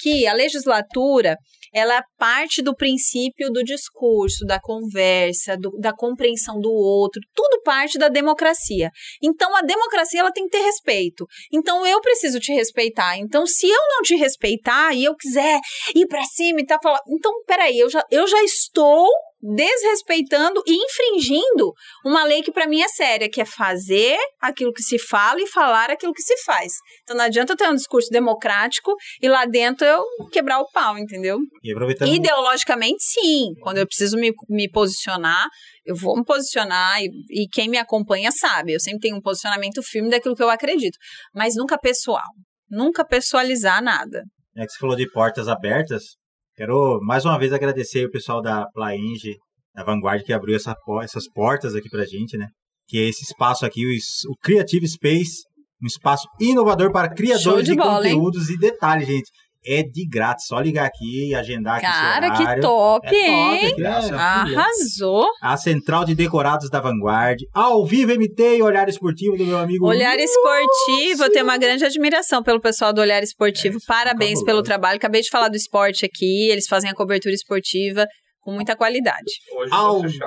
que 0.01 0.25
a 0.25 0.31
legislatura 0.33 1.35
ela 1.73 2.03
parte 2.17 2.61
do 2.61 2.75
princípio 2.75 3.49
do 3.51 3.63
discurso, 3.63 4.45
da 4.45 4.59
conversa, 4.59 5.55
do- 5.57 5.77
da 5.79 5.93
compreensão 5.93 6.59
do 6.59 6.71
outro, 6.71 7.21
tudo 7.33 7.61
parte 7.63 7.97
da 7.97 8.09
democracia. 8.09 8.89
Então 9.21 9.55
a 9.55 9.61
democracia 9.61 10.19
ela 10.21 10.31
tem 10.31 10.45
que 10.45 10.57
ter 10.57 10.63
respeito. 10.63 11.25
Então 11.53 11.85
eu 11.85 11.99
preciso 12.01 12.39
te 12.39 12.53
respeitar. 12.53 13.17
Então 13.17 13.45
se 13.45 13.67
eu 13.67 13.81
não 13.89 14.01
te 14.01 14.15
respeitar 14.15 14.93
e 14.93 15.03
eu 15.03 15.15
quiser 15.15 15.59
ir 15.95 16.07
pra 16.07 16.23
cima 16.23 16.61
e 16.61 16.65
tá 16.65 16.77
falando, 16.81 17.01
então 17.09 17.31
peraí, 17.45 17.77
eu 17.79 17.89
já, 17.89 18.03
eu 18.09 18.27
já 18.27 18.41
estou 18.43 19.07
desrespeitando 19.41 20.61
e 20.65 20.75
infringindo 20.75 21.73
uma 22.05 22.23
lei 22.23 22.41
que 22.41 22.51
pra 22.51 22.67
mim 22.67 22.81
é 22.81 22.87
séria, 22.87 23.29
que 23.29 23.41
é 23.41 23.45
fazer 23.45 24.17
aquilo 24.41 24.73
que 24.73 24.83
se 24.83 24.99
fala 24.99 25.41
e 25.41 25.47
falar 25.47 25.89
aquilo 25.89 26.13
que 26.13 26.21
se 26.21 26.35
faz. 26.43 26.73
Então 27.03 27.15
não 27.15 27.23
adianta 27.23 27.53
eu 27.53 27.57
ter 27.57 27.69
um 27.69 27.75
discurso 27.75 28.09
democrático 28.09 28.93
e 29.21 29.29
lá 29.29 29.45
dentro 29.45 29.85
eu 29.85 30.03
quebrar 30.31 30.59
o 30.59 30.69
pau, 30.71 30.97
entendeu? 30.97 31.37
E 31.63 31.71
aproveitando. 31.71 32.13
Ideologicamente, 32.13 33.01
sim. 33.01 33.53
Quando 33.61 33.77
eu 33.77 33.87
preciso 33.87 34.17
me, 34.17 34.31
me 34.49 34.69
posicionar, 34.69 35.47
eu 35.85 35.95
vou 35.95 36.17
me 36.17 36.25
posicionar 36.25 37.01
e, 37.01 37.09
e 37.29 37.47
quem 37.47 37.69
me 37.69 37.77
acompanha 37.77 38.31
sabe. 38.31 38.73
Eu 38.73 38.79
sempre 38.79 38.99
tenho 38.99 39.15
um 39.15 39.21
posicionamento 39.21 39.81
firme 39.81 40.09
daquilo 40.09 40.35
que 40.35 40.43
eu 40.43 40.49
acredito. 40.49 40.97
Mas 41.33 41.55
nunca 41.55 41.77
pessoal. 41.77 42.29
Nunca 42.69 43.05
pessoalizar 43.05 43.81
nada. 43.81 44.23
É 44.55 44.65
que 44.65 44.71
você 44.71 44.79
falou 44.79 44.95
de 44.95 45.09
portas 45.09 45.47
abertas. 45.47 46.18
Quero 46.59 46.99
mais 47.01 47.23
uma 47.23 47.39
vez 47.39 47.53
agradecer 47.53 48.05
o 48.05 48.11
pessoal 48.11 48.41
da 48.41 48.67
Plaenge, 48.73 49.37
da 49.73 49.81
Vanguard, 49.81 50.21
que 50.25 50.33
abriu 50.33 50.57
essa 50.57 50.75
essas 51.01 51.23
portas 51.31 51.73
aqui 51.73 51.89
pra 51.89 52.03
gente, 52.03 52.37
né? 52.37 52.49
Que 52.85 52.97
é 52.97 53.07
esse 53.07 53.23
espaço 53.23 53.65
aqui, 53.65 53.85
o, 53.85 53.89
o 54.29 54.35
Creative 54.41 54.85
Space, 54.85 55.43
um 55.81 55.87
espaço 55.87 56.27
inovador 56.37 56.91
para 56.91 57.07
Show 57.07 57.15
criadores 57.15 57.63
de 57.63 57.71
de, 57.71 57.77
bola, 57.77 58.05
hein? 58.05 58.13
conteúdos. 58.13 58.49
E 58.49 58.57
detalhe, 58.57 59.05
gente, 59.05 59.31
é 59.65 59.83
de 59.83 60.07
grátis. 60.07 60.45
Só 60.47 60.59
ligar 60.59 60.85
aqui 60.85 61.29
e 61.29 61.35
agendar 61.35 61.77
aqui 61.77 61.85
Cara, 61.85 62.31
que 62.31 62.61
top, 62.61 63.07
É 63.07 63.09
top, 63.09 63.15
hein? 63.15 63.71
aqui, 63.71 63.83
ó. 63.83 64.17
Arrasou. 64.17 65.27
A 65.41 65.57
Central 65.57 66.05
de 66.05 66.15
Decorados 66.15 66.69
da 66.69 66.79
Vanguard, 66.79 67.37
ao 67.53 67.85
vivo 67.85 68.11
MT 68.13 68.57
e 68.57 68.61
Olhar 68.61 68.87
Esportivo 68.89 69.37
do 69.37 69.45
meu 69.45 69.57
amigo 69.57 69.87
Olhar 69.87 70.17
Esportivo, 70.17 71.23
eu 71.23 71.31
tenho 71.31 71.45
uma 71.45 71.57
grande 71.57 71.85
admiração 71.85 72.41
pelo 72.43 72.59
pessoal 72.59 72.93
do 72.93 73.01
Olhar 73.01 73.21
Esportivo. 73.21 73.77
É, 73.77 73.85
Parabéns 73.87 74.43
pelo 74.43 74.63
trabalho. 74.63 74.97
Acabei 74.97 75.21
de 75.21 75.29
falar 75.29 75.49
do 75.49 75.55
esporte 75.55 76.05
aqui. 76.05 76.49
Eles 76.49 76.67
fazem 76.67 76.89
a 76.89 76.93
cobertura 76.93 77.33
esportiva 77.33 78.05
com 78.41 78.51
muita 78.53 78.75
qualidade. 78.75 79.31
Hoje 79.55 80.19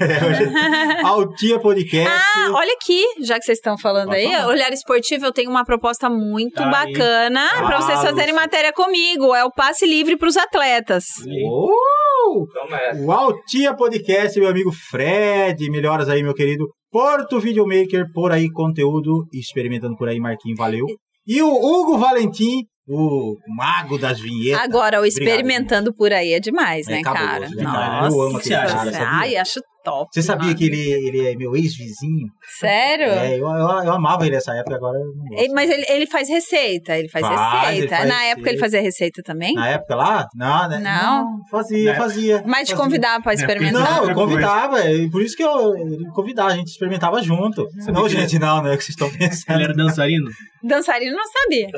Au. 0.00 0.06
você 0.34 0.46
chora. 0.46 1.06
Altia 1.08 1.58
Podcast. 1.60 2.08
Ah, 2.08 2.50
olha 2.52 2.72
aqui, 2.74 3.04
já 3.22 3.38
que 3.38 3.44
vocês 3.44 3.58
estão 3.58 3.76
falando 3.78 4.08
Pode 4.08 4.20
aí, 4.20 4.32
falar. 4.32 4.46
Olhar 4.48 4.72
Esportivo, 4.72 5.26
eu 5.26 5.32
tenho 5.32 5.50
uma 5.50 5.64
proposta 5.64 6.08
muito 6.08 6.54
Tá 6.54 6.66
bacana 6.70 7.48
pra 7.66 7.80
vocês 7.80 7.98
Ah, 7.98 8.02
fazerem 8.02 8.32
Lúcia. 8.32 8.40
matéria 8.40 8.72
comigo. 8.72 9.34
É 9.34 9.44
o 9.44 9.50
passe 9.52 9.86
livre 9.86 10.16
pros 10.16 10.36
atletas. 10.36 11.04
Oh! 11.46 12.46
Começa. 12.60 13.00
O 13.04 13.12
Altia 13.12 13.74
Podcast, 13.74 14.38
meu 14.38 14.48
amigo 14.48 14.70
Fred. 14.72 15.70
Melhoras 15.70 16.08
aí, 16.08 16.22
meu 16.22 16.34
querido. 16.34 16.66
Porto 16.90 17.38
Videomaker, 17.40 18.06
por 18.14 18.32
aí 18.32 18.50
conteúdo. 18.50 19.26
Experimentando 19.32 19.96
por 19.96 20.08
aí, 20.08 20.18
Marquinhos, 20.18 20.58
valeu. 20.58 20.86
E 21.26 21.42
o 21.42 21.48
Hugo 21.50 21.98
Valentim, 21.98 22.62
o 22.88 23.36
mago 23.46 23.98
das 23.98 24.18
vinhetas. 24.18 24.62
Agora, 24.62 24.96
o 24.98 25.00
Obrigado, 25.00 25.06
experimentando 25.06 25.92
por 25.92 26.12
aí 26.12 26.32
é 26.32 26.40
demais, 26.40 26.88
É 26.88 26.92
né, 26.96 27.02
cara? 27.02 27.18
cara? 27.18 27.50
Nossa, 27.50 28.16
Eu 28.16 28.22
amo 28.22 28.36
aquele 28.38 28.54
cara, 28.56 29.08
Ai, 29.10 29.36
acho 29.36 29.60
top. 29.90 30.08
Você 30.12 30.22
sabia 30.22 30.46
mano. 30.46 30.58
que 30.58 30.64
ele, 30.64 30.90
ele 31.08 31.26
é 31.32 31.36
meu 31.36 31.54
ex-vizinho? 31.56 32.26
Sério? 32.58 33.06
É, 33.06 33.34
eu, 33.34 33.46
eu, 33.46 33.68
eu 33.84 33.92
amava 33.92 34.24
ele 34.26 34.34
nessa 34.36 34.54
época, 34.54 34.76
agora 34.76 34.98
eu 34.98 35.06
não 35.06 35.24
gosto. 35.24 35.42
Ele- 35.44 35.52
mas 35.54 35.70
ele, 35.70 35.84
ele 35.88 36.06
faz 36.06 36.28
receita, 36.28 36.96
ele 36.96 37.08
faz, 37.08 37.26
Faz, 37.26 37.38
receita. 37.68 37.76
ele 37.78 37.88
faz 37.88 38.08
Na 38.08 38.14
época 38.24 38.48
ele 38.50 38.56
receita. 38.56 38.60
fazia 38.60 38.80
receita 38.80 39.22
também? 39.24 39.54
Na 39.54 39.68
época 39.68 39.94
lá? 39.96 40.26
Não, 40.34 40.68
né? 40.68 40.78
Não. 40.78 41.26
fazia, 41.50 41.92
Né? 41.92 41.98
fazia. 41.98 42.42
Mas 42.46 42.68
te 42.68 42.74
convidar 42.74 43.20
pra 43.22 43.32
É, 43.32 43.36
porque 43.36 43.52
experimentar? 43.52 43.96
Não, 44.02 44.08
eu 44.08 44.14
convidava, 44.14 44.90
e 44.90 45.10
por 45.10 45.22
isso 45.22 45.36
que 45.36 45.42
eu, 45.42 45.76
ele 45.76 46.08
convidava, 46.14 46.50
a 46.50 46.56
gente 46.56 46.68
experimentava 46.68 47.22
junto. 47.22 47.66
Não, 47.92 48.08
gente, 48.08 48.38
não, 48.38 48.62
não 48.62 48.70
é 48.70 48.74
o 48.74 48.78
que 48.78 48.84
vocês 48.84 48.90
estão 48.90 49.10
pensando. 49.10 49.56
Ele 49.56 49.64
era 49.64 49.74
dançarino? 49.74 50.30
Dançarino 50.62 51.16
não 51.16 51.24
sabia. 51.24 51.68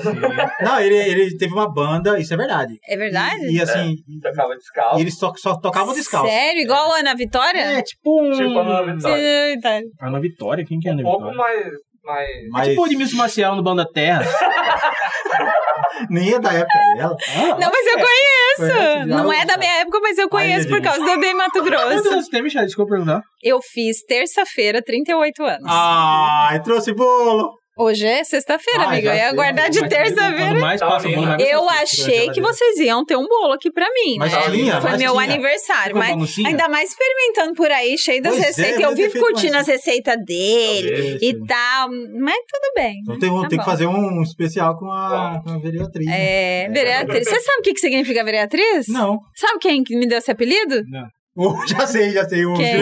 Não, 0.62 0.80
ele, 0.80 0.96
ele 0.96 1.36
teve 1.36 1.52
uma 1.52 1.70
banda, 1.72 2.18
isso 2.18 2.32
é 2.32 2.36
verdade. 2.36 2.74
É 2.88 2.96
verdade? 2.96 3.44
E, 3.46 3.56
e 3.56 3.60
assim, 3.60 3.94
Tocava 4.22 4.54
e 4.54 4.56
descalço. 4.56 5.00
eles 5.00 5.18
só, 5.18 5.32
só 5.36 5.54
tocavam 5.58 5.94
descalço. 5.94 6.28
Sério? 6.30 6.62
Igual 6.62 6.92
a 6.92 6.98
Ana 7.00 7.14
Vitória? 7.14 7.60
É, 7.60 7.82
tipo 7.82 7.99
um... 8.04 8.30
Tipo 8.32 8.58
a 8.58 8.62
Ana 8.62 8.94
Vitória. 8.94 9.48
Eita. 9.48 9.80
Ana 10.00 10.20
Vitória? 10.20 10.64
Quem 10.64 10.78
que 10.78 10.88
é 10.88 10.92
a 10.92 10.94
Um 10.94 10.98
Ana 10.98 11.08
pouco 11.08 11.30
Vitória? 11.30 11.62
mais. 11.62 11.72
mais... 12.04 12.48
Mas 12.50 12.68
Tipo 12.68 12.82
o 12.82 12.86
Edmilson 12.86 13.16
Maciel 13.16 13.54
no 13.56 13.62
Banda 13.62 13.86
Terra. 13.92 14.24
nem 16.08 16.32
é 16.32 16.38
da 16.38 16.52
época 16.52 16.78
dela. 16.96 17.16
Não, 17.58 17.70
mas 17.70 17.86
eu 17.86 17.98
conheço. 17.98 19.06
Não 19.06 19.32
é 19.32 19.44
da 19.44 19.56
minha 19.58 19.80
época, 19.80 20.00
mas 20.00 20.18
eu 20.18 20.28
conheço 20.28 20.68
por 20.68 20.80
causa 20.80 21.00
do 21.04 21.20
Bem 21.20 21.34
Mato 21.34 21.52
Quantos 21.52 21.70
Grosso. 21.70 22.08
anos 22.08 22.28
tem, 22.28 22.42
Michel? 22.42 22.64
Desculpa 22.64 22.92
perguntar. 22.92 23.22
Eu 23.42 23.60
fiz 23.62 24.02
terça-feira, 24.06 24.82
38 24.82 25.42
anos. 25.44 25.66
Ai, 25.66 26.62
trouxe 26.62 26.92
bolo. 26.94 27.59
Hoje 27.82 28.06
é 28.06 28.22
sexta-feira, 28.24 28.82
Ah, 28.84 28.88
amigo. 28.88 29.06
Eu 29.08 29.14
ia 29.14 29.26
sei. 29.28 29.34
guardar 29.34 29.70
de 29.70 29.88
terça-feira. 29.88 31.40
Eu 31.40 31.68
achei 31.70 32.28
que 32.30 32.40
vocês 32.40 32.78
iam 32.78 33.04
ter 33.04 33.16
um 33.16 33.26
bolo 33.26 33.52
aqui 33.54 33.70
pra 33.70 33.86
mim, 33.94 34.16
Mas 34.18 34.32
né? 34.32 34.42
tinha, 34.50 34.80
Foi 34.80 34.90
mas 34.90 35.00
meu 35.00 35.12
tinha. 35.12 35.24
aniversário, 35.24 35.96
mas 35.96 36.38
ainda 36.44 36.68
mais 36.68 36.90
experimentando 36.90 37.54
por 37.54 37.70
aí, 37.70 37.96
cheio 37.96 38.22
das 38.22 38.32
Pois 38.32 38.44
é, 38.44 38.46
receitas. 38.48 38.80
eu 38.80 38.88
mas 38.90 38.96
ter 38.98 39.08
vivo 39.08 39.20
curtindo 39.24 39.56
as 39.56 39.66
receitas 39.66 40.16
dele 40.26 41.16
Isso. 41.16 41.24
e 41.24 41.46
tal. 41.46 41.88
Mas 41.88 42.36
tudo 42.48 42.72
bem. 42.76 43.00
Então 43.02 43.18
tem, 43.18 43.30
Tá 43.42 43.48
tem 43.48 43.58
que 43.58 43.64
fazer 43.64 43.86
um 43.86 44.22
especial 44.22 44.76
com 44.78 44.90
a, 44.90 45.40
com 45.42 45.50
a 45.52 45.58
vereatriz. 45.58 46.06
né? 46.06 46.64
É, 46.64 46.68
vereatriz. 46.68 47.28
Você 47.28 47.40
sabe 47.40 47.58
o 47.60 47.62
que 47.62 47.78
significa 47.78 48.22
vereatriz? 48.22 48.88
Não. 48.88 49.18
Sabe 49.34 49.58
quem 49.60 49.82
que 49.82 49.96
me 49.96 50.06
deu 50.06 50.18
esse 50.18 50.30
apelido? 50.30 50.82
Não. 50.88 51.06
Oh, 51.36 51.54
já 51.66 51.86
sei, 51.86 52.10
já 52.10 52.28
sei, 52.28 52.44
o 52.44 52.54
Quem? 52.54 52.76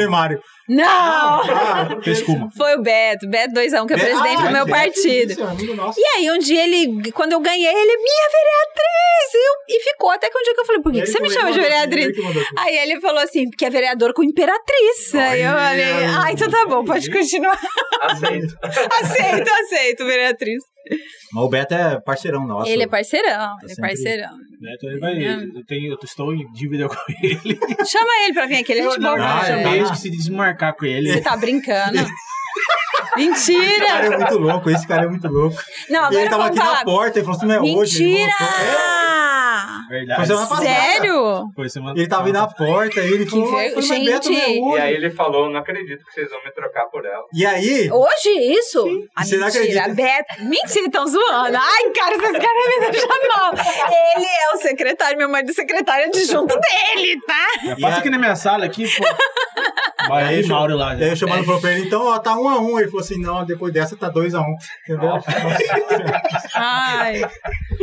Não! 0.69 0.85
Ah? 0.87 1.89
Foi 2.57 2.77
o 2.77 2.83
Beto, 2.83 3.29
Beto 3.29 3.55
2 3.55 3.73
que 3.73 3.95
é 3.95 3.97
presidente 3.97 4.43
ah, 4.43 4.47
do 4.47 4.53
meu 4.53 4.65
Beto, 4.67 4.77
partido. 4.77 5.33
isso, 5.33 5.75
nosso. 5.77 5.99
E 5.99 6.05
aí, 6.05 6.31
um 6.31 6.39
dia 6.39 6.63
ele, 6.65 7.11
quando 7.13 7.33
eu 7.33 7.41
ganhei, 7.41 7.67
ele, 7.67 7.97
minha 7.97 8.29
vereatriz! 8.31 9.35
E, 9.35 9.37
eu- 9.37 9.77
e 9.77 9.83
ficou 9.85 10.11
até 10.11 10.29
que 10.31 10.39
um 10.39 10.43
dia 10.43 10.55
que 10.55 10.61
eu 10.61 10.65
falei, 10.67 10.83
por 10.83 10.93
que, 10.93 11.01
que 11.01 11.07
você 11.07 11.21
me 11.21 11.29
que 11.29 11.35
chama 11.35 11.53
de 11.53 11.61
vereatriz? 11.61 12.09
que. 12.15 12.45
Aí 12.59 12.77
ele 12.79 13.01
falou 13.01 13.21
assim, 13.23 13.49
porque 13.49 13.65
é 13.65 13.71
vereador 13.71 14.13
com 14.13 14.23
imperatriz. 14.23 15.15
Aí 15.15 15.43
eu 15.43 15.51
falei, 15.53 15.85
ah, 16.17 16.33
então 16.33 16.51
tá 16.51 16.67
bom, 16.67 16.85
pode 16.85 17.11
continuar. 17.11 17.59
Aceito. 18.03 18.57
aceito, 19.01 19.51
aceito, 19.63 20.05
vereatriz. 20.07 20.63
Mas 21.33 21.45
o 21.45 21.49
Beto 21.49 21.75
é 21.75 22.01
parceirão 22.01 22.47
nosso. 22.47 22.71
Ele 22.71 22.85
é 22.85 22.87
parceirão, 22.87 23.57
ele 23.63 23.73
é 23.73 23.75
sempre- 23.75 23.89
parceirão. 23.91 24.31
Né, 24.61 24.75
Então 24.77 24.91
ele 24.91 24.99
vai. 24.99 25.13
Eu, 25.15 25.65
tenho, 25.67 25.93
eu 25.93 25.99
estou 26.03 26.35
em 26.35 26.51
dívida 26.53 26.89
com 26.89 26.97
ele. 27.23 27.59
Chama 27.87 28.09
ele 28.25 28.33
pra 28.35 28.47
vir 28.47 28.57
aqui, 28.57 28.73
ele 28.73 28.81
é 28.81 28.85
gente 28.91 29.01
boa. 29.01 29.17
Ah, 29.21 29.43
é. 29.45 29.47
chamei, 29.63 29.81
esqueci 29.83 30.11
de 30.11 30.17
desmarcar 30.59 30.75
com 30.75 30.85
ele. 30.85 31.13
Você 31.13 31.21
tá 31.21 31.37
brincando. 31.37 31.99
Esse 33.17 33.53
cara 33.53 34.03
Mentira! 34.03 34.15
é 34.15 34.17
muito 34.19 34.39
louco, 34.39 34.71
esse 34.71 34.87
cara 34.87 35.05
é 35.05 35.09
muito 35.09 35.27
louco. 35.29 35.57
Não, 35.89 36.03
E 36.03 36.07
agora 36.07 36.21
ele 36.21 36.31
tava 36.31 36.47
aqui 36.47 36.57
falar. 36.59 36.75
na 36.79 36.85
porta 36.85 37.19
e 37.19 37.23
falou 37.23 37.37
assim: 37.37 37.47
não 37.47 37.55
é 37.55 37.61
hoje. 37.61 38.05
Ele 38.05 38.13
Mentira! 38.13 38.35
Verdade. 39.89 40.17
Foi 40.19 40.27
semana 40.27 40.47
passada. 40.49 40.69
Sério? 40.69 41.51
Foi 41.55 41.69
semana 41.69 41.95
É, 41.97 42.01
ele 42.01 42.09
tava 42.09 42.27
aí 42.27 42.33
na 42.33 42.47
porta 42.47 43.01
e 43.01 43.13
ele 43.13 43.25
Que 43.25 43.31
falou: 43.31 43.51
ver- 43.51 43.57
"Ai, 43.59 43.71
foi, 43.71 43.83
não 43.83 43.97
é 43.97 44.23
Gente. 44.23 44.29
hoje." 44.63 44.77
E 44.77 44.81
aí 44.81 44.95
ele 44.95 45.11
falou, 45.11 45.51
não 45.51 45.59
acredito 45.61 46.05
que 46.05 46.13
vocês 46.13 46.29
vão 46.31 46.43
me 46.45 46.51
trocar 46.53 46.87
por 46.87 47.05
ela. 47.05 47.25
E 47.35 47.45
aí, 47.47 47.91
Hoje 47.91 48.29
isso? 48.53 48.85
Ah, 49.17 49.25
Você 49.25 49.37
não 49.37 49.47
mentira, 49.47 49.65
acredita? 49.85 49.95
Beto. 49.95 50.45
Mentira, 50.45 50.87
estão 50.87 51.07
zoando. 51.07 51.57
Ai, 51.57 51.91
cara, 51.95 52.15
esses 52.15 52.33
caras 52.33 52.81
me 52.81 52.91
deixam 52.91 53.09
mal. 53.09 53.53
Ele 54.17 54.27
é 54.27 54.55
o 54.55 54.59
secretário, 54.59 55.19
meu 55.19 55.29
marido 55.29 55.51
é 55.51 55.55
secretário 55.55 56.07
adjunto 56.07 56.55
dele, 56.59 57.19
tá? 57.27 57.47
Já 57.65 57.77
Passa 57.81 57.99
aqui 58.01 58.11
na 58.11 58.19
minha 58.19 58.37
sala 58.37 58.65
aqui, 58.65 58.85
pô. 58.97 59.05
Vai 60.09 60.25
Aí 60.25 60.47
Mauro 60.47 60.75
lá. 60.77 60.95
Daí 60.95 61.11
eu 61.11 61.17
chamando 61.17 61.45
falou 61.45 61.61
pra 61.61 61.73
ele, 61.73 61.87
então, 61.87 62.07
ó, 62.07 62.19
tá 62.19 62.35
um 62.39 62.49
a 62.49 62.59
um. 62.61 62.79
Ele 62.79 62.89
falou 62.89 63.05
assim, 63.05 63.21
não, 63.21 63.45
depois 63.45 63.73
dessa 63.75 63.95
tá 63.97 64.09
dois 64.09 64.35
a 64.35 64.41
um. 64.41 64.55
Entendeu? 64.89 65.19
Ai, 66.55 67.21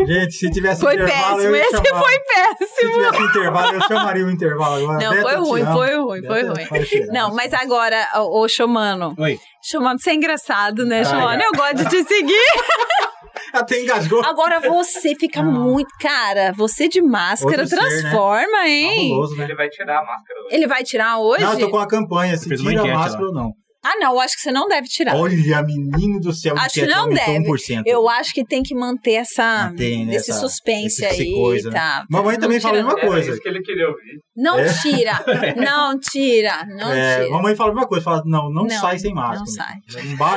Gente, 0.07 0.33
se 0.33 0.49
tivesse 0.49 0.81
foi 0.81 0.95
intervalo, 0.95 1.35
péssimo. 1.37 1.55
eu 1.55 1.55
ia 1.55 1.64
Esse 1.65 1.87
chamar. 1.87 2.01
foi 2.03 2.11
Se 2.13 2.65
péssimo. 2.65 2.93
tivesse 2.93 3.21
intervalo, 3.23 3.73
eu 3.75 3.81
chamaria 3.81 4.25
o 4.25 4.29
intervalo 4.31 4.75
agora. 4.83 5.03
Não, 5.03 5.11
Beto, 5.11 5.21
foi 5.23 5.35
ruim, 5.35 5.61
amo. 5.61 5.73
foi 5.73 5.95
ruim, 5.97 6.23
foi 6.25 6.43
ruim. 6.43 6.65
vai 6.69 6.83
cheirar. 6.85 7.13
Não, 7.13 7.33
mas 7.35 7.53
agora, 7.53 8.07
ô 8.15 8.41
ô, 8.43 8.47
Xomano. 8.47 9.13
Oi. 9.17 9.37
Xomano, 9.63 9.99
você 9.99 10.11
é 10.11 10.13
engraçado, 10.15 10.85
né, 10.85 11.01
Ah, 11.01 11.05
Xomano? 11.05 11.41
é. 11.41 11.45
Eu 11.45 11.51
gosto 11.53 11.75
de 11.75 11.89
te 11.89 12.03
seguir. 12.03 12.35
Até 13.53 13.81
engasgou. 13.81 14.23
Agora 14.25 14.59
você 14.59 15.15
fica 15.15 15.39
Ah. 15.39 15.43
muito. 15.43 15.87
Cara, 16.01 16.51
você 16.57 16.87
de 16.89 17.01
máscara 17.01 17.61
Outro 17.63 17.67
ser, 17.67 17.75
né? 17.75 17.89
transforma, 18.01 18.67
hein? 18.67 19.09
Fabuloso, 19.09 19.35
né? 19.37 19.43
Ele 19.45 19.55
vai 19.55 19.69
tirar 19.69 19.99
a 19.99 20.05
máscara 20.05 20.39
hoje. 20.45 20.55
Ele 20.55 20.67
vai 20.67 20.83
tirar 20.83 21.17
hoje? 21.19 21.43
Não, 21.43 21.53
eu 21.53 21.59
tô 21.59 21.69
com 21.69 21.77
a 21.79 21.87
campanha, 21.87 22.35
se 22.37 22.49
tira 22.55 22.81
a 22.81 22.87
máscara 22.87 23.23
lá. 23.23 23.27
ou 23.29 23.33
não. 23.33 23.51
Ah, 23.87 23.93
não, 23.99 24.13
eu 24.13 24.19
acho 24.19 24.35
que 24.35 24.41
você 24.41 24.51
não 24.51 24.67
deve 24.67 24.87
tirar. 24.87 25.15
Olha, 25.15 25.35
menino 25.63 26.19
do 26.19 26.33
céu, 26.33 26.55
Acho 26.57 26.73
que 26.73 26.87
não 26.87 27.07
deve. 27.07 27.39
1%. 27.47 27.83
Eu 27.85 28.09
acho 28.09 28.33
que 28.33 28.43
tem 28.43 28.63
que 28.63 28.73
manter 28.73 29.13
essa, 29.13 29.69
Mantém, 29.69 30.05
né, 30.07 30.15
esse 30.15 30.31
essa- 30.31 30.39
suspense 30.39 31.05
esse- 31.05 31.21
aí, 31.21 31.31
coisa, 31.33 31.69
né? 31.69 31.75
tá? 31.79 32.05
Mamãe 32.09 32.33
Não 32.33 32.41
também 32.41 32.59
fala 32.59 32.73
a 32.73 32.77
tira, 32.77 32.87
mesma 32.87 32.99
Era 32.99 33.07
coisa. 33.11 33.31
isso 33.31 33.41
que 33.41 33.47
ele 33.47 33.61
queria 33.61 33.87
ouvir. 33.87 34.19
Não 34.35 34.57
É. 34.57 34.73
tira, 34.81 35.23
não 35.55 35.99
tira, 35.99 36.65
não 36.65 36.91
É, 36.91 37.17
tira. 37.19 37.29
mamãe 37.29 37.55
fala 37.55 37.71
a 37.71 37.73
mesma 37.75 37.87
coisa, 37.87 38.03
fala, 38.03 38.21
não, 38.25 38.49
não, 38.51 38.63
Não, 38.63 38.69
sai 38.81 38.97
sem 38.97 39.13
máscara. 39.13 39.39
não 39.39 39.45
sai. 39.45 39.75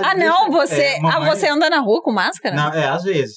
Ah, 0.05 0.15
não, 0.15 0.51
você, 0.51 0.83
é, 0.83 1.01
mamãe- 1.01 1.29
ah, 1.31 1.35
você 1.35 1.49
anda 1.49 1.71
na 1.71 1.81
rua 1.81 2.03
com 2.03 2.13
máscara? 2.13 2.55
Não, 2.55 2.73
é, 2.75 2.87
às 2.89 3.03
vezes. 3.05 3.37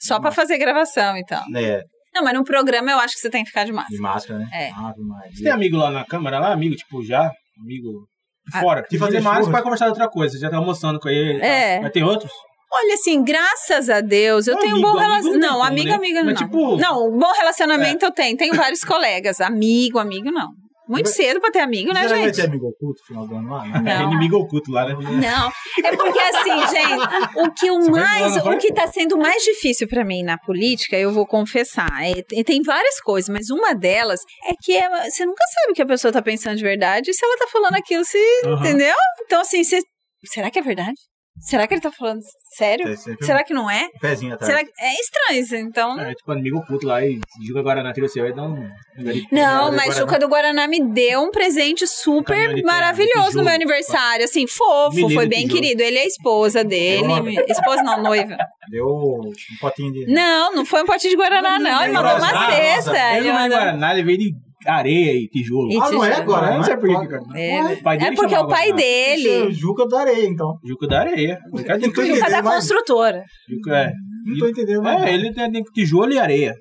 Só 0.00 0.18
pra 0.20 0.30
fazer 0.32 0.58
gravação, 0.58 1.16
então. 1.16 1.42
É, 1.56 1.82
Não, 2.14 2.24
mas 2.24 2.34
no 2.34 2.42
programa 2.44 2.90
eu 2.90 2.98
acho 2.98 3.14
que 3.14 3.20
você 3.20 3.30
tem 3.30 3.42
que 3.44 3.50
ficar 3.50 3.64
de 3.64 3.72
máscara. 3.72 3.94
de 3.96 4.02
máscara, 4.02 4.38
né? 4.40 4.48
É. 4.52 4.70
Maria. 4.72 5.30
Você 5.32 5.42
tem 5.44 5.52
amigo 5.52 5.76
lá 5.76 5.90
na 5.90 6.04
câmara, 6.04 6.38
lá? 6.38 6.52
Amigo, 6.52 6.74
tipo, 6.74 7.02
já? 7.04 7.30
Amigo 7.62 8.06
de 8.50 8.56
Ah, 8.56 8.60
fora? 8.60 8.82
de 8.88 8.98
fazer 8.98 9.12
Fazer 9.12 9.20
mais 9.24 9.36
churras? 9.38 9.52
vai 9.52 9.62
conversar 9.62 9.84
de 9.86 9.90
outra 9.90 10.08
coisa. 10.08 10.34
Você 10.34 10.40
já 10.40 10.50
tá 10.50 10.56
almoçando 10.56 10.98
com 11.00 11.08
ele. 11.08 11.38
tal. 11.40 11.48
É. 11.48 11.80
Mas 11.80 11.92
tem 11.92 12.02
outros? 12.04 12.30
Olha, 12.72 12.94
assim, 12.94 13.22
graças 13.24 13.88
a 13.88 14.00
Deus, 14.00 14.46
eu 14.46 14.54
Não, 14.54 14.60
tenho 14.60 14.74
um 14.74 14.78
amigo, 14.78 14.92
bom 14.92 14.98
amigo 14.98 15.10
relacionamento. 15.12 15.40
não 15.40 15.48
Não, 15.48 15.56
como, 15.58 15.68
amiga, 15.68 15.90
né? 15.90 15.96
amiga, 15.96 16.18
não. 16.20 16.26
Mas, 16.32 16.38
tipo- 16.38 16.76
Não, 16.76 17.18
bom 17.18 17.32
relacionamento 17.32 18.04
eu 18.04 18.10
tenho. 18.10 18.36
Tenho 18.36 18.54
vários 18.54 18.82
colegas. 18.84 19.40
Amigo, 19.40 19.98
amigo, 19.98 20.30
não. 20.30 20.48
Muito 20.88 21.08
cedo 21.08 21.40
pra 21.40 21.50
ter 21.50 21.60
amigo, 21.60 21.92
né, 21.92 22.02
Você 22.02 22.08
vai 22.08 22.24
gente? 22.24 22.34
ter 22.36 22.42
amigo 22.46 22.68
oculto 22.68 23.00
no 23.00 23.06
final 23.06 23.26
do 23.26 23.34
ano 23.36 23.50
lá? 23.50 23.66
Não. 23.66 23.90
É 23.90 24.02
inimigo 24.04 24.36
oculto 24.38 24.70
lá, 24.70 24.86
né? 24.86 24.94
Não, 24.94 25.50
é 25.84 25.96
porque 25.96 26.18
assim, 26.20 26.66
gente, 26.76 27.38
o 27.38 27.50
que 27.52 27.70
o 27.70 27.90
mais, 27.90 28.36
o 28.36 28.56
que 28.58 28.72
tá 28.72 28.86
sendo 28.86 29.16
mais 29.16 29.42
difícil 29.42 29.88
pra 29.88 30.04
mim 30.04 30.22
na 30.22 30.38
política, 30.38 30.96
eu 30.96 31.12
vou 31.12 31.26
confessar, 31.26 31.88
é, 32.02 32.22
tem- 32.44 32.62
várias 32.62 33.00
coisas, 33.00 33.28
mas 33.28 33.50
uma 33.50 33.74
delas 33.74 34.20
é 34.48 34.52
que 34.60 34.76
é- 34.76 35.10
você 35.10 35.24
nunca 35.26 35.44
sabe 35.54 35.72
o 35.72 35.74
que 35.74 35.82
a 35.82 35.86
pessoa 35.86 36.12
tá 36.12 36.22
pensando 36.22 36.56
de 36.56 36.62
verdade, 36.62 37.10
e 37.10 37.14
se 37.14 37.24
ela 37.24 37.36
tá 37.36 37.46
falando 37.48 37.74
aquilo, 37.76 38.04
se, 38.04 38.18
Aham. 38.44 38.58
entendeu? 38.60 38.94
Então 39.24 39.40
assim, 39.40 39.62
você, 39.62 39.80
será 40.24 40.50
que 40.50 40.58
é 40.58 40.62
verdade? 40.62 40.94
Será 41.40 41.66
que 41.66 41.74
ele 41.74 41.80
tá 41.80 41.92
falando 41.92 42.20
sério? 42.56 42.88
É 42.88 42.96
Será 43.24 43.44
que 43.44 43.52
não 43.52 43.70
é? 43.70 43.88
um 43.94 43.98
pezinho 44.00 44.34
atrás. 44.34 44.50
Será 44.50 44.64
que 44.64 44.72
é 44.80 44.94
estranho, 45.00 45.40
isso, 45.42 45.54
então 45.56 46.00
É 46.00 46.14
tipo 46.14 46.32
inimigo 46.32 46.58
oculto 46.58 46.86
lá 46.86 47.04
e 47.04 47.20
agora 47.56 47.82
na 47.82 47.92
trilha, 47.92 48.08
você 48.08 48.20
vai 48.22 48.32
dar 48.32 48.44
um... 48.44 48.68
Não, 49.30 49.70
Guaraná. 49.70 49.72
mas 49.76 49.96
Juca 49.96 50.18
do 50.18 50.28
Guaraná 50.28 50.66
me 50.66 50.82
deu 50.92 51.22
um 51.22 51.30
presente 51.30 51.86
super 51.86 52.48
terra, 52.54 52.62
maravilhoso 52.64 53.16
no 53.18 53.26
tijolo. 53.28 53.44
meu 53.44 53.54
aniversário. 53.54 54.24
Assim, 54.24 54.46
fofo, 54.46 54.96
Menino 54.96 55.14
foi 55.14 55.26
bem 55.26 55.46
querido. 55.46 55.82
Ele 55.82 55.98
é 55.98 56.02
a 56.02 56.06
esposa 56.06 56.64
dele. 56.64 57.04
Eu- 57.36 57.44
Esposa 57.46 57.82
não, 57.82 58.02
noiva. 58.02 58.36
Deu 58.70 58.86
um 58.86 59.32
potinho 59.60 59.92
de... 59.92 60.06
Não, 60.06 60.52
não 60.54 60.64
foi 60.64 60.82
um 60.82 60.86
potinho 60.86 61.10
de 61.10 61.16
Guaraná, 61.16 61.58
não. 61.58 61.82
Ele 61.84 61.92
não, 61.92 62.02
mandou 62.02 62.18
não, 62.18 62.26
uma 62.28 62.50
cesta. 62.50 62.96
Ele 63.10 63.18
Ele 63.18 63.28
é 63.28 63.32
mandou... 63.32 63.58
Guaraná, 63.58 63.92
ele 63.92 64.02
veio 64.04 64.18
de 64.18 64.34
areia 64.66 65.12
e 65.12 65.28
tijolo. 65.28 65.70
E 65.72 65.76
Ah, 65.76 65.90
não 65.90 66.04
é 66.04 66.10
tijolo. 66.10 66.22
agora? 66.22 66.50
Não 66.50 66.56
Não 66.58 66.64
sei 66.64 66.74
é? 66.74 66.76
por 66.76 66.88
que 66.88 67.06
que- 67.08 67.38
É, 67.40 67.62
O 67.62 67.82
pai 67.82 67.96
é 67.96 68.00
dele 68.00 68.16
porque 68.16 68.34
é 68.34 68.38
o 68.38 68.40
chamava 68.40 68.48
pai. 68.56 68.66
Isso 68.68 68.72
é 68.72 68.76
dele. 68.76 69.52
Juca 69.52 69.86
da 69.88 70.00
areia, 70.00 70.26
então. 70.26 70.54
Juca 70.64 70.86
da 70.86 71.00
areia. 71.00 71.38
Tô 71.50 72.04
Juca 72.04 72.30
da 72.30 72.42
mas- 72.42 72.54
construtora. 72.56 73.22
Juca 73.48 73.76
é. 73.76 73.92
Não 74.26 74.38
tô 74.38 74.48
entendendo 74.48 74.82
mais. 74.82 75.02
É, 75.04 75.14
ele 75.14 75.32
tem 75.32 75.50
tijolo 75.74 76.12
e 76.12 76.18
areia. 76.18 76.54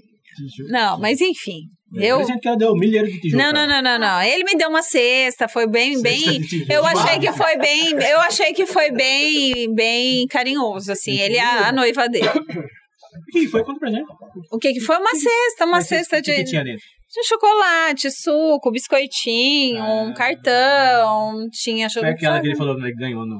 Não, 0.70 1.00
mas 1.00 1.22
enfim. 1.22 1.62
Eu... 1.98 2.18
Presente 2.18 2.42
que 2.42 2.48
ela 2.48 2.58
deu, 2.58 2.72
um 2.74 2.78
milheiro 2.78 3.08
de 3.08 3.20
tijolo. 3.22 3.42
Não, 3.42 3.54
não, 3.54 3.68
não, 3.68 3.82
não, 3.82 3.98
não. 4.00 4.22
Ele 4.22 4.44
me 4.44 4.56
deu 4.58 4.68
uma 4.70 4.82
cesta, 4.82 5.48
foi 5.48 5.66
bem, 5.66 6.02
bem. 6.02 6.18
Cesta 6.20 6.40
de 6.40 6.48
tijolo. 6.48 6.74
Eu 6.74 6.86
achei 6.86 7.20
que 7.20 7.32
foi 7.32 7.58
bem, 7.58 7.92
eu 7.94 8.20
achei 8.20 8.54
que 8.54 8.66
foi 8.66 8.92
bem, 8.92 9.74
bem 9.74 10.28
carinhoso, 10.28 10.92
assim. 10.92 11.18
Ele 11.18 11.38
é 11.38 11.42
a, 11.42 11.70
a 11.70 11.72
noiva 11.72 12.10
dele. 12.10 12.28
O 12.28 12.34
que 13.32 13.48
foi? 13.48 13.64
Conta 13.64 13.80
pra 13.80 13.90
gente. 13.92 14.04
O 14.52 14.58
que 14.58 14.74
que 14.74 14.82
foi? 14.82 14.98
Uma 14.98 15.12
cesta, 15.16 15.66
uma 15.66 15.78
Mas 15.78 15.88
cesta 15.88 16.18
O 16.20 16.22
que, 16.22 16.36
de, 16.36 16.44
tinha 16.50 16.64
dentro? 16.66 16.84
De 17.22 17.28
chocolate, 17.28 18.12
suco, 18.12 18.72
biscoitinho, 18.72 19.84
um 19.84 20.10
Ah. 20.10 20.14
cartão, 20.14 21.48
tinha 21.52 21.88
Foi 21.90 21.94
chocolate. 22.02 22.16
aquela 22.18 22.42
que 22.42 22.48
ele 22.48 22.56
falou 22.56 22.76
que 22.76 22.92
ganhou 22.94 23.26
no. 23.26 23.38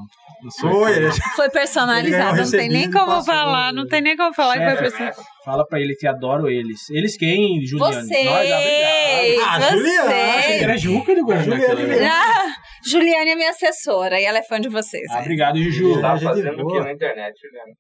Foi, 0.60 0.96
ele... 0.98 1.12
Foi 1.36 1.50
personalizado, 1.50 2.38
não 2.38 2.52
tem 2.52 2.70
nem 2.70 2.92
como 2.92 3.24
falar, 3.24 3.74
não 3.74 3.88
tem 3.88 4.02
nem 4.02 4.16
como 4.16 4.34
falar 4.34 4.54
que 4.60 4.66
foi 4.66 4.78
personalizado. 4.78 5.28
Fala 5.44 5.66
pra 5.68 5.80
ele 5.80 5.96
que 5.96 6.06
adoro 6.08 6.48
eles. 6.50 6.88
Eles 6.92 7.18
quem, 7.18 7.66
Juliano? 7.66 7.94
Vocês! 7.94 8.26
Nós, 8.26 8.52
obrigado. 8.52 9.44
Ah, 9.44 9.60
que 9.72 9.76
Vocês! 9.80 10.62
era 10.62 10.78
Juca 10.78 11.16
do 11.16 11.32
aquela- 11.32 11.76
mesmo. 11.76 12.06
Ah, 12.06 12.46
Juliane 12.88 13.32
é 13.32 13.36
minha 13.36 13.50
assessora 13.50 14.20
e 14.20 14.24
ela 14.26 14.38
é 14.38 14.44
fã 14.44 14.60
de 14.60 14.70
vocês. 14.70 15.06
Ah, 15.10 15.16
né? 15.16 15.22
obrigado, 15.22 15.58
Juju. 15.58 15.72
Juliana. 15.94 16.02
Tá 16.02 16.18
fazendo 16.20 16.64
o 16.64 16.68
que 16.68 16.80
na 16.80 16.92
internet, 16.92 17.34
Juliana? 17.42 17.72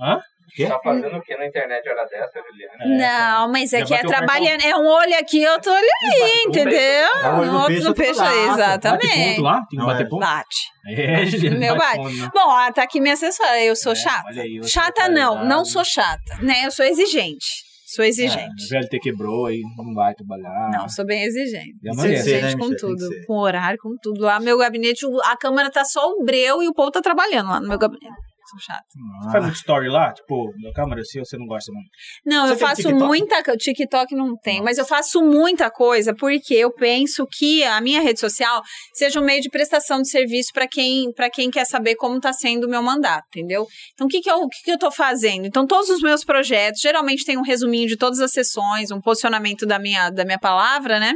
Hã? 0.00 0.20
Quê? 0.54 0.66
Tá 0.66 0.78
fazendo 0.80 1.16
o 1.16 1.22
que 1.22 1.34
na 1.36 1.46
internet 1.46 1.88
hora 1.88 2.04
dessa, 2.04 2.40
Juliana? 2.40 3.38
Não, 3.38 3.50
mas 3.52 3.72
é 3.72 3.78
Já 3.80 3.86
que 3.86 3.94
é 3.94 4.02
trabalhando. 4.02 4.60
É 4.62 4.76
um 4.76 4.86
olho 4.86 5.18
aqui, 5.18 5.46
outro 5.48 5.72
olho 5.72 5.88
ali, 6.04 6.42
entendeu? 6.46 6.80
É 6.80 7.28
um 7.32 7.38
olho 7.40 7.52
no 7.52 7.58
outro 7.60 7.68
peixe, 7.68 7.80
no 7.82 7.88
outro 7.88 8.04
peixe, 8.04 8.18
gato. 8.18 8.26
Bate 8.26 8.56
exatamente. 8.58 9.36
ponto 9.36 9.42
lá? 9.42 9.62
Tem 9.70 9.80
que 9.80 9.86
bater 9.86 10.02
é. 10.02 10.08
ponto? 10.08 10.20
Bate. 10.20 10.56
É, 10.88 11.26
Juliano. 11.26 11.58
Meu 11.58 11.76
bate 11.76 11.96
bate. 11.98 11.98
ponto, 12.02 12.16
né? 12.22 12.30
Bom, 12.34 12.50
ah, 12.50 12.72
tá 12.72 12.82
aqui 12.82 13.00
minha 13.00 13.14
assessora. 13.14 13.60
Eu 13.62 13.74
sou 13.74 13.92
É, 13.92 13.96
chata. 13.96 14.28
aí, 14.40 14.60
chata 14.68 14.92
tá 15.04 15.08
não, 15.08 15.44
não 15.44 15.64
sou 15.64 15.84
chata, 15.84 16.36
né? 16.42 16.66
Eu 16.66 16.70
sou 16.70 16.84
exigente. 16.84 17.46
Sou 17.86 18.04
É, 18.04 18.08
exigente. 18.08 18.64
o 18.64 18.68
VLT 18.70 18.98
quebrou 19.00 19.46
aí, 19.46 19.60
não 19.76 19.92
vai 19.94 20.14
trabalhar. 20.14 20.70
Não, 20.72 20.88
sou 20.88 21.04
bem 21.04 21.24
exigente. 21.24 21.74
E 21.82 21.88
a 21.88 21.92
Sou 21.92 22.02
mulher? 22.04 22.18
exigente 22.18 22.56
né, 22.56 22.62
com 22.62 22.74
tudo. 22.74 23.06
Com 23.26 23.34
horário, 23.38 23.78
com 23.78 23.94
tudo. 24.02 24.20
Lá 24.22 24.40
meu 24.40 24.56
gabinete, 24.56 25.04
a 25.24 25.36
câmera 25.36 25.70
tá 25.70 25.84
só 25.84 26.08
o 26.08 26.24
breu 26.24 26.62
e 26.62 26.68
o 26.68 26.72
povo 26.72 26.90
tá 26.90 27.00
trabalhando 27.02 27.48
lá 27.50 27.60
no 27.60 27.68
meu 27.68 27.78
gabinete. 27.78 28.12
Sou 28.52 28.60
chata. 28.60 28.84
Você 29.22 29.30
faz 29.32 29.44
muito 29.44 29.56
story 29.56 29.88
lá? 29.88 30.12
Tipo, 30.12 30.52
na 30.62 30.72
câmera 30.74 31.00
assim, 31.00 31.18
ou 31.20 31.24
você 31.24 31.38
não 31.38 31.46
gosta 31.46 31.72
muito? 31.72 31.88
Não, 32.24 32.46
Você 32.46 32.52
eu 32.52 32.58
faço 32.58 32.82
TikTok? 32.82 33.02
muita. 33.02 33.42
co- 33.42 33.56
TikTok 33.56 34.14
não 34.14 34.36
tem, 34.36 34.60
mas 34.62 34.76
eu 34.76 34.84
faço 34.84 35.22
muita 35.22 35.70
coisa 35.70 36.14
porque 36.14 36.52
eu 36.54 36.70
penso 36.72 37.26
que 37.26 37.64
a 37.64 37.80
minha 37.80 38.00
rede 38.02 38.20
social 38.20 38.60
seja 38.94 39.18
um 39.20 39.24
meio 39.24 39.40
de 39.40 39.48
prestação 39.48 40.02
de 40.02 40.10
serviço 40.10 40.50
para 40.52 40.68
quem, 40.68 41.10
pra 41.12 41.30
quem 41.30 41.50
quer 41.50 41.64
saber 41.64 41.94
como 41.96 42.16
está 42.16 42.32
sendo 42.32 42.66
o 42.66 42.70
meu 42.70 42.82
mandato, 42.82 43.24
entendeu? 43.34 43.66
Então, 43.94 44.06
o 44.06 44.10
que, 44.10 44.20
que, 44.20 44.30
eu, 44.30 44.36
o 44.36 44.48
que, 44.48 44.62
que 44.64 44.70
eu 44.72 44.78
tô 44.78 44.90
fazendo? 44.90 45.46
Então, 45.46 45.66
todos 45.66 45.88
os 45.88 46.02
meus 46.02 46.22
projetos, 46.22 46.80
geralmente 46.80 47.24
tem 47.24 47.38
um 47.38 47.42
resuminho 47.42 47.88
de 47.88 47.96
todas 47.96 48.20
as 48.20 48.32
sessões, 48.32 48.90
um 48.90 49.00
posicionamento 49.00 49.64
da 49.64 49.78
minha, 49.78 50.10
da 50.10 50.24
minha 50.26 50.38
palavra, 50.38 51.00
né? 51.00 51.12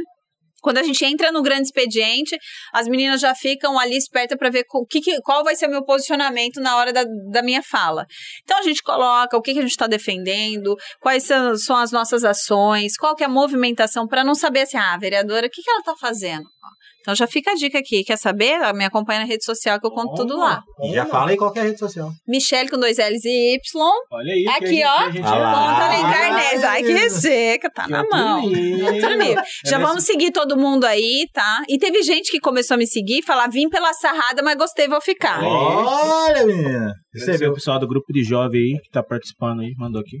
Quando 0.61 0.79
a 0.79 0.83
gente 0.83 1.03
entra 1.05 1.31
no 1.31 1.41
grande 1.41 1.63
expediente, 1.67 2.37
as 2.73 2.87
meninas 2.87 3.21
já 3.21 3.33
ficam 3.35 3.77
ali 3.79 3.95
espertas 3.95 4.37
para 4.37 4.49
ver 4.49 4.63
que 4.89 5.01
que- 5.01 5.21
qual 5.21 5.43
vai 5.43 5.55
ser 5.55 5.67
o 5.67 5.71
meu 5.71 5.83
posicionamento 5.83 6.59
na 6.59 6.77
hora 6.77 6.91
da, 6.91 7.03
da 7.31 7.41
minha 7.43 7.61
fala. 7.61 8.05
Então 8.43 8.57
a 8.59 8.63
gente 8.63 8.81
coloca 8.81 9.37
o 9.37 9.41
que, 9.41 9.53
que 9.53 9.59
a 9.59 9.61
gente 9.61 9.71
está 9.71 9.87
defendendo, 9.87 10.75
quais 10.99 11.23
são, 11.23 11.55
são 11.57 11.75
as 11.77 11.91
nossas 11.91 12.23
ações, 12.23 12.97
qual 12.97 13.15
que 13.15 13.23
é 13.23 13.27
a 13.27 13.29
movimentação, 13.29 14.07
para 14.07 14.23
não 14.23 14.35
saber 14.35 14.61
assim, 14.61 14.77
ah, 14.77 14.93
a 14.93 14.97
vereadora, 14.97 15.47
o 15.47 15.49
que, 15.49 15.61
que 15.61 15.69
ela 15.69 15.79
está 15.79 15.95
fazendo? 15.95 16.45
Então 17.07 17.15
já 17.15 17.25
fica 17.25 17.51
a 17.51 17.55
dica 17.55 17.79
aqui, 17.79 18.03
quer 18.03 18.17
saber? 18.17 18.59
Me 18.73 18.83
acompanha 18.83 19.21
na 19.21 19.25
rede 19.25 19.45
social 19.45 19.79
que 19.79 19.87
eu 19.87 19.91
conto 19.91 20.13
tudo 20.13 20.35
lá. 20.37 20.61
E 20.83 20.93
já 20.93 21.05
fala 21.05 21.31
em 21.33 21.37
qualquer 21.37 21.63
rede 21.63 21.79
social. 21.79 22.11
Michelle 22.27 22.69
com 22.69 22.77
dois 22.77 22.97
L's 22.97 23.23
e 23.23 23.55
Y, 23.55 23.59
Olha 24.11 24.33
aí. 24.33 24.45
Aqui, 24.45 24.83
ó. 24.83 25.21
lá. 25.21 25.53
conta 25.53 25.87
na 25.87 25.99
internet. 25.99 26.65
Ai, 26.65 26.83
que 26.83 27.09
seca, 27.09 27.69
tá 27.69 27.85
Que 27.85 27.91
na 27.91 28.03
mão. 28.03 28.41
nível. 28.49 28.93
Outro 28.93 29.17
nível. 29.17 29.41
Já 29.65 29.77
É 29.77 29.79
vamos 29.79 30.03
seguir 30.03 30.31
todo 30.31 30.57
mundo 30.57 30.83
aí, 30.83 31.29
tá? 31.31 31.63
E 31.69 31.77
teve 31.77 32.03
gente 32.03 32.29
que 32.29 32.41
começou 32.41 32.75
a 32.75 32.77
me 32.77 32.85
seguir, 32.85 33.23
falar, 33.23 33.47
vim 33.47 33.69
pela 33.69 33.93
sarrada, 33.93 34.43
mas 34.43 34.57
gostei, 34.57 34.89
vou 34.89 34.99
ficar. 34.99 35.41
Olha, 35.41 36.45
menina. 36.45 36.93
Você 37.15 37.37
viu? 37.37 37.51
o 37.51 37.53
pessoal 37.53 37.79
do 37.79 37.87
grupo 37.87 38.11
de 38.11 38.21
jovem 38.21 38.59
aí 38.75 38.81
que 38.81 38.89
tá 38.89 39.01
participando 39.01 39.61
aí. 39.61 39.73
Mandou 39.77 40.01
aqui. 40.01 40.17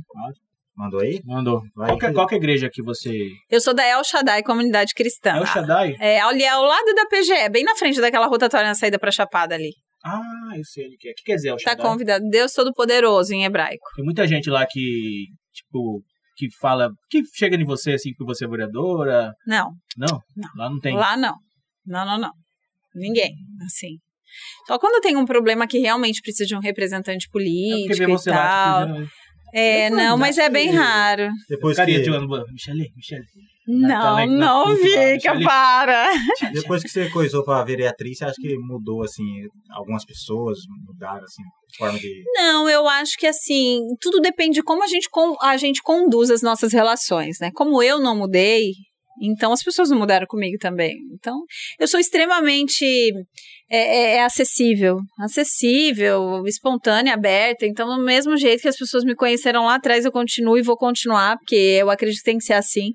Mandou 0.77 0.99
aí? 1.01 1.19
Mandou. 1.25 1.61
Vai, 1.75 1.87
qual, 1.87 1.97
que, 1.97 2.05
filho. 2.05 2.13
qual 2.15 2.27
que 2.27 2.35
é 2.35 2.37
a 2.37 2.39
igreja 2.39 2.69
que 2.71 2.83
você. 2.83 3.29
Eu 3.49 3.59
sou 3.59 3.73
da 3.73 3.83
El 3.83 4.03
Shaddai 4.03 4.43
Comunidade 4.43 4.93
Cristã. 4.93 5.31
É 5.37 5.41
o 5.41 5.45
Shaddai? 5.45 5.95
É, 5.99 6.19
ali 6.21 6.45
ao 6.45 6.63
lado 6.63 6.93
da 6.93 7.05
PGE, 7.07 7.49
bem 7.49 7.63
na 7.63 7.75
frente 7.75 7.99
daquela 7.99 8.27
rotatória 8.27 8.67
na 8.67 8.75
saída 8.75 8.99
pra 8.99 9.11
Chapada 9.11 9.55
ali. 9.55 9.71
Ah, 10.05 10.21
eu 10.55 10.63
sei 10.63 10.85
onde 10.85 10.97
que 10.97 11.07
é. 11.07 11.11
O 11.11 11.15
que 11.15 11.23
quer 11.23 11.35
dizer 11.35 11.51
o 11.51 11.55
Tá 11.57 11.71
Shaddai? 11.71 11.85
convidado. 11.85 12.23
Deus 12.29 12.53
Todo-Poderoso 12.53 13.33
em 13.33 13.43
hebraico. 13.45 13.83
Tem 13.95 14.05
muita 14.05 14.27
gente 14.27 14.49
lá 14.51 14.65
que, 14.67 15.25
tipo, 15.51 16.03
que 16.35 16.47
fala. 16.61 16.91
Que 17.09 17.23
chega 17.35 17.55
em 17.55 17.65
você 17.65 17.93
assim 17.93 18.11
que 18.13 18.23
você 18.23 18.45
é 18.45 18.47
vereadora. 18.47 19.33
Não, 19.47 19.71
Não? 19.97 20.19
Não. 20.35 20.49
Lá 20.55 20.69
não 20.69 20.79
tem. 20.79 20.95
lá 20.95 21.17
não. 21.17 21.33
Não, 21.85 22.05
não, 22.05 22.19
não. 22.19 22.31
Ninguém, 22.93 23.31
assim. 23.65 23.97
Só 24.67 24.77
quando 24.77 25.01
tem 25.01 25.15
um 25.15 25.25
problema 25.25 25.65
que 25.65 25.79
realmente 25.79 26.21
precisa 26.21 26.45
de 26.45 26.55
um 26.55 26.59
representante 26.59 27.25
É 27.25 27.29
porque 27.31 27.49
político 27.49 27.95
vê 27.97 28.03
e 28.03 28.07
você 28.07 28.29
lá. 28.29 28.85
tal. 28.85 28.95
Tipo, 29.03 29.09
É, 29.53 29.89
falei, 29.89 30.05
não, 30.05 30.17
mas 30.17 30.37
é 30.37 30.49
bem 30.49 30.69
raro. 30.71 31.29
Depois 31.49 31.75
Ficaria 31.75 31.97
que... 31.97 32.03
tirando. 32.03 32.27
Michele, 32.51 32.89
Michele. 32.95 33.23
Não, 33.69 34.25
na 34.25 34.25
não 34.25 34.77
fica, 34.77 35.37
para. 35.41 36.09
Depois 36.53 36.81
que 36.81 36.89
você 36.89 37.09
coisou 37.09 37.43
pra 37.43 37.63
vereatriz, 37.65 38.17
você 38.17 38.25
acha 38.25 38.35
que 38.39 38.57
mudou, 38.57 39.03
assim, 39.03 39.23
algumas 39.71 40.05
pessoas 40.05 40.59
mudaram, 40.85 41.23
assim, 41.23 41.43
forma 41.77 41.99
de... 41.99 42.23
Não, 42.33 42.69
eu 42.69 42.87
acho 42.87 43.17
que 43.17 43.27
assim, 43.27 43.81
tudo 43.99 44.21
depende 44.21 44.55
de 44.55 44.63
como 44.63 44.83
a 44.83 44.87
gente, 44.87 45.09
con- 45.09 45.35
a 45.41 45.57
gente 45.57 45.81
conduz 45.83 46.31
as 46.31 46.41
nossas 46.41 46.71
relações, 46.71 47.39
né? 47.41 47.51
Como 47.53 47.83
eu 47.83 47.99
não 47.99 48.15
mudei, 48.17 48.71
então 49.21 49.51
as 49.51 49.61
pessoas 49.61 49.89
não 49.89 49.97
mudaram 49.99 50.27
comigo 50.27 50.57
também. 50.61 50.95
Então, 51.13 51.37
eu 51.77 51.89
sou 51.89 51.99
extremamente 51.99 53.11
é, 53.69 53.77
é- 53.77 54.15
é 54.17 54.23
acessível, 54.23 54.97
acessível, 55.19 56.43
espontânea, 56.45 57.13
aberta. 57.13 57.65
Então, 57.65 57.87
do 57.87 58.03
mesmo 58.03 58.37
jeito 58.37 58.61
que 58.61 58.67
as 58.67 58.77
pessoas 58.77 59.03
me 59.03 59.15
conheceram 59.15 59.65
lá 59.65 59.75
atrás, 59.75 60.05
eu 60.05 60.11
continuo 60.11 60.57
e 60.57 60.61
vou 60.61 60.77
continuar, 60.77 61.37
porque 61.37 61.55
eu 61.55 61.89
acredito 61.89 62.19
que 62.19 62.25
tem 62.25 62.37
que 62.37 62.45
ser 62.45 62.53
assim. 62.53 62.91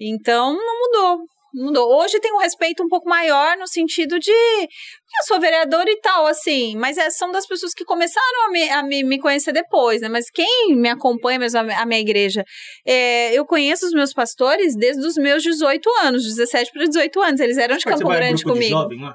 Então, 0.00 0.54
não 0.54 0.78
mudou. 0.80 1.18
não 1.54 1.66
Mudou. 1.66 2.00
Hoje 2.00 2.18
tem 2.18 2.32
um 2.32 2.38
respeito 2.38 2.82
um 2.82 2.88
pouco 2.88 3.06
maior 3.06 3.58
no 3.58 3.66
sentido 3.66 4.18
de 4.18 4.32
que 4.32 5.20
eu 5.20 5.26
sou 5.26 5.38
vereadora 5.38 5.90
e 5.90 6.00
tal, 6.00 6.26
assim, 6.26 6.74
mas 6.76 6.96
é, 6.96 7.10
são 7.10 7.30
das 7.30 7.46
pessoas 7.46 7.74
que 7.74 7.84
começaram 7.84 8.46
a, 8.46 8.50
me, 8.50 8.70
a 8.70 8.82
me, 8.82 9.04
me 9.04 9.18
conhecer 9.20 9.52
depois, 9.52 10.00
né? 10.00 10.08
Mas 10.08 10.30
quem 10.32 10.74
me 10.74 10.88
acompanha 10.88 11.38
mesmo, 11.38 11.58
a, 11.60 11.82
a 11.82 11.84
minha 11.84 12.00
igreja, 12.00 12.42
é, 12.86 13.34
eu 13.34 13.44
conheço 13.44 13.84
os 13.84 13.92
meus 13.92 14.14
pastores 14.14 14.74
desde 14.74 15.06
os 15.06 15.16
meus 15.16 15.42
18 15.42 15.86
anos, 16.02 16.24
17 16.24 16.72
para 16.72 16.86
18 16.86 17.20
anos. 17.20 17.40
Eles 17.40 17.58
eram 17.58 17.76
de 17.76 17.84
Campo 17.84 18.08
Grande 18.08 18.42
grupo 18.42 18.58
de 18.58 18.68
comigo. 18.68 18.70
jovem 18.70 19.00
lá? 19.02 19.14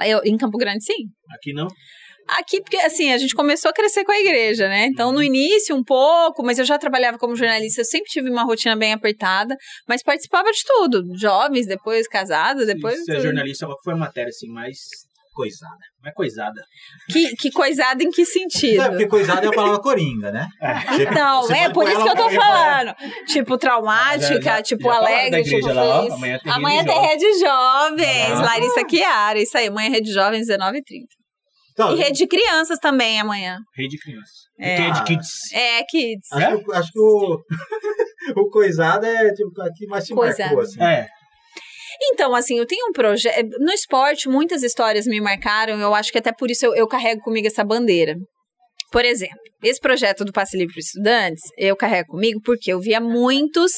Eu, 0.00 0.20
em 0.24 0.36
Campo 0.36 0.58
Grande, 0.58 0.84
sim. 0.84 1.08
Aqui 1.30 1.52
não? 1.52 1.68
Aqui, 2.28 2.60
porque 2.60 2.78
assim, 2.78 3.12
a 3.12 3.18
gente 3.18 3.34
começou 3.34 3.70
a 3.70 3.74
crescer 3.74 4.02
com 4.02 4.12
a 4.12 4.18
igreja, 4.18 4.66
né? 4.66 4.86
Então, 4.86 5.12
no 5.12 5.22
início, 5.22 5.76
um 5.76 5.84
pouco, 5.84 6.42
mas 6.42 6.58
eu 6.58 6.64
já 6.64 6.78
trabalhava 6.78 7.18
como 7.18 7.36
jornalista, 7.36 7.82
eu 7.82 7.84
sempre 7.84 8.08
tive 8.08 8.30
uma 8.30 8.44
rotina 8.44 8.74
bem 8.74 8.94
apertada, 8.94 9.54
mas 9.86 10.02
participava 10.02 10.50
de 10.50 10.64
tudo. 10.64 11.04
Jovens, 11.18 11.66
depois 11.66 12.08
casada, 12.08 12.64
depois. 12.64 13.04
Você 13.04 13.16
é 13.16 13.20
jornalista, 13.20 13.66
qual 13.66 13.78
foi 13.84 13.92
a 13.92 13.96
matéria 13.96 14.30
assim 14.30 14.48
mais 14.48 14.78
coisada? 15.34 15.76
Mais 16.02 16.14
coisada. 16.14 16.62
Que, 17.10 17.34
que 17.36 17.50
coisada 17.50 18.02
em 18.02 18.10
que 18.10 18.24
sentido? 18.24 18.80
É, 18.82 18.88
porque 18.88 19.06
coisada 19.06 19.44
é 19.44 19.48
a 19.48 19.52
palavra 19.52 19.78
coringa, 19.80 20.30
né? 20.32 20.48
Você- 20.88 21.02
Então, 21.02 21.42
você 21.42 21.54
é 21.54 21.68
por 21.70 21.86
isso 21.86 22.02
que 22.02 22.08
eu 22.08 22.16
tô 22.16 22.28
pra 22.28 22.40
falar. 22.40 22.94
falando. 22.94 22.94
Tipo, 23.26 23.58
traumática, 23.58 24.34
Já- 24.40 24.56
já- 24.56 24.62
tipo, 24.62 24.84
já 24.84 24.94
alegre, 24.96 25.42
tipo, 25.44 25.66
lá, 25.66 25.82
ó, 25.84 26.12
amanhã 26.14 26.38
tem 26.42 26.52
Amanhã 26.52 26.82
rede 26.82 26.92
tem 26.92 27.00
rede 27.02 27.38
jovens, 27.40 28.32
Ah. 28.32 28.42
Larissa 28.42 28.82
Chiara, 28.88 29.38
isso 29.42 29.58
aí, 29.58 29.66
amanhã 29.66 29.90
rede 29.90 30.12
jovens, 30.12 30.46
19h30. 30.46 31.06
Então, 31.72 31.92
E 31.92 31.96
rede 31.96 32.18
de 32.18 32.26
crianças 32.28 32.78
também 32.78 33.20
amanhã. 33.20 33.58
Rei 33.76 33.88
de 33.88 33.98
criança. 33.98 34.30
É. 34.60 34.74
É. 34.74 34.76
Tem 34.76 34.86
a 34.86 34.90
de 34.90 35.00
Ah. 35.00 35.04
kids. 35.04 35.28
É, 35.52 35.82
kids. 35.82 36.32
Acho, 36.32 36.64
que, 36.64 36.72
acho 36.72 36.92
que 36.92 37.00
o, 37.00 37.38
o 38.36 38.48
coisado 38.50 39.04
é 39.04 39.32
tipo 39.32 39.60
a 39.60 39.68
que 39.74 39.86
mais 39.88 40.04
te 40.04 40.14
Coisado. 40.14 40.38
marcou, 40.54 40.60
assim. 40.62 40.80
É. 40.82 41.08
Então, 42.02 42.34
assim, 42.34 42.58
eu 42.58 42.66
tenho 42.66 42.88
um 42.88 42.92
projeto. 42.92 43.48
No 43.58 43.72
esporte, 43.72 44.28
muitas 44.28 44.62
histórias 44.62 45.06
me 45.06 45.20
marcaram. 45.20 45.80
Eu 45.80 45.94
acho 45.94 46.12
que 46.12 46.18
até 46.18 46.32
por 46.32 46.50
isso 46.50 46.66
eu, 46.66 46.74
eu 46.74 46.86
carrego 46.86 47.20
comigo 47.22 47.46
essa 47.46 47.64
bandeira. 47.64 48.14
Por 48.94 49.04
exemplo, 49.04 49.38
esse 49.64 49.80
projeto 49.80 50.24
do 50.24 50.32
Passe 50.32 50.56
Livre 50.56 50.74
para 50.74 50.80
Estudantes, 50.80 51.42
eu 51.58 51.74
carrego 51.74 52.10
comigo 52.10 52.40
porque 52.44 52.72
eu 52.72 52.78
via 52.78 53.00
muitos 53.00 53.72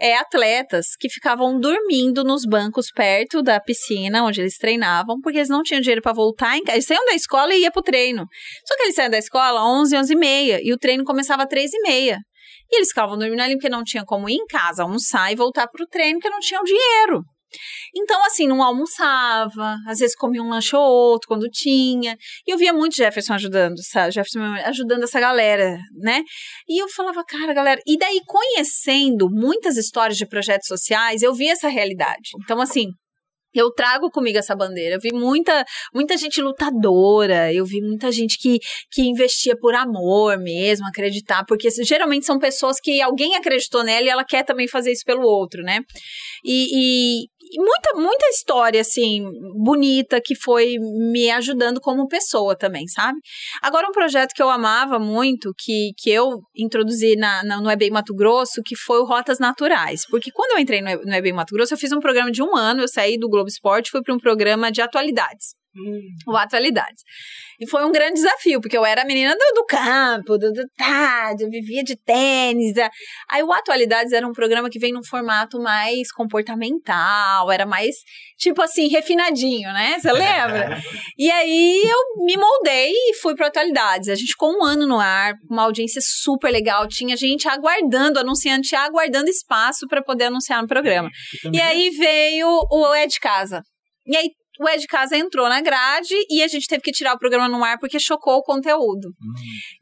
é, 0.00 0.14
atletas 0.16 0.88
que 0.98 1.08
ficavam 1.08 1.58
dormindo 1.58 2.22
nos 2.22 2.42
bancos 2.44 2.90
perto 2.90 3.40
da 3.40 3.58
piscina 3.60 4.24
onde 4.24 4.40
eles 4.42 4.58
treinavam, 4.58 5.20
porque 5.22 5.38
eles 5.38 5.48
não 5.48 5.62
tinham 5.62 5.80
dinheiro 5.80 6.02
para 6.02 6.12
voltar 6.12 6.58
em. 6.58 6.62
Eles 6.68 6.84
saíam 6.84 7.04
da 7.06 7.14
escola 7.14 7.54
e 7.54 7.62
iam 7.62 7.70
pro 7.70 7.82
treino. 7.82 8.26
Só 8.66 8.76
que 8.76 8.82
eles 8.82 8.94
saíam 8.94 9.10
da 9.10 9.18
escola 9.18 9.64
11, 9.80 9.96
11 9.96 10.12
e 10.12 10.16
meia, 10.16 10.60
e 10.62 10.72
o 10.72 10.76
treino 10.76 11.04
começava 11.04 11.44
às 11.44 11.48
3 11.48 11.72
e 11.72 11.82
meia. 11.82 12.18
E 12.70 12.76
eles 12.76 12.88
ficavam 12.88 13.16
dormindo 13.16 13.40
ali 13.40 13.54
porque 13.54 13.70
não 13.70 13.82
tinha 13.82 14.04
como 14.04 14.28
ir 14.28 14.34
em 14.34 14.46
casa, 14.46 14.82
almoçar 14.82 15.32
e 15.32 15.36
voltar 15.36 15.66
pro 15.68 15.86
treino, 15.86 16.18
porque 16.18 16.28
não 16.28 16.40
tinham 16.40 16.62
dinheiro. 16.62 17.22
Então, 17.94 18.24
assim, 18.24 18.46
não 18.46 18.62
almoçava, 18.62 19.76
às 19.86 19.98
vezes 19.98 20.16
comia 20.16 20.42
um 20.42 20.50
lanche 20.50 20.74
ou 20.76 20.82
outro 20.82 21.28
quando 21.28 21.48
tinha. 21.50 22.16
E 22.46 22.52
eu 22.52 22.58
via 22.58 22.72
muito 22.72 22.96
Jefferson 22.96 23.34
ajudando, 23.34 23.76
sabe? 23.82 24.12
Jefferson 24.12 24.40
ajudando 24.64 25.04
essa 25.04 25.20
galera, 25.20 25.78
né? 25.96 26.22
E 26.68 26.82
eu 26.82 26.88
falava, 26.88 27.24
cara, 27.24 27.52
galera. 27.52 27.80
E 27.86 27.96
daí, 27.98 28.20
conhecendo 28.26 29.28
muitas 29.30 29.76
histórias 29.76 30.16
de 30.18 30.26
projetos 30.26 30.66
sociais, 30.66 31.22
eu 31.22 31.34
vi 31.34 31.48
essa 31.48 31.68
realidade. 31.68 32.30
Então, 32.42 32.60
assim. 32.60 32.88
Eu 33.54 33.72
trago 33.72 34.10
comigo 34.10 34.38
essa 34.38 34.54
bandeira. 34.54 34.96
Eu 34.96 35.00
vi 35.00 35.10
muita, 35.12 35.64
muita 35.94 36.16
gente 36.16 36.40
lutadora, 36.40 37.52
eu 37.52 37.64
vi 37.64 37.80
muita 37.80 38.12
gente 38.12 38.38
que, 38.38 38.58
que 38.92 39.02
investia 39.02 39.56
por 39.58 39.74
amor 39.74 40.38
mesmo, 40.38 40.86
acreditar, 40.86 41.44
porque 41.46 41.68
geralmente 41.82 42.26
são 42.26 42.38
pessoas 42.38 42.78
que 42.78 43.00
alguém 43.00 43.34
acreditou 43.36 43.82
nela 43.82 44.06
e 44.06 44.10
ela 44.10 44.24
quer 44.24 44.44
também 44.44 44.68
fazer 44.68 44.92
isso 44.92 45.02
pelo 45.04 45.22
outro, 45.22 45.62
né? 45.62 45.80
E, 46.44 46.66
e, 46.72 47.26
e 47.50 47.58
muita, 47.58 47.94
muita 47.94 48.28
história, 48.28 48.80
assim, 48.80 49.24
bonita 49.56 50.20
que 50.24 50.34
foi 50.34 50.76
me 50.78 51.30
ajudando 51.30 51.80
como 51.80 52.08
pessoa 52.08 52.56
também, 52.56 52.86
sabe? 52.88 53.18
Agora, 53.62 53.88
um 53.88 53.92
projeto 53.92 54.32
que 54.34 54.42
eu 54.42 54.48
amava 54.48 54.98
muito, 54.98 55.52
que, 55.56 55.92
que 55.96 56.10
eu 56.10 56.40
introduzi 56.56 57.16
na, 57.16 57.42
na, 57.44 57.60
no 57.60 57.70
EBEI 57.70 57.90
Mato 57.90 58.14
Grosso, 58.14 58.62
que 58.64 58.76
foi 58.76 58.98
o 59.00 59.04
Rotas 59.04 59.38
Naturais. 59.38 60.02
Porque 60.08 60.30
quando 60.30 60.52
eu 60.52 60.58
entrei 60.58 60.80
no, 60.80 61.04
no 61.04 61.14
EBEI 61.14 61.32
Mato 61.32 61.54
Grosso, 61.54 61.74
eu 61.74 61.78
fiz 61.78 61.92
um 61.92 62.00
programa 62.00 62.30
de 62.30 62.42
um 62.42 62.56
ano, 62.56 62.82
eu 62.82 62.88
saí 62.88 63.18
do 63.18 63.28
Globo 63.28 63.48
Esporte 63.48 63.90
fui 63.90 64.02
para 64.02 64.14
um 64.14 64.18
programa 64.18 64.70
de 64.70 64.80
atualidades. 64.80 65.57
O 66.26 66.36
Atualidades. 66.36 67.02
E 67.60 67.66
foi 67.68 67.84
um 67.84 67.90
grande 67.90 68.14
desafio, 68.14 68.60
porque 68.60 68.78
eu 68.78 68.86
era 68.86 69.02
a 69.02 69.04
menina 69.04 69.34
do, 69.34 69.54
do 69.54 69.64
campo, 69.66 70.38
do, 70.38 70.52
do 70.52 70.62
tarde, 70.76 71.42
eu 71.42 71.50
vivia 71.50 71.82
de 71.82 71.96
tênis. 71.96 72.72
da- 72.74 72.88
Aí 73.28 73.42
o 73.42 73.52
Atualidades 73.52 74.12
era 74.12 74.26
um 74.26 74.32
programa 74.32 74.70
que 74.70 74.78
vem 74.78 74.92
num 74.92 75.02
formato 75.02 75.60
mais 75.60 76.12
comportamental, 76.12 77.50
era 77.50 77.66
mais, 77.66 77.96
tipo 78.38 78.62
assim, 78.62 78.88
refinadinho, 78.88 79.72
né? 79.72 79.98
Você 79.98 80.12
lembra? 80.12 80.78
e 81.18 81.30
aí 81.30 81.82
eu 81.84 82.24
me 82.24 82.36
moldei 82.36 82.92
e 82.92 83.14
fui 83.14 83.34
para 83.34 83.48
Atualidades. 83.48 84.08
A 84.08 84.14
gente 84.14 84.32
ficou 84.32 84.52
um 84.56 84.62
ano 84.64 84.86
no 84.86 84.98
ar, 85.00 85.34
uma 85.50 85.62
audiência 85.64 86.00
super 86.02 86.50
legal, 86.50 86.86
tinha 86.86 87.16
gente 87.16 87.48
aguardando, 87.48 88.18
anunciante 88.18 88.74
aguardando 88.76 89.28
espaço 89.30 89.86
para 89.88 90.02
poder 90.02 90.24
anunciar 90.24 90.62
no 90.62 90.68
programa. 90.68 91.08
Que 91.30 91.38
também 91.42 91.60
E 91.60 91.62
aí 91.62 91.90
veio 91.90 92.46
o 92.70 92.94
É 92.94 93.06
de 93.06 93.18
Casa. 93.18 93.62
E 94.06 94.16
aí 94.16 94.30
o 94.60 94.68
É 94.68 94.76
de 94.76 94.86
Casa 94.86 95.16
entrou 95.16 95.48
na 95.48 95.60
grade 95.60 96.14
e 96.28 96.42
a 96.42 96.48
gente 96.48 96.66
teve 96.66 96.82
que 96.82 96.92
tirar 96.92 97.14
o 97.14 97.18
programa 97.18 97.48
no 97.48 97.62
ar 97.64 97.78
porque 97.78 97.98
chocou 97.98 98.36
o 98.36 98.42
conteúdo. 98.42 99.08
Hum. 99.08 99.32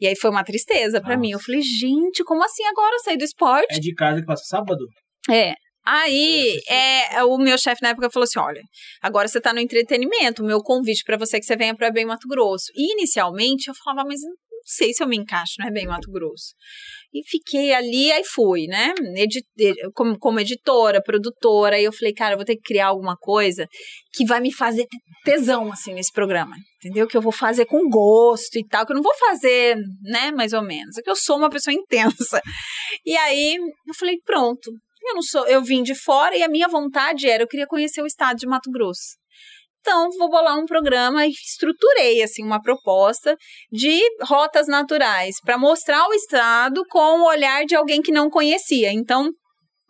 E 0.01 0.07
aí 0.07 0.17
foi 0.17 0.31
uma 0.31 0.45
tristeza 0.45 1.01
pra 1.01 1.11
Nossa. 1.11 1.21
mim. 1.21 1.31
Eu 1.31 1.41
falei, 1.41 1.63
gente, 1.63 2.23
como 2.25 2.45
assim 2.45 2.65
agora 2.65 2.95
eu 2.95 3.01
saí 3.01 3.17
do 3.17 3.25
esporte? 3.25 3.75
É 3.75 3.79
de 3.79 3.95
casa 3.95 4.21
que 4.21 4.27
passa 4.27 4.45
sábado? 4.45 4.87
É. 5.31 5.55
Aí, 5.89 6.61
é, 6.69 7.23
o 7.23 7.39
meu 7.39 7.57
chefe 7.57 7.81
na 7.81 7.91
época 7.91 8.11
falou 8.11 8.25
assim: 8.25 8.41
olha, 8.41 8.61
agora 9.01 9.29
você 9.29 9.41
tá 9.41 9.53
no 9.53 9.61
entretenimento, 9.61 10.43
o 10.43 10.47
meu 10.47 10.61
convite 10.61 11.05
pra 11.05 11.17
você 11.17 11.37
é 11.37 11.41
que 11.41 11.47
você 11.47 11.57
venha 11.57 11.77
pra 11.77 11.93
Bem 11.93 12.05
Mato 12.05 12.27
Grosso. 12.27 12.73
E 12.75 12.93
inicialmente 12.95 13.69
eu 13.69 13.75
falava, 13.75 14.09
mas 14.09 14.21
não 14.21 14.33
sei 14.65 14.93
se 14.93 15.03
eu 15.03 15.07
me 15.07 15.17
encaixo, 15.17 15.55
não 15.61 15.69
é 15.69 15.71
Bem 15.71 15.87
Mato 15.87 16.11
Grosso. 16.11 16.55
E 17.17 17.23
fiquei 17.27 17.73
ali, 17.73 18.13
aí 18.13 18.23
fui, 18.25 18.67
né? 18.67 18.93
Como, 19.95 20.19
como 20.19 20.39
editora, 20.39 21.03
produtora, 21.03 21.77
aí 21.77 21.85
eu 21.85 21.93
falei, 21.93 22.13
cara, 22.13 22.35
eu 22.35 22.37
vou 22.37 22.45
ter 22.45 22.57
que 22.57 22.63
criar 22.63 22.89
alguma 22.89 23.17
coisa 23.17 23.67
que 24.13 24.27
vai 24.27 24.39
me 24.39 24.53
fazer 24.53 24.87
tesão, 25.25 25.73
assim, 25.73 25.95
nesse 25.95 26.13
programa, 26.13 26.55
entendeu? 26.77 27.07
Que 27.07 27.17
eu 27.17 27.23
vou 27.23 27.33
fazer 27.33 27.65
com 27.65 27.89
gosto 27.89 28.59
e 28.59 28.67
tal, 28.69 28.85
que 28.85 28.93
eu 28.93 28.97
não 28.97 29.03
vou 29.03 29.17
fazer, 29.17 29.77
né, 30.03 30.31
mais 30.31 30.53
ou 30.53 30.63
menos. 30.63 30.99
É 30.99 31.03
que 31.03 31.09
eu 31.09 31.17
sou 31.17 31.39
uma 31.39 31.49
pessoa 31.49 31.73
intensa. 31.75 32.43
E 33.07 33.17
aí, 33.17 33.57
eu 33.57 33.95
falei, 33.99 34.19
pronto. 34.23 34.71
Eu 35.03 35.15
não 35.15 35.23
sou, 35.23 35.47
eu 35.47 35.63
vim 35.63 35.83
de 35.83 35.95
fora 35.95 36.37
e 36.37 36.43
a 36.43 36.49
minha 36.49 36.69
vontade 36.69 37.29
era, 37.29 37.43
eu 37.43 37.49
queria 37.49 37.67
conhecer 37.67 38.03
o 38.03 38.07
estado 38.07 38.37
de 38.37 38.47
Mato 38.47 38.71
Grosso. 38.71 39.17
Então, 39.89 40.11
vou 40.19 40.29
bolar 40.29 40.59
um 40.59 40.67
programa 40.67 41.25
e 41.25 41.31
estruturei 41.31 42.21
assim 42.21 42.43
uma 42.43 42.61
proposta 42.61 43.37
de 43.71 44.01
rotas 44.23 44.67
naturais 44.67 45.37
para 45.41 45.57
mostrar 45.57 46.09
o 46.09 46.13
estado 46.13 46.83
com 46.91 47.21
o 47.21 47.29
olhar 47.29 47.65
de 47.65 47.77
alguém 47.77 48.03
que 48.03 48.11
não 48.11 48.29
conhecia. 48.29 48.93
Então, 48.93 49.31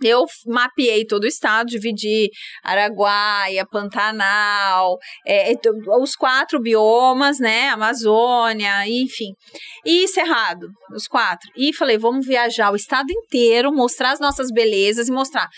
eu 0.02 0.24
mapeei 0.46 1.06
todo 1.06 1.24
o 1.24 1.28
estado, 1.28 1.68
dividi 1.68 2.30
Araguaia, 2.62 3.66
Pantanal, 3.66 4.98
é, 5.26 5.52
é, 5.52 5.56
os 6.00 6.14
quatro 6.14 6.60
biomas, 6.60 7.38
né? 7.38 7.68
Amazônia, 7.70 8.86
enfim. 8.86 9.32
E 9.84 10.06
Cerrado, 10.08 10.68
os 10.94 11.06
quatro. 11.06 11.50
E 11.56 11.72
falei, 11.72 11.98
vamos 11.98 12.26
viajar 12.26 12.70
o 12.72 12.76
estado 12.76 13.10
inteiro, 13.10 13.72
mostrar 13.72 14.12
as 14.12 14.20
nossas 14.20 14.50
belezas 14.50 15.08
e 15.08 15.12
mostrar. 15.12 15.48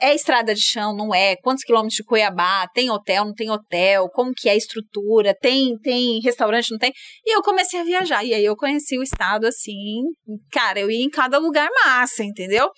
É 0.00 0.14
estrada 0.14 0.54
de 0.54 0.60
chão, 0.60 0.94
não 0.94 1.14
é? 1.14 1.36
Quantos 1.36 1.64
quilômetros 1.64 1.96
de 1.96 2.04
Cuiabá? 2.04 2.66
Tem 2.74 2.90
hotel, 2.90 3.24
não 3.24 3.34
tem 3.34 3.50
hotel? 3.50 4.08
Como 4.10 4.32
que 4.34 4.48
é 4.48 4.52
a 4.52 4.56
estrutura? 4.56 5.34
Tem, 5.40 5.76
tem 5.78 6.20
restaurante, 6.20 6.70
não 6.70 6.78
tem? 6.78 6.92
E 7.24 7.36
eu 7.36 7.42
comecei 7.42 7.80
a 7.80 7.84
viajar. 7.84 8.24
E 8.24 8.34
aí 8.34 8.44
eu 8.44 8.56
conheci 8.56 8.98
o 8.98 9.02
estado 9.02 9.46
assim, 9.46 10.02
cara, 10.50 10.78
eu 10.80 10.90
ia 10.90 11.04
em 11.04 11.10
cada 11.10 11.38
lugar 11.38 11.68
massa, 11.84 12.22
entendeu? 12.24 12.70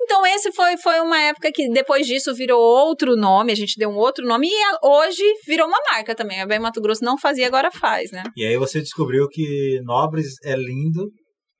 Então, 0.00 0.26
esse 0.26 0.52
foi, 0.52 0.76
foi 0.76 1.00
uma 1.00 1.20
época 1.20 1.50
que 1.52 1.68
depois 1.70 2.06
disso 2.06 2.34
virou 2.34 2.60
outro 2.60 3.16
nome, 3.16 3.52
a 3.52 3.56
gente 3.56 3.78
deu 3.78 3.88
um 3.88 3.96
outro 3.96 4.26
nome, 4.26 4.48
e 4.48 4.86
hoje 4.86 5.22
virou 5.46 5.66
uma 5.66 5.78
marca 5.90 6.14
também. 6.14 6.40
A 6.40 6.46
Bem 6.46 6.58
Mato 6.58 6.80
Grosso 6.80 7.04
não 7.04 7.18
fazia, 7.18 7.46
agora 7.46 7.70
faz, 7.70 8.10
né? 8.10 8.22
E 8.36 8.44
aí 8.44 8.56
você 8.56 8.80
descobriu 8.80 9.28
que 9.28 9.80
Nobres 9.84 10.34
é 10.44 10.54
lindo 10.56 11.10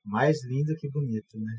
Mais 0.05 0.37
lindo 0.45 0.73
que 0.79 0.87
bonito, 0.89 1.37
né? 1.39 1.53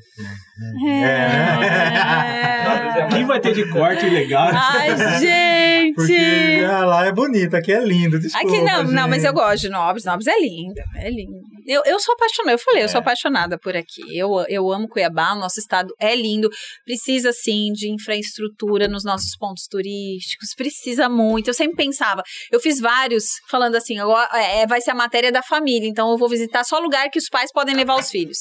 É. 0.89 3.07
Quem 3.09 3.25
vai 3.25 3.39
ter 3.41 3.53
de 3.53 3.69
corte 3.69 4.07
legal? 4.09 4.49
Ai, 4.53 4.95
gente! 5.19 5.93
Porque 5.95 6.63
ah, 6.65 6.85
lá 6.85 7.05
é 7.05 7.11
bonito, 7.11 7.55
aqui 7.55 7.71
é 7.73 7.83
lindo. 7.83 8.19
Desculpa, 8.19 8.47
Aqui 8.47 8.61
não, 8.61 8.83
não, 8.83 9.07
mas 9.07 9.23
eu 9.23 9.31
gente. 9.31 9.39
gosto 9.41 9.61
de 9.63 9.69
Nobres. 9.69 10.05
Nobres 10.05 10.27
é 10.27 10.39
lindo, 10.39 10.79
é 10.95 11.09
lindo. 11.09 11.33
Eu, 11.65 11.81
eu 11.85 11.99
sou 11.99 12.13
apaixonada, 12.13 12.53
eu 12.53 12.59
falei, 12.59 12.83
eu 12.83 12.87
sou 12.89 12.99
É. 12.99 13.01
apaixonada 13.01 13.57
por 13.59 13.75
aqui. 13.75 14.01
Eu, 14.17 14.29
eu 14.47 14.71
amo 14.71 14.87
Cuiabá, 14.87 15.33
o 15.33 15.39
nosso 15.39 15.59
estado 15.59 15.93
é 15.99 16.15
lindo. 16.15 16.49
Precisa, 16.85 17.33
sim, 17.33 17.71
de 17.73 17.91
infraestrutura 17.91 18.87
nos 18.87 19.03
nossos 19.03 19.35
pontos 19.37 19.67
turísticos. 19.69 20.53
Precisa 20.55 21.09
muito. 21.09 21.49
Eu 21.49 21.53
sempre 21.53 21.75
pensava, 21.75 22.23
eu 22.51 22.59
fiz 22.61 22.79
vários 22.79 23.25
falando 23.49 23.75
assim, 23.75 23.97
agora, 23.99 24.29
é, 24.39 24.65
vai 24.65 24.79
ser 24.79 24.91
a 24.91 24.95
matéria 24.95 25.29
da 25.31 25.43
família, 25.43 25.87
então 25.89 26.09
eu 26.11 26.17
vou 26.17 26.29
visitar 26.29 26.63
só 26.63 26.79
lugar 26.79 27.09
que 27.09 27.19
os 27.19 27.27
pais 27.27 27.51
podem 27.51 27.75
levar 27.75 27.95
os 27.95 28.09
filhos. 28.09 28.36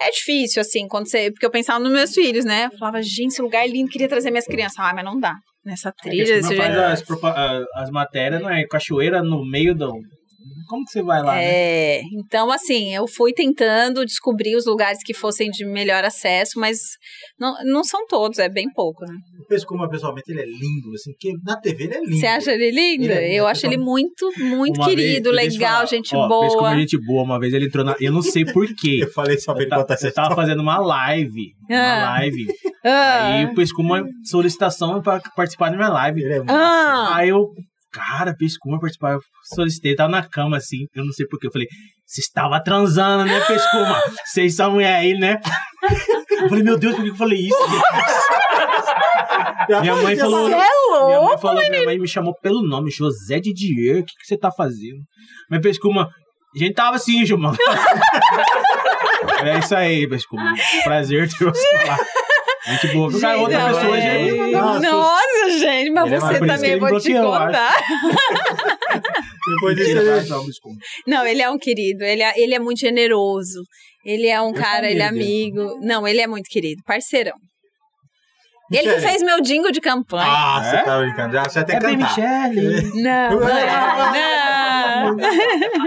É 0.00 0.10
difícil, 0.10 0.60
assim, 0.60 0.86
quando 0.88 1.08
você. 1.08 1.30
Porque 1.30 1.46
eu 1.46 1.50
pensava 1.50 1.78
nos 1.78 1.92
meus 1.92 2.12
filhos, 2.12 2.44
né? 2.44 2.68
Eu 2.72 2.78
falava, 2.78 3.00
gente, 3.02 3.32
esse 3.32 3.42
lugar 3.42 3.64
é 3.64 3.68
lindo, 3.68 3.90
queria 3.90 4.08
trazer 4.08 4.30
minhas 4.30 4.46
crianças. 4.46 4.78
Ah, 4.78 4.92
mas 4.94 5.04
não 5.04 5.18
dá. 5.18 5.34
Nessa 5.64 5.88
É 5.90 5.92
trilha, 6.02 6.42
jeito. 6.42 6.56
faz 6.56 6.76
as, 6.76 7.02
as 7.76 7.90
matérias, 7.90 8.42
não 8.42 8.50
é? 8.50 8.66
Cachoeira 8.66 9.22
no 9.22 9.44
meio 9.48 9.74
do. 9.74 9.92
Como 10.68 10.84
que 10.84 10.92
você 10.92 11.02
vai 11.02 11.22
lá, 11.22 11.34
né? 11.34 11.44
É, 11.44 12.00
então 12.18 12.50
assim, 12.50 12.94
eu 12.94 13.06
fui 13.06 13.32
tentando 13.32 14.04
descobrir 14.04 14.56
os 14.56 14.66
lugares 14.66 14.98
que 15.04 15.12
fossem 15.14 15.50
de 15.50 15.64
melhor 15.64 16.04
acesso, 16.04 16.58
mas 16.58 16.78
não, 17.38 17.54
não 17.64 17.84
são 17.84 18.06
todos, 18.06 18.38
é 18.38 18.48
bem 18.48 18.70
pouco, 18.72 19.04
né? 19.04 19.14
O 19.42 19.46
Pescuma, 19.46 19.88
pessoalmente, 19.88 20.30
ele 20.30 20.40
é 20.40 20.46
lindo, 20.46 20.92
assim, 20.94 21.12
porque 21.12 21.32
na 21.44 21.60
TV 21.60 21.84
ele 21.84 21.94
é 21.94 22.00
lindo. 22.00 22.16
Você 22.18 22.26
acha 22.26 22.52
ele 22.52 22.70
lindo? 22.70 23.04
Ele 23.04 23.12
é 23.12 23.20
lindo, 23.28 23.34
eu 23.34 23.46
acho 23.46 23.66
ele 23.66 23.76
muito, 23.76 24.30
muito 24.38 24.78
Uma 24.80 24.86
vez- 24.86 24.98
querido, 24.98 25.28
eu 25.28 25.34
legal, 25.34 25.74
falar, 25.74 25.86
gente 25.86 26.14
ó, 26.16 26.28
Fez 26.40 26.52
como 26.54 26.62
boa. 26.62 26.76
gente 26.78 26.98
boa. 27.06 27.22
Uma 27.22 27.38
vez 27.38 27.52
ele 27.52 27.66
entrou 27.66 27.84
na. 27.84 27.94
Eu 28.00 28.12
não 28.12 28.22
sei 28.22 28.44
porquê. 28.44 29.00
Eu 29.04 29.10
falei 29.12 29.38
só 29.38 29.52
pra 29.52 29.62
ele 29.62 29.70
ta- 29.70 29.76
contar 29.78 29.94
essa 29.94 30.06
eu 30.08 30.14
tava 30.14 30.34
fazendo 30.34 30.60
uma 30.60 30.78
live. 30.78 31.52
Uma 31.68 31.78
Ah. 31.78 32.10
live. 32.18 32.46
Ah, 32.86 33.36
Aí 33.38 33.44
o 33.46 33.54
Pescuma 33.54 34.04
solicitação 34.24 35.00
pra 35.00 35.18
participar 35.34 35.70
da 35.70 35.76
minha 35.76 35.88
live. 35.88 36.20
Ele 36.22 36.34
é 36.34 36.42
ah, 36.48 37.16
Aí 37.16 37.30
eu, 37.30 37.46
cara, 37.94 38.34
Pescuma 38.36 38.80
participar, 38.80 39.12
eu 39.12 39.20
solicitei, 39.54 39.94
tava 39.94 40.10
na 40.10 40.28
cama 40.28 40.56
assim, 40.56 40.86
eu 40.94 41.04
não 41.04 41.12
sei 41.12 41.26
porquê. 41.28 41.46
Eu 41.46 41.52
falei, 41.52 41.68
você 42.04 42.20
estava 42.20 42.60
transando, 42.62 43.24
né, 43.24 43.40
Pescuma? 43.46 44.02
Vocês 44.24 44.56
são 44.56 44.72
mulher 44.72 44.96
aí, 44.96 45.14
né? 45.14 45.40
Eu 46.42 46.48
falei, 46.48 46.64
meu 46.64 46.76
Deus, 46.76 46.96
por 46.96 47.04
que 47.04 47.10
eu 47.10 47.14
falei 47.14 47.38
isso? 47.38 47.54
Minha 49.80 49.96
mãe 49.96 50.16
falou. 50.16 50.48
Você 50.48 50.54
é 50.54 50.56
Minha 50.56 51.08
mãe, 51.08 51.18
louco, 51.18 51.38
falou, 51.38 51.70
minha 51.70 51.84
mãe 51.84 51.98
me 51.98 52.08
chamou 52.08 52.34
pelo 52.34 52.62
nome, 52.62 52.90
José 52.90 53.40
Didier, 53.40 54.00
o 54.00 54.04
que, 54.04 54.12
que 54.20 54.26
você 54.26 54.36
tá 54.36 54.50
fazendo? 54.50 55.00
Mas 55.50 55.62
Pescuma, 55.62 56.10
a 56.54 56.58
gente 56.58 56.74
tava 56.74 56.96
assim, 56.96 57.24
Gilmar. 57.24 57.56
é 59.42 59.58
isso 59.58 59.74
aí, 59.74 60.06
Pescuma. 60.06 60.52
Prazer 60.84 61.30
ter 61.30 61.44
você 61.44 61.66
lá. 61.86 61.96
Gente 62.66 62.88
boa. 62.94 63.20
Cara, 63.20 63.38
outra 63.38 63.60
Gente, 63.60 63.74
pessoa 63.74 64.00
já 64.00 64.08
é. 64.08 64.50
Nossa, 64.50 64.80
Gente, 65.50 65.90
mas 65.90 66.06
Ele 66.06 66.14
é 66.14 66.20
você 66.20 66.32
isso 66.34 66.46
também 66.46 66.78
vou 66.78 67.00
te 67.00 67.12
contar. 67.12 67.74
Depois 69.46 69.76
disso, 69.76 69.98
ele... 69.98 70.28
não. 70.28 70.46
Não, 71.06 71.26
ele 71.26 71.42
é 71.42 71.50
um 71.50 71.58
querido, 71.58 72.04
ele 72.04 72.22
é, 72.22 72.32
ele 72.40 72.54
é 72.54 72.58
muito 72.58 72.80
generoso. 72.80 73.62
Ele 74.04 74.26
é 74.26 74.40
um 74.40 74.48
Eu 74.48 74.54
cara, 74.54 74.90
ele 74.90 75.00
é 75.00 75.06
amigo. 75.06 75.78
Não, 75.80 76.06
ele 76.06 76.20
é 76.20 76.26
muito 76.26 76.48
querido, 76.48 76.82
parceirão. 76.84 77.36
Ele 78.78 78.94
que 78.94 79.00
fez 79.00 79.22
meu 79.22 79.40
jingle 79.40 79.70
de 79.72 79.80
campanha. 79.80 80.24
Ah, 80.26 80.62
você 80.62 80.76
É? 80.76 80.82
tá 80.82 80.98
brincando. 80.98 81.32
Já 81.34 81.42
você 81.44 81.58
até 81.60 81.76
É 81.76 81.80
cantar. 81.80 81.96
Michele. 81.96 83.02
Não, 83.02 83.30
não, 83.40 83.48
é, 83.48 85.04
não. 85.04 85.16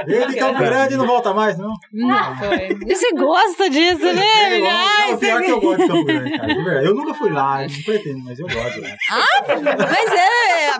Ele 0.07 0.35
em 0.35 0.39
Campo 0.39 0.59
Grande 0.59 0.97
não 0.97 1.07
volta 1.07 1.33
mais, 1.33 1.57
não. 1.57 1.73
Não 1.93 2.37
foi. 2.37 2.69
Você 2.87 3.11
gosta 3.13 3.69
disso, 3.69 4.13
né? 4.13 4.23
Ai, 4.69 5.11
não, 5.11 5.17
pior 5.17 5.41
que 5.41 5.51
eu 5.51 5.61
gosto 5.61 5.81
de 5.81 5.87
Campo 5.87 6.05
Grande, 6.05 6.37
cara. 6.37 6.53
de. 6.53 6.85
Eu 6.85 6.93
nunca 6.95 7.13
fui 7.13 7.31
lá, 7.31 7.63
eu 7.63 7.69
não 7.69 7.81
pretendo, 7.83 8.19
mas 8.23 8.39
eu 8.39 8.47
gosto. 8.47 8.81
Né? 8.81 8.97
Mas 9.89 10.13
é. 10.13 10.71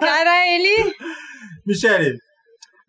Cara, 0.00 0.46
ele. 0.48 0.94
Michele, 1.66 2.16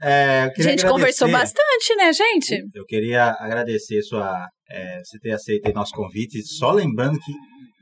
é, 0.01 0.51
A 0.57 0.61
gente 0.61 0.85
conversou 0.85 1.27
agradecer- 1.27 1.55
bastante, 1.55 1.95
né, 1.95 2.13
gente? 2.13 2.63
Eu 2.73 2.85
queria 2.85 3.35
agradecer 3.39 4.01
sua, 4.01 4.47
é, 4.69 4.99
você 5.03 5.19
ter 5.19 5.31
aceito 5.31 5.71
nosso 5.73 5.93
convite. 5.93 6.41
Só 6.43 6.71
lembrando 6.71 7.19
que 7.19 7.31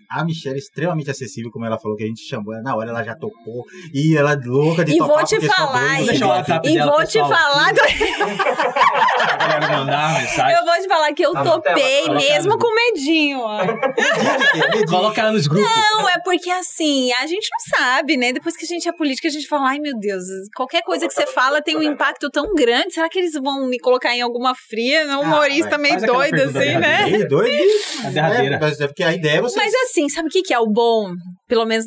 a 0.09 0.23
Michelle 0.23 0.55
é 0.55 0.59
extremamente 0.59 1.11
acessível, 1.11 1.51
como 1.51 1.65
ela 1.65 1.77
falou 1.77 1.95
que 1.95 2.03
a 2.03 2.07
gente 2.07 2.21
chamou 2.21 2.53
ela 2.53 2.63
na 2.63 2.75
hora, 2.75 2.89
ela 2.89 3.03
já 3.03 3.15
topou. 3.15 3.63
E 3.93 4.17
ela 4.17 4.33
é 4.33 4.35
louca 4.35 4.83
de 4.83 4.93
E 4.93 4.97
topar 4.97 5.17
vou 5.17 5.25
te 5.25 5.39
falar, 5.41 6.01
e 6.01 6.05
vou, 6.05 6.35
e 6.63 6.73
dela, 6.73 6.91
vou 6.91 7.05
te 7.05 7.19
falar. 7.19 7.73
Eu 10.51 10.65
vou 10.65 10.75
te 10.81 10.87
falar 10.87 11.13
que 11.13 11.23
eu 11.23 11.33
Tá 11.33 11.43
na 11.43 11.51
tela, 11.51 11.75
topei 11.75 12.03
coloca 12.05 12.21
mesmo 12.21 12.57
com 12.57 12.73
medinho, 12.73 13.39
ó. 13.41 13.59
Coloca 14.89 15.21
ela 15.21 15.31
nos 15.31 15.47
grupos. 15.47 15.69
Não, 15.69 16.09
é 16.09 16.19
porque 16.23 16.49
assim, 16.49 17.11
a 17.13 17.27
gente 17.27 17.47
não 17.51 17.77
sabe, 17.77 18.17
né? 18.17 18.33
Depois 18.33 18.57
que 18.57 18.65
a 18.65 18.67
gente 18.67 18.87
é 18.87 18.91
política, 18.91 19.27
a 19.27 19.31
gente 19.31 19.47
fala, 19.47 19.69
ai 19.69 19.79
meu 19.79 19.97
Deus, 19.97 20.23
qualquer 20.55 20.81
coisa 20.81 21.07
que 21.07 21.13
você 21.13 21.27
fala 21.27 21.61
tem 21.61 21.77
um 21.77 21.83
impacto 21.83 22.29
tão 22.29 22.53
grande. 22.55 22.93
Será 22.93 23.07
que 23.09 23.19
eles 23.19 23.33
vão 23.33 23.67
me 23.67 23.79
colocar 23.79 24.15
em 24.15 24.21
alguma 24.21 24.53
fria? 24.55 25.05
Um 25.05 25.21
humorista 25.21 25.71
vai, 25.71 25.79
meio 25.79 26.01
doido, 26.01 26.41
assim, 26.41 26.77
né? 26.77 27.25
doido? 27.25 27.73
A 28.05 28.09
derradeira. 28.09 28.55
É, 28.55 28.59
mas 28.59 28.81
é 28.81 28.87
porque 28.87 29.03
a 29.03 29.13
ideia 29.13 29.37
é 29.37 29.41
você. 29.41 29.57
Mas 29.57 29.73
assim, 29.83 29.98
sabe 30.07 30.27
o 30.29 30.31
que, 30.31 30.43
que 30.43 30.53
é 30.53 30.59
o 30.59 30.67
bom? 30.67 31.11
Pelo 31.47 31.65
menos 31.65 31.85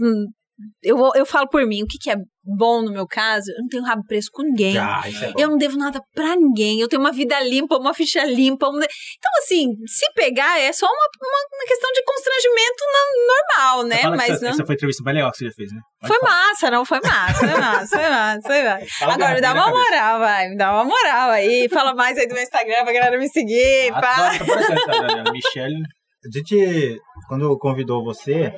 eu, 0.83 0.97
vou- 0.97 1.13
eu 1.17 1.25
falo 1.25 1.49
por 1.49 1.67
mim, 1.67 1.83
o 1.83 1.87
que, 1.87 1.99
que 1.99 2.11
é 2.11 2.17
bom 2.45 2.83
no 2.83 2.93
meu 2.93 3.07
caso? 3.07 3.51
Eu 3.51 3.63
não 3.63 3.69
tenho 3.69 3.83
rabo 3.85 4.03
preso 4.07 4.29
com 4.33 4.43
ninguém. 4.43 4.77
Ah, 4.79 5.03
é. 5.07 5.33
Eu 5.43 5.49
não 5.49 5.57
devo 5.57 5.77
nada 5.77 6.01
pra 6.15 6.37
ninguém. 6.37 6.79
Eu 6.81 6.89
tenho 6.89 7.01
uma 7.03 7.11
vida 7.11 7.41
limpa, 7.41 7.77
uma 7.79 7.95
ficha 7.95 8.25
limpa. 8.25 8.69
um- 8.69 8.77
Então, 8.77 9.33
assim, 9.41 9.67
se 9.87 10.07
pegar 10.15 10.61
é 10.61 10.73
só 10.73 10.87
uma, 10.87 10.93
uma, 10.93 11.67
questão 11.67 11.91
de 11.93 12.03
constrangimento 12.05 12.85
normal, 13.27 13.85
né? 13.85 14.17
Mas 14.17 14.31
essa, 14.35 14.45
não. 14.45 14.51
essa 14.51 14.65
foi 14.67 14.75
a 14.75 14.77
entrevista 14.77 15.03
mais 15.05 15.17
legal 15.17 15.31
que 15.33 15.39
você 15.39 15.45
já 15.47 15.53
fez, 15.53 15.73
né? 15.73 15.81
Pode 16.01 16.13
Foi 16.13 16.21
falar. 16.21 16.47
massa, 16.49 16.71
não 16.71 16.85
foi 16.85 17.01
massa, 17.01 17.35
foi 17.35 17.61
massa, 17.61 17.97
foi 17.99 18.09
massa, 18.09 18.41
foi 18.47 18.63
massa. 18.63 18.87
Fala 18.99 19.15
Agora, 19.15 19.41
dá 19.41 19.53
garrafinha 19.53 19.53
uma 19.53 19.65
cabeça. 19.65 19.91
moral, 20.03 20.19
vai, 20.21 20.49
me 20.49 20.57
dá 20.57 20.73
uma 20.75 20.85
moral 20.85 21.31
aí. 21.31 21.69
Fala 21.69 21.95
mais 21.95 22.19
aí 22.19 22.27
do 22.29 22.35
meu 22.35 22.43
Instagram 22.43 22.85
pra 22.85 22.93
galera 22.93 23.19
me 23.19 23.29
seguir, 23.29 23.91
pá. 23.93 24.31
Adoro 24.35 25.25
tá? 25.25 25.33
Michelle. 25.33 25.83
A 26.25 26.39
gente, 26.39 27.01
quando 27.29 27.59
convidou 27.59 28.05
você, 28.05 28.53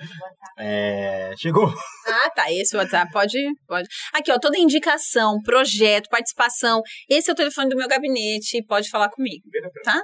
é, 0.59 1.32
chegou. 1.36 1.73
Ah, 2.07 2.31
tá, 2.31 2.53
esse 2.53 2.77
WhatsApp 2.77 3.11
pode, 3.12 3.39
pode. 3.66 3.89
Aqui, 4.12 4.31
ó, 4.31 4.39
toda 4.39 4.59
indicação, 4.59 5.41
projeto, 5.43 6.09
participação. 6.09 6.82
Esse 7.09 7.31
é 7.31 7.32
o 7.32 7.36
telefone 7.36 7.69
do 7.69 7.77
meu 7.77 7.89
gabinete, 7.89 8.65
pode 8.66 8.91
falar 8.91 9.09
comigo, 9.11 9.43
tá? 9.85 10.03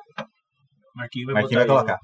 Marquinhos 0.94 1.26
vai 1.26 1.42
Marquinhos 1.42 1.54
vai 1.54 1.62
aí 1.62 1.68
colocar. 1.68 1.98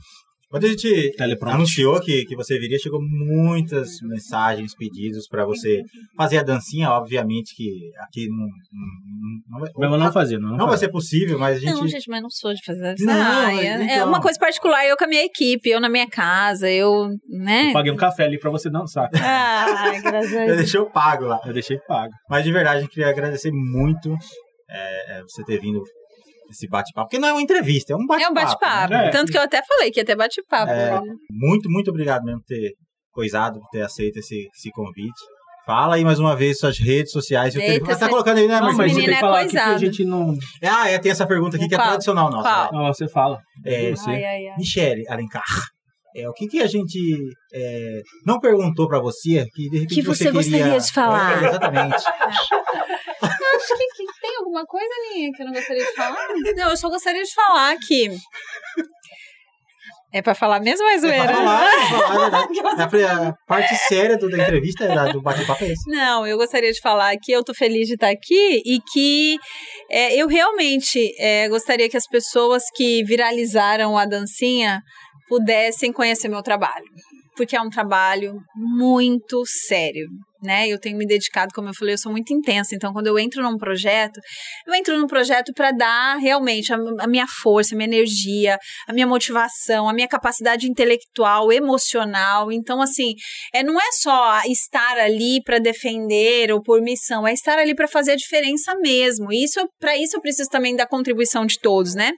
Quando 0.48 0.64
a 0.64 0.68
gente 0.68 1.12
anunciou 1.42 2.00
que, 2.00 2.24
que 2.24 2.36
você 2.36 2.58
viria, 2.58 2.78
chegou 2.78 3.00
muitas 3.02 4.00
mensagens, 4.02 4.74
pedidos 4.76 5.26
para 5.28 5.44
você 5.44 5.82
fazer 6.16 6.38
a 6.38 6.42
dancinha. 6.42 6.90
Obviamente 6.90 7.54
que 7.54 7.90
aqui 7.98 8.28
não, 8.28 8.46
não, 8.46 9.40
não 9.48 9.60
vai, 9.60 9.70
Mas 9.76 9.92
eu 9.92 9.98
não 9.98 10.12
fazer, 10.12 10.38
não. 10.38 10.56
não 10.56 10.66
vai 10.68 10.78
ser 10.78 10.88
possível, 10.88 11.38
mas 11.38 11.56
a 11.56 11.60
gente. 11.60 11.72
Não, 11.74 11.88
gente, 11.88 12.08
mas 12.08 12.22
não 12.22 12.30
sou 12.30 12.54
de 12.54 12.64
fazer 12.64 12.94
isso. 12.94 13.04
Não, 13.04 13.12
Ah, 13.12 13.42
mas 13.46 13.60
é, 13.60 13.66
é 13.66 13.96
então. 13.96 14.08
uma 14.08 14.20
coisa 14.20 14.38
particular, 14.38 14.86
eu 14.86 14.96
com 14.96 15.04
a 15.04 15.08
minha 15.08 15.24
equipe, 15.24 15.68
eu 15.68 15.80
na 15.80 15.88
minha 15.88 16.08
casa, 16.08 16.70
eu, 16.70 17.08
né? 17.28 17.70
Eu 17.70 17.72
paguei 17.72 17.92
um 17.92 17.96
café 17.96 18.24
ali 18.24 18.38
pra 18.38 18.50
você 18.50 18.70
dançar. 18.70 19.10
Ai, 19.14 20.00
graças 20.00 20.32
a 20.32 20.46
Eu 20.46 20.56
deixei 20.56 20.78
eu 20.78 20.86
pago 20.90 21.24
lá. 21.24 21.40
Eu 21.44 21.52
deixei 21.52 21.78
pago. 21.88 22.12
Mas 22.30 22.44
de 22.44 22.52
verdade, 22.52 22.78
a 22.78 22.80
gente 22.82 22.90
queria 22.90 23.08
agradecer 23.08 23.50
muito 23.52 24.16
é, 24.70 25.18
é, 25.18 25.22
você 25.22 25.44
ter 25.44 25.60
vindo 25.60 25.82
esse 26.50 26.68
bate-papo. 26.68 27.08
Porque 27.08 27.18
não 27.18 27.28
é 27.28 27.32
uma 27.32 27.42
entrevista, 27.42 27.92
é 27.92 27.96
um 27.96 28.06
bate-papo. 28.06 28.22
É 28.24 28.30
um 28.30 28.34
bate-papo. 28.34 28.92
né? 28.92 29.10
Tanto 29.10 29.30
que 29.32 29.38
eu 29.38 29.42
até 29.42 29.62
falei 29.66 29.90
que 29.90 30.00
ia 30.00 30.04
ter 30.04 30.16
bate-papo. 30.16 30.70
É. 30.70 31.00
né? 31.00 31.00
Muito, 31.30 31.68
muito 31.70 31.90
obrigado 31.90 32.24
mesmo 32.24 32.40
por 32.40 32.46
ter 32.46 32.72
coisado, 33.12 33.58
por 33.60 33.68
ter 33.70 33.82
aceito 33.82 34.18
esse, 34.18 34.48
esse 34.54 34.70
convite. 34.70 35.20
Fala 35.64 35.96
aí 35.96 36.04
mais 36.04 36.20
uma 36.20 36.36
vez 36.36 36.58
suas 36.60 36.78
redes 36.78 37.10
sociais. 37.10 37.54
e 37.54 37.58
o 37.58 37.60
Eita, 37.60 37.72
telefone. 37.72 37.98
Tá 37.98 38.04
cê- 38.06 38.10
colocando 38.10 38.38
aí, 38.38 38.46
né, 38.46 38.60
Marquinhos? 38.60 38.76
mas 38.76 38.92
você 38.92 38.94
menino 39.00 39.12
tem 39.12 39.18
que 39.18 39.18
é 39.18 39.20
falar 39.28 39.40
aqui 39.40 39.50
que 39.50 39.58
a 39.58 39.78
gente 39.78 40.04
não... 40.04 40.34
Ah, 40.62 40.88
é, 40.88 40.98
tem 40.98 41.10
essa 41.10 41.26
pergunta 41.26 41.56
aqui 41.56 41.66
que 41.66 41.74
é 41.74 41.78
Qual? 41.78 41.88
tradicional 41.88 42.30
nossa. 42.30 42.48
Qual? 42.48 42.72
Não, 42.72 42.86
você 42.94 43.08
fala. 43.08 43.40
É, 43.64 43.90
Você. 43.90 44.08
Ai, 44.10 44.24
ai, 44.24 44.46
ai. 44.46 44.56
Michele 44.58 45.02
Alencar. 45.08 45.42
É, 46.14 46.28
o 46.28 46.32
que, 46.32 46.46
que 46.46 46.60
a 46.62 46.66
gente 46.68 46.98
é, 47.52 48.00
não 48.24 48.38
perguntou 48.38 48.86
pra 48.88 49.00
você 49.00 49.44
que 49.52 49.68
de 49.68 49.78
repente 49.80 49.94
Que 49.96 50.02
você 50.02 50.24
queria... 50.26 50.32
gostaria 50.40 50.78
de 50.80 50.92
falar. 50.92 51.42
É, 51.42 51.48
exatamente. 51.48 51.96
Acho 53.22 53.76
que, 53.76 53.86
que 53.96 54.04
alguma 54.46 54.64
coisa, 54.66 54.88
Ninha, 55.12 55.30
que 55.32 55.42
eu 55.42 55.46
não 55.46 55.52
gostaria 55.52 55.84
de 55.84 55.92
falar. 55.94 56.26
Não, 56.56 56.70
eu 56.70 56.76
só 56.76 56.88
gostaria 56.88 57.22
de 57.22 57.34
falar 57.34 57.76
que. 57.86 58.10
É 60.12 60.22
pra 60.22 60.34
falar 60.34 60.60
mesmo 60.60 60.84
ou 60.84 60.90
é 60.90 60.94
É 60.94 60.98
zoeira? 60.98 61.24
pra 61.26 61.34
falar, 61.34 61.66
é 61.66 61.88
pra 61.88 61.98
falar, 62.08 62.14
é 62.14 62.30
verdade. 62.88 63.04
A, 63.04 63.28
a 63.28 63.32
parte 63.46 63.76
séria 63.76 64.16
do, 64.16 64.30
da 64.30 64.38
entrevista, 64.38 64.84
é 64.84 64.94
da- 64.94 65.12
do 65.12 65.20
bate-papo 65.20 65.62
é 65.64 65.68
esse. 65.72 65.90
Não, 65.90 66.26
eu 66.26 66.38
gostaria 66.38 66.72
de 66.72 66.80
falar 66.80 67.14
que 67.20 67.30
eu 67.32 67.44
tô 67.44 67.52
feliz 67.52 67.86
de 67.86 67.94
estar 67.94 68.08
aqui 68.08 68.62
e 68.64 68.78
que 68.92 69.36
é, 69.90 70.14
eu 70.16 70.26
realmente 70.26 71.12
é, 71.18 71.48
gostaria 71.48 71.88
que 71.90 71.96
as 71.96 72.06
pessoas 72.06 72.62
que 72.74 73.04
viralizaram 73.04 73.98
a 73.98 74.06
dancinha 74.06 74.80
pudessem 75.28 75.92
conhecer 75.92 76.28
meu 76.28 76.42
trabalho. 76.42 76.86
Porque 77.36 77.54
é 77.54 77.60
um 77.60 77.68
trabalho 77.68 78.40
muito 78.54 79.44
sério, 79.46 80.06
né? 80.42 80.68
Eu 80.68 80.80
tenho 80.80 80.96
me 80.96 81.06
dedicado, 81.06 81.52
como 81.54 81.68
eu 81.68 81.74
falei, 81.74 81.94
eu 81.94 81.98
sou 81.98 82.10
muito 82.10 82.32
intensa. 82.32 82.74
Então, 82.74 82.92
quando 82.92 83.06
eu 83.06 83.18
entro 83.18 83.42
num 83.42 83.58
projeto, 83.58 84.18
eu 84.66 84.74
entro 84.74 84.98
num 84.98 85.06
projeto 85.06 85.52
para 85.54 85.70
dar 85.70 86.16
realmente 86.16 86.72
a, 86.72 86.76
a, 87.00 87.06
minha 87.06 87.26
força, 87.26 87.74
a 87.74 87.76
minha 87.76 87.88
energia, 87.88 88.58
a 88.88 88.92
minha 88.92 89.06
motivação, 89.06 89.88
a 89.88 89.92
minha 89.92 90.08
capacidade 90.08 90.66
intelectual, 90.66 91.52
emocional. 91.52 92.50
Então, 92.50 92.80
assim, 92.80 93.12
é, 93.52 93.62
não 93.62 93.78
é 93.78 93.92
só 93.92 94.40
estar 94.46 94.98
ali 94.98 95.42
para 95.44 95.58
defender 95.58 96.50
ou 96.50 96.62
por 96.62 96.80
missão, 96.80 97.26
é 97.26 97.32
estar 97.32 97.58
ali 97.58 97.74
para 97.74 97.86
fazer 97.86 98.12
a 98.12 98.16
diferença 98.16 98.74
mesmo. 98.80 99.32
Isso, 99.32 99.60
para 99.78 99.96
isso, 99.96 100.16
eu 100.16 100.20
preciso 100.20 100.48
também 100.48 100.74
da 100.74 100.86
contribuição 100.86 101.44
de 101.44 101.58
todos, 101.60 101.94
né? 101.94 102.12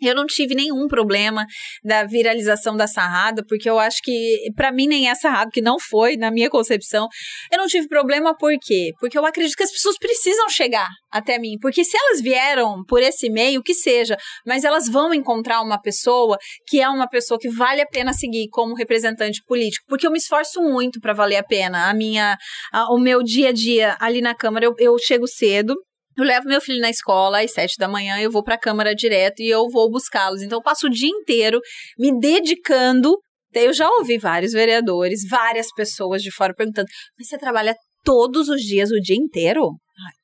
Eu 0.00 0.14
não 0.14 0.26
tive 0.26 0.54
nenhum 0.54 0.86
problema 0.86 1.44
da 1.82 2.04
viralização 2.04 2.76
da 2.76 2.86
sarrada, 2.86 3.44
porque 3.46 3.68
eu 3.68 3.78
acho 3.78 3.98
que, 4.02 4.50
para 4.54 4.72
mim, 4.72 4.86
nem 4.86 5.08
é 5.08 5.14
sarrada, 5.14 5.50
que 5.52 5.60
não 5.60 5.78
foi, 5.78 6.16
na 6.16 6.30
minha 6.30 6.48
concepção. 6.48 7.08
Eu 7.50 7.58
não 7.58 7.66
tive 7.66 7.88
problema 7.88 8.36
por 8.36 8.52
quê? 8.60 8.92
Porque 9.00 9.18
eu 9.18 9.24
acredito 9.24 9.56
que 9.56 9.62
as 9.62 9.72
pessoas 9.72 9.96
precisam 9.98 10.48
chegar 10.48 10.88
até 11.10 11.38
mim. 11.38 11.56
Porque 11.60 11.84
se 11.84 11.96
elas 11.96 12.20
vieram 12.20 12.84
por 12.86 13.02
esse 13.02 13.28
meio, 13.30 13.62
que 13.62 13.74
seja, 13.74 14.16
mas 14.46 14.64
elas 14.64 14.88
vão 14.88 15.12
encontrar 15.12 15.60
uma 15.62 15.80
pessoa 15.80 16.38
que 16.66 16.80
é 16.80 16.88
uma 16.88 17.08
pessoa 17.08 17.38
que 17.38 17.48
vale 17.48 17.80
a 17.80 17.86
pena 17.86 18.12
seguir 18.12 18.48
como 18.50 18.74
representante 18.74 19.42
político. 19.46 19.84
Porque 19.88 20.06
eu 20.06 20.10
me 20.10 20.18
esforço 20.18 20.60
muito 20.62 21.00
para 21.00 21.12
valer 21.12 21.36
a 21.36 21.42
pena. 21.42 21.88
A 21.88 21.94
minha, 21.94 22.36
a, 22.72 22.92
o 22.92 22.98
meu 22.98 23.22
dia 23.22 23.48
a 23.48 23.52
dia 23.52 23.96
ali 24.00 24.20
na 24.20 24.34
Câmara, 24.34 24.64
eu, 24.64 24.74
eu 24.78 24.98
chego 24.98 25.26
cedo, 25.26 25.74
eu 26.18 26.24
levo 26.24 26.48
meu 26.48 26.60
filho 26.60 26.80
na 26.80 26.90
escola 26.90 27.42
às 27.42 27.52
sete 27.52 27.76
da 27.78 27.88
manhã, 27.88 28.18
eu 28.20 28.30
vou 28.30 28.42
para 28.42 28.56
a 28.56 28.58
Câmara 28.58 28.94
direto 28.94 29.40
e 29.40 29.48
eu 29.48 29.68
vou 29.68 29.90
buscá-los. 29.90 30.42
Então, 30.42 30.58
eu 30.58 30.62
passo 30.62 30.86
o 30.86 30.90
dia 30.90 31.08
inteiro 31.08 31.60
me 31.98 32.18
dedicando. 32.18 33.16
Eu 33.54 33.72
já 33.72 33.88
ouvi 33.88 34.18
vários 34.18 34.52
vereadores, 34.52 35.20
várias 35.28 35.68
pessoas 35.74 36.22
de 36.22 36.30
fora 36.30 36.52
perguntando: 36.54 36.88
mas 37.16 37.28
você 37.28 37.38
trabalha 37.38 37.74
todos 38.04 38.48
os 38.48 38.60
dias, 38.60 38.90
o 38.90 39.00
dia 39.00 39.16
inteiro? 39.16 39.70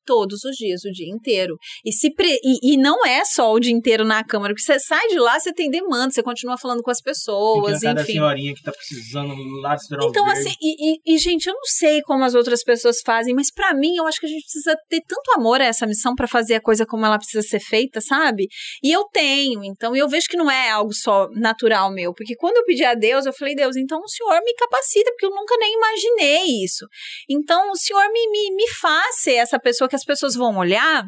Todos 0.04 0.44
os 0.44 0.56
dias, 0.56 0.84
o 0.84 0.90
dia 0.90 1.08
inteiro. 1.08 1.56
E, 1.84 1.92
se 1.92 2.12
pre... 2.12 2.38
e, 2.42 2.74
e, 2.74 2.76
não 2.76 3.04
é 3.06 3.24
só 3.24 3.52
o 3.52 3.60
dia 3.60 3.72
inteiro 3.72 4.04
na 4.04 4.22
Câmara, 4.24 4.52
porque 4.54 4.64
você 4.64 4.78
sai 4.78 5.06
de 5.08 5.18
lá, 5.18 5.38
você 5.38 5.52
tem 5.52 5.70
demanda, 5.70 6.10
você 6.10 6.22
continua 6.22 6.56
falando 6.58 6.82
com 6.82 6.90
as 6.90 7.00
pessoas, 7.00 7.80
tem 7.80 7.92
enfim. 7.92 8.04
senhorinha 8.04 8.54
que 8.54 8.62
tá 8.62 8.72
precisando 8.72 9.34
lá 9.60 9.74
de 9.74 9.82
Então, 10.06 10.26
assim, 10.26 10.52
e, 10.60 10.92
e, 10.92 11.14
e, 11.14 11.18
gente, 11.18 11.46
eu 11.46 11.54
não 11.54 11.64
sei 11.64 12.00
como 12.02 12.24
as 12.24 12.34
outras 12.34 12.62
pessoas 12.62 13.00
fazem, 13.04 13.34
mas 13.34 13.52
para 13.52 13.74
mim, 13.74 13.96
eu 13.96 14.06
acho 14.06 14.20
que 14.20 14.26
a 14.26 14.28
gente 14.28 14.42
precisa 14.42 14.76
ter 14.88 15.00
tanto 15.06 15.32
amor 15.32 15.60
a 15.60 15.64
essa 15.64 15.86
missão 15.86 16.14
para 16.14 16.26
fazer 16.26 16.54
a 16.54 16.60
coisa 16.60 16.86
como 16.86 17.04
ela 17.04 17.18
precisa 17.18 17.42
ser 17.42 17.60
feita, 17.60 18.00
sabe? 18.00 18.46
E 18.82 18.92
eu 18.92 19.04
tenho, 19.12 19.64
então, 19.64 19.94
eu 19.94 20.08
vejo 20.08 20.26
que 20.28 20.36
não 20.36 20.50
é 20.50 20.70
algo 20.70 20.92
só 20.92 21.28
natural 21.30 21.92
meu, 21.92 22.12
porque 22.12 22.34
quando 22.36 22.56
eu 22.56 22.64
pedi 22.64 22.84
a 22.84 22.94
Deus, 22.94 23.26
eu 23.26 23.32
falei, 23.32 23.54
Deus, 23.54 23.76
então 23.76 24.00
o 24.00 24.08
Senhor 24.08 24.40
me 24.44 24.54
capacita, 24.54 25.10
porque 25.12 25.26
eu 25.26 25.30
nunca 25.30 25.56
nem 25.58 25.74
imaginei 25.74 26.64
isso. 26.64 26.86
Então, 27.28 27.70
o 27.70 27.76
Senhor 27.76 28.04
me, 28.12 28.30
me, 28.30 28.54
me 28.54 28.68
faz 28.68 29.16
ser 29.20 29.34
essa 29.34 29.58
pessoa 29.58 29.88
que 29.88 29.93
as 29.94 30.04
pessoas 30.04 30.34
vão 30.34 30.56
olhar 30.56 31.04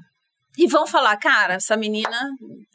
e 0.57 0.67
vão 0.67 0.87
falar, 0.87 1.17
cara, 1.19 1.55
essa 1.55 1.77
menina, 1.77 2.19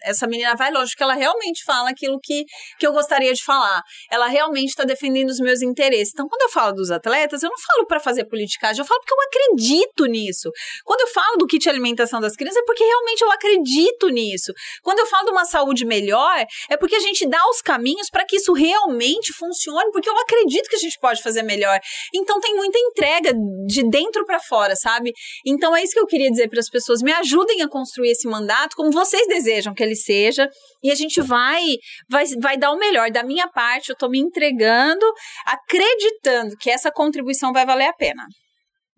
essa 0.03 0.27
menina 0.27 0.55
vai 0.55 0.71
longe, 0.71 0.91
porque 0.91 1.03
ela 1.03 1.15
realmente 1.15 1.63
fala 1.63 1.89
aquilo 1.89 2.19
que, 2.21 2.45
que 2.77 2.85
eu 2.85 2.93
gostaria 2.93 3.33
de 3.33 3.43
falar. 3.43 3.81
Ela 4.09 4.27
realmente 4.27 4.69
está 4.69 4.83
defendendo 4.83 5.29
os 5.29 5.39
meus 5.39 5.61
interesses. 5.61 6.11
Então, 6.13 6.27
quando 6.27 6.43
eu 6.43 6.49
falo 6.49 6.73
dos 6.73 6.91
atletas, 6.91 7.43
eu 7.43 7.49
não 7.49 7.57
falo 7.57 7.87
para 7.87 7.99
fazer 7.99 8.25
politicagem, 8.25 8.81
eu 8.81 8.85
falo 8.85 8.99
porque 9.01 9.13
eu 9.13 9.21
acredito 9.21 10.05
nisso. 10.05 10.49
Quando 10.83 11.01
eu 11.01 11.07
falo 11.07 11.37
do 11.37 11.47
kit 11.47 11.67
alimentação 11.69 12.19
das 12.19 12.35
crianças, 12.35 12.61
é 12.61 12.65
porque 12.65 12.83
realmente 12.83 13.21
eu 13.21 13.31
acredito 13.31 14.09
nisso. 14.09 14.51
Quando 14.83 14.99
eu 14.99 15.07
falo 15.07 15.25
de 15.25 15.31
uma 15.31 15.45
saúde 15.45 15.85
melhor, 15.85 16.45
é 16.69 16.77
porque 16.77 16.95
a 16.95 16.99
gente 16.99 17.27
dá 17.27 17.41
os 17.49 17.61
caminhos 17.61 18.09
para 18.09 18.25
que 18.25 18.37
isso 18.37 18.53
realmente 18.53 19.33
funcione, 19.33 19.91
porque 19.91 20.09
eu 20.09 20.17
acredito 20.19 20.69
que 20.69 20.75
a 20.75 20.79
gente 20.79 20.99
pode 20.99 21.21
fazer 21.21 21.43
melhor. 21.43 21.79
Então, 22.13 22.39
tem 22.39 22.55
muita 22.55 22.77
entrega 22.77 23.33
de 23.65 23.89
dentro 23.89 24.25
para 24.25 24.39
fora, 24.39 24.75
sabe? 24.75 25.11
Então, 25.45 25.75
é 25.75 25.83
isso 25.83 25.93
que 25.93 25.99
eu 25.99 26.07
queria 26.07 26.29
dizer 26.29 26.49
para 26.49 26.59
as 26.59 26.69
pessoas. 26.69 27.01
Me 27.01 27.11
ajudem 27.13 27.61
a 27.61 27.67
construir 27.71 28.11
esse 28.11 28.27
mandato 28.27 28.75
como 28.75 28.91
vocês 28.91 29.27
desejam 29.27 29.73
que 29.73 29.81
ele 29.81 29.95
seja. 29.95 30.47
E 30.83 30.91
a 30.91 30.95
gente 30.95 31.19
vai, 31.21 31.63
vai, 32.09 32.25
vai 32.39 32.57
dar 32.57 32.71
o 32.71 32.77
melhor. 32.77 33.09
Da 33.09 33.23
minha 33.23 33.47
parte, 33.47 33.89
eu 33.89 33.93
estou 33.93 34.09
me 34.09 34.19
entregando, 34.19 35.05
acreditando 35.47 36.55
que 36.57 36.69
essa 36.69 36.91
contribuição 36.91 37.51
vai 37.51 37.65
valer 37.65 37.87
a 37.87 37.93
pena. 37.93 38.23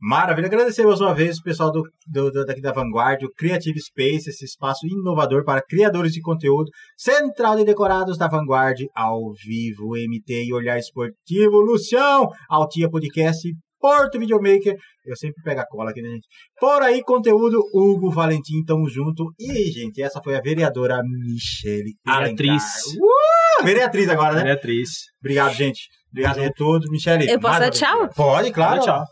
Maravilha, 0.06 0.48
agradecer 0.48 0.86
mais 0.86 1.00
uma 1.00 1.16
vez 1.16 1.38
o 1.38 1.44
pessoal 1.44 1.72
do, 1.72 1.82
do, 2.06 2.46
daqui 2.46 2.60
da 2.60 2.74
Vanguard, 2.74 3.24
o 3.24 3.32
Creative 3.38 3.80
Space, 3.80 4.30
esse 4.30 4.44
espaço 4.44 4.86
inovador 4.86 5.46
para 5.46 5.64
criadores 5.64 6.12
de 6.12 6.20
conteúdo, 6.20 6.70
Central 6.98 7.56
de 7.56 7.64
Decorados 7.64 8.18
da 8.18 8.28
Vanguard, 8.28 8.78
ao 8.94 9.32
vivo, 9.32 9.96
MT 9.96 10.48
e 10.48 10.54
Olhar 10.54 10.78
Esportivo, 10.78 11.62
Lucião, 11.62 12.28
Altia 12.50 12.90
Podcast, 12.90 13.50
Porto 13.84 14.18
Videomaker. 14.18 14.78
Eu 15.06 15.18
sempre 15.18 15.44
pego 15.44 15.60
a 15.60 15.68
cola 15.68 15.92
aqui, 15.92 16.02
né, 16.02 16.08
gente? 16.12 16.28
Por 16.58 16.82
aí, 16.82 17.04
conteúdo, 17.04 17.60
Hugo 17.74 18.10
Valentim, 18.10 18.64
tamo 18.66 18.90
junto. 18.90 19.34
E, 19.38 19.70
gente, 19.70 20.02
essa 20.02 20.22
foi 20.24 20.38
a 20.38 20.42
vereadora 20.42 21.02
Michele 21.04 21.92
Vereatriz. 22.06 22.64
Uh! 22.96 23.66
Vereatriz 23.66 24.08
agora, 24.08 24.36
né? 24.36 24.40
Vereatriz. 24.44 24.90
Obrigado, 25.20 25.54
gente. 25.54 25.90
Obrigado 26.14 26.42
a 26.42 26.54
todos. 26.54 26.90
Michele. 26.90 27.30
Eu 27.30 27.42
posso 27.42 27.60
dar 27.60 27.72
tchau? 27.72 28.08
Pode, 28.16 28.54
claro. 28.54 28.80
Tchau. 28.80 29.04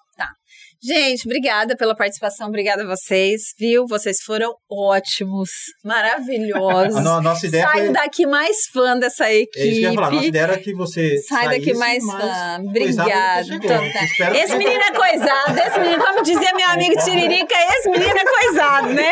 Gente, 0.84 1.26
obrigada 1.28 1.76
pela 1.76 1.96
participação, 1.96 2.48
obrigada 2.48 2.82
a 2.84 2.88
vocês, 2.88 3.42
viu? 3.60 3.86
Vocês 3.88 4.18
foram 4.26 4.52
ótimos, 4.70 5.50
maravilhosos. 5.84 6.96
A 7.06 7.22
nossa 7.22 7.46
ideia 7.46 7.66
Saio 7.68 7.86
foi... 7.86 7.94
daqui 7.94 8.26
mais 8.26 8.58
fã 8.74 8.98
dessa 8.98 9.32
equipe. 9.32 9.60
É 9.60 9.66
isso 9.66 9.80
que 9.80 9.86
eu 9.86 9.90
ia 9.90 9.94
falar, 9.94 10.12
nossa 10.12 10.26
ideia 10.26 10.44
era 10.44 10.58
que 10.58 10.74
você 10.74 11.18
Sai 11.20 11.50
daqui 11.50 11.74
mais 11.76 12.04
fã, 12.04 12.64
obrigada. 12.66 13.48
Então, 13.54 13.84
esse 14.36 14.58
menino 14.58 14.82
é 14.82 14.92
coisado, 14.92 15.60
esse 15.60 15.80
menino, 15.80 16.04
como 16.04 16.24
dizia 16.24 16.54
meu 16.56 16.70
amigo 16.70 16.96
Tiririca, 17.04 17.56
esse 17.78 17.90
menino 17.90 18.18
é 18.18 18.26
coisado, 18.26 18.90
né? 18.90 19.12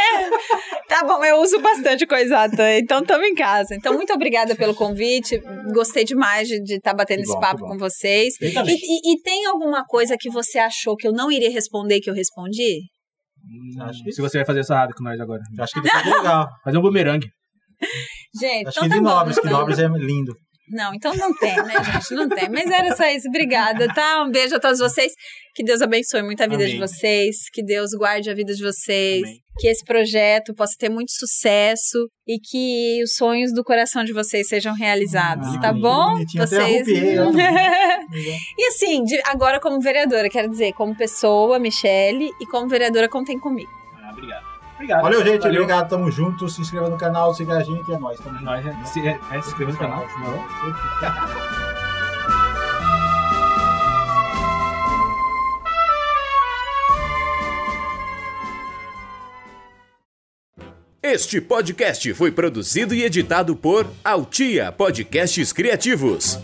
Tá 0.88 1.04
bom, 1.04 1.24
eu 1.24 1.38
uso 1.38 1.60
bastante 1.60 2.08
coisado 2.08 2.60
então 2.80 3.02
estamos 3.02 3.28
em 3.28 3.36
casa. 3.36 3.76
Então, 3.76 3.94
muito 3.94 4.12
obrigada 4.12 4.56
pelo 4.56 4.74
convite, 4.74 5.40
gostei 5.72 6.04
demais 6.04 6.48
de 6.48 6.76
estar 6.76 6.91
tá 6.91 6.98
batendo 6.98 7.18
Que 7.18 7.24
esse 7.26 7.34
bom, 7.34 7.40
papo 7.40 7.68
com 7.68 7.78
vocês. 7.78 8.34
E, 8.41 8.48
e- 8.48 9.14
e 9.14 9.22
tem 9.22 9.46
alguma 9.46 9.86
coisa 9.86 10.16
que 10.20 10.30
você 10.30 10.58
achou 10.58 10.96
que 10.96 11.08
eu 11.08 11.12
não 11.14 11.32
iria 11.32 11.50
responder 11.60 11.99
que 11.99 12.10
eu 12.10 12.14
respondi? 12.14 12.81
Acho 13.81 14.03
que- 14.03 14.11
Se 14.11 14.22
você 14.22 14.38
vai 14.40 14.45
fazer 14.45 14.60
essa 14.61 14.76
rada 14.76 14.94
com 14.94 15.03
nós 15.03 15.19
agora. 15.19 15.41
Acho 15.60 15.81
que 15.81 15.88
foi 15.90 16.11
legal. 16.18 16.48
Fazer 16.64 16.77
um 16.77 16.81
bumerangue. 16.81 17.27
Gente, 18.40 18.68
Acho 18.68 18.80
então 18.80 18.84
que 18.84 18.90
tá 18.90 18.95
de 18.95 19.02
bom, 19.02 19.10
Nobres, 19.10 19.40
que 19.40 19.48
então- 19.48 19.60
Nobres 19.60 19.80
é 19.80 19.88
lindo. 19.88 20.34
Não, 20.70 20.94
então 20.94 21.16
não 21.16 21.34
tem, 21.36 21.56
né, 21.56 21.74
gente? 21.84 22.14
Não 22.14 22.30
tem. 22.30 22.50
Mas 22.50 22.70
era 22.70 22.96
só 22.96 23.06
isso. 23.08 23.28
Obrigada, 23.28 23.88
tá? 23.94 24.24
Um 24.24 24.32
beijo 24.32 24.56
a 24.56 24.60
todos 24.60 24.80
vocês. 24.80 25.14
Que 25.56 25.64
Deus 25.64 25.82
abençoe 25.82 26.22
muito 26.22 26.41
a 26.41 26.48
vida 26.48 26.64
Amém. 26.64 26.74
de 26.76 26.80
vocês. 26.80 27.50
Que 27.52 27.64
Deus 27.64 27.91
guarde 27.98 28.30
a 28.30 28.34
vida 28.34 28.54
de 28.54 28.62
vocês. 28.64 29.24
Amém. 29.24 29.40
Que 29.58 29.68
esse 29.68 29.84
projeto 29.84 30.54
possa 30.54 30.76
ter 30.78 30.90
muito 30.90 31.12
sucesso 31.12 32.08
e 32.28 32.40
que 32.40 33.02
os 33.04 33.16
sonhos 33.16 33.54
do 33.54 33.64
coração 33.64 34.04
de 34.04 34.14
vocês 34.14 34.48
sejam 34.48 34.74
realizados, 34.74 35.56
Ah, 35.56 35.60
tá 35.60 35.74
bom? 35.74 36.16
Vocês. 36.38 36.88
e 38.58 38.68
assim, 38.68 39.04
agora 39.26 39.60
como 39.60 39.82
vereadora, 39.82 40.30
quero 40.30 40.50
dizer, 40.50 40.72
como 40.74 40.96
pessoa, 40.96 41.60
Michele, 41.60 42.30
e 42.40 42.46
como 42.46 42.70
vereadora, 42.70 43.10
contem 43.10 43.38
comigo. 43.38 43.70
Ah, 44.02 44.12
obrigado. 44.12 44.49
Obrigado. 44.80 45.01
Valeu, 45.01 45.26
gente. 45.26 45.41
Valeu. 45.41 45.64
Obrigado. 45.64 45.89
Tamo 45.89 46.10
junto. 46.10 46.47
Se 46.47 46.61
inscreva 46.61 46.89
no 46.89 46.97
canal, 46.97 47.34
siga 47.34 47.57
a 47.57 47.64
gente. 47.64 47.91
É 47.91 47.99
nóis. 47.99 48.18
Tamo 48.18 48.35
junto. 48.35 48.45
Nós, 48.45 48.65
é, 48.65 48.85
se, 48.85 49.06
é, 49.06 49.19
é, 49.31 49.41
se 49.41 49.49
inscreva 49.49 49.73
no 49.73 49.77
canal. 49.77 50.07
Não. 50.19 51.49
Este 61.03 61.41
podcast 61.41 62.14
foi 62.14 62.31
produzido 62.31 62.93
e 62.93 63.03
editado 63.03 63.56
por 63.56 63.85
Altia 64.03 64.72
Podcasts 64.72 65.51
Criativos. 65.51 66.39